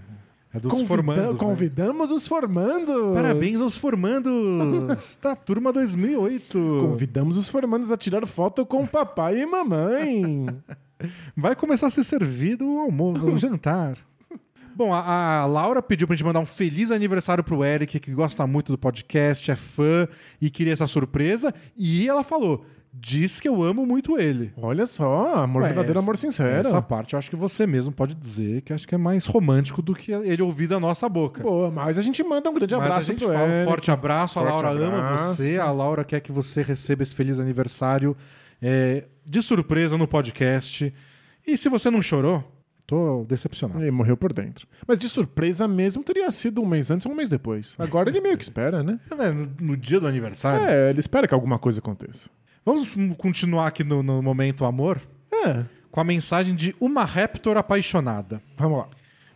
É 0.53 0.59
dos 0.59 0.71
Convida- 0.71 0.87
formandos. 0.87 1.33
né? 1.33 1.39
Convidamos 1.39 2.11
os 2.11 2.27
formandos. 2.27 3.13
Parabéns 3.13 3.59
aos 3.59 3.75
formandos 3.75 5.19
da 5.21 5.35
turma 5.35 5.73
2008. 5.73 6.77
Convidamos 6.79 7.37
os 7.37 7.47
formandos 7.49 7.91
a 7.91 7.97
tirar 7.97 8.25
foto 8.25 8.65
com 8.65 8.85
papai 8.87 9.41
e 9.41 9.45
mamãe. 9.45 10.45
Vai 11.35 11.55
começar 11.55 11.87
a 11.87 11.89
ser 11.89 12.03
servido 12.05 12.65
o 12.65 12.79
almoço, 12.79 13.25
o 13.25 13.37
jantar. 13.37 13.97
Bom, 14.73 14.93
a, 14.93 15.39
a 15.41 15.45
Laura 15.45 15.81
pediu 15.81 16.05
pra 16.07 16.15
gente 16.15 16.25
mandar 16.25 16.39
um 16.41 16.45
feliz 16.45 16.91
aniversário 16.91 17.43
pro 17.43 17.63
Eric, 17.63 17.99
que 17.99 18.11
gosta 18.11 18.45
muito 18.47 18.71
do 18.73 18.77
podcast, 18.77 19.49
é 19.51 19.55
fã 19.55 20.07
e 20.41 20.49
queria 20.49 20.73
essa 20.73 20.87
surpresa. 20.87 21.53
E 21.77 22.07
ela 22.07 22.23
falou: 22.23 22.65
diz 22.97 23.39
que 23.39 23.47
eu 23.47 23.61
amo 23.61 23.85
muito 23.85 24.17
ele. 24.17 24.53
Olha 24.57 24.85
só, 24.85 25.35
amor 25.43 25.61
Ué, 25.61 25.67
verdadeiro, 25.69 25.99
amor 25.99 26.17
sincero. 26.17 26.67
Essa 26.67 26.81
parte 26.81 27.13
eu 27.13 27.19
acho 27.19 27.29
que 27.29 27.35
você 27.35 27.67
mesmo 27.67 27.91
pode 27.91 28.15
dizer 28.15 28.61
que 28.61 28.71
acho 28.73 28.87
que 28.87 28.95
é 28.95 28.97
mais 28.97 29.25
romântico 29.25 29.81
do 29.81 29.93
que 29.93 30.11
ele 30.11 30.41
ouvir 30.41 30.67
da 30.67 30.79
nossa 30.79 31.07
boca. 31.09 31.43
Boa, 31.43 31.69
mas 31.69 31.97
a 31.97 32.01
gente 32.01 32.23
manda 32.23 32.49
um 32.49 32.53
grande 32.53 32.73
Mas 32.75 32.85
abraço 32.85 33.13
pro 33.13 33.27
fala 33.27 33.47
um 33.47 33.51
Eric. 33.51 33.65
forte 33.69 33.91
abraço. 33.91 34.33
Forte 34.35 34.47
a 34.47 34.51
Laura 34.51 34.69
ama 34.69 34.97
abraço. 34.97 35.35
você. 35.35 35.59
A 35.59 35.71
Laura 35.71 36.03
quer 36.03 36.19
que 36.21 36.31
você 36.31 36.61
receba 36.61 37.03
esse 37.03 37.13
feliz 37.13 37.39
aniversário 37.39 38.15
é, 38.61 39.03
de 39.25 39.41
surpresa 39.41 39.97
no 39.97 40.07
podcast. 40.07 40.93
E 41.45 41.57
se 41.57 41.69
você 41.69 41.91
não 41.91 42.01
chorou, 42.01 42.43
tô 42.87 43.25
decepcionado. 43.27 43.81
Ele 43.81 43.91
morreu 43.91 44.17
por 44.17 44.33
dentro. 44.33 44.67
Mas 44.87 44.97
de 44.97 45.07
surpresa 45.09 45.67
mesmo 45.67 46.03
teria 46.03 46.29
sido 46.31 46.61
um 46.61 46.65
mês 46.65 46.89
antes 46.89 47.05
ou 47.05 47.11
um 47.11 47.15
mês 47.15 47.29
depois. 47.29 47.75
Agora 47.77 48.09
ele 48.09 48.21
meio 48.21 48.37
que 48.37 48.43
espera, 48.43 48.81
né? 48.81 48.99
É, 49.19 49.31
no, 49.31 49.49
no 49.59 49.77
dia 49.77 49.99
do 49.99 50.07
aniversário. 50.07 50.65
É, 50.67 50.89
ele 50.89 50.99
espera 50.99 51.27
que 51.27 51.33
alguma 51.33 51.59
coisa 51.59 51.79
aconteça. 51.79 52.29
Vamos 52.65 52.95
continuar 53.17 53.67
aqui 53.67 53.83
no, 53.83 54.01
no 54.01 54.21
momento 54.21 54.65
amor 54.65 54.99
É, 55.31 55.65
com 55.91 55.99
a 56.01 56.03
mensagem 56.03 56.55
de 56.55 56.75
uma 56.79 57.03
Raptor 57.03 57.57
apaixonada. 57.57 58.41
vamos 58.57 58.79
lá. 58.79 58.87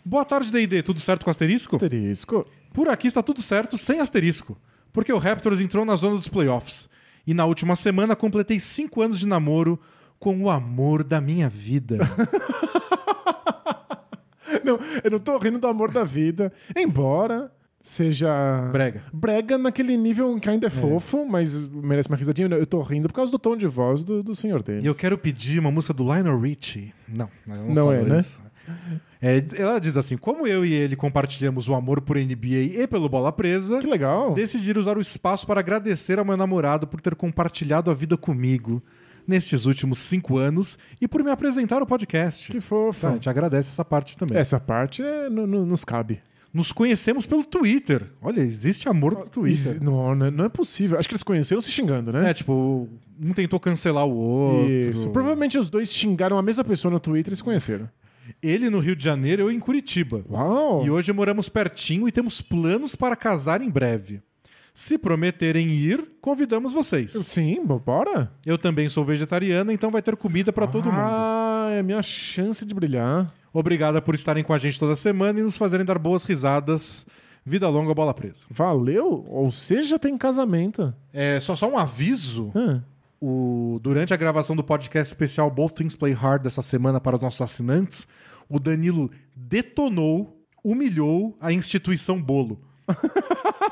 Boa 0.03 0.25
tarde, 0.25 0.51
D&D. 0.51 0.81
Tudo 0.81 0.99
certo 0.99 1.23
com 1.23 1.29
asterisco? 1.29 1.75
Asterisco. 1.75 2.45
Por 2.73 2.89
aqui 2.89 3.07
está 3.07 3.21
tudo 3.21 3.41
certo 3.41 3.77
sem 3.77 3.99
asterisco, 3.99 4.57
porque 4.91 5.11
o 5.13 5.17
Raptors 5.17 5.61
entrou 5.61 5.85
na 5.85 5.95
zona 5.95 6.15
dos 6.15 6.27
playoffs. 6.27 6.89
E 7.27 7.33
na 7.33 7.45
última 7.45 7.75
semana 7.75 8.15
completei 8.15 8.59
cinco 8.59 9.01
anos 9.01 9.19
de 9.19 9.27
namoro 9.27 9.79
com 10.17 10.41
o 10.41 10.49
amor 10.49 11.03
da 11.03 11.21
minha 11.21 11.47
vida. 11.49 11.97
Não, 14.65 14.79
eu 15.03 15.11
não 15.11 15.19
tô 15.19 15.37
rindo 15.37 15.59
do 15.59 15.67
amor 15.67 15.91
da 15.91 16.03
vida. 16.03 16.51
Embora 16.75 17.51
seja. 17.81 18.29
Brega. 18.71 19.03
Brega 19.13 19.57
naquele 19.57 19.95
nível 19.97 20.39
que 20.39 20.49
ainda 20.49 20.67
é, 20.67 20.69
fofo, 20.69 21.25
mas 21.25 21.57
merece 21.57 22.09
uma 22.09 22.17
risadinha. 22.17 22.47
Eu 22.49 22.65
tô 22.65 22.81
rindo 22.81 23.07
por 23.07 23.15
causa 23.15 23.31
do 23.31 23.39
tom 23.39 23.55
de 23.55 23.67
voz 23.67 24.03
do, 24.03 24.21
do 24.23 24.35
senhor 24.35 24.61
deles. 24.63 24.83
E 24.83 24.87
eu 24.87 24.95
quero 24.95 25.17
pedir 25.17 25.59
uma 25.59 25.71
música 25.71 25.93
do 25.93 26.03
Lionel 26.03 26.39
Richie. 26.39 26.93
Não, 27.07 27.29
não, 27.45 27.67
Não 27.67 27.91
é, 27.91 28.01
né? 28.03 28.19
isso. 28.19 28.39
É, 29.21 29.43
ela 29.57 29.79
diz 29.79 29.97
assim: 29.97 30.15
como 30.15 30.45
eu 30.45 30.63
e 30.65 30.71
ele 30.73 30.95
compartilhamos 30.95 31.67
o 31.67 31.73
amor 31.73 32.01
por 32.01 32.17
NBA 32.17 32.81
e 32.83 32.87
pelo 32.87 33.09
Bola 33.09 33.31
Presa, 33.31 33.79
Que 33.79 33.87
legal. 33.87 34.33
decidi 34.33 34.77
usar 34.77 34.95
o 34.97 35.01
espaço 35.01 35.47
para 35.47 35.59
agradecer 35.59 36.19
ao 36.19 36.25
meu 36.25 36.37
namorado 36.37 36.85
por 36.85 37.01
ter 37.01 37.15
compartilhado 37.15 37.89
a 37.89 37.93
vida 37.95 38.15
comigo 38.15 38.81
nestes 39.27 39.65
últimos 39.65 39.99
cinco 39.99 40.37
anos 40.37 40.77
e 41.01 41.07
por 41.07 41.23
me 41.23 41.31
apresentar 41.31 41.81
o 41.81 41.85
podcast. 41.85 42.51
Que 42.51 42.61
fofo. 42.61 43.01
Tá, 43.01 43.09
a 43.09 43.13
gente 43.13 43.29
agradece 43.29 43.69
essa 43.69 43.83
parte 43.83 44.15
também. 44.17 44.37
Essa 44.37 44.59
parte 44.59 45.01
é, 45.03 45.29
no- 45.29 45.45
no- 45.47 45.65
nos 45.65 45.83
cabe. 45.83 46.21
Nos 46.53 46.71
conhecemos 46.71 47.25
pelo 47.27 47.43
Twitter. 47.45 48.07
Olha, 48.21 48.41
existe 48.41 48.89
amor 48.89 49.13
no 49.13 49.29
Twitter. 49.29 49.83
Não, 49.83 50.15
não 50.15 50.25
é- 50.25 50.31
não 50.31 50.45
é 50.45 50.49
possível. 50.49 50.97
Acho 50.97 51.07
que 51.07 51.13
eles 51.13 51.23
conheceram 51.23 51.61
se 51.61 51.69
xingando, 51.71 52.11
né? 52.11 52.31
É, 52.31 52.33
tipo, 52.33 52.89
um 53.21 53.33
tentou 53.33 53.59
cancelar 53.59 54.05
o 54.05 54.15
outro. 54.15 54.71
Isso. 54.73 55.09
Provavelmente 55.11 55.57
os 55.59 55.69
dois 55.69 55.93
xingaram 55.93 56.37
a 56.39 56.41
mesma 56.41 56.63
pessoa 56.63 56.91
no 56.91 56.99
Twitter 56.99 57.33
e 57.33 57.35
se 57.35 57.43
conheceram. 57.43 57.87
Ele 58.41 58.69
no 58.69 58.79
Rio 58.79 58.95
de 58.95 59.03
Janeiro, 59.03 59.43
eu 59.43 59.51
em 59.51 59.59
Curitiba. 59.59 60.23
Uau! 60.29 60.85
E 60.85 60.89
hoje 60.89 61.11
moramos 61.13 61.49
pertinho 61.49 62.07
e 62.07 62.11
temos 62.11 62.41
planos 62.41 62.95
para 62.95 63.15
casar 63.15 63.61
em 63.61 63.69
breve. 63.69 64.21
Se 64.73 64.97
prometerem 64.97 65.67
ir, 65.69 66.03
convidamos 66.21 66.71
vocês. 66.71 67.11
Sim, 67.11 67.65
bo- 67.65 67.79
bora. 67.79 68.31
Eu 68.45 68.57
também 68.57 68.87
sou 68.87 69.03
vegetariana, 69.03 69.73
então 69.73 69.91
vai 69.91 70.01
ter 70.01 70.15
comida 70.15 70.53
para 70.53 70.67
todo 70.67 70.85
mundo. 70.85 70.95
Ah, 71.01 71.69
é 71.73 71.79
a 71.79 71.83
minha 71.83 72.01
chance 72.03 72.65
de 72.65 72.73
brilhar. 72.73 73.33
Obrigada 73.53 74.01
por 74.01 74.13
estarem 74.15 74.43
com 74.43 74.53
a 74.53 74.57
gente 74.57 74.79
toda 74.79 74.95
semana 74.95 75.39
e 75.39 75.43
nos 75.43 75.57
fazerem 75.57 75.85
dar 75.85 75.97
boas 75.97 76.23
risadas. 76.23 77.05
Vida 77.45 77.67
longa, 77.67 77.93
bola 77.93 78.13
presa. 78.13 78.45
Valeu? 78.49 79.25
Ou 79.27 79.51
seja, 79.51 79.97
tem 79.97 80.17
casamento. 80.17 80.93
É, 81.11 81.39
só, 81.39 81.55
só 81.55 81.67
um 81.69 81.77
aviso. 81.77 82.51
Ah, 82.55 82.81
O, 83.21 83.79
durante 83.81 84.13
a 84.13 84.17
gravação 84.17 84.55
do 84.55 84.63
podcast 84.63 85.11
especial 85.11 85.49
Both 85.49 85.73
Things 85.73 85.95
Play 85.95 86.13
Hard 86.13 86.43
dessa 86.43 86.61
semana 86.61 87.01
para 87.01 87.15
os 87.15 87.21
nossos 87.21 87.41
assinantes, 87.41 88.07
o 88.47 88.59
Danilo 88.59 89.09
detonou, 89.35 90.41
humilhou 90.63 91.35
a 91.41 91.51
instituição 91.51 92.21
Bolo. 92.21 92.61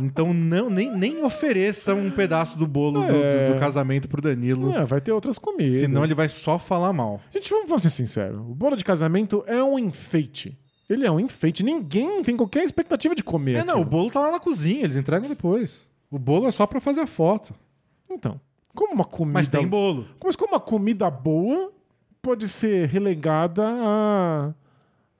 então 0.00 0.32
não, 0.34 0.68
nem, 0.70 0.90
nem 0.96 1.24
ofereça 1.24 1.94
um 1.94 2.10
pedaço 2.10 2.58
do 2.58 2.66
bolo 2.66 3.06
do, 3.06 3.14
É. 3.14 3.44
do- 3.44 3.52
do 3.54 3.58
casamento 3.58 4.08
pro 4.08 4.20
Danilo. 4.22 4.72
é, 4.74 4.84
vai 4.84 5.00
ter 5.00 5.12
outras 5.12 5.38
comidas. 5.38 5.76
Senão 5.80 6.04
ele 6.04 6.14
vai 6.14 6.28
só 6.28 6.58
falar 6.58 6.92
mal. 6.92 7.20
Gente, 7.32 7.50
vamos, 7.50 7.68
vamos 7.68 7.82
ser 7.82 7.90
sinceros. 7.90 8.38
O 8.40 8.54
bolo 8.54 8.76
de 8.76 8.84
casamento 8.84 9.44
é 9.46 9.62
um 9.62 9.78
enfeite. 9.78 10.58
Ele 10.88 11.06
é 11.06 11.10
um 11.10 11.20
enfeite. 11.20 11.62
Ninguém 11.62 12.22
tem 12.22 12.36
qualquer 12.36 12.64
expectativa 12.64 13.14
de 13.14 13.22
comer. 13.22 13.56
É, 13.56 13.64
não, 13.64 13.74
o 13.74 13.76
aquilo. 13.82 13.90
bolo 13.90 14.10
tá 14.10 14.20
lá 14.20 14.32
na 14.32 14.40
cozinha, 14.40 14.84
eles 14.84 14.96
entregam 14.96 15.28
depois. 15.28 15.88
O 16.10 16.18
bolo 16.18 16.46
é 16.46 16.52
só 16.52 16.66
pra 16.66 16.80
fazer 16.80 17.00
a 17.00 17.06
foto. 17.06 17.54
Então, 18.10 18.38
como 18.74 18.92
uma 18.92 19.04
comida. 19.04 19.38
Mas 19.38 19.48
tem 19.48 19.66
bolo. 19.66 20.06
Mas 20.22 20.36
como 20.36 20.52
uma 20.52 20.60
comida 20.60 21.08
boa 21.10 21.72
pode 22.20 22.46
ser 22.48 22.88
relegada 22.88 23.64
a, 23.66 24.52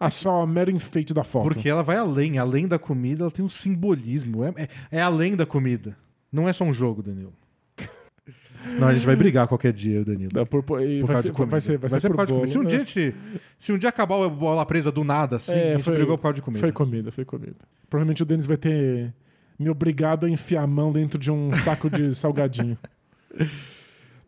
a 0.07 0.11
só 0.11 0.45
mero 0.47 0.71
enfeite 0.71 1.13
da 1.15 1.25
foto? 1.25 1.45
Porque 1.45 1.69
ela 1.69 1.83
vai 1.83 1.97
além. 1.97 2.39
Além 2.39 2.67
da 2.69 2.79
comida, 2.79 3.25
ela 3.25 3.31
tem 3.31 3.45
um 3.45 3.49
simbolismo. 3.49 4.45
É, 4.45 4.53
é, 4.57 4.69
é 4.99 5.03
além 5.03 5.35
da 5.37 5.47
comida. 5.47 5.97
Não 6.33 6.49
é 6.49 6.53
só 6.53 6.65
um 6.65 6.73
jogo, 6.73 7.03
Danilo. 7.03 7.33
Não, 8.79 8.89
a 8.89 8.95
gente 8.95 9.05
vai 9.05 9.17
brigar 9.17 9.47
qualquer 9.49 9.73
dia, 9.73 10.05
Danilo. 10.05 10.31
Dá 10.33 10.47
por- 10.47 10.63
por- 10.63 10.79
Por 10.81 10.87
vai, 10.87 11.07
causa 11.07 11.23
ser, 11.23 11.29
de 11.29 11.35
comida. 11.35 11.51
vai 11.51 11.61
ser, 11.61 11.79
vai 11.79 11.91
ser, 11.91 12.09
por 12.09 12.17
causa 12.17 12.27
de 12.29 12.33
comida. 12.35 12.51
Se 12.51 12.59
um, 12.59 12.65
dia 12.65 12.79
né? 12.79 12.83
a 12.83 12.87
gente, 12.87 13.15
se 13.59 13.73
um 13.73 13.79
dia 13.79 13.89
acabar 13.89 14.25
a 14.25 14.29
bola 14.29 14.65
presa 14.65 14.91
do 14.93 15.03
nada, 15.05 15.37
assim, 15.37 15.53
É, 15.53 15.71
a 15.75 15.77
gente 15.77 15.85
foi- 15.85 15.97
brigou 15.97 16.17
por 16.17 16.23
causa 16.23 16.35
de 16.37 16.43
comida. 16.43 16.61
Foi 16.61 16.73
comida, 16.73 17.11
foi 17.13 17.25
comida. 17.25 17.57
Provavelmente 17.91 18.23
o 18.23 18.27
Denis 18.27 18.47
vai 18.47 18.57
ter 18.57 19.13
me 19.59 19.69
obrigado 19.69 20.27
a 20.27 20.31
enfiar 20.31 20.63
a 20.63 20.67
mão 20.67 20.93
dentro 20.93 21.19
de 21.19 21.31
um 21.31 21.53
saco 21.53 21.91
de 21.91 22.15
salgadinho. 22.17 22.79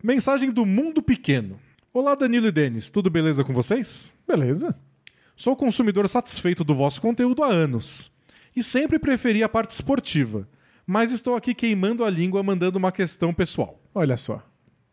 Mensagem 0.03 0.51
do 0.51 0.65
Mundo 0.65 1.01
Pequeno. 1.01 1.57
Olá, 1.93 2.13
Danilo 2.13 2.47
e 2.47 2.51
Denis. 2.51 2.89
Tudo 2.91 3.09
beleza 3.09 3.43
com 3.43 3.53
vocês? 3.53 4.13
Beleza. 4.27 4.75
Sou 5.35 5.55
consumidor 5.55 6.07
satisfeito 6.07 6.63
do 6.63 6.73
vosso 6.75 7.01
conteúdo 7.01 7.43
há 7.43 7.47
anos. 7.47 8.11
E 8.55 8.63
sempre 8.63 8.97
preferi 8.97 9.43
a 9.43 9.49
parte 9.49 9.71
esportiva. 9.71 10.47
Mas 10.87 11.11
estou 11.11 11.35
aqui 11.35 11.53
queimando 11.53 12.05
a 12.05 12.09
língua 12.09 12.41
mandando 12.43 12.77
uma 12.77 12.91
questão 12.91 13.33
pessoal. 13.33 13.79
Olha 13.93 14.15
só. 14.17 14.41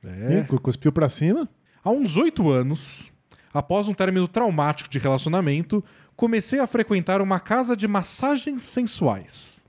É. 0.05 0.40
Ih, 0.40 0.45
cu- 0.45 0.61
Cuspiu 0.61 0.90
pra 0.90 1.09
cima. 1.09 1.49
Há 1.84 1.90
uns 1.90 2.16
oito 2.16 2.51
anos, 2.51 3.12
após 3.53 3.88
um 3.88 3.95
término 3.95 4.26
traumático 4.26 4.88
de 4.90 4.99
relacionamento, 4.99 5.84
comecei 6.16 6.59
a 6.61 6.66
frequentar 6.66 7.20
uma 7.20 7.38
casa 7.38 7.76
de 7.76 7.86
massagens 7.86 8.62
sensuais. 8.62 9.64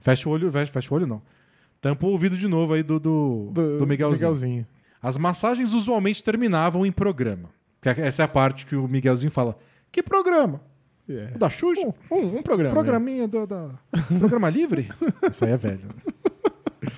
Fecha 0.00 0.28
o 0.28 0.32
olho, 0.32 0.50
fecha, 0.50 0.72
fecha 0.72 0.92
o 0.92 0.96
olho 0.96 1.06
não. 1.06 1.20
Tampa 1.80 2.06
o 2.06 2.10
ouvido 2.10 2.36
de 2.36 2.48
novo 2.48 2.72
aí 2.74 2.82
do, 2.82 2.98
do, 2.98 3.50
do, 3.52 3.78
Miguelzinho. 3.86 4.66
As 5.02 5.16
massagens 5.16 5.72
usualmente 5.74 6.22
terminavam 6.22 6.84
em 6.86 6.90
programa. 6.92 7.50
Que 7.80 7.88
Essa 7.88 8.22
é 8.22 8.24
a 8.24 8.28
parte 8.28 8.66
que 8.66 8.74
o 8.74 8.88
Miguelzinho 8.88 9.30
fala. 9.30 9.56
Que 9.90 10.02
programa? 10.02 10.60
É. 11.08 11.32
O 11.34 11.38
Da 11.38 11.48
Xuxa? 11.48 11.86
Um, 12.10 12.14
um- 12.16 12.36
um 12.38 12.42
programa. 12.42 12.74
Programinha 12.74 13.26
do, 13.26 13.46
da. 13.46 13.70
Programa 14.18 14.50
livre? 14.50 14.90
Isso 15.30 15.44
aí 15.44 15.52
é 15.52 15.56
velho. 15.56 15.80
né? 15.86 16.92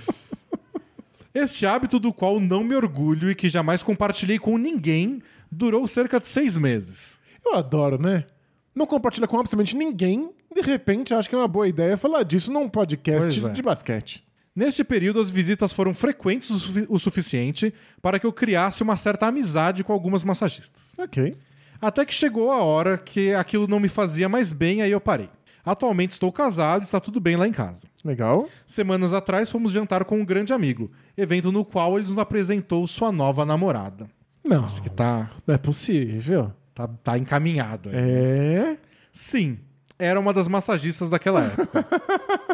Este 1.32 1.64
hábito 1.64 2.00
do 2.00 2.12
qual 2.12 2.40
não 2.40 2.64
me 2.64 2.74
orgulho 2.74 3.30
e 3.30 3.34
que 3.36 3.48
jamais 3.48 3.82
compartilhei 3.84 4.38
com 4.38 4.58
ninguém 4.58 5.22
durou 5.50 5.86
cerca 5.86 6.18
de 6.18 6.26
seis 6.26 6.58
meses. 6.58 7.20
Eu 7.44 7.54
adoro, 7.54 8.00
né? 8.02 8.24
Não 8.74 8.84
compartilha 8.86 9.28
com 9.28 9.38
absolutamente 9.38 9.76
ninguém. 9.76 10.30
De 10.52 10.60
repente, 10.60 11.14
acho 11.14 11.28
que 11.28 11.34
é 11.34 11.38
uma 11.38 11.46
boa 11.46 11.68
ideia 11.68 11.96
falar 11.96 12.24
disso 12.24 12.52
num 12.52 12.68
podcast 12.68 13.46
é. 13.46 13.48
de 13.50 13.62
basquete. 13.62 14.26
Neste 14.54 14.82
período, 14.82 15.20
as 15.20 15.30
visitas 15.30 15.70
foram 15.72 15.94
frequentes 15.94 16.50
o, 16.50 16.86
o 16.94 16.98
suficiente 16.98 17.72
para 18.02 18.18
que 18.18 18.26
eu 18.26 18.32
criasse 18.32 18.82
uma 18.82 18.96
certa 18.96 19.26
amizade 19.28 19.84
com 19.84 19.92
algumas 19.92 20.24
massagistas. 20.24 20.92
Ok. 20.98 21.36
Até 21.80 22.04
que 22.04 22.12
chegou 22.14 22.50
a 22.52 22.62
hora 22.62 22.98
que 22.98 23.32
aquilo 23.34 23.66
não 23.66 23.80
me 23.80 23.88
fazia 23.88 24.28
mais 24.28 24.52
bem, 24.52 24.82
aí 24.82 24.90
eu 24.90 25.00
parei. 25.00 25.28
Atualmente 25.64 26.12
estou 26.12 26.32
casado 26.32 26.82
e 26.82 26.84
está 26.84 26.98
tudo 27.00 27.20
bem 27.20 27.36
lá 27.36 27.46
em 27.46 27.52
casa. 27.52 27.86
Legal. 28.04 28.48
Semanas 28.66 29.12
atrás 29.12 29.50
fomos 29.50 29.72
jantar 29.72 30.04
com 30.04 30.18
um 30.18 30.24
grande 30.24 30.52
amigo, 30.52 30.90
evento 31.16 31.52
no 31.52 31.64
qual 31.64 31.98
ele 31.98 32.08
nos 32.08 32.18
apresentou 32.18 32.86
sua 32.86 33.12
nova 33.12 33.44
namorada. 33.44 34.08
Não, 34.42 34.64
Acho 34.64 34.82
que 34.82 34.90
tá, 34.90 35.30
não 35.46 35.54
é 35.54 35.58
possível. 35.58 36.52
tá, 36.74 36.88
tá 37.04 37.18
encaminhado. 37.18 37.90
aí. 37.90 37.94
É. 37.96 38.78
Sim, 39.12 39.58
era 39.98 40.18
uma 40.18 40.32
das 40.32 40.48
massagistas 40.48 41.10
daquela 41.10 41.42
época. 41.44 41.86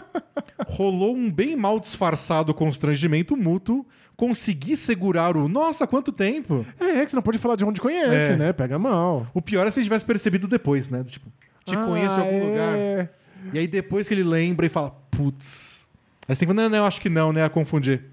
Rolou 0.69 1.15
um 1.15 1.31
bem 1.31 1.55
mal 1.55 1.79
disfarçado 1.79 2.53
constrangimento 2.53 3.37
mútuo. 3.37 3.87
Consegui 4.17 4.77
segurar 4.77 5.37
o 5.37 5.47
Nossa, 5.49 5.87
quanto 5.87 6.11
tempo! 6.11 6.65
É, 6.81 7.05
que 7.05 7.11
você 7.11 7.17
não 7.17 7.23
pode 7.23 7.37
falar 7.39 7.57
de 7.57 7.65
onde 7.65 7.81
conhece, 7.81 8.33
É. 8.33 8.37
né? 8.37 8.53
Pega 8.53 8.79
mal. 8.79 9.27
O 9.35 9.43
pior 9.43 9.67
é 9.67 9.71
se 9.71 9.79
ele 9.79 9.85
tivesse 9.85 10.05
percebido 10.05 10.49
depois, 10.49 10.89
né? 10.89 11.05
Tipo, 11.05 11.31
te 11.65 11.77
conheço 11.77 12.19
em 12.19 12.23
algum 12.23 12.43
Ah, 12.43 12.45
lugar. 12.49 12.75
é. 12.77 13.09
E 13.53 13.59
aí 13.59 13.67
depois 13.67 14.09
que 14.09 14.15
ele 14.15 14.25
lembra 14.25 14.65
e 14.65 14.69
fala, 14.71 14.91
putz. 15.11 15.87
Aí 16.27 16.35
você 16.35 16.41
tem 16.41 16.49
que 16.49 16.55
falar, 16.55 16.69
não, 16.71 16.79
não, 16.79 16.87
acho 16.87 17.01
que 17.01 17.11
não, 17.11 17.33
né? 17.33 17.45
A 17.45 17.49
confundir. 17.51 18.05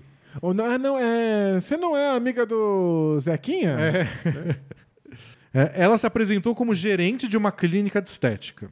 Ou 0.41 0.53
não, 0.53 0.65
ah, 0.65 0.77
não, 0.77 0.97
é. 0.99 1.53
Você 1.61 1.77
não 1.77 1.95
é 1.95 2.15
amiga 2.15 2.45
do 2.45 3.17
Zequinha? 3.19 3.77
É, 5.55 5.71
ela 5.83 5.95
se 5.99 6.07
apresentou 6.07 6.55
como 6.55 6.73
gerente 6.73 7.27
de 7.27 7.37
uma 7.37 7.51
clínica 7.51 8.01
de 8.01 8.09
estética. 8.09 8.71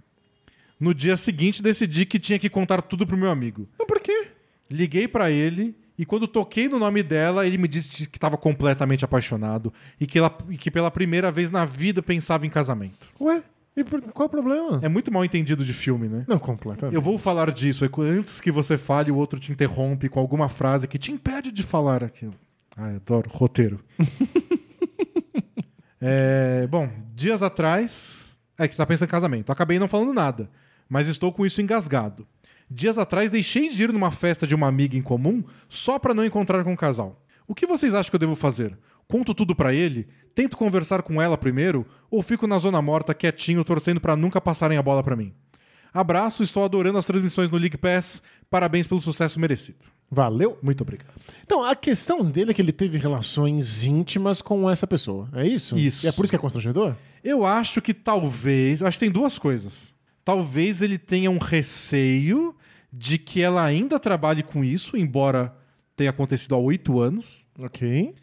No 0.80 0.96
dia 0.96 1.16
seguinte, 1.16 1.62
decidi 1.62 2.08
que 2.08 2.18
tinha 2.18 2.40
que 2.40 2.50
contar 2.50 2.82
tudo 2.82 3.06
pro 3.06 3.16
meu 3.16 3.30
amigo. 3.30 3.70
Não, 3.78 3.86
por 3.86 4.00
quê? 4.00 4.30
Liguei 4.68 5.08
pra 5.08 5.30
ele 5.30 5.76
e 6.02 6.06
quando 6.06 6.28
toquei 6.28 6.68
no 6.68 6.80
nome 6.80 7.04
dela, 7.04 7.46
ele 7.46 7.58
me 7.58 7.68
disse 7.68 7.90
que 8.08 8.18
estava 8.18 8.36
completamente 8.38 9.06
apaixonado 9.06 9.72
e 10.00 10.08
que, 10.08 10.18
ela, 10.18 10.36
e 10.50 10.58
que 10.58 10.72
pela 10.72 10.90
primeira 10.90 11.32
vez 11.32 11.52
na 11.52 11.64
vida 11.64 12.02
pensava 12.02 12.46
em 12.46 12.50
casamento. 12.50 13.08
Ué? 13.20 13.44
E 13.78 13.84
por- 13.84 14.02
qual 14.02 14.26
é 14.26 14.28
o 14.28 14.30
problema? 14.30 14.80
É 14.82 14.90
muito 14.90 15.12
mal 15.12 15.24
entendido 15.24 15.64
de 15.64 15.74
filme, 15.74 16.10
né? 16.10 16.26
Não, 16.28 16.40
completamente. 16.40 16.94
Eu 16.96 17.02
vou 17.02 17.18
falar 17.18 17.52
disso, 17.52 17.86
aí 17.86 17.90
antes 18.10 18.42
que 18.42 18.52
você 18.52 18.78
fale, 18.78 19.12
o 19.12 19.16
outro 19.16 19.40
te 19.40 19.52
interrompe 19.52 20.10
com 20.10 20.20
alguma 20.20 20.50
frase 20.50 20.88
que 20.88 20.98
te 20.98 21.12
impede 21.12 21.52
de 21.52 21.64
falar 21.64 22.04
aquilo. 22.04 22.34
Ai, 22.76 22.96
adoro. 22.96 23.30
Roteiro. 23.32 23.80
É, 26.04 26.66
bom, 26.68 26.90
dias 27.14 27.44
atrás. 27.44 28.40
É 28.58 28.68
que 28.68 28.76
tá 28.76 28.86
pensando 28.86 29.08
em 29.08 29.12
casamento. 29.12 29.52
Acabei 29.52 29.78
não 29.80 29.88
falando 29.88 30.14
nada, 30.14 30.50
mas 30.90 31.08
estou 31.08 31.32
com 31.32 31.46
isso 31.46 31.62
engasgado. 31.62 32.28
Dias 32.74 32.98
atrás 32.98 33.30
deixei 33.30 33.70
de 33.70 33.84
ir 33.84 33.92
numa 33.92 34.12
festa 34.12 34.48
de 34.48 34.56
uma 34.56 34.66
amiga 34.66 34.96
em 34.96 35.02
comum 35.02 35.44
só 35.68 36.00
pra 36.00 36.14
não 36.14 36.24
encontrar 36.24 36.64
com 36.64 36.72
o 36.72 36.78
casal. 36.78 37.22
O 37.46 37.54
que 37.54 37.68
vocês 37.68 37.94
acham 37.94 38.10
que 38.10 38.16
eu 38.16 38.20
devo 38.20 38.34
fazer? 38.34 38.78
Conto 39.10 39.34
tudo 39.34 39.54
pra 39.54 39.74
ele? 39.74 40.08
Tento 40.34 40.56
conversar 40.56 41.02
com 41.02 41.22
ela 41.22 41.38
primeiro? 41.38 41.86
Ou 42.10 42.22
fico 42.22 42.48
na 42.48 42.58
zona 42.58 42.82
morta, 42.82 43.14
quietinho, 43.14 43.66
torcendo 43.66 44.00
pra 44.00 44.16
nunca 44.16 44.40
passarem 44.40 44.78
a 44.78 44.82
bola 44.82 45.04
pra 45.04 45.18
mim? 45.18 45.34
Abraço, 45.94 46.44
estou 46.44 46.64
adorando 46.64 46.98
as 46.98 47.06
transmissões 47.06 47.52
no 47.52 47.58
League 47.58 47.76
Pass. 47.76 48.24
Parabéns 48.50 48.88
pelo 48.88 49.02
sucesso 49.02 49.38
merecido. 49.38 49.80
Valeu. 50.10 50.58
Muito 50.64 50.80
obrigado. 50.80 51.12
Então, 51.44 51.66
a 51.66 51.76
questão 51.76 52.24
dele 52.24 52.52
é 52.52 52.54
que 52.54 52.62
ele 52.62 52.72
teve 52.72 52.98
relações 52.98 53.84
íntimas 53.84 54.42
com 54.42 54.70
essa 54.70 54.88
pessoa. 54.88 55.28
É 55.34 55.46
isso? 55.46 55.78
Isso. 55.78 56.06
E 56.06 56.10
é 56.10 56.12
por 56.14 56.24
isso 56.24 56.32
que 56.32 56.38
é 56.38 56.40
constrangedor? 56.40 56.96
Eu 57.22 57.46
acho 57.46 57.82
que 57.82 57.94
talvez. 57.94 58.82
Acho 58.82 58.98
que 58.98 59.06
tem 59.06 59.12
duas 59.12 59.38
coisas. 59.38 59.94
Talvez 60.24 60.82
ele 60.82 60.98
tenha 60.98 61.30
um 61.30 61.38
receio 61.38 62.56
de 62.92 63.18
que 63.18 63.42
ela 63.42 63.64
ainda 63.64 64.00
trabalhe 64.00 64.44
com 64.44 64.64
isso, 64.64 64.98
embora 64.98 65.56
tenha 65.96 66.10
acontecido 66.10 66.56
há 66.56 66.58
oito 66.58 67.00
anos, 67.00 67.46
Ok. 67.60 68.14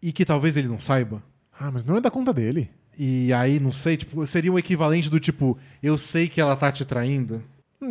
e 0.00 0.12
que 0.12 0.24
talvez 0.24 0.56
ele 0.56 0.68
não 0.68 0.78
saiba. 0.80 1.22
Ah, 1.58 1.70
mas 1.70 1.84
não 1.84 1.96
é 1.96 2.00
da 2.00 2.10
conta 2.10 2.32
dele. 2.32 2.70
E 2.98 3.32
aí, 3.32 3.58
não 3.58 3.72
sei, 3.72 3.96
tipo, 3.96 4.26
seria 4.26 4.52
o 4.52 4.58
equivalente 4.58 5.08
do 5.08 5.18
tipo, 5.18 5.58
eu 5.82 5.96
sei 5.96 6.28
que 6.28 6.40
ela 6.40 6.54
tá 6.56 6.70
te 6.70 6.84
traindo. 6.84 7.42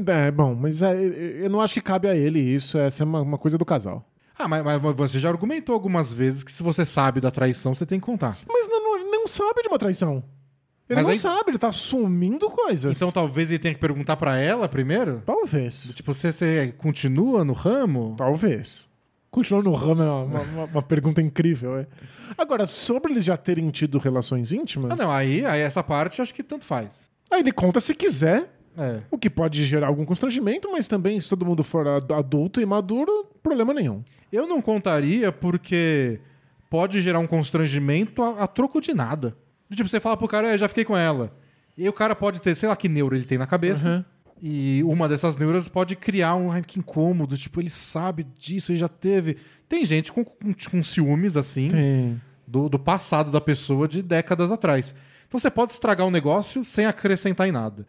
É, 0.08 0.32
bom, 0.32 0.56
mas 0.56 0.82
é, 0.82 0.94
eu 1.44 1.50
não 1.50 1.60
acho 1.60 1.74
que 1.74 1.82
cabe 1.82 2.08
a 2.08 2.16
ele 2.16 2.40
isso. 2.40 2.78
Essa 2.78 3.04
é 3.04 3.06
uma, 3.06 3.22
uma 3.22 3.38
coisa 3.38 3.58
do 3.58 3.66
casal. 3.66 4.08
Ah, 4.38 4.48
mas, 4.48 4.64
mas 4.64 4.82
você 4.96 5.20
já 5.20 5.28
argumentou 5.30 5.74
algumas 5.74 6.14
vezes 6.14 6.44
que 6.44 6.52
se 6.52 6.64
você 6.64 6.86
sabe 6.86 7.20
da 7.20 7.30
traição, 7.32 7.74
você 7.74 7.86
tem 7.86 8.00
que 8.00 8.06
contar. 8.06 8.38
Mas 8.48 8.68
não, 8.70 8.82
não- 8.82 8.98
ele 9.00 9.10
não 9.10 9.28
sabe 9.28 9.62
de 9.62 9.68
uma 9.68 9.78
traição. 9.80 10.24
Ele 10.92 10.96
Mas 10.98 11.06
não 11.06 11.12
aí- 11.14 11.18
sabe, 11.18 11.52
ele 11.52 11.58
tá 11.58 11.70
assumindo 11.70 12.50
coisas. 12.50 12.96
Então 12.98 13.12
talvez 13.12 13.50
ele 13.50 13.60
tenha 13.60 13.74
que 13.74 13.80
perguntar 13.80 14.18
pra 14.18 14.38
ela 14.38 14.68
primeiro? 14.68 15.22
Talvez. 15.26 15.94
Tipo, 15.96 16.14
você, 16.14 16.32
você 16.32 16.74
continua 16.78 17.46
no 17.46 17.54
ramo? 17.54 18.14
Talvez. 18.18 18.90
Continuando 19.30 19.70
no 19.70 19.76
ramo 19.76 20.02
é 20.04 20.06
uma, 20.06 20.42
uma- 20.42 20.66
uma 20.66 20.82
pergunta 20.82 21.22
incrível. 21.22 21.78
É. 21.78 21.88
Agora, 22.38 22.66
sobre 22.66 23.14
eles 23.14 23.24
já 23.24 23.38
terem 23.38 23.70
tido 23.70 23.98
relações 23.98 24.52
íntimas, 24.52 24.92
Ah, 24.92 24.96
não, 24.98 25.10
aí, 25.12 25.46
aí 25.46 25.62
essa 25.62 25.82
parte 25.82 26.22
acho 26.22 26.34
que 26.34 26.44
tanto 26.44 26.66
faz. 26.66 27.10
aí 27.32 27.40
ele 27.40 27.54
conta 27.54 27.80
se 27.80 27.96
quiser, 27.96 28.52
É. 28.78 29.00
o 29.10 29.18
que 29.18 29.30
pode 29.30 29.64
gerar 29.64 29.88
algum 29.88 30.04
constrangimento, 30.04 30.70
mas 30.70 30.86
também, 30.90 31.22
se 31.22 31.30
todo 31.30 31.46
mundo 31.46 31.64
for 31.64 31.88
ad- 31.88 32.14
adulto 32.14 32.60
e 32.60 32.66
maduro, 32.66 33.26
problema 33.42 33.74
nenhum. 33.74 34.04
Eu 34.30 34.46
não 34.46 34.62
contaria 34.62 35.32
porque 35.32 36.20
pode 36.70 37.00
gerar 37.00 37.20
um 37.20 37.28
constrangimento 37.28 38.22
a, 38.22 38.44
a 38.44 38.48
troco 38.48 38.82
de 38.82 38.94
nada. 38.94 39.38
Tipo, 39.76 39.88
você 39.88 40.00
fala 40.00 40.18
pro 40.18 40.28
cara, 40.28 40.54
"É, 40.54 40.58
já 40.58 40.68
fiquei 40.68 40.84
com 40.86 40.96
ela. 40.98 41.32
E 41.78 41.88
o 41.88 41.94
cara 41.94 42.16
pode 42.16 42.42
ter, 42.42 42.54
sei 42.56 42.68
lá 42.70 42.76
que 42.76 42.90
neuro 42.90 43.16
ele 43.16 43.24
tem 43.26 43.38
na 43.38 43.48
cabeça. 43.48 43.90
Uhum. 43.90 44.06
E 44.44 44.84
uma 44.84 45.08
dessas 45.08 45.38
neuras 45.38 45.68
pode 45.70 45.96
criar 45.96 46.36
um 46.36 46.52
ai, 46.52 46.62
que 46.62 46.80
incômodo. 46.80 47.38
Tipo, 47.38 47.62
ele 47.62 47.70
sabe 47.70 48.24
disso, 48.38 48.72
ele 48.72 48.80
já 48.80 48.88
teve. 48.90 49.38
Tem 49.70 49.86
gente 49.86 50.12
com, 50.12 50.26
com, 50.26 50.54
com 50.72 50.84
ciúmes, 50.84 51.38
assim, 51.38 51.68
do, 52.48 52.68
do 52.68 52.78
passado 52.80 53.32
da 53.32 53.40
pessoa 53.40 53.88
de 53.88 54.02
décadas 54.02 54.52
atrás. 54.52 54.94
Então 55.28 55.40
você 55.40 55.50
pode 55.50 55.72
estragar 55.72 56.06
um 56.06 56.12
negócio 56.12 56.66
sem 56.66 56.86
acrescentar 56.86 57.48
em 57.48 57.52
nada. 57.52 57.88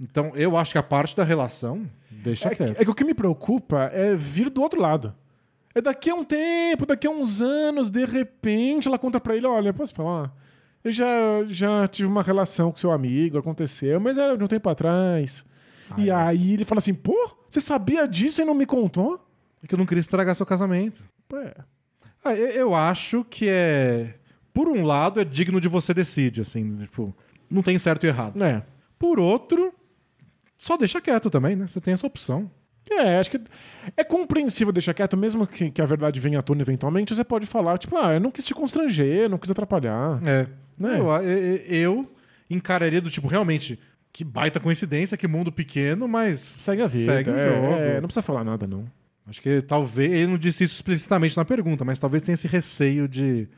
Então 0.00 0.32
eu 0.34 0.56
acho 0.56 0.72
que 0.72 0.78
a 0.78 0.82
parte 0.82 1.16
da 1.16 1.22
relação, 1.24 1.88
deixa 2.10 2.48
É, 2.48 2.54
quieto. 2.54 2.74
é 2.78 2.84
que 2.84 2.90
o 2.90 2.94
que 2.94 3.04
me 3.04 3.14
preocupa 3.14 3.84
é 3.94 4.14
vir 4.16 4.50
do 4.50 4.60
outro 4.60 4.80
lado. 4.80 5.14
É 5.74 5.80
daqui 5.80 6.10
a 6.10 6.14
um 6.14 6.24
tempo, 6.24 6.84
daqui 6.84 7.06
a 7.06 7.10
uns 7.10 7.40
anos, 7.40 7.90
de 7.90 8.04
repente, 8.04 8.88
ela 8.88 8.98
conta 8.98 9.18
pra 9.20 9.34
ele: 9.36 9.46
olha, 9.46 9.72
posso 9.72 9.94
falar? 9.94 10.34
Eu 10.84 10.90
já, 10.90 11.44
já 11.46 11.86
tive 11.88 12.08
uma 12.08 12.22
relação 12.22 12.70
com 12.70 12.76
seu 12.76 12.90
amigo, 12.90 13.38
aconteceu, 13.38 14.00
mas 14.00 14.18
era 14.18 14.36
de 14.36 14.42
um 14.42 14.48
tempo 14.48 14.68
atrás. 14.68 15.44
e 15.96 16.10
aí 16.10 16.54
ele 16.54 16.64
fala 16.64 16.80
assim: 16.80 16.94
pô, 16.94 17.16
você 17.48 17.60
sabia 17.60 18.06
disso 18.08 18.42
e 18.42 18.44
não 18.44 18.54
me 18.54 18.66
contou? 18.66 19.24
É 19.62 19.66
que 19.66 19.74
eu 19.74 19.78
não 19.78 19.86
queria 19.86 20.00
estragar 20.00 20.34
seu 20.34 20.44
casamento. 20.46 21.02
É. 21.34 21.54
Ah, 22.24 22.34
eu, 22.34 22.48
eu 22.48 22.74
acho 22.74 23.24
que 23.24 23.48
é. 23.48 24.14
Por 24.52 24.68
um 24.68 24.84
lado, 24.84 25.20
é 25.20 25.24
digno 25.24 25.60
de 25.60 25.68
você 25.68 25.94
decide, 25.94 26.42
assim, 26.42 26.78
tipo, 26.78 27.14
não 27.50 27.62
tem 27.62 27.78
certo 27.78 28.04
e 28.04 28.08
errado. 28.08 28.42
É. 28.42 28.62
Por 28.98 29.18
outro, 29.18 29.72
só 30.58 30.76
deixa 30.76 31.00
quieto 31.00 31.30
também, 31.30 31.56
né? 31.56 31.66
Você 31.66 31.80
tem 31.80 31.94
essa 31.94 32.06
opção. 32.06 32.50
É, 32.90 33.18
acho 33.18 33.30
que 33.30 33.40
é 33.96 34.04
compreensível 34.04 34.72
deixar 34.72 34.92
quieto, 34.92 35.16
mesmo 35.16 35.46
que, 35.46 35.70
que 35.70 35.80
a 35.80 35.86
verdade 35.86 36.20
venha 36.20 36.40
à 36.40 36.42
tona 36.42 36.62
eventualmente, 36.62 37.14
você 37.14 37.24
pode 37.24 37.46
falar, 37.46 37.78
tipo, 37.78 37.96
ah, 37.96 38.12
eu 38.14 38.20
não 38.20 38.30
quis 38.30 38.44
te 38.44 38.54
constranger, 38.54 39.30
não 39.30 39.38
quis 39.38 39.50
atrapalhar. 39.50 40.20
É. 40.26 40.46
Né? 40.82 40.98
Eu, 40.98 41.06
eu, 41.06 41.56
eu 41.68 42.10
encararia 42.50 43.00
do 43.00 43.10
tipo, 43.10 43.28
realmente, 43.28 43.78
que 44.12 44.24
baita 44.24 44.60
coincidência, 44.60 45.16
que 45.16 45.26
mundo 45.26 45.50
pequeno, 45.50 46.06
mas. 46.06 46.38
Segue 46.40 46.82
a 46.82 46.86
vida. 46.86 47.12
Segue 47.12 47.30
o 47.30 47.36
é, 47.36 47.48
jogo. 47.48 47.66
é, 47.66 47.94
não 48.00 48.08
precisa 48.08 48.22
falar 48.22 48.44
nada, 48.44 48.66
não. 48.66 48.84
Acho 49.26 49.40
que 49.40 49.62
talvez. 49.62 50.12
Ele 50.12 50.26
não 50.26 50.38
disse 50.38 50.64
isso 50.64 50.74
explicitamente 50.74 51.36
na 51.36 51.44
pergunta, 51.44 51.84
mas 51.84 51.98
talvez 51.98 52.22
tenha 52.22 52.34
esse 52.34 52.48
receio 52.48 53.08
de. 53.08 53.48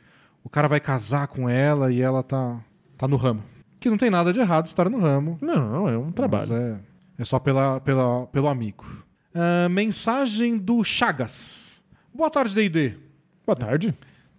O 0.43 0.49
cara 0.49 0.69
vai 0.69 0.79
casar 0.79 1.27
com 1.27 1.49
ela 1.49 1.91
e 1.91 2.03
ela 2.03 2.23
tá, 2.23 2.61
tá 2.99 3.09
no 3.09 3.17
ramo. 3.17 3.43
Que 3.81 3.89
não 3.89 3.97
tem 3.97 4.11
nada 4.11 4.33
de 4.33 4.41
errado 4.41 4.67
estar 4.67 4.89
no 4.91 4.99
ramo. 5.01 5.39
Não, 5.41 5.89
é 5.89 5.97
um 5.97 6.13
trabalho. 6.13 6.55
É, 6.55 6.77
é 7.19 7.25
só 7.25 7.39
pela, 7.39 7.81
pela, 7.81 8.27
pelo 8.27 8.49
amigo. 8.49 8.85
Ah, 9.35 9.69
mensagem 9.69 10.57
do 10.57 10.85
Chagas. 10.85 11.83
Boa 12.15 12.31
tarde, 12.31 12.55
D&D. 12.55 12.95
Boa 13.45 13.57
tarde. 13.57 13.93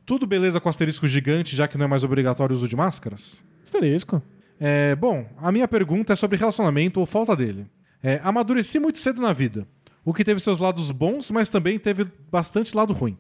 Tudo 0.06 0.28
beleza 0.28 0.60
com 0.60 0.70
asterisco 0.70 1.08
gigante, 1.08 1.56
já 1.56 1.68
que 1.68 1.78
não 1.78 1.86
é 1.86 1.88
mais 1.88 2.04
obrigatório 2.04 2.54
o 2.54 2.58
uso 2.58 2.68
de 2.68 2.76
máscaras? 2.76 3.44
Asterisco. 3.64 4.22
É, 4.60 4.96
bom, 4.96 5.28
a 5.38 5.52
minha 5.52 5.68
pergunta 5.68 6.14
é 6.14 6.16
sobre 6.16 6.38
relacionamento 6.38 7.00
ou 7.00 7.06
falta 7.06 7.36
dele. 7.36 7.66
É, 8.04 8.22
amadureci 8.24 8.78
muito 8.80 9.00
cedo 9.00 9.20
na 9.20 9.34
vida, 9.34 9.68
o 10.04 10.14
que 10.14 10.24
teve 10.24 10.40
seus 10.40 10.60
lados 10.60 10.92
bons, 10.92 11.32
mas 11.32 11.50
também 11.50 11.80
teve 11.80 12.06
bastante 12.32 12.76
lado 12.76 12.94
ruim. 12.94 13.18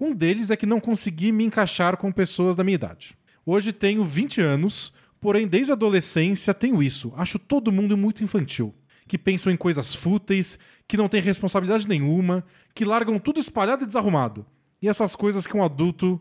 Um 0.00 0.14
deles 0.14 0.50
é 0.50 0.56
que 0.56 0.64
não 0.64 0.80
consegui 0.80 1.30
me 1.30 1.44
encaixar 1.44 1.96
com 1.98 2.10
pessoas 2.10 2.56
da 2.56 2.64
minha 2.64 2.74
idade. 2.74 3.14
Hoje 3.44 3.72
tenho 3.72 4.02
20 4.02 4.40
anos, 4.40 4.92
porém 5.20 5.46
desde 5.46 5.72
a 5.72 5.74
adolescência 5.74 6.54
tenho 6.54 6.82
isso. 6.82 7.12
Acho 7.16 7.38
todo 7.38 7.70
mundo 7.70 7.96
muito 7.96 8.24
infantil. 8.24 8.74
Que 9.06 9.18
pensam 9.18 9.52
em 9.52 9.56
coisas 9.56 9.94
fúteis, 9.94 10.58
que 10.88 10.96
não 10.96 11.08
têm 11.08 11.20
responsabilidade 11.20 11.86
nenhuma, 11.86 12.42
que 12.74 12.86
largam 12.86 13.18
tudo 13.18 13.38
espalhado 13.38 13.84
e 13.84 13.86
desarrumado. 13.86 14.46
E 14.84 14.88
essas 14.88 15.16
coisas 15.16 15.46
que 15.46 15.56
um 15.56 15.62
adulto, 15.62 16.20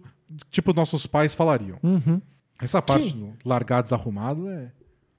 tipo 0.49 0.73
nossos 0.73 1.05
pais, 1.05 1.33
falariam. 1.35 1.77
Essa 2.61 2.81
parte 2.81 3.11
Que- 3.11 3.17
do 3.17 3.33
largar 3.43 3.83
desarrumado 3.83 4.47
é. 4.49 4.71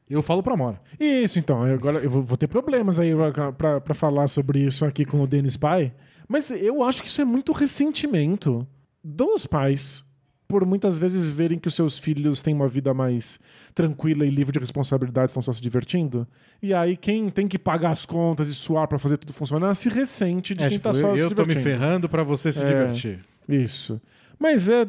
Eu 0.09 0.23
falo 0.23 0.43
pra 0.43 0.57
Mora. 0.57 0.81
Isso, 0.99 1.39
então. 1.39 1.67
eu 1.67 1.75
Agora 1.75 1.99
eu 1.99 2.09
vou, 2.11 2.37
ter 2.37 2.47
problemas 2.47 2.99
aí 2.99 3.11
pra- 3.33 3.53
pra 3.53 3.81
pra 3.81 3.95
falar 3.95 4.29
sobre 4.29 4.61
isso 4.61 4.85
aqui 4.85 5.05
com 5.05 5.21
o 5.21 5.27
Dennis 5.27 5.57
Pai. 5.57 5.93
Mas 6.29 6.51
eu 6.51 6.83
acho 6.83 7.03
que 7.03 7.09
isso 7.09 7.21
é 7.21 7.25
muito 7.25 7.53
ressentimento 7.53 8.67
dos 9.03 9.47
pais. 9.47 10.05
Por 10.47 10.65
muitas 10.67 10.99
vezes 10.99 11.29
verem 11.31 11.59
que 11.59 11.69
os 11.69 11.75
seus 11.75 11.99
filhos 11.99 12.43
têm 12.43 12.55
uma 12.55 12.69
vida 12.69 12.93
mais 12.95 13.41
tranquila 13.75 14.25
e 14.27 14.31
livre 14.31 14.53
de 14.53 14.59
responsabilidade, 14.59 15.29
estão 15.31 15.43
só 15.43 15.53
se 15.53 15.61
divertindo. 15.61 16.29
E 16.63 16.73
aí, 16.73 16.97
quem 16.99 17.29
tem 17.31 17.49
que 17.49 17.59
pagar 17.59 17.91
as 17.91 18.05
contas 18.07 18.49
e 18.49 18.55
suar 18.55 18.87
pra 18.87 18.99
fazer 18.99 19.17
tudo 19.17 19.33
funcionar 19.33 19.75
se 19.75 19.89
ressente 19.89 20.55
de 20.55 20.63
É, 20.65 20.69
quem 20.69 20.77
tipo, 20.79 20.85
tá 20.85 20.93
só 20.93 21.09
eu, 21.09 21.17
se 21.17 21.23
eu 21.23 21.31
tô 21.31 21.43
me 21.43 21.49
divertindo. 21.49 21.63
ferrando 21.79 22.09
pra 22.09 22.23
você 22.23 22.53
se 22.53 22.63
É. 22.63 22.67
divertir. 22.67 23.25
Isso. 23.49 24.01
Mas 24.39 24.69
é, 24.69 24.87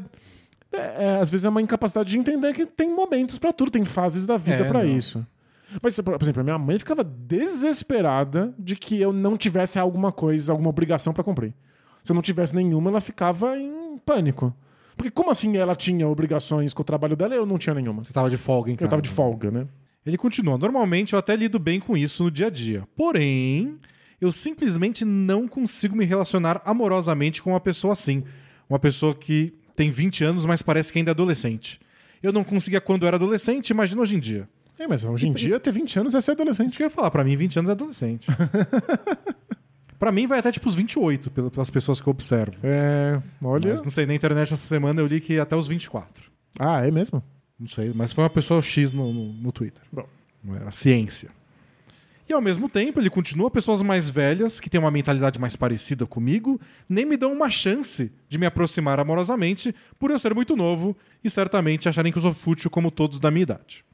é- 0.72 1.19
Às 1.22 1.30
vezes 1.30 1.45
é 1.45 1.49
uma 1.49 1.61
incapacidade 1.61 2.10
de 2.10 2.18
entender 2.18 2.53
que 2.53 2.65
tem 2.65 2.94
momentos 2.94 3.40
pra 3.40 3.53
tudo, 3.53 3.72
tem 3.72 3.84
fases 3.86 4.26
da 4.26 4.38
vida 4.38 4.64
É, 4.64 4.68
pra 4.68 4.84
não. 4.84 4.90
isso. 4.90 5.26
Mas, 5.82 5.99
por 5.99 6.22
exemplo, 6.22 6.41
a 6.41 6.44
minha 6.44 6.57
mãe 6.60 6.77
ficava 6.80 7.03
desesperada 7.03 8.53
de 8.57 8.76
que 8.76 8.99
eu 9.02 9.11
não 9.11 9.36
tivesse 9.38 9.80
alguma 9.80 10.11
coisa, 10.11 10.52
alguma 10.52 10.69
obrigação 10.69 11.14
pra 11.14 11.23
cumprir. 11.23 11.53
Se 12.03 12.11
eu 12.11 12.14
não 12.15 12.22
tivesse 12.22 12.56
nenhuma, 12.56 12.90
ela 12.90 13.02
ficava 13.02 13.57
em 13.57 13.98
pânico. 14.06 14.56
Porque 14.95 15.10
como 15.11 15.32
assim 15.32 15.57
ela 15.57 15.76
tinha 15.76 16.07
obrigações 16.07 16.73
com 16.73 16.82
o 16.82 16.86
trabalho 16.86 17.15
dela 17.15 17.34
e 17.34 17.38
eu 17.38 17.45
não 17.45 17.57
tinha 17.57 17.73
nenhuma? 17.73 18.03
Você 18.03 18.14
tava 18.14 18.30
de 18.30 18.38
folga 18.38 18.72
em 18.72 18.77
Eu 18.80 18.88
tava 18.88 19.02
de 19.02 19.10
folga, 19.10 19.49
né? 19.52 19.68
Ele 20.06 20.18
continua. 20.18 20.57
Normalmente 20.57 21.14
eu 21.14 21.19
até 21.19 21.36
lido 21.36 21.57
bem 21.57 21.80
com 21.80 21.98
isso 21.98 22.23
no 22.23 22.32
dia 22.32 22.48
a 22.48 22.49
dia. 22.49 22.88
Porém, 22.95 23.77
eu 24.22 24.32
simplesmente 24.32 25.03
não 25.03 25.48
consigo 25.48 25.95
me 25.95 26.06
relacionar 26.06 26.61
amorosamente 26.64 27.41
com 27.41 27.49
uma 27.49 27.60
pessoa 27.60 27.94
assim. 27.94 28.23
Uma 28.70 28.80
pessoa 28.80 29.14
que 29.14 29.54
tem 29.76 29.90
20 29.92 30.24
anos, 30.24 30.46
mas 30.46 30.62
parece 30.62 30.92
que 30.92 31.00
ainda 31.00 31.12
é 31.12 31.14
adolescente. 31.14 31.80
Eu 32.24 32.32
não 32.34 32.44
conseguia 32.44 32.82
quando 32.82 33.06
era 33.06 33.18
adolescente, 33.18 33.70
imagina 33.70 34.02
hoje 34.02 34.16
em 34.16 34.20
dia. 34.20 34.48
É, 34.80 34.88
mas 34.88 35.04
hoje 35.06 35.28
em 35.28 35.34
dia, 35.34 35.60
ter 35.60 35.72
20 35.72 36.00
anos 36.00 36.14
é 36.16 36.20
ser 36.22 36.32
Isso 36.32 36.42
adolescente. 36.42 36.76
que 36.76 36.84
eu 36.84 36.88
ia 36.88 36.90
falar, 36.90 37.10
pra 37.12 37.24
mim 37.24 37.36
20 37.38 37.60
anos 37.60 37.70
é 37.70 37.72
adolescente. 37.72 38.28
pra 39.98 40.12
mim 40.12 40.28
vai 40.28 40.40
até 40.40 40.52
tipo 40.52 40.68
os 40.68 40.76
28, 40.76 41.32
pelo- 41.32 41.52
pelas 41.52 41.70
pessoas 41.70 42.02
que 42.02 42.08
eu 42.08 42.12
observo. 42.12 42.56
É. 42.64 43.22
Olha. 43.44 43.70
Mas 43.72 43.84
não 43.84 43.90
sei, 43.90 44.06
na 44.06 44.14
internet 44.14 44.54
essa 44.54 44.58
semana 44.58 45.00
eu 45.02 45.08
li 45.08 45.22
que 45.22 45.40
até 45.40 45.56
os 45.56 45.68
24. 45.68 46.30
Ah, 46.60 46.86
é 46.86 46.92
mesmo? 46.92 47.24
Não 47.60 47.68
sei, 47.68 47.92
mas 47.96 48.12
foi 48.12 48.24
uma 48.24 48.30
pessoa 48.30 48.62
X 48.62 48.92
no, 48.92 49.14
no, 49.14 49.34
no 49.34 49.52
Twitter. 49.52 49.82
Bom. 49.92 50.06
Não 50.44 50.56
era 50.56 50.72
ciência. 50.72 51.30
E 52.27 52.34
ao 52.34 52.41
mesmo 52.41 52.68
tempo, 52.68 52.99
ele 52.99 53.10
continua 53.10 53.52
pessoas 53.52 53.84
mais 53.84 54.10
velhas, 54.10 54.60
que 54.60 54.69
têm 54.69 54.80
uma 54.80 54.89
mentalidade 54.89 55.39
mais 55.39 55.56
parecida 55.56 56.07
comigo, 56.07 56.60
nem 56.89 57.06
me 57.06 57.15
dão 57.15 57.31
uma 57.31 57.52
chance 57.52 58.11
de 58.27 58.39
me 58.39 58.47
aproximar 58.47 58.99
amorosamente 58.99 59.76
por 59.99 60.10
eu 60.10 60.18
ser 60.18 60.34
muito 60.34 60.56
novo 60.56 60.97
e 61.23 61.30
certamente 61.30 61.88
acharem 61.88 62.11
que 62.11 62.18
eu 62.18 62.23
sou 62.23 62.34
fútil 62.34 62.72
como 62.72 62.89
todos 62.89 63.19
da 63.19 63.30
minha 63.30 63.43
idade. 63.43 63.85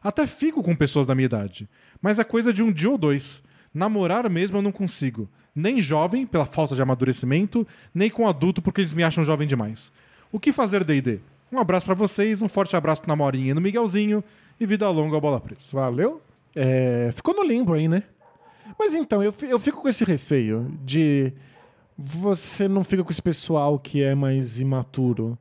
Até 0.00 0.28
fico 0.28 0.62
com 0.62 0.76
pessoas 0.76 1.06
da 1.08 1.14
minha 1.14 1.26
idade, 1.26 1.68
mas 2.00 2.20
é 2.20 2.24
coisa 2.24 2.52
de 2.52 2.62
um 2.62 2.72
dia 2.72 2.90
ou 2.90 2.96
dois. 2.96 3.42
Namorar 3.74 4.28
mesmo 4.30 4.58
eu 4.58 4.62
não 4.62 4.72
consigo. 4.72 5.28
Nem 5.54 5.82
jovem, 5.82 6.24
pela 6.24 6.46
falta 6.46 6.74
de 6.74 6.82
amadurecimento, 6.82 7.66
nem 7.92 8.08
com 8.08 8.28
adulto 8.28 8.62
porque 8.62 8.80
eles 8.80 8.92
me 8.94 9.02
acham 9.02 9.24
jovem 9.24 9.46
demais. 9.46 9.92
O 10.30 10.38
que 10.38 10.52
fazer, 10.52 10.84
D&D? 10.84 11.20
Um 11.50 11.58
abraço 11.58 11.86
pra 11.86 11.94
vocês, 11.94 12.40
um 12.40 12.48
forte 12.48 12.76
abraço 12.76 13.02
na 13.06 13.16
Morinha 13.16 13.50
e 13.50 13.54
no 13.54 13.60
Miguelzinho 13.60 14.22
e 14.58 14.64
vida 14.64 14.88
longa 14.88 15.16
ao 15.16 15.20
Bola 15.20 15.40
Presa. 15.40 15.60
Valeu. 15.72 16.22
É, 16.54 17.10
ficou 17.12 17.34
no 17.34 17.42
limbo 17.42 17.72
aí, 17.74 17.88
né? 17.88 18.02
Mas 18.78 18.94
então, 18.94 19.22
eu, 19.22 19.34
eu 19.42 19.58
fico 19.58 19.82
com 19.82 19.88
esse 19.88 20.04
receio 20.04 20.70
de 20.84 21.32
você 21.96 22.66
não 22.68 22.82
fica 22.82 23.04
com 23.04 23.10
esse 23.10 23.22
pessoal 23.22 23.78
que 23.78 24.02
é 24.02 24.14
mais 24.14 24.60
imaturo 24.60 25.38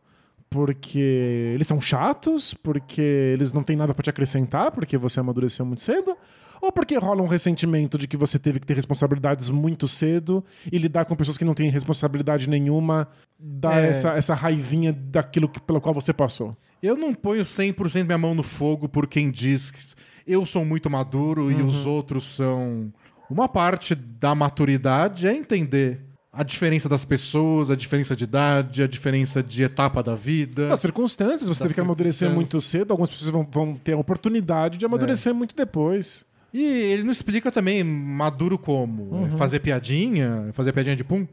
porque 0.49 1.51
eles 1.55 1.65
são 1.65 1.79
chatos, 1.79 2.53
porque 2.53 3.01
eles 3.01 3.53
não 3.53 3.63
têm 3.63 3.77
nada 3.77 3.93
pra 3.93 4.03
te 4.03 4.09
acrescentar, 4.09 4.69
porque 4.71 4.97
você 4.97 5.17
amadureceu 5.21 5.65
muito 5.65 5.79
cedo, 5.79 6.15
ou 6.61 6.73
porque 6.73 6.97
rola 6.97 7.21
um 7.21 7.27
ressentimento 7.27 7.97
de 7.97 8.05
que 8.05 8.17
você 8.17 8.37
teve 8.37 8.59
que 8.59 8.67
ter 8.67 8.75
responsabilidades 8.75 9.47
muito 9.49 9.87
cedo 9.87 10.43
e 10.69 10.77
lidar 10.77 11.05
com 11.05 11.15
pessoas 11.15 11.37
que 11.37 11.45
não 11.45 11.53
têm 11.53 11.69
responsabilidade 11.69 12.49
nenhuma 12.49 13.07
dá 13.39 13.79
É. 13.79 13.87
essa, 13.87 14.11
essa 14.13 14.33
raivinha 14.33 14.91
daquilo 14.91 15.47
que, 15.47 15.59
pelo 15.61 15.79
qual 15.79 15.93
você 15.95 16.11
passou. 16.11 16.55
Eu 16.83 16.97
não 16.97 17.13
ponho 17.13 17.43
100% 17.43 18.03
minha 18.03 18.17
mão 18.17 18.35
no 18.35 18.43
fogo 18.43 18.89
por 18.89 19.07
quem 19.07 19.31
diz 19.31 19.71
que 19.71 19.79
eu 20.27 20.45
sou 20.45 20.63
muito 20.65 20.89
maduro 20.89 21.51
e 21.51 21.61
os 21.61 21.85
outros 21.85 22.23
são. 22.35 22.91
Uma 23.29 23.47
parte 23.47 23.95
da 23.95 24.35
maturidade 24.35 25.27
é 25.27 25.33
entender 25.33 26.01
a 26.33 26.43
diferença 26.43 26.87
das 26.87 27.03
pessoas, 27.03 27.69
a 27.71 27.75
diferença 27.75 28.15
de 28.15 28.23
idade, 28.23 28.83
a 28.83 28.87
diferença 28.87 29.41
de 29.43 29.63
etapa 29.63 30.01
da 30.01 30.15
vida. 30.15 30.71
As 30.71 30.79
circunstâncias, 30.79 31.41
você 31.41 31.49
Das 31.49 31.59
teve 31.59 31.73
que 31.73 31.81
amadurecer 31.81 32.29
muito 32.29 32.59
cedo, 32.61 32.91
algumas 32.91 33.09
pessoas 33.09 33.31
vão, 33.31 33.47
vão 33.49 33.73
ter 33.75 33.93
a 33.93 33.97
oportunidade 33.97 34.77
de 34.77 34.85
amadurecer 34.85 35.33
muito 35.33 35.55
depois. 35.55 36.25
E 36.53 36.63
ele 36.63 37.03
não 37.03 37.11
explica 37.11 37.51
também 37.51 37.83
maduro 37.83 38.57
como? 38.57 39.25
É 39.25 39.37
fazer 39.37 39.59
piadinha? 39.59 40.49
Fazer 40.53 40.73
piadinha 40.73 40.95
de 40.95 41.03
pum? 41.03 41.25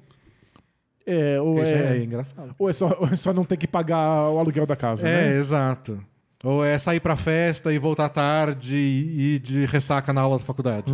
É, 1.07 1.41
ou 1.41 1.59
é, 1.63 1.97
é, 1.97 2.05
engraçado. 2.05 2.55
ou 2.59 2.69
é 2.69 2.73
só, 2.73 2.95
ou 3.01 3.09
é 3.09 3.17
só 3.17 3.33
não 3.33 3.45
ter 3.45 3.57
que 3.57 3.67
pagar 3.67 4.29
o 4.31 4.39
aluguel 4.39 4.67
da 4.67 4.77
casa, 4.77 5.09
É, 5.09 5.31
né? 5.31 5.39
exato. 5.39 5.99
Ou 6.43 6.65
é 6.65 6.79
sair 6.79 7.01
pra 7.01 7.17
festa 7.17 7.73
e 7.73 7.79
voltar 7.79 8.09
tarde 8.09 8.77
e 8.77 9.35
ir 9.35 9.39
de 9.41 9.65
ressaca 9.65 10.13
na 10.13 10.21
aula 10.21 10.39
da 10.39 10.45
faculdade. 10.45 10.93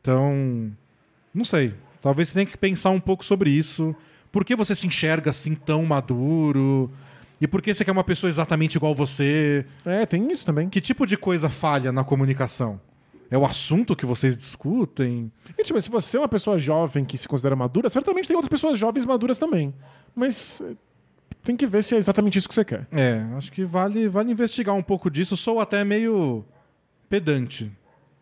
Então, 0.00 0.72
não 1.34 1.44
sei. 1.44 1.74
Talvez 2.00 2.28
você 2.28 2.34
tenha 2.34 2.46
que 2.46 2.56
pensar 2.56 2.90
um 2.90 3.00
pouco 3.00 3.24
sobre 3.24 3.50
isso. 3.50 3.94
Por 4.32 4.44
que 4.44 4.56
você 4.56 4.74
se 4.74 4.86
enxerga 4.86 5.30
assim 5.30 5.54
tão 5.54 5.84
maduro? 5.84 6.90
E 7.40 7.46
por 7.46 7.60
que 7.60 7.74
você 7.74 7.84
quer 7.84 7.92
uma 7.92 8.04
pessoa 8.04 8.28
exatamente 8.28 8.76
igual 8.76 8.94
você? 8.94 9.66
É, 9.84 10.06
tem 10.06 10.30
isso 10.30 10.46
também. 10.46 10.68
Que 10.68 10.80
tipo 10.80 11.06
de 11.06 11.16
coisa 11.16 11.50
falha 11.50 11.92
na 11.92 12.04
comunicação? 12.04 12.80
É 13.30 13.38
o 13.38 13.44
assunto 13.44 13.94
que 13.94 14.04
vocês 14.04 14.36
discutem? 14.36 15.30
E, 15.56 15.62
tipo, 15.62 15.80
se 15.80 15.88
você 15.88 16.16
é 16.16 16.20
uma 16.20 16.28
pessoa 16.28 16.58
jovem 16.58 17.04
que 17.04 17.16
se 17.16 17.28
considera 17.28 17.54
madura, 17.54 17.88
certamente 17.88 18.26
tem 18.26 18.36
outras 18.36 18.48
pessoas 18.48 18.76
jovens 18.76 19.06
maduras 19.06 19.38
também. 19.38 19.72
Mas 20.16 20.60
tem 21.42 21.56
que 21.56 21.66
ver 21.66 21.82
se 21.82 21.94
é 21.94 21.98
exatamente 21.98 22.38
isso 22.38 22.48
que 22.48 22.54
você 22.54 22.64
quer. 22.64 22.86
É, 22.92 23.24
acho 23.36 23.50
que 23.50 23.64
vale, 23.64 24.08
vale 24.08 24.30
investigar 24.30 24.74
um 24.74 24.82
pouco 24.82 25.10
disso. 25.10 25.36
Sou 25.36 25.60
até 25.60 25.84
meio 25.84 26.44
pedante, 27.08 27.70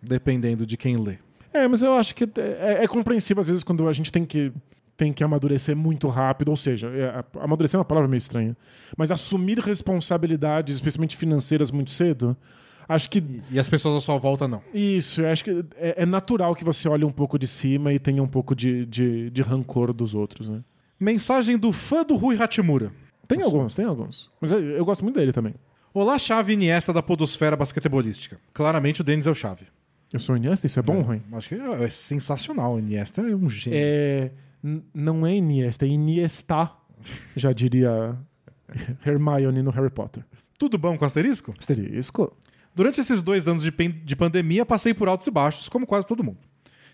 dependendo 0.03 0.65
de 0.65 0.77
quem 0.77 0.97
lê. 0.97 1.19
É, 1.53 1.67
mas 1.67 1.83
eu 1.83 1.95
acho 1.95 2.15
que 2.15 2.25
é, 2.25 2.85
é 2.85 2.89
compreensível 2.89 3.41
às 3.41 3.49
vezes 3.49 3.65
quando 3.65 3.89
a 3.89 3.93
gente 3.93 4.13
tem 4.13 4.25
que 4.25 4.53
tem 4.97 5.13
que 5.13 5.23
amadurecer 5.23 5.77
muito 5.77 6.09
rápido, 6.09 6.49
ou 6.49 6.57
seja, 6.57 6.89
é, 6.89 7.25
amadurecer 7.41 7.79
é 7.79 7.79
uma 7.79 7.85
palavra 7.85 8.09
meio 8.09 8.19
estranha, 8.19 8.57
mas 8.97 9.13
assumir 9.13 9.61
responsabilidades, 9.61 10.75
especialmente 10.75 11.17
financeiras, 11.17 11.71
muito 11.71 11.93
cedo, 11.93 12.37
acho 12.89 13.09
que 13.09 13.23
E 13.49 13.61
as 13.61 13.69
pessoas 13.69 13.97
à 13.97 14.01
sua 14.01 14.19
volta 14.19 14.49
não. 14.49 14.61
isso, 14.75 15.23
eu 15.23 15.29
acho 15.31 15.45
que 15.45 15.65
é, 15.77 16.03
é 16.03 16.07
natural 16.07 16.53
que 16.57 16.65
você 16.65 16.89
olhe 16.89 17.05
um 17.05 17.13
pouco 17.13 17.39
de 17.39 17.47
cima 17.47 17.93
e 17.93 17.99
tenha 18.01 18.21
um 18.21 18.27
pouco 18.27 18.57
de, 18.57 18.85
de, 18.87 19.31
de 19.31 19.41
rancor 19.41 19.93
dos 19.93 20.17
outros, 20.17 20.49
né? 20.49 20.63
Mensagem 20.99 21.57
do 21.57 21.73
fã 21.73 22.03
do 22.03 22.17
Rui 22.17 22.37
Hachimura. 22.37 22.91
Tem 23.29 23.43
alguns, 23.43 23.75
tem 23.75 23.85
alguns, 23.85 24.31
mas 24.41 24.51
eu, 24.51 24.59
eu 24.59 24.85
gosto 24.87 25.05
muito 25.05 25.17
dele 25.17 25.35
também. 25.35 25.55
Olá, 25.93 26.19
chave 26.19 26.55
Iniesta 26.55 26.95
da 26.95 27.03
podosfera 27.03 27.55
basquetebolística. 27.57 28.41
Claramente 28.55 29.03
o 29.03 29.05
Denis 29.05 29.27
é 29.27 29.31
o 29.31 29.35
chave. 29.35 29.67
Eu 30.11 30.19
sou 30.19 30.35
Iniesta, 30.35 30.67
isso 30.67 30.79
é 30.79 30.83
bom, 30.83 31.03
Ruim? 31.03 31.23
Acho 31.33 31.51
que 31.51 31.55
é 31.55 31.85
é 31.85 31.91
sensacional. 31.91 32.77
O 32.77 32.79
Iniesta 32.79 33.21
é 33.21 33.37
um 33.37 33.47
gênio. 33.47 33.79
É, 33.79 34.31
não 34.95 35.27
é 35.27 35.37
Iniesta, 35.37 35.85
é 35.85 35.89
Iniesta, 35.89 36.71
já 37.37 37.53
diria 37.53 38.17
Hermione 39.05 39.63
no 39.63 39.71
Harry 39.73 39.91
Potter. 39.91 40.25
Tudo 40.59 40.79
bom 40.79 40.97
com 40.97 41.05
asterisco? 41.05 41.55
Asterisco. 41.59 42.35
Durante 42.75 43.01
esses 43.01 43.21
dois 43.21 43.47
anos 43.47 43.63
de, 43.63 43.71
de 43.71 44.17
pandemia, 44.17 44.65
passei 44.65 44.95
por 44.95 45.07
altos 45.07 45.27
e 45.27 45.31
baixos, 45.31 45.69
como 45.69 45.87
quase 45.87 46.07
todo 46.07 46.25
mundo. 46.25 46.39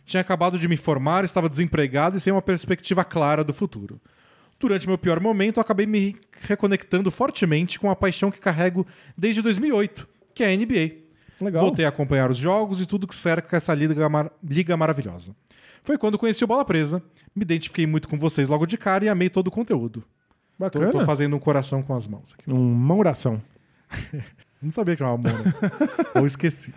Tinha 0.05 0.20
acabado 0.20 0.59
de 0.59 0.66
me 0.66 0.77
formar, 0.77 1.24
estava 1.24 1.48
desempregado 1.48 2.16
e 2.16 2.20
sem 2.20 2.32
uma 2.32 2.43
perspectiva 2.43 3.05
clara 3.05 3.44
do 3.44 3.55
futuro. 3.55 4.01
Durante 4.59 4.87
meu 4.87 4.97
pior 4.97 5.21
momento, 5.21 5.59
eu 5.59 5.61
acabei 5.61 5.87
me 5.87 6.17
reconectando 6.41 7.11
fortemente 7.11 7.79
com 7.79 7.91
a 7.91 7.97
paixão 7.97 8.31
que 8.31 8.39
carrego 8.39 8.87
desde 9.17 9.43
2008, 9.43 10.09
que 10.35 10.43
é 10.43 10.53
a 10.53 10.57
NBA. 10.57 11.03
Legal. 11.41 11.63
Voltei 11.65 11.85
a 11.85 11.89
acompanhar 11.89 12.31
os 12.31 12.39
jogos 12.39 12.81
e 12.81 12.87
tudo 12.87 13.07
que 13.07 13.15
cerca 13.15 13.57
essa 13.57 13.75
liga, 13.75 14.09
mar- 14.09 14.31
liga 14.43 14.77
maravilhosa. 14.77 15.35
Foi 15.83 15.99
quando 15.99 16.17
conheci 16.17 16.43
o 16.45 16.47
Bola 16.47 16.65
Presa, 16.65 17.03
me 17.35 17.43
identifiquei 17.43 17.87
muito 17.87 18.09
com 18.09 18.17
vocês 18.19 18.49
logo 18.49 18.65
de 18.65 18.79
cara 18.79 19.05
e 19.05 19.09
amei 19.09 19.29
todo 19.29 19.49
o 19.49 19.51
conteúdo. 19.51 20.01
Tô, 20.01 20.65
Bacana. 20.65 20.93
tô 20.93 21.01
fazendo 21.01 21.35
um 21.37 21.39
coração 21.41 21.83
com 21.83 21.95
as 21.95 22.07
mãos 22.07 22.33
aqui. 22.33 22.49
Uma 22.51 22.95
oração. 22.95 23.43
Não 24.63 24.71
sabia 24.71 24.95
que 24.95 25.01
chamava 25.01 25.19
Mona. 25.19 25.55
Ou 26.15 26.25
esqueci. 26.25 26.73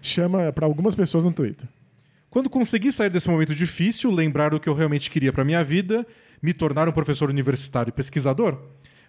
Chama 0.00 0.52
pra 0.52 0.64
algumas 0.64 0.94
pessoas 0.94 1.24
no 1.24 1.32
Twitter. 1.32 1.68
Quando 2.30 2.48
consegui 2.48 2.92
sair 2.92 3.10
desse 3.10 3.28
momento 3.28 3.54
difícil, 3.54 4.10
lembrar 4.10 4.50
do 4.50 4.60
que 4.60 4.68
eu 4.68 4.74
realmente 4.74 5.10
queria 5.10 5.32
para 5.32 5.44
minha 5.44 5.62
vida, 5.64 6.06
me 6.42 6.52
tornar 6.52 6.88
um 6.88 6.92
professor 6.92 7.28
universitário 7.28 7.90
e 7.90 7.92
pesquisador, 7.92 8.58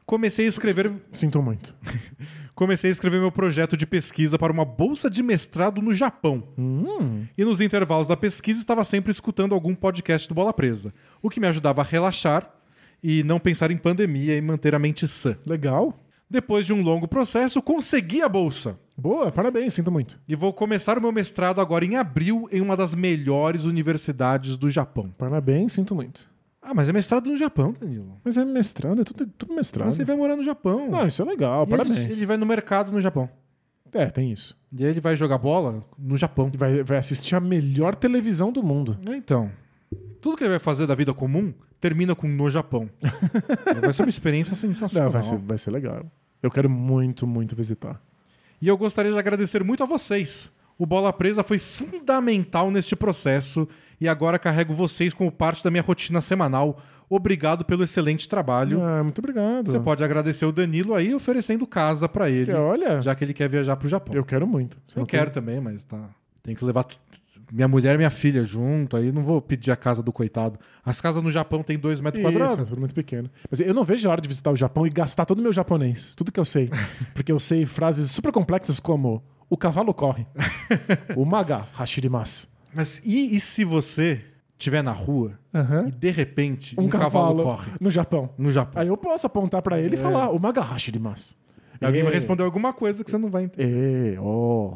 comecei 0.05 0.45
a 0.45 0.49
escrever, 0.49 0.91
Sinto 1.11 1.41
muito. 1.41 1.75
comecei 2.55 2.89
a 2.89 2.91
escrever 2.91 3.19
meu 3.19 3.31
projeto 3.31 3.77
de 3.77 3.85
pesquisa 3.85 4.37
para 4.37 4.51
uma 4.51 4.65
bolsa 4.65 5.09
de 5.09 5.23
mestrado 5.23 5.81
no 5.81 5.93
Japão. 5.93 6.43
E 7.37 7.45
nos 7.45 7.61
intervalos 7.61 8.07
da 8.07 8.17
pesquisa 8.17 8.59
estava 8.59 8.83
sempre 8.83 9.11
escutando 9.11 9.53
algum 9.53 9.73
podcast 9.73 10.27
do 10.27 10.35
Bola 10.35 10.51
Presa, 10.51 10.93
o 11.21 11.29
que 11.29 11.39
me 11.39 11.47
ajudava 11.47 11.81
a 11.81 11.85
relaxar 11.85 12.53
e 13.01 13.23
não 13.23 13.39
pensar 13.39 13.71
em 13.71 13.77
pandemia 13.77 14.35
e 14.35 14.41
manter 14.41 14.75
a 14.75 14.79
mente 14.79 15.07
sã. 15.07 15.37
Legal. 15.45 15.97
Depois 16.29 16.65
de 16.65 16.73
um 16.73 16.81
longo 16.83 17.07
processo, 17.07 17.61
consegui 17.61 18.21
a 18.21 18.29
bolsa. 18.29 18.77
Boa, 18.95 19.31
parabéns, 19.31 19.73
sinto 19.73 19.91
muito. 19.91 20.19
E 20.27 20.35
vou 20.35 20.53
começar 20.53 20.97
o 20.97 21.01
meu 21.01 21.11
mestrado 21.11 21.59
agora 21.59 21.85
em 21.85 21.95
abril 21.95 22.47
em 22.51 22.61
uma 22.61 22.77
das 22.77 22.93
melhores 22.93 23.63
universidades 23.63 24.57
do 24.57 24.69
Japão. 24.69 25.13
Parabéns, 25.17 25.73
sinto 25.73 25.95
muito. 25.95 26.29
Ah, 26.69 26.73
mas 26.75 26.87
é 26.87 26.93
mestrado 26.93 27.27
no 27.31 27.35
Japão, 27.35 27.73
Danilo. 27.79 28.21
Mas 28.23 28.37
é 28.37 28.45
mestrado, 28.45 29.01
é 29.01 29.03
tudo, 29.03 29.25
tudo 29.25 29.55
mestrado. 29.55 29.85
Mas 29.87 29.95
ele 29.97 30.05
vai 30.05 30.15
morar 30.15 30.35
no 30.35 30.43
Japão. 30.43 30.87
Não, 30.87 31.07
isso 31.07 31.19
é 31.19 31.25
legal, 31.25 31.63
E 31.63 31.69
parabéns. 31.71 31.97
Ele, 32.05 32.13
ele 32.13 32.25
vai 32.27 32.37
no 32.37 32.45
mercado 32.45 32.91
no 32.91 33.01
Japão. 33.01 33.27
É, 33.91 34.05
tem 34.05 34.31
isso. 34.31 34.55
E 34.71 34.85
aí 34.85 34.91
ele 34.91 35.01
vai 35.01 35.15
jogar 35.15 35.39
bola 35.39 35.83
no 35.97 36.15
Japão. 36.15 36.51
Vai, 36.55 36.83
vai 36.83 36.99
assistir 36.99 37.35
a 37.35 37.39
melhor 37.39 37.95
televisão 37.95 38.51
do 38.51 38.61
mundo. 38.61 38.99
É, 39.07 39.15
Então, 39.15 39.49
tudo 40.21 40.37
que 40.37 40.43
ele 40.43 40.51
vai 40.51 40.59
fazer 40.59 40.85
da 40.85 40.93
vida 40.93 41.11
comum 41.11 41.51
termina 41.81 42.13
com 42.13 42.27
no 42.27 42.47
Japão. 42.51 42.87
vai 43.81 43.91
ser 43.91 44.03
uma 44.03 44.09
experiência 44.09 44.55
sensacional. 44.55 45.07
Não, 45.07 45.11
vai, 45.11 45.23
ser, 45.23 45.37
vai 45.39 45.57
ser 45.57 45.71
legal. 45.71 46.05
Eu 46.43 46.51
quero 46.51 46.69
muito, 46.69 47.25
muito 47.25 47.55
visitar. 47.55 47.99
E 48.61 48.67
eu 48.67 48.77
gostaria 48.77 49.11
de 49.11 49.17
agradecer 49.17 49.63
muito 49.63 49.81
a 49.81 49.87
vocês. 49.87 50.53
O 50.79 50.85
Bola 50.85 51.11
Presa 51.11 51.43
foi 51.43 51.59
fundamental 51.59 52.71
neste 52.71 52.95
processo 52.95 53.67
e 53.99 54.07
agora 54.07 54.39
carrego 54.39 54.73
vocês 54.73 55.13
como 55.13 55.29
parte 55.29 55.61
da 55.61 55.69
minha 55.69 55.83
rotina 55.83 56.21
semanal. 56.21 56.79
Obrigado 57.09 57.65
pelo 57.65 57.83
excelente 57.83 58.29
trabalho. 58.29 58.81
Ah, 58.81 59.03
muito 59.03 59.19
obrigado. 59.19 59.69
Você 59.69 59.77
pode 59.77 60.01
agradecer 60.05 60.45
o 60.45 60.53
Danilo 60.53 60.95
aí 60.95 61.13
oferecendo 61.13 61.67
casa 61.67 62.07
pra 62.07 62.29
ele, 62.29 62.53
Olha, 62.53 63.01
já 63.01 63.13
que 63.13 63.25
ele 63.25 63.33
quer 63.33 63.49
viajar 63.49 63.75
pro 63.75 63.89
Japão. 63.89 64.15
eu 64.15 64.23
quero 64.23 64.47
muito. 64.47 64.77
Você 64.87 64.97
Eu 64.97 65.05
quero 65.05 65.29
também, 65.31 65.59
mas 65.59 65.83
tá. 65.83 65.99
Tem 66.41 66.55
que 66.55 66.63
levar 66.63 66.85
minha 67.51 67.67
mulher 67.67 67.95
e 67.95 67.97
minha 67.97 68.09
filha 68.09 68.43
junto. 68.43 68.95
Aí 68.97 69.11
não 69.11 69.23
vou 69.23 69.41
pedir 69.41 69.71
a 69.71 69.75
casa 69.75 70.01
do 70.03 70.11
coitado. 70.11 70.59
As 70.85 70.99
casas 71.01 71.21
no 71.23 71.31
Japão 71.31 71.63
tem 71.63 71.77
dois 71.77 71.99
metros 72.01 72.23
Isso, 72.23 72.31
quadrados. 72.31 72.59
é 72.59 72.65
tudo 72.65 72.79
muito 72.79 72.93
pequeno. 72.95 73.29
Mas 73.49 73.59
eu 73.59 73.73
não 73.73 73.83
vejo 73.83 74.07
a 74.07 74.11
hora 74.11 74.21
de 74.21 74.27
visitar 74.27 74.51
o 74.51 74.55
Japão 74.55 74.85
e 74.85 74.89
gastar 74.89 75.25
todo 75.25 75.39
o 75.39 75.41
meu 75.41 75.53
japonês. 75.53 76.13
Tudo 76.15 76.31
que 76.31 76.39
eu 76.39 76.45
sei. 76.45 76.69
Porque 77.13 77.31
eu 77.31 77.39
sei 77.39 77.65
frases 77.65 78.11
super 78.11 78.31
complexas 78.31 78.79
como 78.79 79.23
o 79.49 79.57
cavalo 79.57 79.93
corre. 79.93 80.25
o 81.15 81.25
maga 81.25 81.67
hashirimasu. 81.73 82.47
Mas 82.73 83.01
e, 83.03 83.35
e 83.35 83.39
se 83.39 83.63
você 83.65 84.21
estiver 84.57 84.83
na 84.83 84.91
rua 84.91 85.39
Aham. 85.53 85.87
e 85.87 85.91
de 85.91 86.11
repente 86.11 86.75
Um, 86.79 86.83
um, 86.83 86.87
cavalo, 86.89 87.09
cavalo, 87.11 87.43
corre 87.43 87.71
no 87.79 87.89
Japão. 87.89 88.29
no 88.37 88.51
Japão? 88.51 88.81
Aí 88.81 88.87
eu 88.89 88.97
posso 88.97 89.25
apontar 89.25 89.61
pra 89.61 89.79
ele 89.79 89.95
e 89.95 89.97
falar 89.97 90.29
o 90.29 90.39
maga 90.39 90.61
hashirimasu. 90.61 91.35
E 91.81 91.85
alguém 91.85 92.03
vai 92.03 92.11
É. 92.11 92.15
responder 92.15 92.43
alguma 92.43 92.73
coisa 92.73 93.03
que 93.03 93.09
você 93.09 93.17
não 93.17 93.29
vai 93.29 93.45
entender. 93.45 94.15
É, 94.15 94.19
ó. 94.19 94.73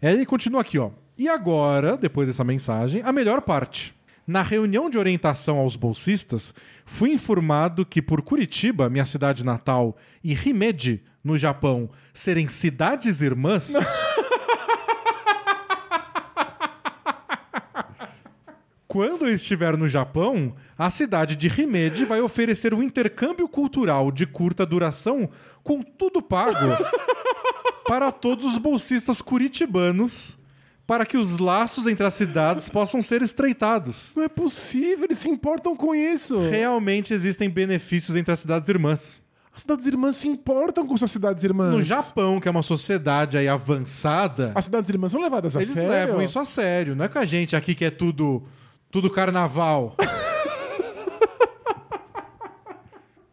Aí 0.00 0.12
ele 0.14 0.24
continua 0.24 0.60
aqui, 0.60 0.78
ó. 0.78 0.90
E 1.20 1.28
agora, 1.28 1.98
depois 1.98 2.26
dessa 2.28 2.42
mensagem, 2.42 3.02
a 3.04 3.12
melhor 3.12 3.42
parte. 3.42 3.94
Na 4.26 4.40
reunião 4.40 4.88
de 4.88 4.96
orientação 4.96 5.58
aos 5.58 5.76
bolsistas, 5.76 6.54
fui 6.86 7.12
informado 7.12 7.84
que 7.84 8.00
por 8.00 8.22
Curitiba, 8.22 8.88
minha 8.88 9.04
cidade 9.04 9.44
natal, 9.44 9.98
e 10.24 10.32
Himeji, 10.32 11.04
no 11.22 11.36
Japão, 11.36 11.90
serem 12.14 12.48
cidades 12.48 13.20
irmãs. 13.20 13.74
Quando 18.88 19.26
eu 19.26 19.34
estiver 19.34 19.76
no 19.76 19.88
Japão, 19.88 20.56
a 20.78 20.88
cidade 20.88 21.36
de 21.36 21.48
Himeji 21.48 22.06
vai 22.06 22.22
oferecer 22.22 22.72
um 22.72 22.82
intercâmbio 22.82 23.46
cultural 23.46 24.10
de 24.10 24.24
curta 24.24 24.64
duração 24.64 25.28
com 25.62 25.82
tudo 25.82 26.22
pago 26.22 26.82
para 27.86 28.10
todos 28.10 28.46
os 28.46 28.56
bolsistas 28.56 29.20
curitibanos 29.20 30.39
para 30.90 31.06
que 31.06 31.16
os 31.16 31.38
laços 31.38 31.86
entre 31.86 32.04
as 32.04 32.14
cidades 32.14 32.68
possam 32.68 33.00
ser 33.00 33.22
estreitados. 33.22 34.12
Não 34.16 34.24
é 34.24 34.28
possível, 34.28 35.04
eles 35.04 35.18
se 35.18 35.28
importam 35.28 35.76
com 35.76 35.94
isso. 35.94 36.40
Realmente 36.40 37.14
existem 37.14 37.48
benefícios 37.48 38.16
entre 38.16 38.32
as 38.32 38.40
cidades 38.40 38.68
irmãs. 38.68 39.20
As 39.54 39.62
cidades 39.62 39.86
irmãs 39.86 40.16
se 40.16 40.26
importam 40.26 40.84
com 40.84 40.96
suas 40.96 41.12
cidades 41.12 41.44
irmãs. 41.44 41.72
No 41.72 41.80
Japão, 41.80 42.40
que 42.40 42.48
é 42.48 42.50
uma 42.50 42.64
sociedade 42.64 43.38
aí 43.38 43.46
avançada, 43.46 44.50
As 44.52 44.64
cidades 44.64 44.90
irmãs 44.90 45.12
são 45.12 45.22
levadas 45.22 45.56
a 45.56 45.60
eles 45.60 45.70
sério. 45.72 45.88
levam 45.88 46.22
isso 46.22 46.40
a 46.40 46.44
sério. 46.44 46.96
Não 46.96 47.04
é 47.04 47.08
com 47.08 47.20
a 47.20 47.24
gente 47.24 47.54
aqui 47.54 47.72
que 47.72 47.84
é 47.84 47.90
tudo, 47.92 48.42
tudo 48.90 49.08
carnaval. 49.08 49.94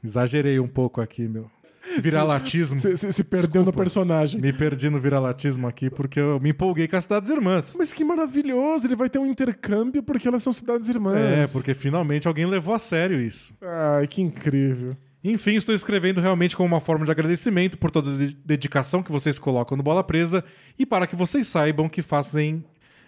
Exagerei 0.03 0.59
um 0.59 0.67
pouco 0.67 1.01
aqui, 1.01 1.27
meu. 1.27 1.49
Viralatismo. 2.03 2.79
Você 2.79 3.11
se, 3.11 3.23
perdeu 3.23 3.63
no 3.63 3.73
personagem. 3.73 4.39
Me 4.41 4.53
perdi 4.53 4.89
no 4.89 4.99
viralatismo 4.99 5.67
aqui 5.67 5.89
porque 5.89 6.19
eu 6.19 6.39
me 6.39 6.49
empolguei 6.49 6.87
com 6.87 6.95
as 6.95 7.03
cidades 7.03 7.29
irmãs. 7.29 7.75
Mas 7.77 7.93
que 7.93 8.03
maravilhoso! 8.03 8.87
Ele 8.87 8.95
vai 8.95 9.09
ter 9.09 9.19
um 9.19 9.25
intercâmbio 9.25 10.01
porque 10.03 10.27
elas 10.27 10.43
são 10.43 10.53
cidades 10.53 10.89
irmãs. 10.89 11.17
É, 11.19 11.47
porque 11.47 11.73
finalmente 11.73 12.27
alguém 12.27 12.45
levou 12.45 12.73
a 12.73 12.79
sério 12.79 13.19
isso. 13.21 13.53
Ai, 13.61 14.07
que 14.07 14.21
incrível. 14.21 14.95
Enfim, 15.23 15.55
estou 15.55 15.75
escrevendo 15.75 16.21
realmente 16.21 16.55
como 16.55 16.67
uma 16.73 16.79
forma 16.79 17.03
de 17.03 17.11
agradecimento 17.11 17.77
por 17.77 17.91
toda 17.91 18.13
a 18.13 18.17
de- 18.17 18.37
dedicação 18.45 19.03
que 19.03 19.11
vocês 19.11 19.37
colocam 19.37 19.75
no 19.75 19.83
Bola 19.83 20.03
Presa 20.03 20.43
e 20.79 20.85
para 20.85 21.05
que 21.07 21.15
vocês 21.15 21.47
saibam 21.47 21.89
que 21.89 22.01
fazem 22.01 22.63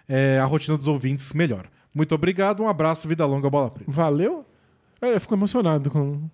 é, 0.08 0.38
a 0.38 0.44
rotina 0.44 0.76
dos 0.76 0.86
ouvintes 0.86 1.32
melhor. 1.32 1.66
Muito 1.94 2.14
obrigado, 2.14 2.62
um 2.62 2.68
abraço, 2.68 3.08
vida 3.08 3.24
longa, 3.24 3.48
Bola 3.48 3.70
Presa. 3.70 3.90
Valeu? 3.90 4.44
É, 5.00 5.14
eu 5.14 5.20
fico 5.20 5.34
emocionado 5.34 5.90
com, 5.90 6.28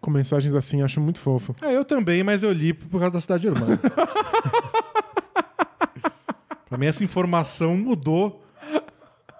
com 0.00 0.10
mensagens 0.10 0.54
assim, 0.54 0.82
acho 0.82 1.00
muito 1.00 1.18
fofo. 1.18 1.54
É, 1.60 1.76
eu 1.76 1.84
também, 1.84 2.22
mas 2.24 2.42
eu 2.42 2.52
li 2.52 2.72
por 2.72 2.98
causa 3.00 3.14
da 3.14 3.20
cidade 3.20 3.46
irmã. 3.46 3.66
pra 6.68 6.78
mim, 6.78 6.86
essa 6.86 7.04
informação 7.04 7.76
mudou. 7.76 8.44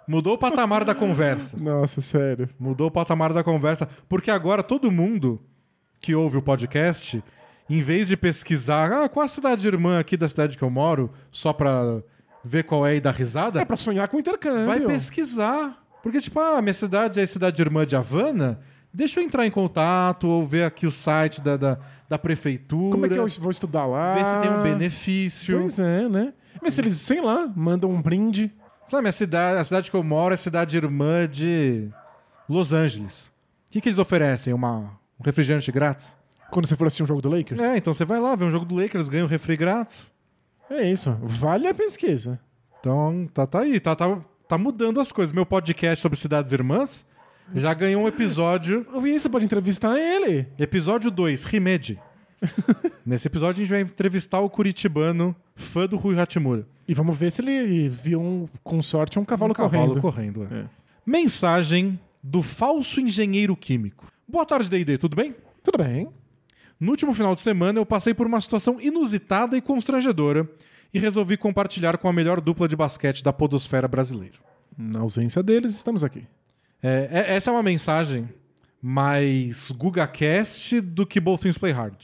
Mudou 0.06 0.34
o 0.34 0.38
patamar 0.38 0.84
da 0.84 0.94
conversa. 0.94 1.56
Nossa, 1.56 2.00
sério. 2.00 2.48
Mudou 2.58 2.88
o 2.88 2.90
patamar 2.90 3.32
da 3.32 3.44
conversa. 3.44 3.88
Porque 4.08 4.30
agora 4.30 4.62
todo 4.62 4.90
mundo 4.90 5.40
que 6.00 6.14
ouve 6.14 6.38
o 6.38 6.42
podcast, 6.42 7.22
em 7.68 7.80
vez 7.80 8.08
de 8.08 8.16
pesquisar 8.16 8.90
ah, 8.92 9.08
qual 9.08 9.24
a 9.24 9.28
cidade 9.28 9.68
irmã 9.68 10.00
aqui 10.00 10.16
da 10.16 10.28
cidade 10.28 10.58
que 10.58 10.64
eu 10.64 10.70
moro, 10.70 11.12
só 11.30 11.52
pra 11.52 12.02
ver 12.44 12.64
qual 12.64 12.84
é 12.86 12.96
e 12.96 13.00
dar 13.00 13.12
risada, 13.12 13.60
É 13.60 13.64
pra 13.64 13.76
sonhar 13.76 14.08
com 14.08 14.18
intercâmbio. 14.18 14.66
vai 14.66 14.80
pesquisar. 14.80 15.80
Porque, 16.02 16.20
tipo, 16.20 16.40
ah, 16.40 16.60
minha 16.60 16.74
cidade 16.74 17.20
é 17.20 17.26
cidade 17.26 17.60
irmã 17.62 17.86
de 17.86 17.94
Havana. 17.94 18.60
Deixa 18.92 19.20
eu 19.20 19.24
entrar 19.24 19.46
em 19.46 19.50
contato 19.50 20.28
ou 20.28 20.44
ver 20.44 20.64
aqui 20.64 20.86
o 20.86 20.90
site 20.90 21.40
da, 21.40 21.56
da, 21.56 21.78
da 22.08 22.18
prefeitura. 22.18 22.90
Como 22.90 23.06
é 23.06 23.08
que 23.08 23.18
eu 23.18 23.26
vou 23.40 23.50
estudar 23.50 23.86
lá? 23.86 24.14
Ver 24.14 24.26
se 24.26 24.40
tem 24.40 24.50
um 24.50 24.62
benefício. 24.62 25.58
Pois 25.58 25.78
é, 25.78 26.08
né? 26.08 26.32
Vê 26.60 26.70
se 26.70 26.80
eles, 26.80 26.96
sei 26.96 27.20
lá, 27.20 27.50
mandam 27.54 27.90
um 27.90 28.02
brinde. 28.02 28.52
Sei 28.84 28.96
lá, 28.96 29.02
minha 29.02 29.12
cidade, 29.12 29.60
a 29.60 29.64
cidade 29.64 29.90
que 29.90 29.96
eu 29.96 30.02
moro 30.02 30.34
é 30.34 30.36
cidade 30.36 30.76
irmã 30.76 31.28
de 31.28 31.88
Los 32.48 32.72
Angeles. 32.72 33.30
O 33.68 33.70
que, 33.70 33.80
que 33.80 33.88
eles 33.88 33.98
oferecem? 33.98 34.52
Uma, 34.52 34.98
um 35.18 35.24
refrigerante 35.24 35.70
grátis? 35.70 36.18
Quando 36.50 36.66
você 36.66 36.74
for 36.74 36.88
assistir 36.88 37.04
um 37.04 37.06
jogo 37.06 37.22
do 37.22 37.28
Lakers. 37.28 37.62
É, 37.62 37.76
então 37.76 37.94
você 37.94 38.04
vai 38.04 38.18
lá 38.18 38.34
ver 38.34 38.46
um 38.46 38.50
jogo 38.50 38.64
do 38.64 38.74
Lakers, 38.74 39.08
ganha 39.08 39.24
um 39.24 39.28
refri 39.28 39.56
grátis. 39.56 40.12
É 40.68 40.90
isso. 40.90 41.16
Vale 41.22 41.68
a 41.68 41.74
pesquisa. 41.74 42.40
Então, 42.80 43.28
tá, 43.32 43.46
tá 43.46 43.60
aí, 43.60 43.78
tá, 43.78 43.94
tá, 43.94 44.18
tá 44.48 44.58
mudando 44.58 45.00
as 45.00 45.12
coisas. 45.12 45.32
Meu 45.32 45.46
podcast 45.46 46.02
sobre 46.02 46.18
cidades 46.18 46.52
irmãs 46.52 47.06
já 47.54 47.74
ganhou 47.74 48.02
um 48.02 48.08
episódio. 48.08 48.86
E 49.04 49.18
você 49.18 49.28
pode 49.28 49.44
entrevistar 49.44 49.98
ele. 49.98 50.46
Episódio 50.58 51.10
2, 51.10 51.44
Rimede. 51.44 51.98
Nesse 53.04 53.26
episódio 53.26 53.62
a 53.62 53.64
gente 53.64 53.70
vai 53.70 53.80
entrevistar 53.82 54.40
o 54.40 54.48
curitibano, 54.48 55.36
fã 55.54 55.86
do 55.86 55.96
Rui 55.96 56.18
Hachimura. 56.18 56.66
E 56.88 56.94
vamos 56.94 57.16
ver 57.16 57.30
se 57.30 57.42
ele 57.42 57.88
viu, 57.88 58.20
um, 58.20 58.48
com 58.64 58.80
sorte, 58.80 59.18
um 59.18 59.24
cavalo, 59.24 59.52
um 59.52 59.54
cavalo 59.54 60.00
correndo. 60.00 60.42
correndo. 60.42 60.54
é. 60.54 60.60
É. 60.60 60.64
Mensagem 61.04 61.98
do 62.22 62.42
falso 62.42 63.00
engenheiro 63.00 63.56
químico. 63.56 64.06
Boa 64.28 64.46
tarde, 64.46 64.70
D&D, 64.70 64.98
tudo 64.98 65.16
bem? 65.16 65.34
Tudo 65.62 65.78
bem. 65.82 66.08
No 66.78 66.90
último 66.92 67.12
final 67.12 67.34
de 67.34 67.40
semana 67.40 67.78
eu 67.78 67.84
passei 67.86 68.14
por 68.14 68.26
uma 68.26 68.40
situação 68.40 68.80
inusitada 68.80 69.56
e 69.56 69.60
constrangedora 69.60 70.48
e 70.92 70.98
resolvi 70.98 71.36
compartilhar 71.36 71.98
com 71.98 72.08
a 72.08 72.12
melhor 72.12 72.40
dupla 72.40 72.66
de 72.66 72.76
basquete 72.76 73.22
da 73.22 73.32
podosfera 73.32 73.86
brasileira. 73.86 74.36
Na 74.76 75.00
ausência 75.00 75.42
deles, 75.42 75.74
estamos 75.74 76.02
aqui. 76.02 76.24
É, 76.82 77.08
é- 77.10 77.34
essa 77.36 77.50
é 77.50 77.52
uma 77.52 77.62
mensagem 77.62 78.28
mais 78.82 79.70
GugaCast 79.70 80.80
do 80.80 81.06
que 81.06 81.20
Both 81.20 81.42
Things 81.42 81.58
Play 81.58 81.72
Hard. 81.72 81.94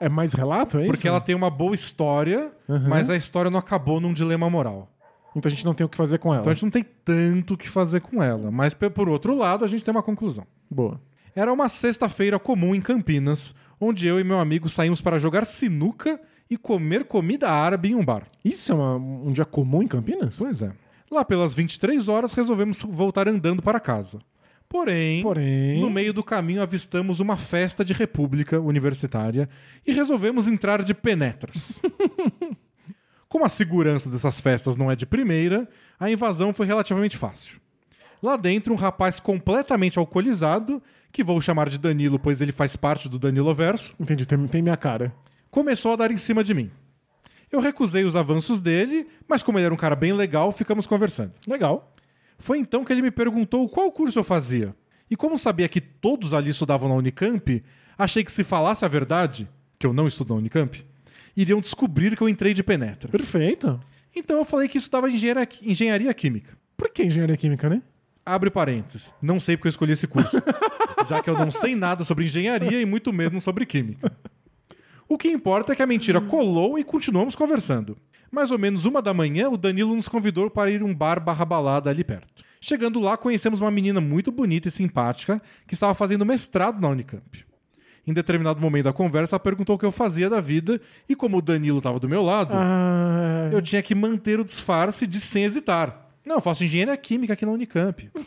É 0.00 0.08
mais 0.08 0.32
relato, 0.32 0.78
é 0.78 0.82
isso? 0.82 0.92
Porque 0.92 1.06
ela 1.06 1.20
tem 1.20 1.34
uma 1.34 1.50
boa 1.50 1.74
história, 1.74 2.50
Uhum. 2.68 2.88
mas 2.88 3.08
a 3.08 3.16
história 3.16 3.50
não 3.50 3.58
acabou 3.58 4.00
num 4.00 4.12
dilema 4.12 4.48
moral. 4.50 4.90
Então 5.36 5.48
a 5.48 5.50
gente 5.50 5.64
não 5.64 5.74
tem 5.74 5.84
o 5.84 5.88
que 5.88 5.96
fazer 5.96 6.18
com 6.18 6.30
ela. 6.32 6.40
Então 6.40 6.50
a 6.50 6.54
gente 6.54 6.64
não 6.64 6.70
tem 6.70 6.84
tanto 7.04 7.54
o 7.54 7.56
que 7.56 7.68
fazer 7.68 8.00
com 8.00 8.22
ela. 8.22 8.50
Mas 8.50 8.74
por 8.74 9.08
outro 9.08 9.36
lado, 9.36 9.64
a 9.64 9.68
gente 9.68 9.84
tem 9.84 9.92
uma 9.92 10.02
conclusão. 10.02 10.46
Boa. 10.70 11.00
Era 11.34 11.52
uma 11.52 11.68
sexta-feira 11.68 12.38
comum 12.38 12.74
em 12.74 12.80
Campinas, 12.80 13.54
onde 13.80 14.06
eu 14.06 14.18
e 14.20 14.24
meu 14.24 14.38
amigo 14.38 14.68
saímos 14.68 15.00
para 15.00 15.18
jogar 15.18 15.44
sinuca 15.46 16.20
e 16.50 16.56
comer 16.58 17.04
comida 17.04 17.48
árabe 17.50 17.90
em 17.90 17.94
um 17.94 18.04
bar. 18.04 18.24
Isso 18.44 18.72
é 18.72 18.74
uma- 18.74 18.96
um 18.96 19.32
dia 19.32 19.44
comum 19.46 19.82
em 19.82 19.86
Campinas? 19.86 20.36
Pois 20.36 20.60
é. 20.62 20.72
Lá 21.12 21.26
pelas 21.26 21.52
23 21.52 22.08
horas 22.08 22.32
resolvemos 22.32 22.80
voltar 22.80 23.28
andando 23.28 23.60
para 23.60 23.78
casa. 23.78 24.18
Porém, 24.66 25.22
Porém. 25.22 25.78
no 25.78 25.90
meio 25.90 26.10
do 26.10 26.24
caminho 26.24 26.62
avistamos 26.62 27.20
uma 27.20 27.36
festa 27.36 27.84
de 27.84 27.92
república 27.92 28.58
universitária 28.58 29.46
e 29.86 29.92
resolvemos 29.92 30.48
entrar 30.48 30.82
de 30.82 30.94
penetras. 30.94 31.82
Como 33.28 33.44
a 33.44 33.50
segurança 33.50 34.08
dessas 34.08 34.40
festas 34.40 34.74
não 34.74 34.90
é 34.90 34.96
de 34.96 35.04
primeira, 35.04 35.68
a 36.00 36.10
invasão 36.10 36.50
foi 36.50 36.66
relativamente 36.66 37.18
fácil. 37.18 37.60
Lá 38.22 38.34
dentro, 38.34 38.72
um 38.72 38.76
rapaz 38.76 39.20
completamente 39.20 39.98
alcoolizado, 39.98 40.82
que 41.12 41.22
vou 41.22 41.38
chamar 41.42 41.68
de 41.68 41.76
Danilo, 41.78 42.18
pois 42.18 42.40
ele 42.40 42.52
faz 42.52 42.74
parte 42.74 43.06
do 43.06 43.18
Danilo 43.18 43.54
Verso, 43.54 43.94
Entendi, 44.00 44.24
tem, 44.24 44.46
tem 44.46 44.62
minha 44.62 44.78
cara. 44.78 45.14
começou 45.50 45.92
a 45.92 45.96
dar 45.96 46.10
em 46.10 46.16
cima 46.16 46.42
de 46.42 46.54
mim. 46.54 46.70
Eu 47.52 47.60
recusei 47.60 48.02
os 48.02 48.16
avanços 48.16 48.62
dele, 48.62 49.06
mas 49.28 49.42
como 49.42 49.58
ele 49.58 49.66
era 49.66 49.74
um 49.74 49.76
cara 49.76 49.94
bem 49.94 50.14
legal, 50.14 50.50
ficamos 50.50 50.86
conversando. 50.86 51.32
Legal. 51.46 51.94
Foi 52.38 52.58
então 52.58 52.82
que 52.82 52.92
ele 52.92 53.02
me 53.02 53.10
perguntou 53.10 53.68
qual 53.68 53.92
curso 53.92 54.18
eu 54.18 54.24
fazia. 54.24 54.74
E 55.10 55.14
como 55.14 55.36
sabia 55.36 55.68
que 55.68 55.80
todos 55.80 56.32
ali 56.32 56.48
estudavam 56.48 56.88
na 56.88 56.94
Unicamp, 56.94 57.62
achei 57.98 58.24
que 58.24 58.32
se 58.32 58.42
falasse 58.42 58.86
a 58.86 58.88
verdade, 58.88 59.46
que 59.78 59.86
eu 59.86 59.92
não 59.92 60.08
estudo 60.08 60.32
na 60.32 60.40
Unicamp, 60.40 60.82
iriam 61.36 61.60
descobrir 61.60 62.16
que 62.16 62.22
eu 62.22 62.28
entrei 62.28 62.54
de 62.54 62.62
penetra. 62.62 63.10
Perfeito. 63.10 63.78
Então 64.16 64.38
eu 64.38 64.44
falei 64.46 64.66
que 64.66 64.78
estudava 64.78 65.10
engenharia, 65.10 65.48
engenharia 65.62 66.14
química. 66.14 66.56
Por 66.74 66.88
que 66.88 67.04
engenharia 67.04 67.36
química, 67.36 67.68
né? 67.68 67.82
Abre 68.24 68.50
parênteses. 68.50 69.12
Não 69.20 69.38
sei 69.38 69.58
porque 69.58 69.68
eu 69.68 69.70
escolhi 69.70 69.92
esse 69.92 70.06
curso. 70.06 70.36
já 71.06 71.22
que 71.22 71.28
eu 71.28 71.36
não 71.36 71.50
sei 71.50 71.74
nada 71.74 72.02
sobre 72.02 72.24
engenharia 72.24 72.80
e 72.80 72.86
muito 72.86 73.12
menos 73.12 73.44
sobre 73.44 73.66
química. 73.66 74.10
O 75.12 75.18
que 75.18 75.28
importa 75.28 75.72
é 75.72 75.76
que 75.76 75.82
a 75.82 75.86
mentira 75.86 76.22
colou 76.22 76.78
e 76.78 76.84
continuamos 76.84 77.36
conversando. 77.36 77.98
Mais 78.30 78.50
ou 78.50 78.58
menos 78.58 78.86
uma 78.86 79.02
da 79.02 79.12
manhã, 79.12 79.50
o 79.50 79.58
Danilo 79.58 79.94
nos 79.94 80.08
convidou 80.08 80.48
para 80.48 80.70
ir 80.70 80.80
a 80.80 80.86
um 80.86 80.94
bar 80.94 81.22
barra 81.22 81.44
balada 81.44 81.90
ali 81.90 82.02
perto. 82.02 82.42
Chegando 82.58 82.98
lá, 82.98 83.14
conhecemos 83.18 83.60
uma 83.60 83.70
menina 83.70 84.00
muito 84.00 84.32
bonita 84.32 84.68
e 84.68 84.70
simpática 84.70 85.42
que 85.66 85.74
estava 85.74 85.92
fazendo 85.92 86.24
mestrado 86.24 86.80
na 86.80 86.88
Unicamp. 86.88 87.44
Em 88.06 88.14
determinado 88.14 88.58
momento 88.58 88.84
da 88.84 88.92
conversa, 88.94 89.36
ela 89.36 89.40
perguntou 89.40 89.76
o 89.76 89.78
que 89.78 89.84
eu 89.84 89.92
fazia 89.92 90.30
da 90.30 90.40
vida 90.40 90.80
e 91.06 91.14
como 91.14 91.36
o 91.36 91.42
Danilo 91.42 91.76
estava 91.76 92.00
do 92.00 92.08
meu 92.08 92.22
lado, 92.22 92.54
Ah, 92.56 93.50
eu 93.52 93.60
tinha 93.60 93.82
que 93.82 93.94
manter 93.94 94.40
o 94.40 94.44
disfarce 94.44 95.06
de 95.06 95.20
sem 95.20 95.44
hesitar. 95.44 96.08
Não, 96.24 96.36
eu 96.36 96.40
faço 96.40 96.64
engenharia 96.64 96.96
química 96.96 97.34
aqui 97.34 97.44
na 97.44 97.52
Unicamp. 97.52 98.10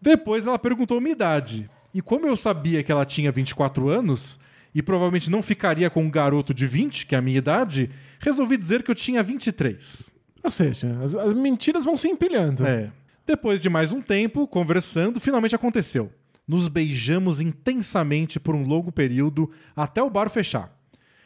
Depois 0.00 0.46
ela 0.46 0.58
perguntou 0.58 0.98
minha 1.02 1.12
idade. 1.12 1.68
E 1.92 2.00
como 2.00 2.26
eu 2.26 2.36
sabia 2.36 2.82
que 2.82 2.92
ela 2.92 3.04
tinha 3.04 3.32
24 3.32 3.88
anos 3.88 4.38
e 4.74 4.82
provavelmente 4.82 5.30
não 5.30 5.42
ficaria 5.42 5.90
com 5.90 6.04
um 6.04 6.10
garoto 6.10 6.54
de 6.54 6.66
20, 6.66 7.06
que 7.06 7.14
é 7.14 7.18
a 7.18 7.22
minha 7.22 7.38
idade, 7.38 7.90
resolvi 8.20 8.56
dizer 8.56 8.82
que 8.82 8.90
eu 8.90 8.94
tinha 8.94 9.22
23. 9.22 10.12
Ou 10.42 10.50
seja, 10.50 10.98
as, 11.02 11.14
as 11.14 11.34
mentiras 11.34 11.84
vão 11.84 11.96
se 11.96 12.08
empilhando. 12.08 12.66
É. 12.66 12.90
Depois 13.26 13.60
de 13.60 13.68
mais 13.68 13.92
um 13.92 14.00
tempo, 14.00 14.46
conversando, 14.46 15.20
finalmente 15.20 15.54
aconteceu. 15.54 16.12
Nos 16.46 16.68
beijamos 16.68 17.40
intensamente 17.40 18.40
por 18.40 18.54
um 18.54 18.64
longo 18.64 18.90
período 18.90 19.50
até 19.76 20.02
o 20.02 20.10
bar 20.10 20.30
fechar. 20.30 20.72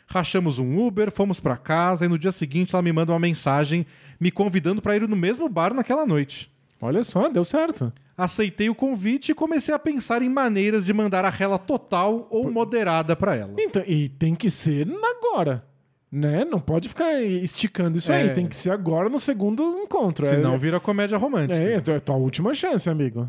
Rachamos 0.06 0.58
um 0.58 0.78
Uber, 0.78 1.10
fomos 1.10 1.40
pra 1.40 1.56
casa 1.56 2.04
e 2.04 2.08
no 2.08 2.18
dia 2.18 2.32
seguinte 2.32 2.74
ela 2.74 2.82
me 2.82 2.92
manda 2.92 3.12
uma 3.12 3.18
mensagem 3.18 3.86
me 4.20 4.30
convidando 4.30 4.82
para 4.82 4.96
ir 4.96 5.08
no 5.08 5.16
mesmo 5.16 5.48
bar 5.48 5.72
naquela 5.72 6.04
noite. 6.04 6.50
Olha 6.80 7.02
só, 7.02 7.28
deu 7.28 7.44
certo. 7.44 7.90
Aceitei 8.16 8.70
o 8.70 8.74
convite 8.74 9.32
e 9.32 9.34
comecei 9.34 9.74
a 9.74 9.78
pensar 9.78 10.22
em 10.22 10.28
maneiras 10.28 10.86
de 10.86 10.92
mandar 10.92 11.24
a 11.24 11.30
rela 11.30 11.58
total 11.58 12.28
ou 12.30 12.50
moderada 12.50 13.16
pra 13.16 13.34
ela. 13.34 13.52
Então, 13.58 13.82
e 13.86 14.08
tem 14.08 14.34
que 14.34 14.48
ser 14.48 14.86
agora. 15.02 15.64
Né? 16.12 16.44
Não 16.44 16.60
pode 16.60 16.88
ficar 16.88 17.20
esticando 17.20 17.98
isso 17.98 18.12
É. 18.12 18.22
aí. 18.22 18.30
Tem 18.32 18.46
que 18.46 18.54
ser 18.54 18.70
agora 18.70 19.08
no 19.08 19.18
segundo 19.18 19.62
encontro. 19.82 20.26
Senão 20.26 20.54
é, 20.54 20.58
vira 20.58 20.78
comédia 20.78 21.18
romântica. 21.18 21.58
é, 21.58 21.72
é 21.74 21.96
a 21.96 22.00
tua 22.00 22.14
última 22.14 22.54
chance, 22.54 22.88
amigo. 22.88 23.28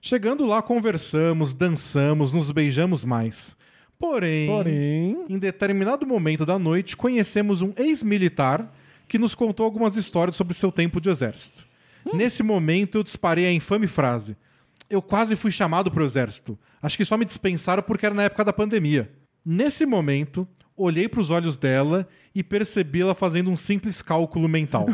Chegando 0.00 0.44
lá, 0.44 0.60
conversamos, 0.60 1.54
dançamos, 1.54 2.32
nos 2.34 2.52
beijamos 2.52 3.04
mais. 3.04 3.56
Porém, 3.98 4.46
Porém. 4.46 5.24
em 5.28 5.38
determinado 5.38 6.06
momento 6.06 6.44
da 6.46 6.58
noite, 6.58 6.96
conhecemos 6.96 7.62
um 7.62 7.72
ex-militar 7.76 8.72
que 9.08 9.18
nos 9.18 9.34
contou 9.34 9.64
algumas 9.64 9.96
histórias 9.96 10.36
sobre 10.36 10.54
seu 10.54 10.70
tempo 10.70 11.00
de 11.00 11.08
exército. 11.10 11.66
Nesse 12.14 12.42
momento, 12.42 12.98
eu 12.98 13.02
disparei 13.02 13.46
a 13.46 13.52
infame 13.52 13.86
frase: 13.86 14.36
Eu 14.88 15.02
quase 15.02 15.36
fui 15.36 15.50
chamado 15.50 15.90
para 15.90 16.02
o 16.02 16.06
exército. 16.06 16.58
Acho 16.80 16.96
que 16.96 17.04
só 17.04 17.16
me 17.16 17.24
dispensaram 17.24 17.82
porque 17.82 18.06
era 18.06 18.14
na 18.14 18.24
época 18.24 18.44
da 18.44 18.52
pandemia. 18.52 19.10
Nesse 19.44 19.86
momento, 19.86 20.46
olhei 20.76 21.08
para 21.08 21.20
os 21.20 21.30
olhos 21.30 21.56
dela 21.56 22.08
e 22.34 22.42
percebi 22.42 23.00
ela 23.00 23.14
fazendo 23.14 23.50
um 23.50 23.56
simples 23.56 24.02
cálculo 24.02 24.48
mental. 24.48 24.86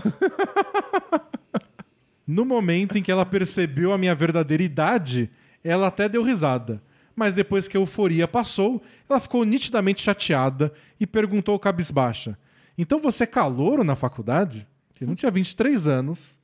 No 2.27 2.45
momento 2.45 2.97
em 2.97 3.03
que 3.03 3.12
ela 3.12 3.27
percebeu 3.27 3.93
a 3.93 3.99
minha 3.99 4.15
verdadeira 4.15 4.62
idade, 4.62 5.31
ela 5.62 5.89
até 5.89 6.09
deu 6.09 6.23
risada. 6.23 6.82
Mas 7.15 7.35
depois 7.35 7.69
que 7.69 7.77
a 7.77 7.81
euforia 7.81 8.27
passou, 8.27 8.82
ela 9.09 9.20
ficou 9.20 9.45
nitidamente 9.45 10.03
chateada 10.03 10.73
e 10.99 11.07
perguntou 11.07 11.59
cabisbaixa: 11.59 12.39
Então 12.78 12.99
você 12.99 13.24
é 13.24 13.27
calouro 13.27 13.85
na 13.85 13.95
faculdade? 13.95 14.66
Ele 15.01 15.09
não 15.09 15.15
tinha 15.15 15.31
23 15.31 15.86
anos. 15.86 16.41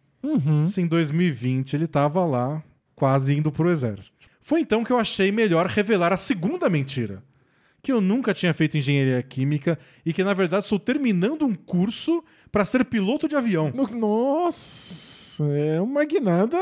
Se 0.65 0.81
em 0.83 0.87
2020 0.87 1.75
ele 1.75 1.87
tava 1.87 2.25
lá, 2.25 2.63
quase 2.95 3.35
indo 3.35 3.51
pro 3.51 3.71
exército. 3.71 4.29
Foi 4.41 4.61
então 4.61 4.83
que 4.85 4.93
eu 4.93 4.99
achei 4.99 5.31
melhor 5.33 5.67
revelar 5.67 6.13
a 6.13 6.17
segunda 6.17 6.69
mentira. 6.69 7.23
Que 7.83 7.91
eu 7.93 8.01
nunca 8.01 8.35
tinha 8.35 8.53
feito 8.53 8.77
engenharia 8.77 9.23
química 9.23 9.79
e 10.05 10.13
que, 10.13 10.23
na 10.23 10.35
verdade, 10.35 10.65
estou 10.65 10.79
terminando 10.79 11.47
um 11.47 11.55
curso 11.55 12.23
para 12.53 12.65
ser 12.65 12.85
piloto 12.85 13.27
de 13.27 13.37
avião. 13.37 13.73
No- 13.75 13.87
Nossa, 13.99 15.45
é 15.45 15.81
uma 15.81 16.05
guinada 16.05 16.59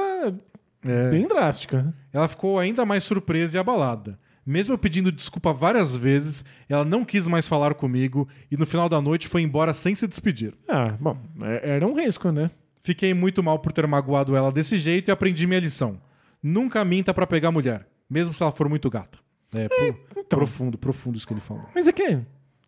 É. 0.87 1.11
bem 1.11 1.27
drástica. 1.27 1.93
Ela 2.13 2.29
ficou 2.29 2.59
ainda 2.59 2.85
mais 2.85 3.03
surpresa 3.03 3.57
e 3.57 3.61
abalada. 3.61 4.19
Mesmo 4.47 4.73
eu 4.75 4.79
pedindo 4.79 5.11
desculpa 5.13 5.53
várias 5.53 5.95
vezes, 5.97 6.45
ela 6.69 6.85
não 6.85 7.05
quis 7.05 7.27
mais 7.27 7.47
falar 7.49 7.75
comigo 7.75 8.27
e 8.51 8.57
no 8.57 8.65
final 8.65 8.89
da 8.89 9.01
noite 9.01 9.29
foi 9.29 9.43
embora 9.43 9.75
sem 9.75 9.95
se 9.95 10.07
despedir. 10.07 10.55
Ah, 10.69 10.95
bom, 11.01 11.19
é- 11.43 11.71
era 11.77 11.87
um 11.87 11.95
risco, 11.95 12.31
né? 12.31 12.51
Fiquei 12.81 13.13
muito 13.15 13.43
mal 13.43 13.59
por 13.59 13.73
ter 13.73 13.87
magoado 13.87 14.37
ela 14.37 14.51
desse 14.53 14.77
jeito 14.77 15.09
e 15.09 15.13
aprendi 15.13 15.47
minha 15.47 15.61
lição. 15.61 16.01
Nunca 16.43 16.85
minta 16.85 17.13
pra 17.13 17.27
pegar 17.27 17.51
mulher, 17.51 17.87
mesmo 18.09 18.33
se 18.33 18.43
ela 18.43 18.53
for 18.53 18.69
muito 18.69 18.89
gata. 18.89 19.19
É, 19.57 19.69
pro- 19.69 20.25
profundo, 20.25 20.79
profundo 20.79 21.17
isso 21.17 21.27
que 21.27 21.33
ele 21.33 21.41
falou. 21.41 21.65
Mas 21.75 21.89
é 21.89 21.93
que, 21.93 22.19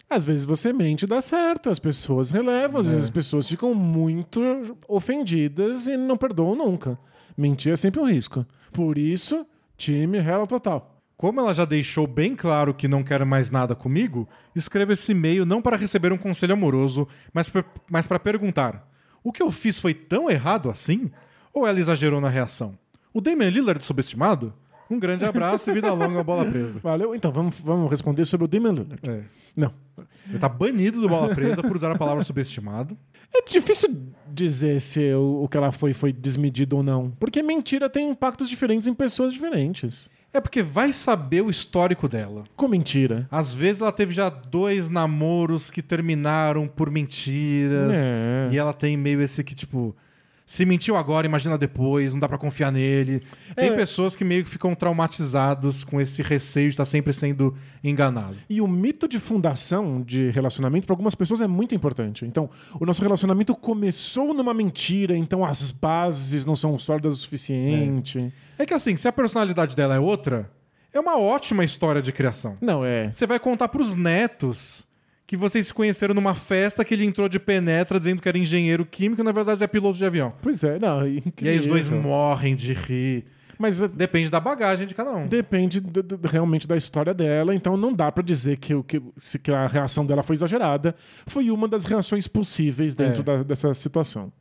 às 0.09 0.24
vezes 0.27 0.45
você 0.45 0.73
mente 0.73 1.03
e 1.03 1.07
dá 1.07 1.20
certo, 1.20 1.70
as 1.70 1.78
pessoas 1.78 2.31
relevam, 2.31 2.81
às 2.81 2.87
vezes 2.89 3.05
as 3.05 3.11
pessoas 3.11 3.49
ficam 3.49 3.74
muito 3.74 4.41
ofendidas 4.89 5.87
e 5.87 5.97
não 5.97 6.16
perdoam 6.16 6.55
nunca. 6.57 6.99
Mentir 7.37 7.73
é 7.73 7.77
sempre 7.77 8.01
um 8.01 8.09
risco. 8.09 8.45
Por 8.73 8.99
isso, 8.99 9.47
time 9.77 10.19
rela 10.19 10.47
total. 10.47 10.97
Como 11.16 11.39
ela 11.39 11.53
já 11.53 11.65
deixou 11.66 12.07
bem 12.07 12.35
claro 12.35 12.73
que 12.73 12.89
não 12.89 13.03
quer 13.05 13.24
mais 13.27 13.51
nada 13.51 13.74
comigo, 13.74 14.27
escrevo 14.57 14.93
esse 14.93 15.12
e-mail 15.12 15.45
não 15.45 15.61
para 15.61 15.77
receber 15.77 16.12
um 16.12 16.19
conselho 16.19 16.55
amoroso, 16.55 17.07
mas 17.32 18.07
para 18.07 18.19
perguntar: 18.19 18.90
o 19.22 19.32
que 19.32 19.42
eu 19.42 19.51
fiz 19.51 19.78
foi 19.78 19.94
tão 19.94 20.30
errado 20.30 20.70
assim? 20.70 21.10
Ou 21.52 21.66
ela 21.66 21.78
exagerou 21.78 22.20
na 22.20 22.28
reação? 22.28 22.78
O 23.12 23.20
Damian 23.20 23.51
Lillard 23.51 23.84
subestimado? 23.84 24.52
Um 24.90 24.98
grande 24.98 25.24
abraço 25.24 25.70
e 25.70 25.74
vida 25.74 25.92
longa, 25.92 26.22
bola 26.24 26.44
presa. 26.44 26.80
Valeu? 26.82 27.14
Então, 27.14 27.30
vamos, 27.30 27.60
vamos 27.60 27.88
responder 27.90 28.24
sobre 28.24 28.44
o 28.44 28.48
Damian 28.48 28.72
Lillard. 28.72 29.01
É. 29.09 29.22
Não. 29.55 29.72
Ele 30.28 30.38
tá 30.38 30.48
banido 30.48 31.01
do 31.01 31.09
bola 31.09 31.34
presa 31.34 31.62
por 31.62 31.76
usar 31.76 31.92
a 31.92 31.98
palavra 31.98 32.24
subestimado. 32.24 32.98
É 33.32 33.42
difícil 33.42 33.97
dizer 34.26 34.80
se 34.80 35.12
o, 35.14 35.44
o 35.44 35.48
que 35.48 35.56
ela 35.56 35.70
foi 35.70 35.92
foi 35.92 36.12
desmedido 36.12 36.76
ou 36.76 36.82
não. 36.82 37.10
Porque 37.20 37.42
mentira 37.42 37.88
tem 37.88 38.10
impactos 38.10 38.48
diferentes 38.48 38.88
em 38.88 38.94
pessoas 38.94 39.32
diferentes. 39.32 40.10
É 40.32 40.40
porque 40.40 40.62
vai 40.62 40.93
saber 40.93 41.43
o 41.43 41.51
histórico 41.51 42.09
dela. 42.09 42.44
Com 42.57 42.69
mentira. 42.69 43.27
Às 43.31 43.52
vezes 43.52 43.82
ela 43.82 43.90
teve 43.90 44.12
já 44.12 44.28
dois 44.28 44.89
namoros 44.89 45.70
que 45.70 45.82
terminaram 45.82 46.69
por 46.69 46.90
mentiras. 46.90 47.97
É. 47.97 48.48
E 48.52 48.59
ela 48.59 48.73
tem 48.73 48.97
meio 48.97 49.20
esse 49.20 49.43
que, 49.43 49.55
tipo, 49.55 49.94
se 50.52 50.66
mentiu 50.66 50.97
agora, 50.97 51.24
imagina 51.28 51.56
depois, 51.56 52.12
não 52.12 52.18
dá 52.18 52.28
pra 52.28 52.36
confiar 52.36 52.72
nele. 52.72 53.22
Tem 53.55 53.70
É. 53.70 53.77
pessoas 53.77 54.16
que 54.16 54.24
meio 54.24 54.43
que 54.43 54.51
ficam 54.51 54.74
traumatizados 54.74 55.85
com 55.85 56.01
esse 56.01 56.22
receio 56.22 56.66
de 56.66 56.72
estar 56.72 56.85
sempre 56.85 57.12
sendo 57.12 57.55
enganado. 57.85 58.35
E 58.48 58.60
o 58.60 58.66
mito 58.66 59.06
de 59.06 59.20
fundação 59.20 60.02
de 60.02 60.28
relacionamento 60.31 60.89
para 60.89 60.94
algumas 60.94 61.14
pessoas 61.14 61.40
é 61.40 61.47
muito 61.47 61.72
importante. 61.72 62.24
Então, 62.27 62.51
o 62.81 62.85
nosso 62.85 63.01
relacionamento 63.01 63.55
começou 63.55 64.35
numa 64.35 64.52
mentira, 64.52 65.16
então 65.16 65.44
as 65.44 65.70
bases 65.70 66.44
não 66.44 66.56
são 66.56 66.77
sólidas 66.81 67.14
o 67.14 67.16
suficiente. 67.18 68.32
É 68.59 68.66
que 68.66 68.74
assim, 68.74 68.97
se 68.97 69.06
a 69.06 69.12
personalidade 69.12 69.77
dela 69.77 69.94
é 69.94 70.01
outra, 70.01 70.51
é 70.93 70.98
uma 70.98 71.16
ótima 71.16 71.62
história 71.64 72.02
de 72.02 72.10
criação. 72.10 72.56
Não, 72.60 72.85
é. 72.85 73.12
Você 73.12 73.24
vai 73.24 73.39
contar 73.39 73.68
pros 73.68 73.94
netos 73.94 74.85
que 75.31 75.36
vocês 75.36 75.69
se 75.69 75.73
conheceram 75.73 76.12
numa 76.12 76.35
festa 76.35 76.85
que 76.85 76.93
ele 76.93 77.05
entrou 77.05 77.28
de 77.28 77.39
penetra 77.39 78.01
dizendo 78.01 78.20
que 78.20 78.28
era 78.28 78.36
engenheiro 78.36 78.85
químico 78.85 79.20
e 79.23 79.24
na 79.24 79.31
verdade 79.31 79.62
é 79.62 79.66
piloto 79.69 79.97
de 79.97 80.05
avião. 80.05 80.32
Pois 80.43 80.65
é, 80.65 80.77
não. 80.77 81.02
é 81.02 81.23
E 81.40 81.48
aí 81.48 81.57
os 81.57 81.66
dois 81.66 81.89
morrem 81.89 82.57
de 82.57 82.73
rir. 82.73 83.27
Mas 83.57 83.81
é, 83.81 83.86
Depende 83.86 84.28
da 84.28 84.40
bagagem 84.40 84.89
de 84.89 84.94
cada 84.94 85.12
um. 85.12 85.28
depende 85.28 85.78
do- 85.78 86.02
do- 86.02 86.27
realmente 86.27 86.66
da 86.66 86.77
história 86.77 87.15
dela, 87.15 87.55
então 87.55 87.77
não 87.77 87.93
dá 87.93 88.11
pra 88.11 88.24
dizer 88.24 88.57
que, 88.57 88.74
o- 88.74 88.82
que, 88.82 89.01
se- 89.19 89.39
que 89.39 89.52
a 89.52 89.69
reação 89.69 90.05
dela 90.05 90.24
foi 90.24 90.35
exagerada. 90.35 90.97
Foi 91.28 91.48
uma 91.48 91.69
das 91.69 91.85
reações 91.85 92.27
possíveis 92.27 92.97
dentro 92.97 93.20
É. 93.20 93.24
da- 93.24 93.43
dessa 93.44 93.73
situação. 93.73 94.32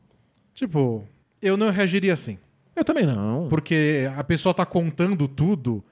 Tipo, 0.55 1.03
eu 1.39 1.55
não 1.55 1.69
reagiria 1.69 2.13
assim. 2.15 2.39
Eu 2.75 2.83
também 2.83 3.05
não. 3.05 3.47
Porque 3.47 4.09
a 4.17 4.23
pessoa 4.23 4.55
tá 4.55 4.65
contando 4.65 5.27
tudo 5.27 5.83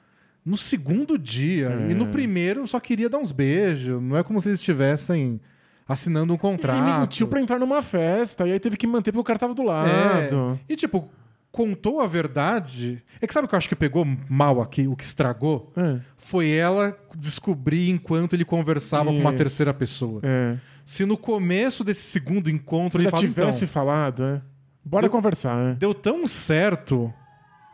no 0.48 0.58
segundo 0.58 1.18
dia. 1.18 1.70
E 1.88 1.92
É. 1.92 1.96
no 1.96 2.08
primeiro 2.08 2.66
só 2.68 2.80
queria 2.80 3.10
dar 3.10 3.18
uns 3.18 3.32
beijos. 3.32 4.02
Não 4.02 4.16
é 4.18 4.24
como 4.24 4.40
se 4.40 4.48
eles 4.50 4.60
estivessem 4.60 5.40
assinando 5.88 6.34
um 6.34 6.38
contrato. 6.38 6.88
Ele 6.88 7.00
mentiu 7.00 7.28
pra 7.28 7.40
entrar 7.42 7.60
numa 7.60 7.82
festa, 7.82 8.48
e 8.48 8.52
aí 8.54 8.60
teve 8.60 8.78
que 8.78 8.88
manter 8.88 9.12
porque 9.12 9.22
o 9.22 9.24
cara 9.24 9.40
tava 9.40 9.54
do 9.54 9.62
É. 9.64 9.66
lado. 9.66 10.60
E 10.68 10.76
tipo, 10.76 11.10
contou 11.52 12.02
a 12.02 12.08
verdade. 12.08 13.02
É 13.22 13.26
que 13.28 13.34
sabe 13.34 13.46
o 13.46 13.48
que 13.50 13.56
eu 13.56 13.58
acho 13.58 13.70
que 13.70 13.76
pegou 13.76 14.06
mal 14.30 14.62
aqui, 14.62 14.88
o 14.88 14.96
que 14.96 15.04
estragou? 15.04 15.72
É. 15.76 16.00
Foi 16.18 16.50
ela 16.50 16.98
descobrir 17.18 17.90
enquanto 17.90 18.34
ele 18.34 18.46
conversava 18.46 19.06
com 19.06 19.18
uma 19.20 19.30
Isso. 19.30 19.38
terceira 19.38 19.74
pessoa. 19.74 20.20
É. 20.24 20.58
Se 20.86 21.06
no 21.06 21.18
começo 21.18 21.84
desse 21.84 22.02
segundo 22.04 22.50
encontro 22.50 22.92
Se 22.92 22.98
ele 22.98 23.04
já 23.06 23.12
fala, 23.12 23.22
tivesse 23.24 23.64
então, 23.66 23.74
falado, 23.74 24.24
é. 24.24 24.42
Bora 24.86 25.02
Deu- 25.04 25.12
conversar, 25.12 25.72
é. 25.72 25.74
deu 25.76 25.94
tão 25.94 26.26
certo 26.28 27.14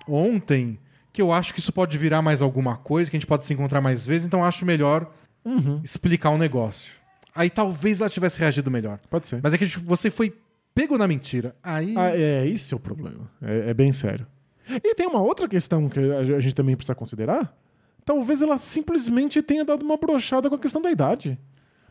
ontem 0.08 0.80
que 1.14 1.22
eu 1.22 1.32
acho 1.32 1.54
que 1.54 1.60
isso 1.60 1.72
pode 1.72 1.98
virar 1.98 2.22
mais 2.22 2.42
alguma 2.42 2.76
coisa, 2.76 3.10
que 3.10 3.16
a 3.16 3.20
gente 3.20 3.28
pode 3.28 3.46
se 3.46 3.54
encontrar 3.54 3.80
mais 3.80 4.06
vezes, 4.06 4.26
então 4.28 4.44
acho 4.44 4.66
melhor 4.66 5.10
Uhum. 5.46 5.80
explicar 5.84 6.32
o 6.32 6.38
negócio. 6.38 6.92
Aí 7.36 7.50
talvez 7.50 8.02
ela 8.02 8.10
tivesse 8.10 8.40
reagido 8.40 8.70
melhor. 8.72 8.98
Pode 9.10 9.28
ser. 9.28 9.40
Mas 9.44 9.54
é 9.54 9.58
que 9.58 9.68
tipo, 9.68 9.86
você 9.86 10.10
foi 10.10 10.36
pego 10.74 10.98
na 10.98 11.08
mentira. 11.08 11.56
Aí. 11.62 11.94
Ah, 11.98 12.10
é, 12.16 12.48
esse 12.48 12.74
é 12.74 12.78
o 12.78 12.80
problema. 12.80 13.30
É, 13.42 13.70
é 13.70 13.74
bem 13.74 13.92
sério. 13.92 14.26
E 14.70 14.96
tem 14.96 15.06
uma 15.08 15.22
outra 15.22 15.48
questão 15.48 15.90
que 15.90 16.00
a 16.00 16.40
gente 16.40 16.56
também 16.56 16.76
precisa 16.76 16.96
considerar. 16.96 17.54
Talvez 18.06 18.42
ela 18.42 18.58
simplesmente 18.58 19.42
tenha 19.42 19.64
dado 19.66 19.84
uma 19.84 19.98
brochada 19.98 20.50
com 20.50 20.56
a 20.56 20.60
questão 20.60 20.82
da 20.82 20.90
idade. 20.92 21.38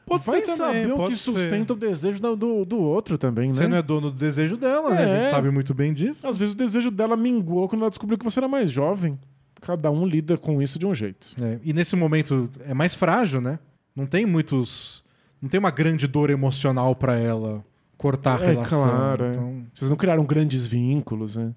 Pode 0.07 0.25
Vai 0.25 0.45
ser 0.45 0.57
também, 0.57 0.83
saber 0.85 0.93
o 0.93 1.07
que 1.07 1.17
ser. 1.17 1.23
sustenta 1.33 1.73
o 1.73 1.77
desejo 1.77 2.21
do, 2.37 2.65
do 2.65 2.79
outro 2.79 3.17
também, 3.19 3.49
né? 3.49 3.55
Você 3.55 3.69
não 3.69 3.77
é 3.77 3.83
dono 3.83 4.11
do 4.11 4.17
desejo 4.19 4.57
dela, 4.57 4.91
né? 4.91 4.99
A 4.99 5.09
É. 5.09 5.21
gente 5.21 5.31
sabe 5.31 5.51
muito 5.51 5.73
bem 5.75 5.93
disso. 5.93 6.27
Às 6.29 6.37
vezes 6.39 6.55
o 6.55 6.59
desejo 6.59 6.91
dela 6.91 7.17
minguou 7.17 7.69
quando 7.69 7.83
ela 7.83 7.91
descobriu 7.91 8.19
que 8.19 8.25
você 8.25 8.39
era 8.39 8.49
mais 8.49 8.71
jovem. 8.71 9.19
Cada 9.61 9.91
um 9.91 10.05
lida 10.07 10.37
com 10.37 10.61
isso 10.61 10.79
de 10.79 10.87
um 10.87 10.95
jeito. 10.95 11.35
É, 11.41 11.59
e 11.63 11.73
nesse 11.73 11.95
momento 11.95 12.51
é 12.67 12.75
mais 12.75 12.95
frágil, 12.95 13.41
né? 13.41 13.59
Não 13.95 14.07
tem 14.07 14.27
muitos. 14.27 15.05
Não 15.41 15.49
tem 15.49 15.59
uma 15.61 15.71
grande 15.71 16.07
dor 16.07 16.31
emocional 16.31 16.95
pra 16.97 17.15
ela 17.17 17.65
cortar 17.97 18.41
a 18.41 18.45
É 18.45 18.47
relação. 18.53 18.83
claro, 18.89 19.25
é. 19.25 19.31
Então, 19.31 19.63
Vocês 19.73 19.89
não 19.89 19.97
criaram 19.97 20.25
grandes 20.25 20.67
vínculos, 20.67 21.37
né? 21.37 21.53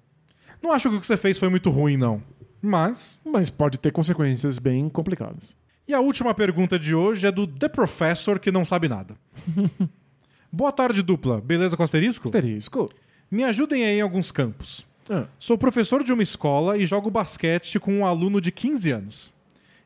não 0.62 0.72
acho 0.72 0.88
que 0.90 0.96
o 0.96 1.00
que 1.00 1.06
você 1.06 1.16
fez 1.16 1.38
foi 1.38 1.48
muito 1.48 1.70
ruim, 1.70 1.96
não. 1.96 2.22
Mas. 2.62 3.18
Mas 3.24 3.50
pode 3.50 3.78
ter 3.78 3.90
consequências 3.92 4.58
bem 4.58 4.88
complicadas. 4.88 5.56
E 5.88 5.94
a 5.94 6.00
última 6.00 6.34
pergunta 6.34 6.78
de 6.78 6.94
hoje 6.94 7.26
é 7.26 7.32
do 7.32 7.46
The 7.46 7.68
Professor 7.68 8.38
que 8.38 8.50
não 8.50 8.64
sabe 8.64 8.88
nada. 8.88 9.16
Boa 10.50 10.72
tarde, 10.72 11.02
dupla. 11.02 11.40
Beleza 11.40 11.76
com 11.76 11.82
asterisco? 11.82 12.26
Asterisco. 12.26 12.90
Me 13.30 13.44
ajudem 13.44 13.84
aí 13.84 13.98
em 13.98 14.00
alguns 14.00 14.32
campos. 14.32 14.86
Ah, 15.08 15.26
Sou 15.38 15.56
professor 15.56 16.02
de 16.02 16.12
uma 16.12 16.22
escola 16.22 16.76
e 16.76 16.86
jogo 16.86 17.10
basquete 17.10 17.78
com 17.78 17.92
um 17.98 18.06
aluno 18.06 18.40
de 18.40 18.50
15 18.50 18.90
anos. 18.90 19.34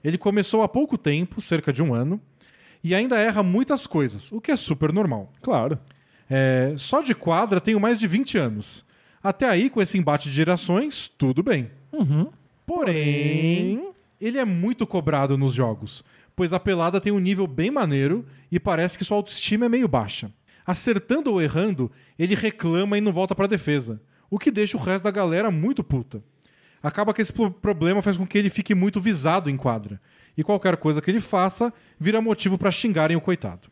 Ele 0.02 0.16
começou 0.16 0.62
há 0.62 0.68
pouco 0.68 0.96
tempo, 0.96 1.40
cerca 1.40 1.72
de 1.72 1.82
um 1.82 1.92
ano, 1.92 2.18
e 2.82 2.94
ainda 2.94 3.18
erra 3.18 3.42
muitas 3.42 3.86
coisas, 3.86 4.32
o 4.32 4.40
que 4.40 4.50
é 4.50 4.56
super 4.56 4.92
normal. 4.92 5.30
claro. 5.42 5.78
É, 6.32 6.74
só 6.76 7.02
de 7.02 7.12
quadra 7.12 7.60
tenho 7.60 7.80
mais 7.80 7.98
de 7.98 8.06
20 8.06 8.38
anos. 8.38 8.84
Até 9.20 9.48
aí, 9.48 9.68
com 9.68 9.82
esse 9.82 9.98
embate 9.98 10.28
de 10.30 10.34
gerações, 10.36 11.10
tudo 11.18 11.42
bem. 11.42 11.68
Porém, 12.64 13.89
ele 14.20 14.38
é 14.38 14.44
muito 14.44 14.86
cobrado 14.86 15.36
nos 15.38 15.54
jogos, 15.54 16.04
pois 16.36 16.52
a 16.52 16.60
pelada 16.60 17.00
tem 17.00 17.12
um 17.12 17.18
nível 17.18 17.46
bem 17.46 17.70
maneiro 17.70 18.26
e 18.50 18.58
parece 18.60 18.96
que 18.98 19.04
sua 19.04 19.16
autoestima 19.16 19.66
é 19.66 19.68
meio 19.68 19.88
baixa. 19.88 20.32
Acertando 20.66 21.32
ou 21.32 21.40
errando, 21.42 21.90
ele 22.18 22.34
reclama 22.34 22.96
e 22.96 23.00
não 23.00 23.12
volta 23.12 23.34
pra 23.34 23.46
defesa, 23.46 24.00
o 24.30 24.38
que 24.38 24.50
deixa 24.50 24.76
o 24.76 24.80
resto 24.80 25.04
da 25.04 25.10
galera 25.10 25.50
muito 25.50 25.82
puta. 25.82 26.22
Acaba 26.82 27.12
que 27.12 27.20
esse 27.22 27.32
pro- 27.32 27.50
problema 27.50 28.00
faz 28.02 28.16
com 28.16 28.26
que 28.26 28.38
ele 28.38 28.48
fique 28.50 28.74
muito 28.74 29.00
visado 29.00 29.50
em 29.50 29.56
quadra, 29.56 30.00
e 30.36 30.44
qualquer 30.44 30.76
coisa 30.76 31.02
que 31.02 31.10
ele 31.10 31.20
faça 31.20 31.72
vira 31.98 32.20
motivo 32.20 32.56
pra 32.56 32.70
xingarem 32.70 33.16
o 33.16 33.20
coitado. 33.20 33.68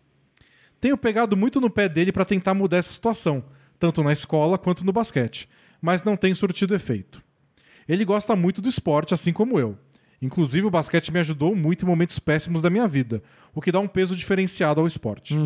Tenho 0.80 0.96
pegado 0.96 1.36
muito 1.36 1.60
no 1.60 1.70
pé 1.70 1.88
dele 1.88 2.12
para 2.12 2.24
tentar 2.24 2.54
mudar 2.54 2.78
essa 2.78 2.92
situação, 2.92 3.44
tanto 3.78 4.02
na 4.02 4.12
escola 4.12 4.58
quanto 4.58 4.84
no 4.84 4.92
basquete, 4.92 5.48
mas 5.80 6.02
não 6.02 6.16
tem 6.16 6.34
surtido 6.34 6.74
efeito. 6.74 7.22
Ele 7.88 8.04
gosta 8.04 8.36
muito 8.36 8.60
do 8.60 8.68
esporte, 8.68 9.14
assim 9.14 9.32
como 9.32 9.58
eu. 9.58 9.78
Inclusive, 10.20 10.66
o 10.66 10.70
basquete 10.70 11.12
me 11.12 11.20
ajudou 11.20 11.54
muito 11.54 11.84
em 11.84 11.88
momentos 11.88 12.18
péssimos 12.18 12.60
da 12.60 12.68
minha 12.68 12.88
vida, 12.88 13.22
o 13.54 13.60
que 13.60 13.70
dá 13.70 13.78
um 13.78 13.86
peso 13.86 14.16
diferenciado 14.16 14.80
ao 14.80 14.86
esporte. 14.86 15.36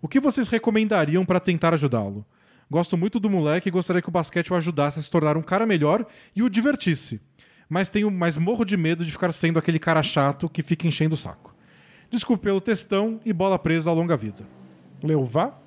O 0.00 0.06
que 0.08 0.20
vocês 0.20 0.48
recomendariam 0.48 1.24
para 1.24 1.40
tentar 1.40 1.74
ajudá-lo? 1.74 2.24
Gosto 2.70 2.96
muito 2.96 3.18
do 3.20 3.28
moleque 3.28 3.68
e 3.68 3.72
gostaria 3.72 4.00
que 4.00 4.08
o 4.08 4.12
basquete 4.12 4.52
o 4.52 4.56
ajudasse 4.56 4.98
a 4.98 5.02
se 5.02 5.10
tornar 5.10 5.36
um 5.36 5.42
cara 5.42 5.66
melhor 5.66 6.06
e 6.34 6.42
o 6.42 6.48
divertisse. 6.48 7.20
mas 7.68 7.88
tenho 7.90 8.10
mais 8.10 8.36
morro 8.38 8.64
de 8.64 8.76
medo 8.76 9.04
de 9.04 9.10
ficar 9.10 9.32
sendo 9.32 9.58
aquele 9.58 9.78
cara 9.78 10.02
chato 10.02 10.48
que 10.48 10.62
fica 10.62 10.86
enchendo 10.86 11.14
o 11.14 11.18
saco. 11.18 11.54
Desculpe 12.10 12.44
pelo 12.44 12.60
textão 12.60 13.18
e 13.24 13.32
bola 13.32 13.58
presa 13.58 13.90
a 13.90 13.92
longa 13.92 14.16
vida. 14.16 14.44
Leuvar? 15.02 15.60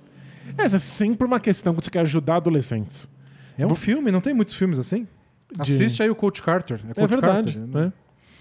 Essa 0.58 0.76
é 0.78 0.80
sempre 0.80 1.26
uma 1.28 1.40
questão 1.40 1.74
que 1.76 1.84
você 1.84 1.90
quer 1.92 2.00
ajudar 2.02 2.38
adolescentes. 2.38 3.10
É 3.58 3.66
um 3.66 3.76
filme, 3.76 4.12
não 4.12 4.22
tem 4.22 4.34
muitos 4.34 4.56
filmes 4.56 4.78
assim? 4.80 5.08
De- 5.54 5.62
Assiste 5.62 6.02
aí 6.04 6.10
o 6.10 6.16
Coach 6.16 6.42
Carter. 6.42 6.80
É, 6.88 6.92
É 6.92 6.94
Coach 6.94 7.10
verdade. 7.10 7.54
Carter, 7.54 7.62
né? 7.68 7.86
né? 7.88 7.94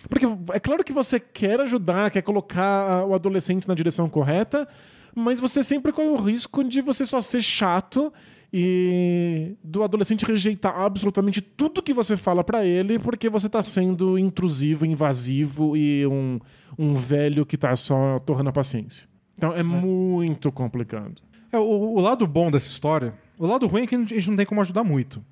Porque 0.09 0.27
é 0.53 0.61
claro 0.61 0.85
que 0.85 0.93
você 0.93 1.19
quer 1.19 1.61
ajudar, 1.61 2.11
quer 2.11 2.23
colocar 2.23 3.05
o 3.05 3.15
adolescente 3.15 3.66
na 3.66 3.74
direção 3.74 4.09
correta, 4.09 4.69
mas 5.15 5.41
você 5.41 5.62
sempre 5.62 5.93
corre 5.93 6.09
o 6.09 6.16
risco 6.16 6.62
de 6.62 6.81
você 6.81 7.07
só 7.07 7.20
ser 7.20 7.43
chato 7.43 8.12
e 8.53 9.55
do 9.62 9.83
adolescente 9.83 10.24
rejeitar 10.24 10.78
absolutamente 10.78 11.41
tudo 11.41 11.83
que 11.83 11.93
você 11.93 12.16
fala 12.16 12.45
pra 12.45 12.65
ele 12.65 12.99
porque 12.99 13.28
você 13.28 13.49
tá 13.49 13.62
sendo 13.62 14.19
intrusivo, 14.19 14.87
invasivo 14.87 15.77
e 15.77 16.07
um, 16.07 16.39
um 16.78 16.95
velho 16.95 17.45
que 17.45 17.57
tá 17.57 17.74
só 17.74 18.19
torrando 18.20 18.51
a 18.51 18.53
paciência. 18.53 19.07
Então 19.37 19.53
é, 19.53 19.62
muito 19.62 20.51
complicado. 20.53 21.20
É, 21.53 21.59
o, 21.59 21.62
o 21.62 22.01
lado 22.01 22.27
bom 22.27 22.51
dessa 22.51 22.69
história, 22.69 23.15
o 23.39 23.47
lado 23.47 23.67
ruim 23.67 23.83
é 23.83 23.87
que 23.87 23.95
a 23.95 23.99
gente 24.05 24.29
não 24.31 24.37
tem 24.37 24.47
como 24.47 24.61
ajudar 24.61 24.85
muito. 24.85 25.23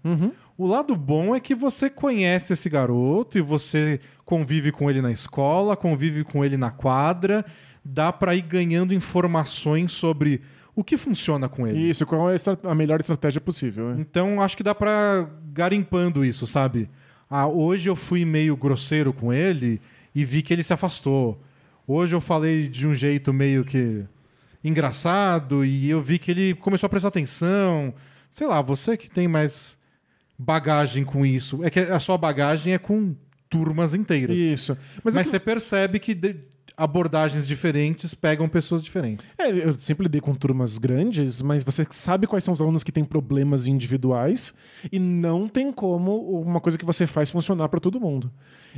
O 0.56 0.66
lado 0.66 0.94
bom 0.94 1.34
é 1.34 1.40
que 1.40 1.54
você 1.54 1.90
conhece 1.90 2.52
esse 2.52 2.68
garoto 2.70 3.36
e 3.38 3.40
você 3.40 4.00
convive 4.24 4.70
com 4.70 4.88
ele 4.88 5.02
na 5.02 5.10
escola, 5.10 5.76
convive 5.76 6.22
com 6.24 6.44
ele 6.44 6.56
na 6.56 6.70
quadra, 6.70 7.44
dá 7.84 8.12
pra 8.12 8.34
ir 8.34 8.42
ganhando 8.42 8.94
informações 8.94 9.92
sobre 9.92 10.40
o 10.76 10.82
que 10.82 10.96
funciona 10.96 11.48
com 11.48 11.66
ele. 11.66 11.88
Isso, 11.88 12.04
qual 12.06 12.30
é 12.30 12.36
a, 12.64 12.74
melhor 12.74 13.00
estratégia 13.00 13.40
possível? 13.40 13.90
né? 13.90 13.96
Então 13.98 14.40
acho 14.40 14.56
que 14.56 14.62
dá 14.62 14.74
pra 14.74 15.28
garimpando 15.52 16.24
isso, 16.24 16.46
sabe? 16.46 16.88
Ah, 17.30 17.46
hoje 17.46 17.88
eu 17.88 17.96
fui 17.96 18.24
meio 18.24 18.56
grosseiro 18.56 19.12
com 19.12 19.32
ele 19.32 19.80
e 20.14 20.24
vi 20.24 20.42
que 20.42 20.52
ele 20.52 20.62
se 20.62 20.72
afastou. 20.72 21.40
Hoje 21.86 22.14
eu 22.14 22.20
falei 22.20 22.68
de 22.68 22.86
um 22.86 22.94
jeito 22.94 23.32
meio 23.32 23.64
que 23.64 24.04
engraçado 24.64 25.64
e 25.64 25.88
eu 25.90 26.00
vi 26.00 26.18
que 26.18 26.30
ele 26.30 26.54
começou 26.54 26.86
a 26.86 26.90
prestar 26.90 27.08
atenção. 27.08 27.94
Sei 28.30 28.46
lá, 28.46 28.60
você 28.60 28.96
que 28.96 29.10
tem 29.10 29.28
mais 29.28 29.78
bagagem 30.38 31.04
com 31.04 31.24
isso. 31.24 31.62
É 31.64 31.70
que 31.70 31.80
a 31.80 32.00
sua 32.00 32.18
bagagem 32.18 32.74
é 32.74 32.78
com 32.78 33.14
turmas 33.48 33.94
inteiras. 33.94 34.38
Isso. 34.38 34.76
Mas, 35.04 35.14
é 35.14 35.22
que- 35.22 35.28
você 35.28 35.38
percebe 35.38 35.98
que 36.00 36.14
de- 36.14 36.34
abordagens 36.76 37.46
diferentes 37.46 38.14
pegam 38.14 38.48
pessoas 38.48 38.82
diferentes. 38.82 39.32
É, 39.38 39.48
eu 39.48 39.76
sempre 39.76 40.02
lidei 40.04 40.20
com 40.20 40.34
turmas 40.34 40.76
grandes, 40.76 41.40
mas 41.40 41.62
você 41.62 41.86
sabe 41.90 42.26
quais 42.26 42.42
são 42.42 42.52
os 42.52 42.60
alunos 42.60 42.82
que 42.82 42.90
têm 42.90 43.04
problemas 43.04 43.68
individuais 43.68 44.52
e 44.90 44.98
não 44.98 45.46
tem 45.46 45.70
como 45.70 46.40
uma 46.40 46.60
coisa 46.60 46.76
que 46.76 46.84
você 46.84 47.06
faz 47.06 47.30
funcionar 47.30 47.68
para 47.68 47.78
todo 47.78 48.00
mundo. 48.00 48.28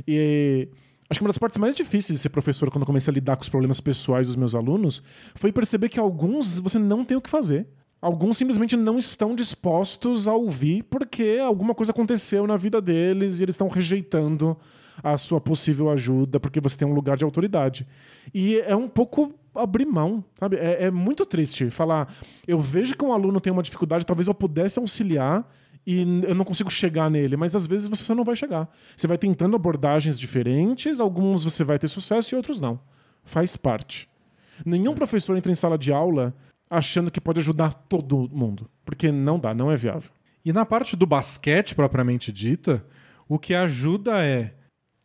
E 0.07 0.67
acho 1.09 1.19
que 1.19 1.23
uma 1.23 1.29
das 1.29 1.37
partes 1.37 1.57
mais 1.57 1.75
difíceis 1.75 2.17
de 2.17 2.21
ser 2.21 2.29
professor 2.29 2.69
quando 2.69 2.81
eu 2.83 2.87
comecei 2.87 3.11
a 3.11 3.13
lidar 3.13 3.35
com 3.35 3.41
os 3.41 3.49
problemas 3.49 3.79
pessoais 3.79 4.27
dos 4.27 4.35
meus 4.35 4.53
alunos 4.53 5.01
foi 5.35 5.51
perceber 5.51 5.89
que 5.89 5.99
alguns 5.99 6.59
você 6.59 6.77
não 6.77 7.03
tem 7.03 7.17
o 7.17 7.21
que 7.21 7.29
fazer. 7.29 7.67
Alguns 7.99 8.37
simplesmente 8.37 8.77
não 8.77 8.99
estão 8.99 9.33
dispostos 9.33 10.27
a 10.27 10.33
ouvir 10.33 10.83
porque 10.83 11.39
alguma 11.43 11.73
coisa 11.73 11.91
aconteceu 11.91 12.45
na 12.45 12.55
vida 12.55 12.79
deles 12.79 13.39
e 13.39 13.43
eles 13.43 13.55
estão 13.55 13.67
rejeitando 13.67 14.55
a 15.03 15.17
sua 15.17 15.39
possível 15.39 15.89
ajuda 15.89 16.39
porque 16.39 16.59
você 16.59 16.77
tem 16.77 16.87
um 16.87 16.93
lugar 16.93 17.17
de 17.17 17.23
autoridade. 17.23 17.87
E 18.33 18.59
é 18.59 18.75
um 18.75 18.87
pouco 18.87 19.33
abrir 19.55 19.85
mão, 19.85 20.23
sabe? 20.39 20.57
É, 20.57 20.85
é 20.85 20.91
muito 20.91 21.25
triste 21.25 21.69
falar. 21.69 22.13
Eu 22.47 22.59
vejo 22.59 22.95
que 22.95 23.03
um 23.03 23.11
aluno 23.11 23.39
tem 23.39 23.51
uma 23.51 23.63
dificuldade, 23.63 24.05
talvez 24.05 24.27
eu 24.27 24.33
pudesse 24.33 24.79
auxiliar 24.79 25.49
e 25.87 26.01
eu 26.27 26.35
não 26.35 26.43
consigo 26.43 26.69
chegar 26.69 27.09
nele, 27.09 27.37
mas 27.37 27.55
às 27.55 27.65
vezes 27.65 27.87
você 27.87 28.03
só 28.03 28.13
não 28.13 28.25
vai 28.25 28.35
chegar. 28.35 28.69
Você 28.93 29.07
vai 29.07 29.17
tentando 29.17 29.55
abordagens 29.55 30.19
diferentes, 30.19 30.99
alguns 30.99 31.45
você 31.45 31.63
vai 31.63 31.79
ter 31.79 31.87
sucesso 31.87 32.33
e 32.33 32.35
outros 32.35 32.59
não. 32.59 32.77
Faz 33.23 33.55
parte. 33.55 34.09
Nenhum 34.65 34.93
professor 34.93 35.37
entra 35.37 35.49
em 35.49 35.55
sala 35.55 35.77
de 35.77 35.93
aula 35.93 36.35
achando 36.69 37.09
que 37.09 37.21
pode 37.21 37.39
ajudar 37.39 37.73
todo 37.73 38.29
mundo, 38.33 38.69
porque 38.83 39.13
não 39.13 39.39
dá, 39.39 39.53
não 39.53 39.71
é 39.71 39.77
viável. 39.77 40.11
E 40.43 40.51
na 40.51 40.65
parte 40.65 40.93
do 40.97 41.05
basquete 41.05 41.73
propriamente 41.73 42.33
dita, 42.33 42.85
o 43.25 43.39
que 43.39 43.53
ajuda 43.53 44.21
é 44.21 44.53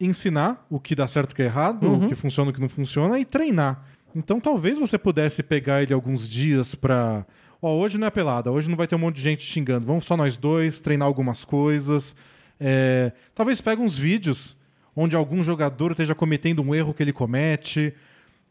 ensinar 0.00 0.66
o 0.68 0.80
que 0.80 0.96
dá 0.96 1.06
certo 1.06 1.30
e 1.30 1.32
o 1.32 1.36
que 1.36 1.42
é 1.42 1.44
errado, 1.44 1.92
o 1.92 2.08
que 2.08 2.14
funciona 2.16 2.50
e 2.50 2.52
o 2.52 2.54
que 2.54 2.60
não 2.60 2.68
funciona 2.68 3.20
e 3.20 3.24
treinar. 3.24 3.86
Então 4.16 4.40
talvez 4.40 4.78
você 4.78 4.98
pudesse 4.98 5.44
pegar 5.44 5.80
ele 5.80 5.94
alguns 5.94 6.28
dias 6.28 6.74
pra. 6.74 7.24
Ó, 7.62 7.76
hoje 7.76 7.96
não 7.96 8.08
é 8.08 8.10
pelada, 8.10 8.50
hoje 8.50 8.68
não 8.68 8.76
vai 8.76 8.88
ter 8.88 8.96
um 8.96 8.98
monte 8.98 9.16
de 9.16 9.22
gente 9.22 9.44
xingando. 9.44 9.86
Vamos 9.86 10.04
só 10.04 10.16
nós 10.16 10.36
dois, 10.36 10.80
treinar 10.80 11.06
algumas 11.06 11.44
coisas. 11.44 12.16
É, 12.58 13.12
Talvez 13.34 13.60
pegue 13.60 13.80
uns 13.80 13.96
vídeos 13.96 14.56
onde 14.96 15.14
algum 15.14 15.42
jogador 15.44 15.92
esteja 15.92 16.12
cometendo 16.12 16.60
um 16.60 16.74
erro 16.74 16.92
que 16.92 17.02
ele 17.02 17.12
comete. 17.12 17.94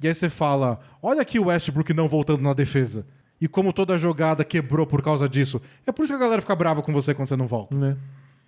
E 0.01 0.07
aí 0.07 0.13
você 0.13 0.29
fala: 0.29 0.79
olha 1.03 1.21
aqui 1.21 1.37
o 1.37 1.47
Westbrook 1.47 1.93
não 1.93 2.07
voltando 2.07 2.41
na 2.41 2.53
defesa. 2.53 3.05
E 3.39 3.47
como 3.47 3.73
toda 3.73 3.95
a 3.95 3.97
jogada 3.97 4.45
quebrou 4.45 4.87
por 4.87 5.01
causa 5.01 5.27
disso. 5.27 5.61
É 5.85 5.91
por 5.91 6.03
isso 6.03 6.13
que 6.13 6.17
a 6.17 6.21
galera 6.21 6.41
fica 6.41 6.55
brava 6.55 6.81
com 6.81 6.93
você 6.93 7.13
quando 7.13 7.27
você 7.27 7.35
não 7.35 7.47
volta. 7.47 7.75
Né? 7.75 7.97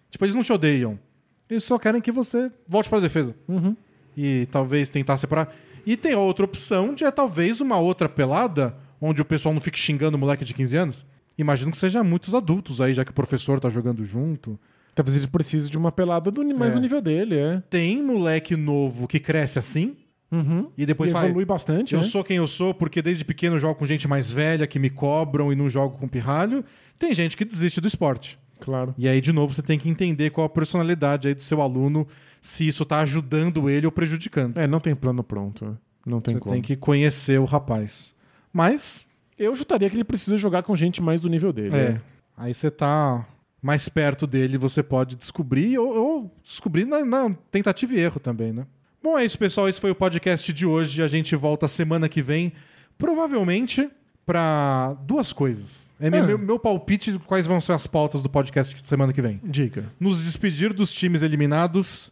Tipo, 0.10 0.24
eles 0.24 0.36
não 0.36 0.44
te 0.44 0.54
odeiam. 0.54 1.00
Eles 1.50 1.64
só 1.64 1.78
querem 1.80 2.00
que 2.00 2.12
você 2.12 2.52
volte 2.68 2.90
pra 2.90 3.00
defesa. 3.00 3.36
E 4.16 4.48
talvez 4.52 4.90
tentar 4.90 5.18
separar. 5.18 5.54
E 5.86 5.98
tem 5.98 6.14
a 6.14 6.20
outra 6.20 6.46
opção 6.46 6.94
de 6.94 7.04
é 7.04 7.12
talvez 7.12 7.60
uma 7.60 7.78
outra 7.78 8.08
pelada, 8.08 8.78
onde 9.06 9.22
o 9.22 9.26
pessoal 9.26 9.54
não 9.54 9.62
fique 9.62 9.78
xingando 9.78 10.16
o 10.16 10.20
moleque 10.20 10.46
de 10.46 10.54
15 10.54 10.78
anos. 10.78 11.06
Imagino 11.38 11.72
que 11.72 11.78
seja 11.78 12.04
muitos 12.04 12.34
adultos 12.34 12.80
aí, 12.80 12.94
já 12.94 13.04
que 13.04 13.12
o 13.12 13.14
professor 13.14 13.60
tá 13.60 13.70
jogando 13.70 14.06
junto. 14.06 14.58
Talvez 14.96 15.18
ele 15.18 15.28
precise 15.28 15.70
de 15.70 15.78
uma 15.78 15.92
pelada 15.92 16.30
do, 16.32 16.44
mais 16.56 16.74
É. 16.74 16.76
do 16.76 16.82
nível 16.82 17.02
dele, 17.02 17.36
é. 17.38 17.62
Tem 17.70 18.02
moleque 18.02 18.56
novo 18.56 19.08
que 19.08 19.20
cresce 19.20 19.58
assim, 19.60 19.96
Uhum. 20.32 20.70
e 20.78 20.86
depois 20.86 21.10
e 21.10 21.14
fala, 21.14 21.28
evolui 21.28 21.46
bastante, 21.46 21.94
Eu 21.96 22.02
né? 22.02 22.06
sou 22.06 22.24
quem 22.24 22.38
eu 22.38 22.48
sou 22.48 22.74
porque 22.74 23.02
desde 23.02 23.26
pequeno 23.26 23.56
eu 23.56 23.60
jogo 23.60 23.76
com 23.76 23.86
gente 23.86 24.08
mais 24.08 24.32
velha 24.32 24.66
que 24.68 24.80
me 24.80 24.90
cobram 24.90 25.52
e 25.52 25.56
não 25.56 25.68
jogo 25.68 25.98
com 25.98 26.08
pirralho. 26.08 26.64
Tem 26.98 27.14
gente 27.14 27.36
que 27.36 27.44
desiste 27.44 27.82
do 27.82 27.88
esporte. 27.88 28.38
Claro. 28.60 28.94
E 28.98 29.08
aí, 29.10 29.20
de 29.20 29.34
novo, 29.34 29.54
você 29.54 29.62
tem 29.62 29.78
que 29.78 29.90
entender 29.90 30.30
qual 30.30 30.46
a 30.46 30.50
personalidade 30.50 31.28
aí 31.28 31.34
do 31.36 31.42
seu 31.42 31.62
aluno, 31.62 32.08
se 32.40 32.68
isso 32.68 32.86
tá 32.86 33.00
ajudando 33.02 33.70
ele 33.70 33.86
ou 33.86 33.92
prejudicando. 33.92 34.58
É, 34.58 34.66
não 34.68 34.80
tem 34.80 34.96
plano 34.96 35.24
pronto. 35.24 35.78
Não 36.06 36.22
tem 36.22 36.36
você 36.36 36.40
como. 36.40 36.54
tem 36.54 36.62
que 36.62 36.76
conhecer 36.76 37.40
o 37.40 37.46
rapaz. 37.46 38.13
Mas, 38.54 39.04
Eu 39.38 39.56
chutaria 39.56 39.90
que 39.90 39.96
ele 39.96 40.04
precisa 40.04 40.38
jogar 40.38 40.62
com 40.64 40.76
gente 40.76 41.02
mais 41.02 41.20
do 41.20 41.28
nível 41.28 41.52
dele. 41.52 41.76
é. 41.76 41.90
né? 41.94 42.02
Aí 42.38 42.54
você 42.54 42.70
tá 42.72 43.26
mais 43.62 43.90
perto 43.90 44.26
dele, 44.28 44.58
você 44.58 44.82
pode 44.84 45.16
descobrir 45.16 45.78
ou, 45.80 45.88
ou 45.96 46.36
descobrir 46.44 46.86
na, 46.86 47.04
na 47.04 47.36
tentativa 47.52 47.94
e 47.94 48.00
erro 48.00 48.20
também, 48.20 48.52
né? 48.54 48.66
Bom, 49.02 49.18
é 49.18 49.26
isso, 49.26 49.38
pessoal. 49.38 49.68
Esse 49.68 49.82
foi 49.82 49.92
o 49.92 49.96
podcast 49.96 50.52
de 50.54 50.66
hoje. 50.66 51.02
A 51.04 51.08
gente 51.08 51.36
volta 51.36 51.68
semana 51.68 52.08
que 52.08 52.22
vem, 52.22 52.54
provavelmente 52.98 53.90
pra 54.26 54.96
duas 55.06 55.34
coisas. 55.34 55.94
É 56.00 56.10
meu, 56.10 56.24
Ah. 56.24 56.28
meu, 56.28 56.38
meu 56.40 56.60
palpite 56.60 57.12
de 57.12 57.20
quais 57.20 57.46
vão 57.46 57.60
ser 57.60 57.74
as 57.74 57.86
pautas 57.86 58.24
do 58.24 58.30
podcast 58.30 58.74
de 58.74 58.88
semana 58.88 59.12
que 59.12 59.22
vem. 59.22 59.42
Dica. 59.44 59.86
nos 60.00 60.24
despedir 60.24 60.74
dos 60.74 60.94
times 60.94 61.22
eliminados 61.22 62.12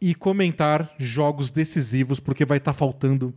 e 0.00 0.14
comentar 0.14 0.92
jogos 0.98 1.50
decisivos, 1.50 2.20
porque 2.20 2.44
vai 2.44 2.58
estar 2.58 2.72
faltando 2.74 3.32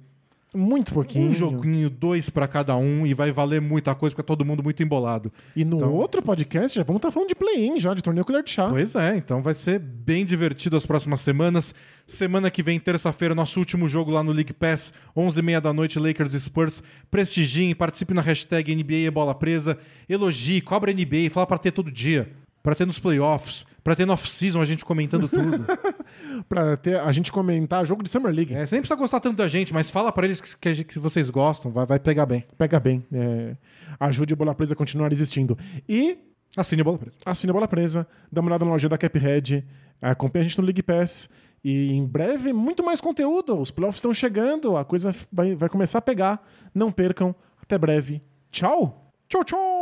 Muito 0.54 0.94
pouquinho. 0.94 1.30
um 1.30 1.34
joguinho, 1.34 1.90
dois 1.90 2.30
pra 2.30 2.46
cada 2.48 2.76
um, 2.76 3.06
e 3.06 3.14
vai 3.14 3.32
valer 3.32 3.62
muita 3.62 3.96
coisa, 3.96 4.14
porque 4.14 4.26
é 4.26 4.28
todo 4.28 4.44
mundo 4.44 4.62
muito 4.62 4.84
embolado. 4.84 5.32
E 5.56 5.64
no 5.64 5.78
Então- 5.78 5.94
outro 5.94 6.22
podcast 6.22 6.76
já 6.78 6.84
vamos 6.84 7.00
estar 7.00 7.10
falando 7.12 7.30
de 7.30 7.36
play-in 7.36 7.80
já, 7.80 7.94
de 7.94 8.02
torneio 8.02 8.26
colher 8.26 8.44
de 8.44 8.50
chá. 8.50 8.68
Pois 8.70 8.94
é, 8.96 9.16
então 9.16 9.42
vai 9.42 9.54
ser 9.54 9.80
bem 9.80 10.26
divertido 10.26 10.76
as 10.76 10.86
próximas 10.86 11.22
semanas. 11.22 11.74
Semana 12.06 12.52
que 12.52 12.62
vem, 12.62 12.80
terça-feira, 12.80 13.34
nosso 13.34 13.60
último 13.60 13.88
jogo 13.88 14.12
lá 14.12 14.22
no 14.22 14.34
League 14.34 14.52
Pass, 14.52 14.94
11h30 15.16 15.62
da 15.62 15.72
noite, 15.72 15.98
Lakers 15.98 16.34
e 16.34 16.40
Spurs. 16.42 16.84
Prestigiem, 17.10 17.74
participe 17.74 18.14
na 18.14 18.22
hashtag 18.22 18.76
NBA 18.76 19.10
bola 19.10 19.34
presa, 19.34 19.78
elogie, 20.10 20.60
cobra 20.60 20.92
NBA, 20.92 21.30
fala 21.30 21.48
pra 21.48 21.58
ter 21.58 21.72
todo 21.72 21.90
dia, 21.90 22.30
pra 22.62 22.76
ter 22.76 22.86
nos 22.86 23.00
playoffs, 23.00 23.66
pra 23.84 23.96
ter 23.96 24.06
no 24.06 24.14
off-season 24.14 24.62
a 24.62 24.66
gente 24.66 24.86
comentando 24.86 25.28
tudo. 25.28 25.66
Pra 26.48 26.76
ter, 26.76 27.00
a 27.00 27.12
gente 27.12 27.32
comentar 27.32 27.86
jogo 27.86 28.04
de 28.04 28.10
Summer 28.10 28.34
League. 28.34 28.54
É, 28.54 28.66
você 28.66 28.76
nem 28.76 28.82
precisa 28.82 28.98
gostar 29.00 29.20
tanto 29.20 29.38
da 29.38 29.48
gente, 29.48 29.74
mas 29.74 29.90
fala 29.90 30.12
pra 30.12 30.26
eles 30.26 30.42
que, 30.42 30.58
que 30.58 30.84
que 30.84 31.00
vocês 31.00 31.30
gostam, 31.30 31.72
vai, 31.72 31.86
vai 31.86 32.00
pegar 32.00 32.26
bem. 32.26 32.44
Pega 32.58 32.80
bem. 32.80 33.06
é, 33.14 33.56
ajude 34.00 34.34
a 34.34 34.36
Bola 34.36 34.54
Presa 34.54 34.74
a 34.74 34.78
continuar 34.78 35.12
existindo. 35.12 35.58
E 35.88 36.18
Assine 36.56 36.82
a 36.82 36.84
bola 36.84 36.98
presa. 36.98 37.18
assine 37.26 37.50
a 37.50 37.54
Bola 37.54 37.68
Presa, 37.68 38.06
dá 38.30 38.42
uma 38.42 38.50
olhada 38.50 38.66
na 38.66 38.72
loja 38.72 38.90
da 38.90 38.98
Caphead, 38.98 39.66
acompanha 40.02 40.44
a 40.44 40.48
gente 40.48 40.60
no 40.60 40.66
League 40.66 40.84
Pass. 40.84 41.30
E 41.64 41.94
em 41.94 42.06
breve, 42.06 42.52
muito 42.52 42.84
mais 42.84 43.00
conteúdo. 43.00 43.58
Os 43.58 43.72
playoffs 43.72 43.98
estão 43.98 44.14
chegando, 44.14 44.76
a 44.76 44.84
coisa 44.84 45.16
vai, 45.32 45.56
vai 45.56 45.70
começar 45.70 46.00
a 46.00 46.02
pegar. 46.02 46.46
Não 46.74 46.92
percam. 46.92 47.34
Até 47.62 47.78
breve. 47.78 48.20
Tchau! 48.52 49.14
Tchau, 49.30 49.44
tchau! 49.46 49.81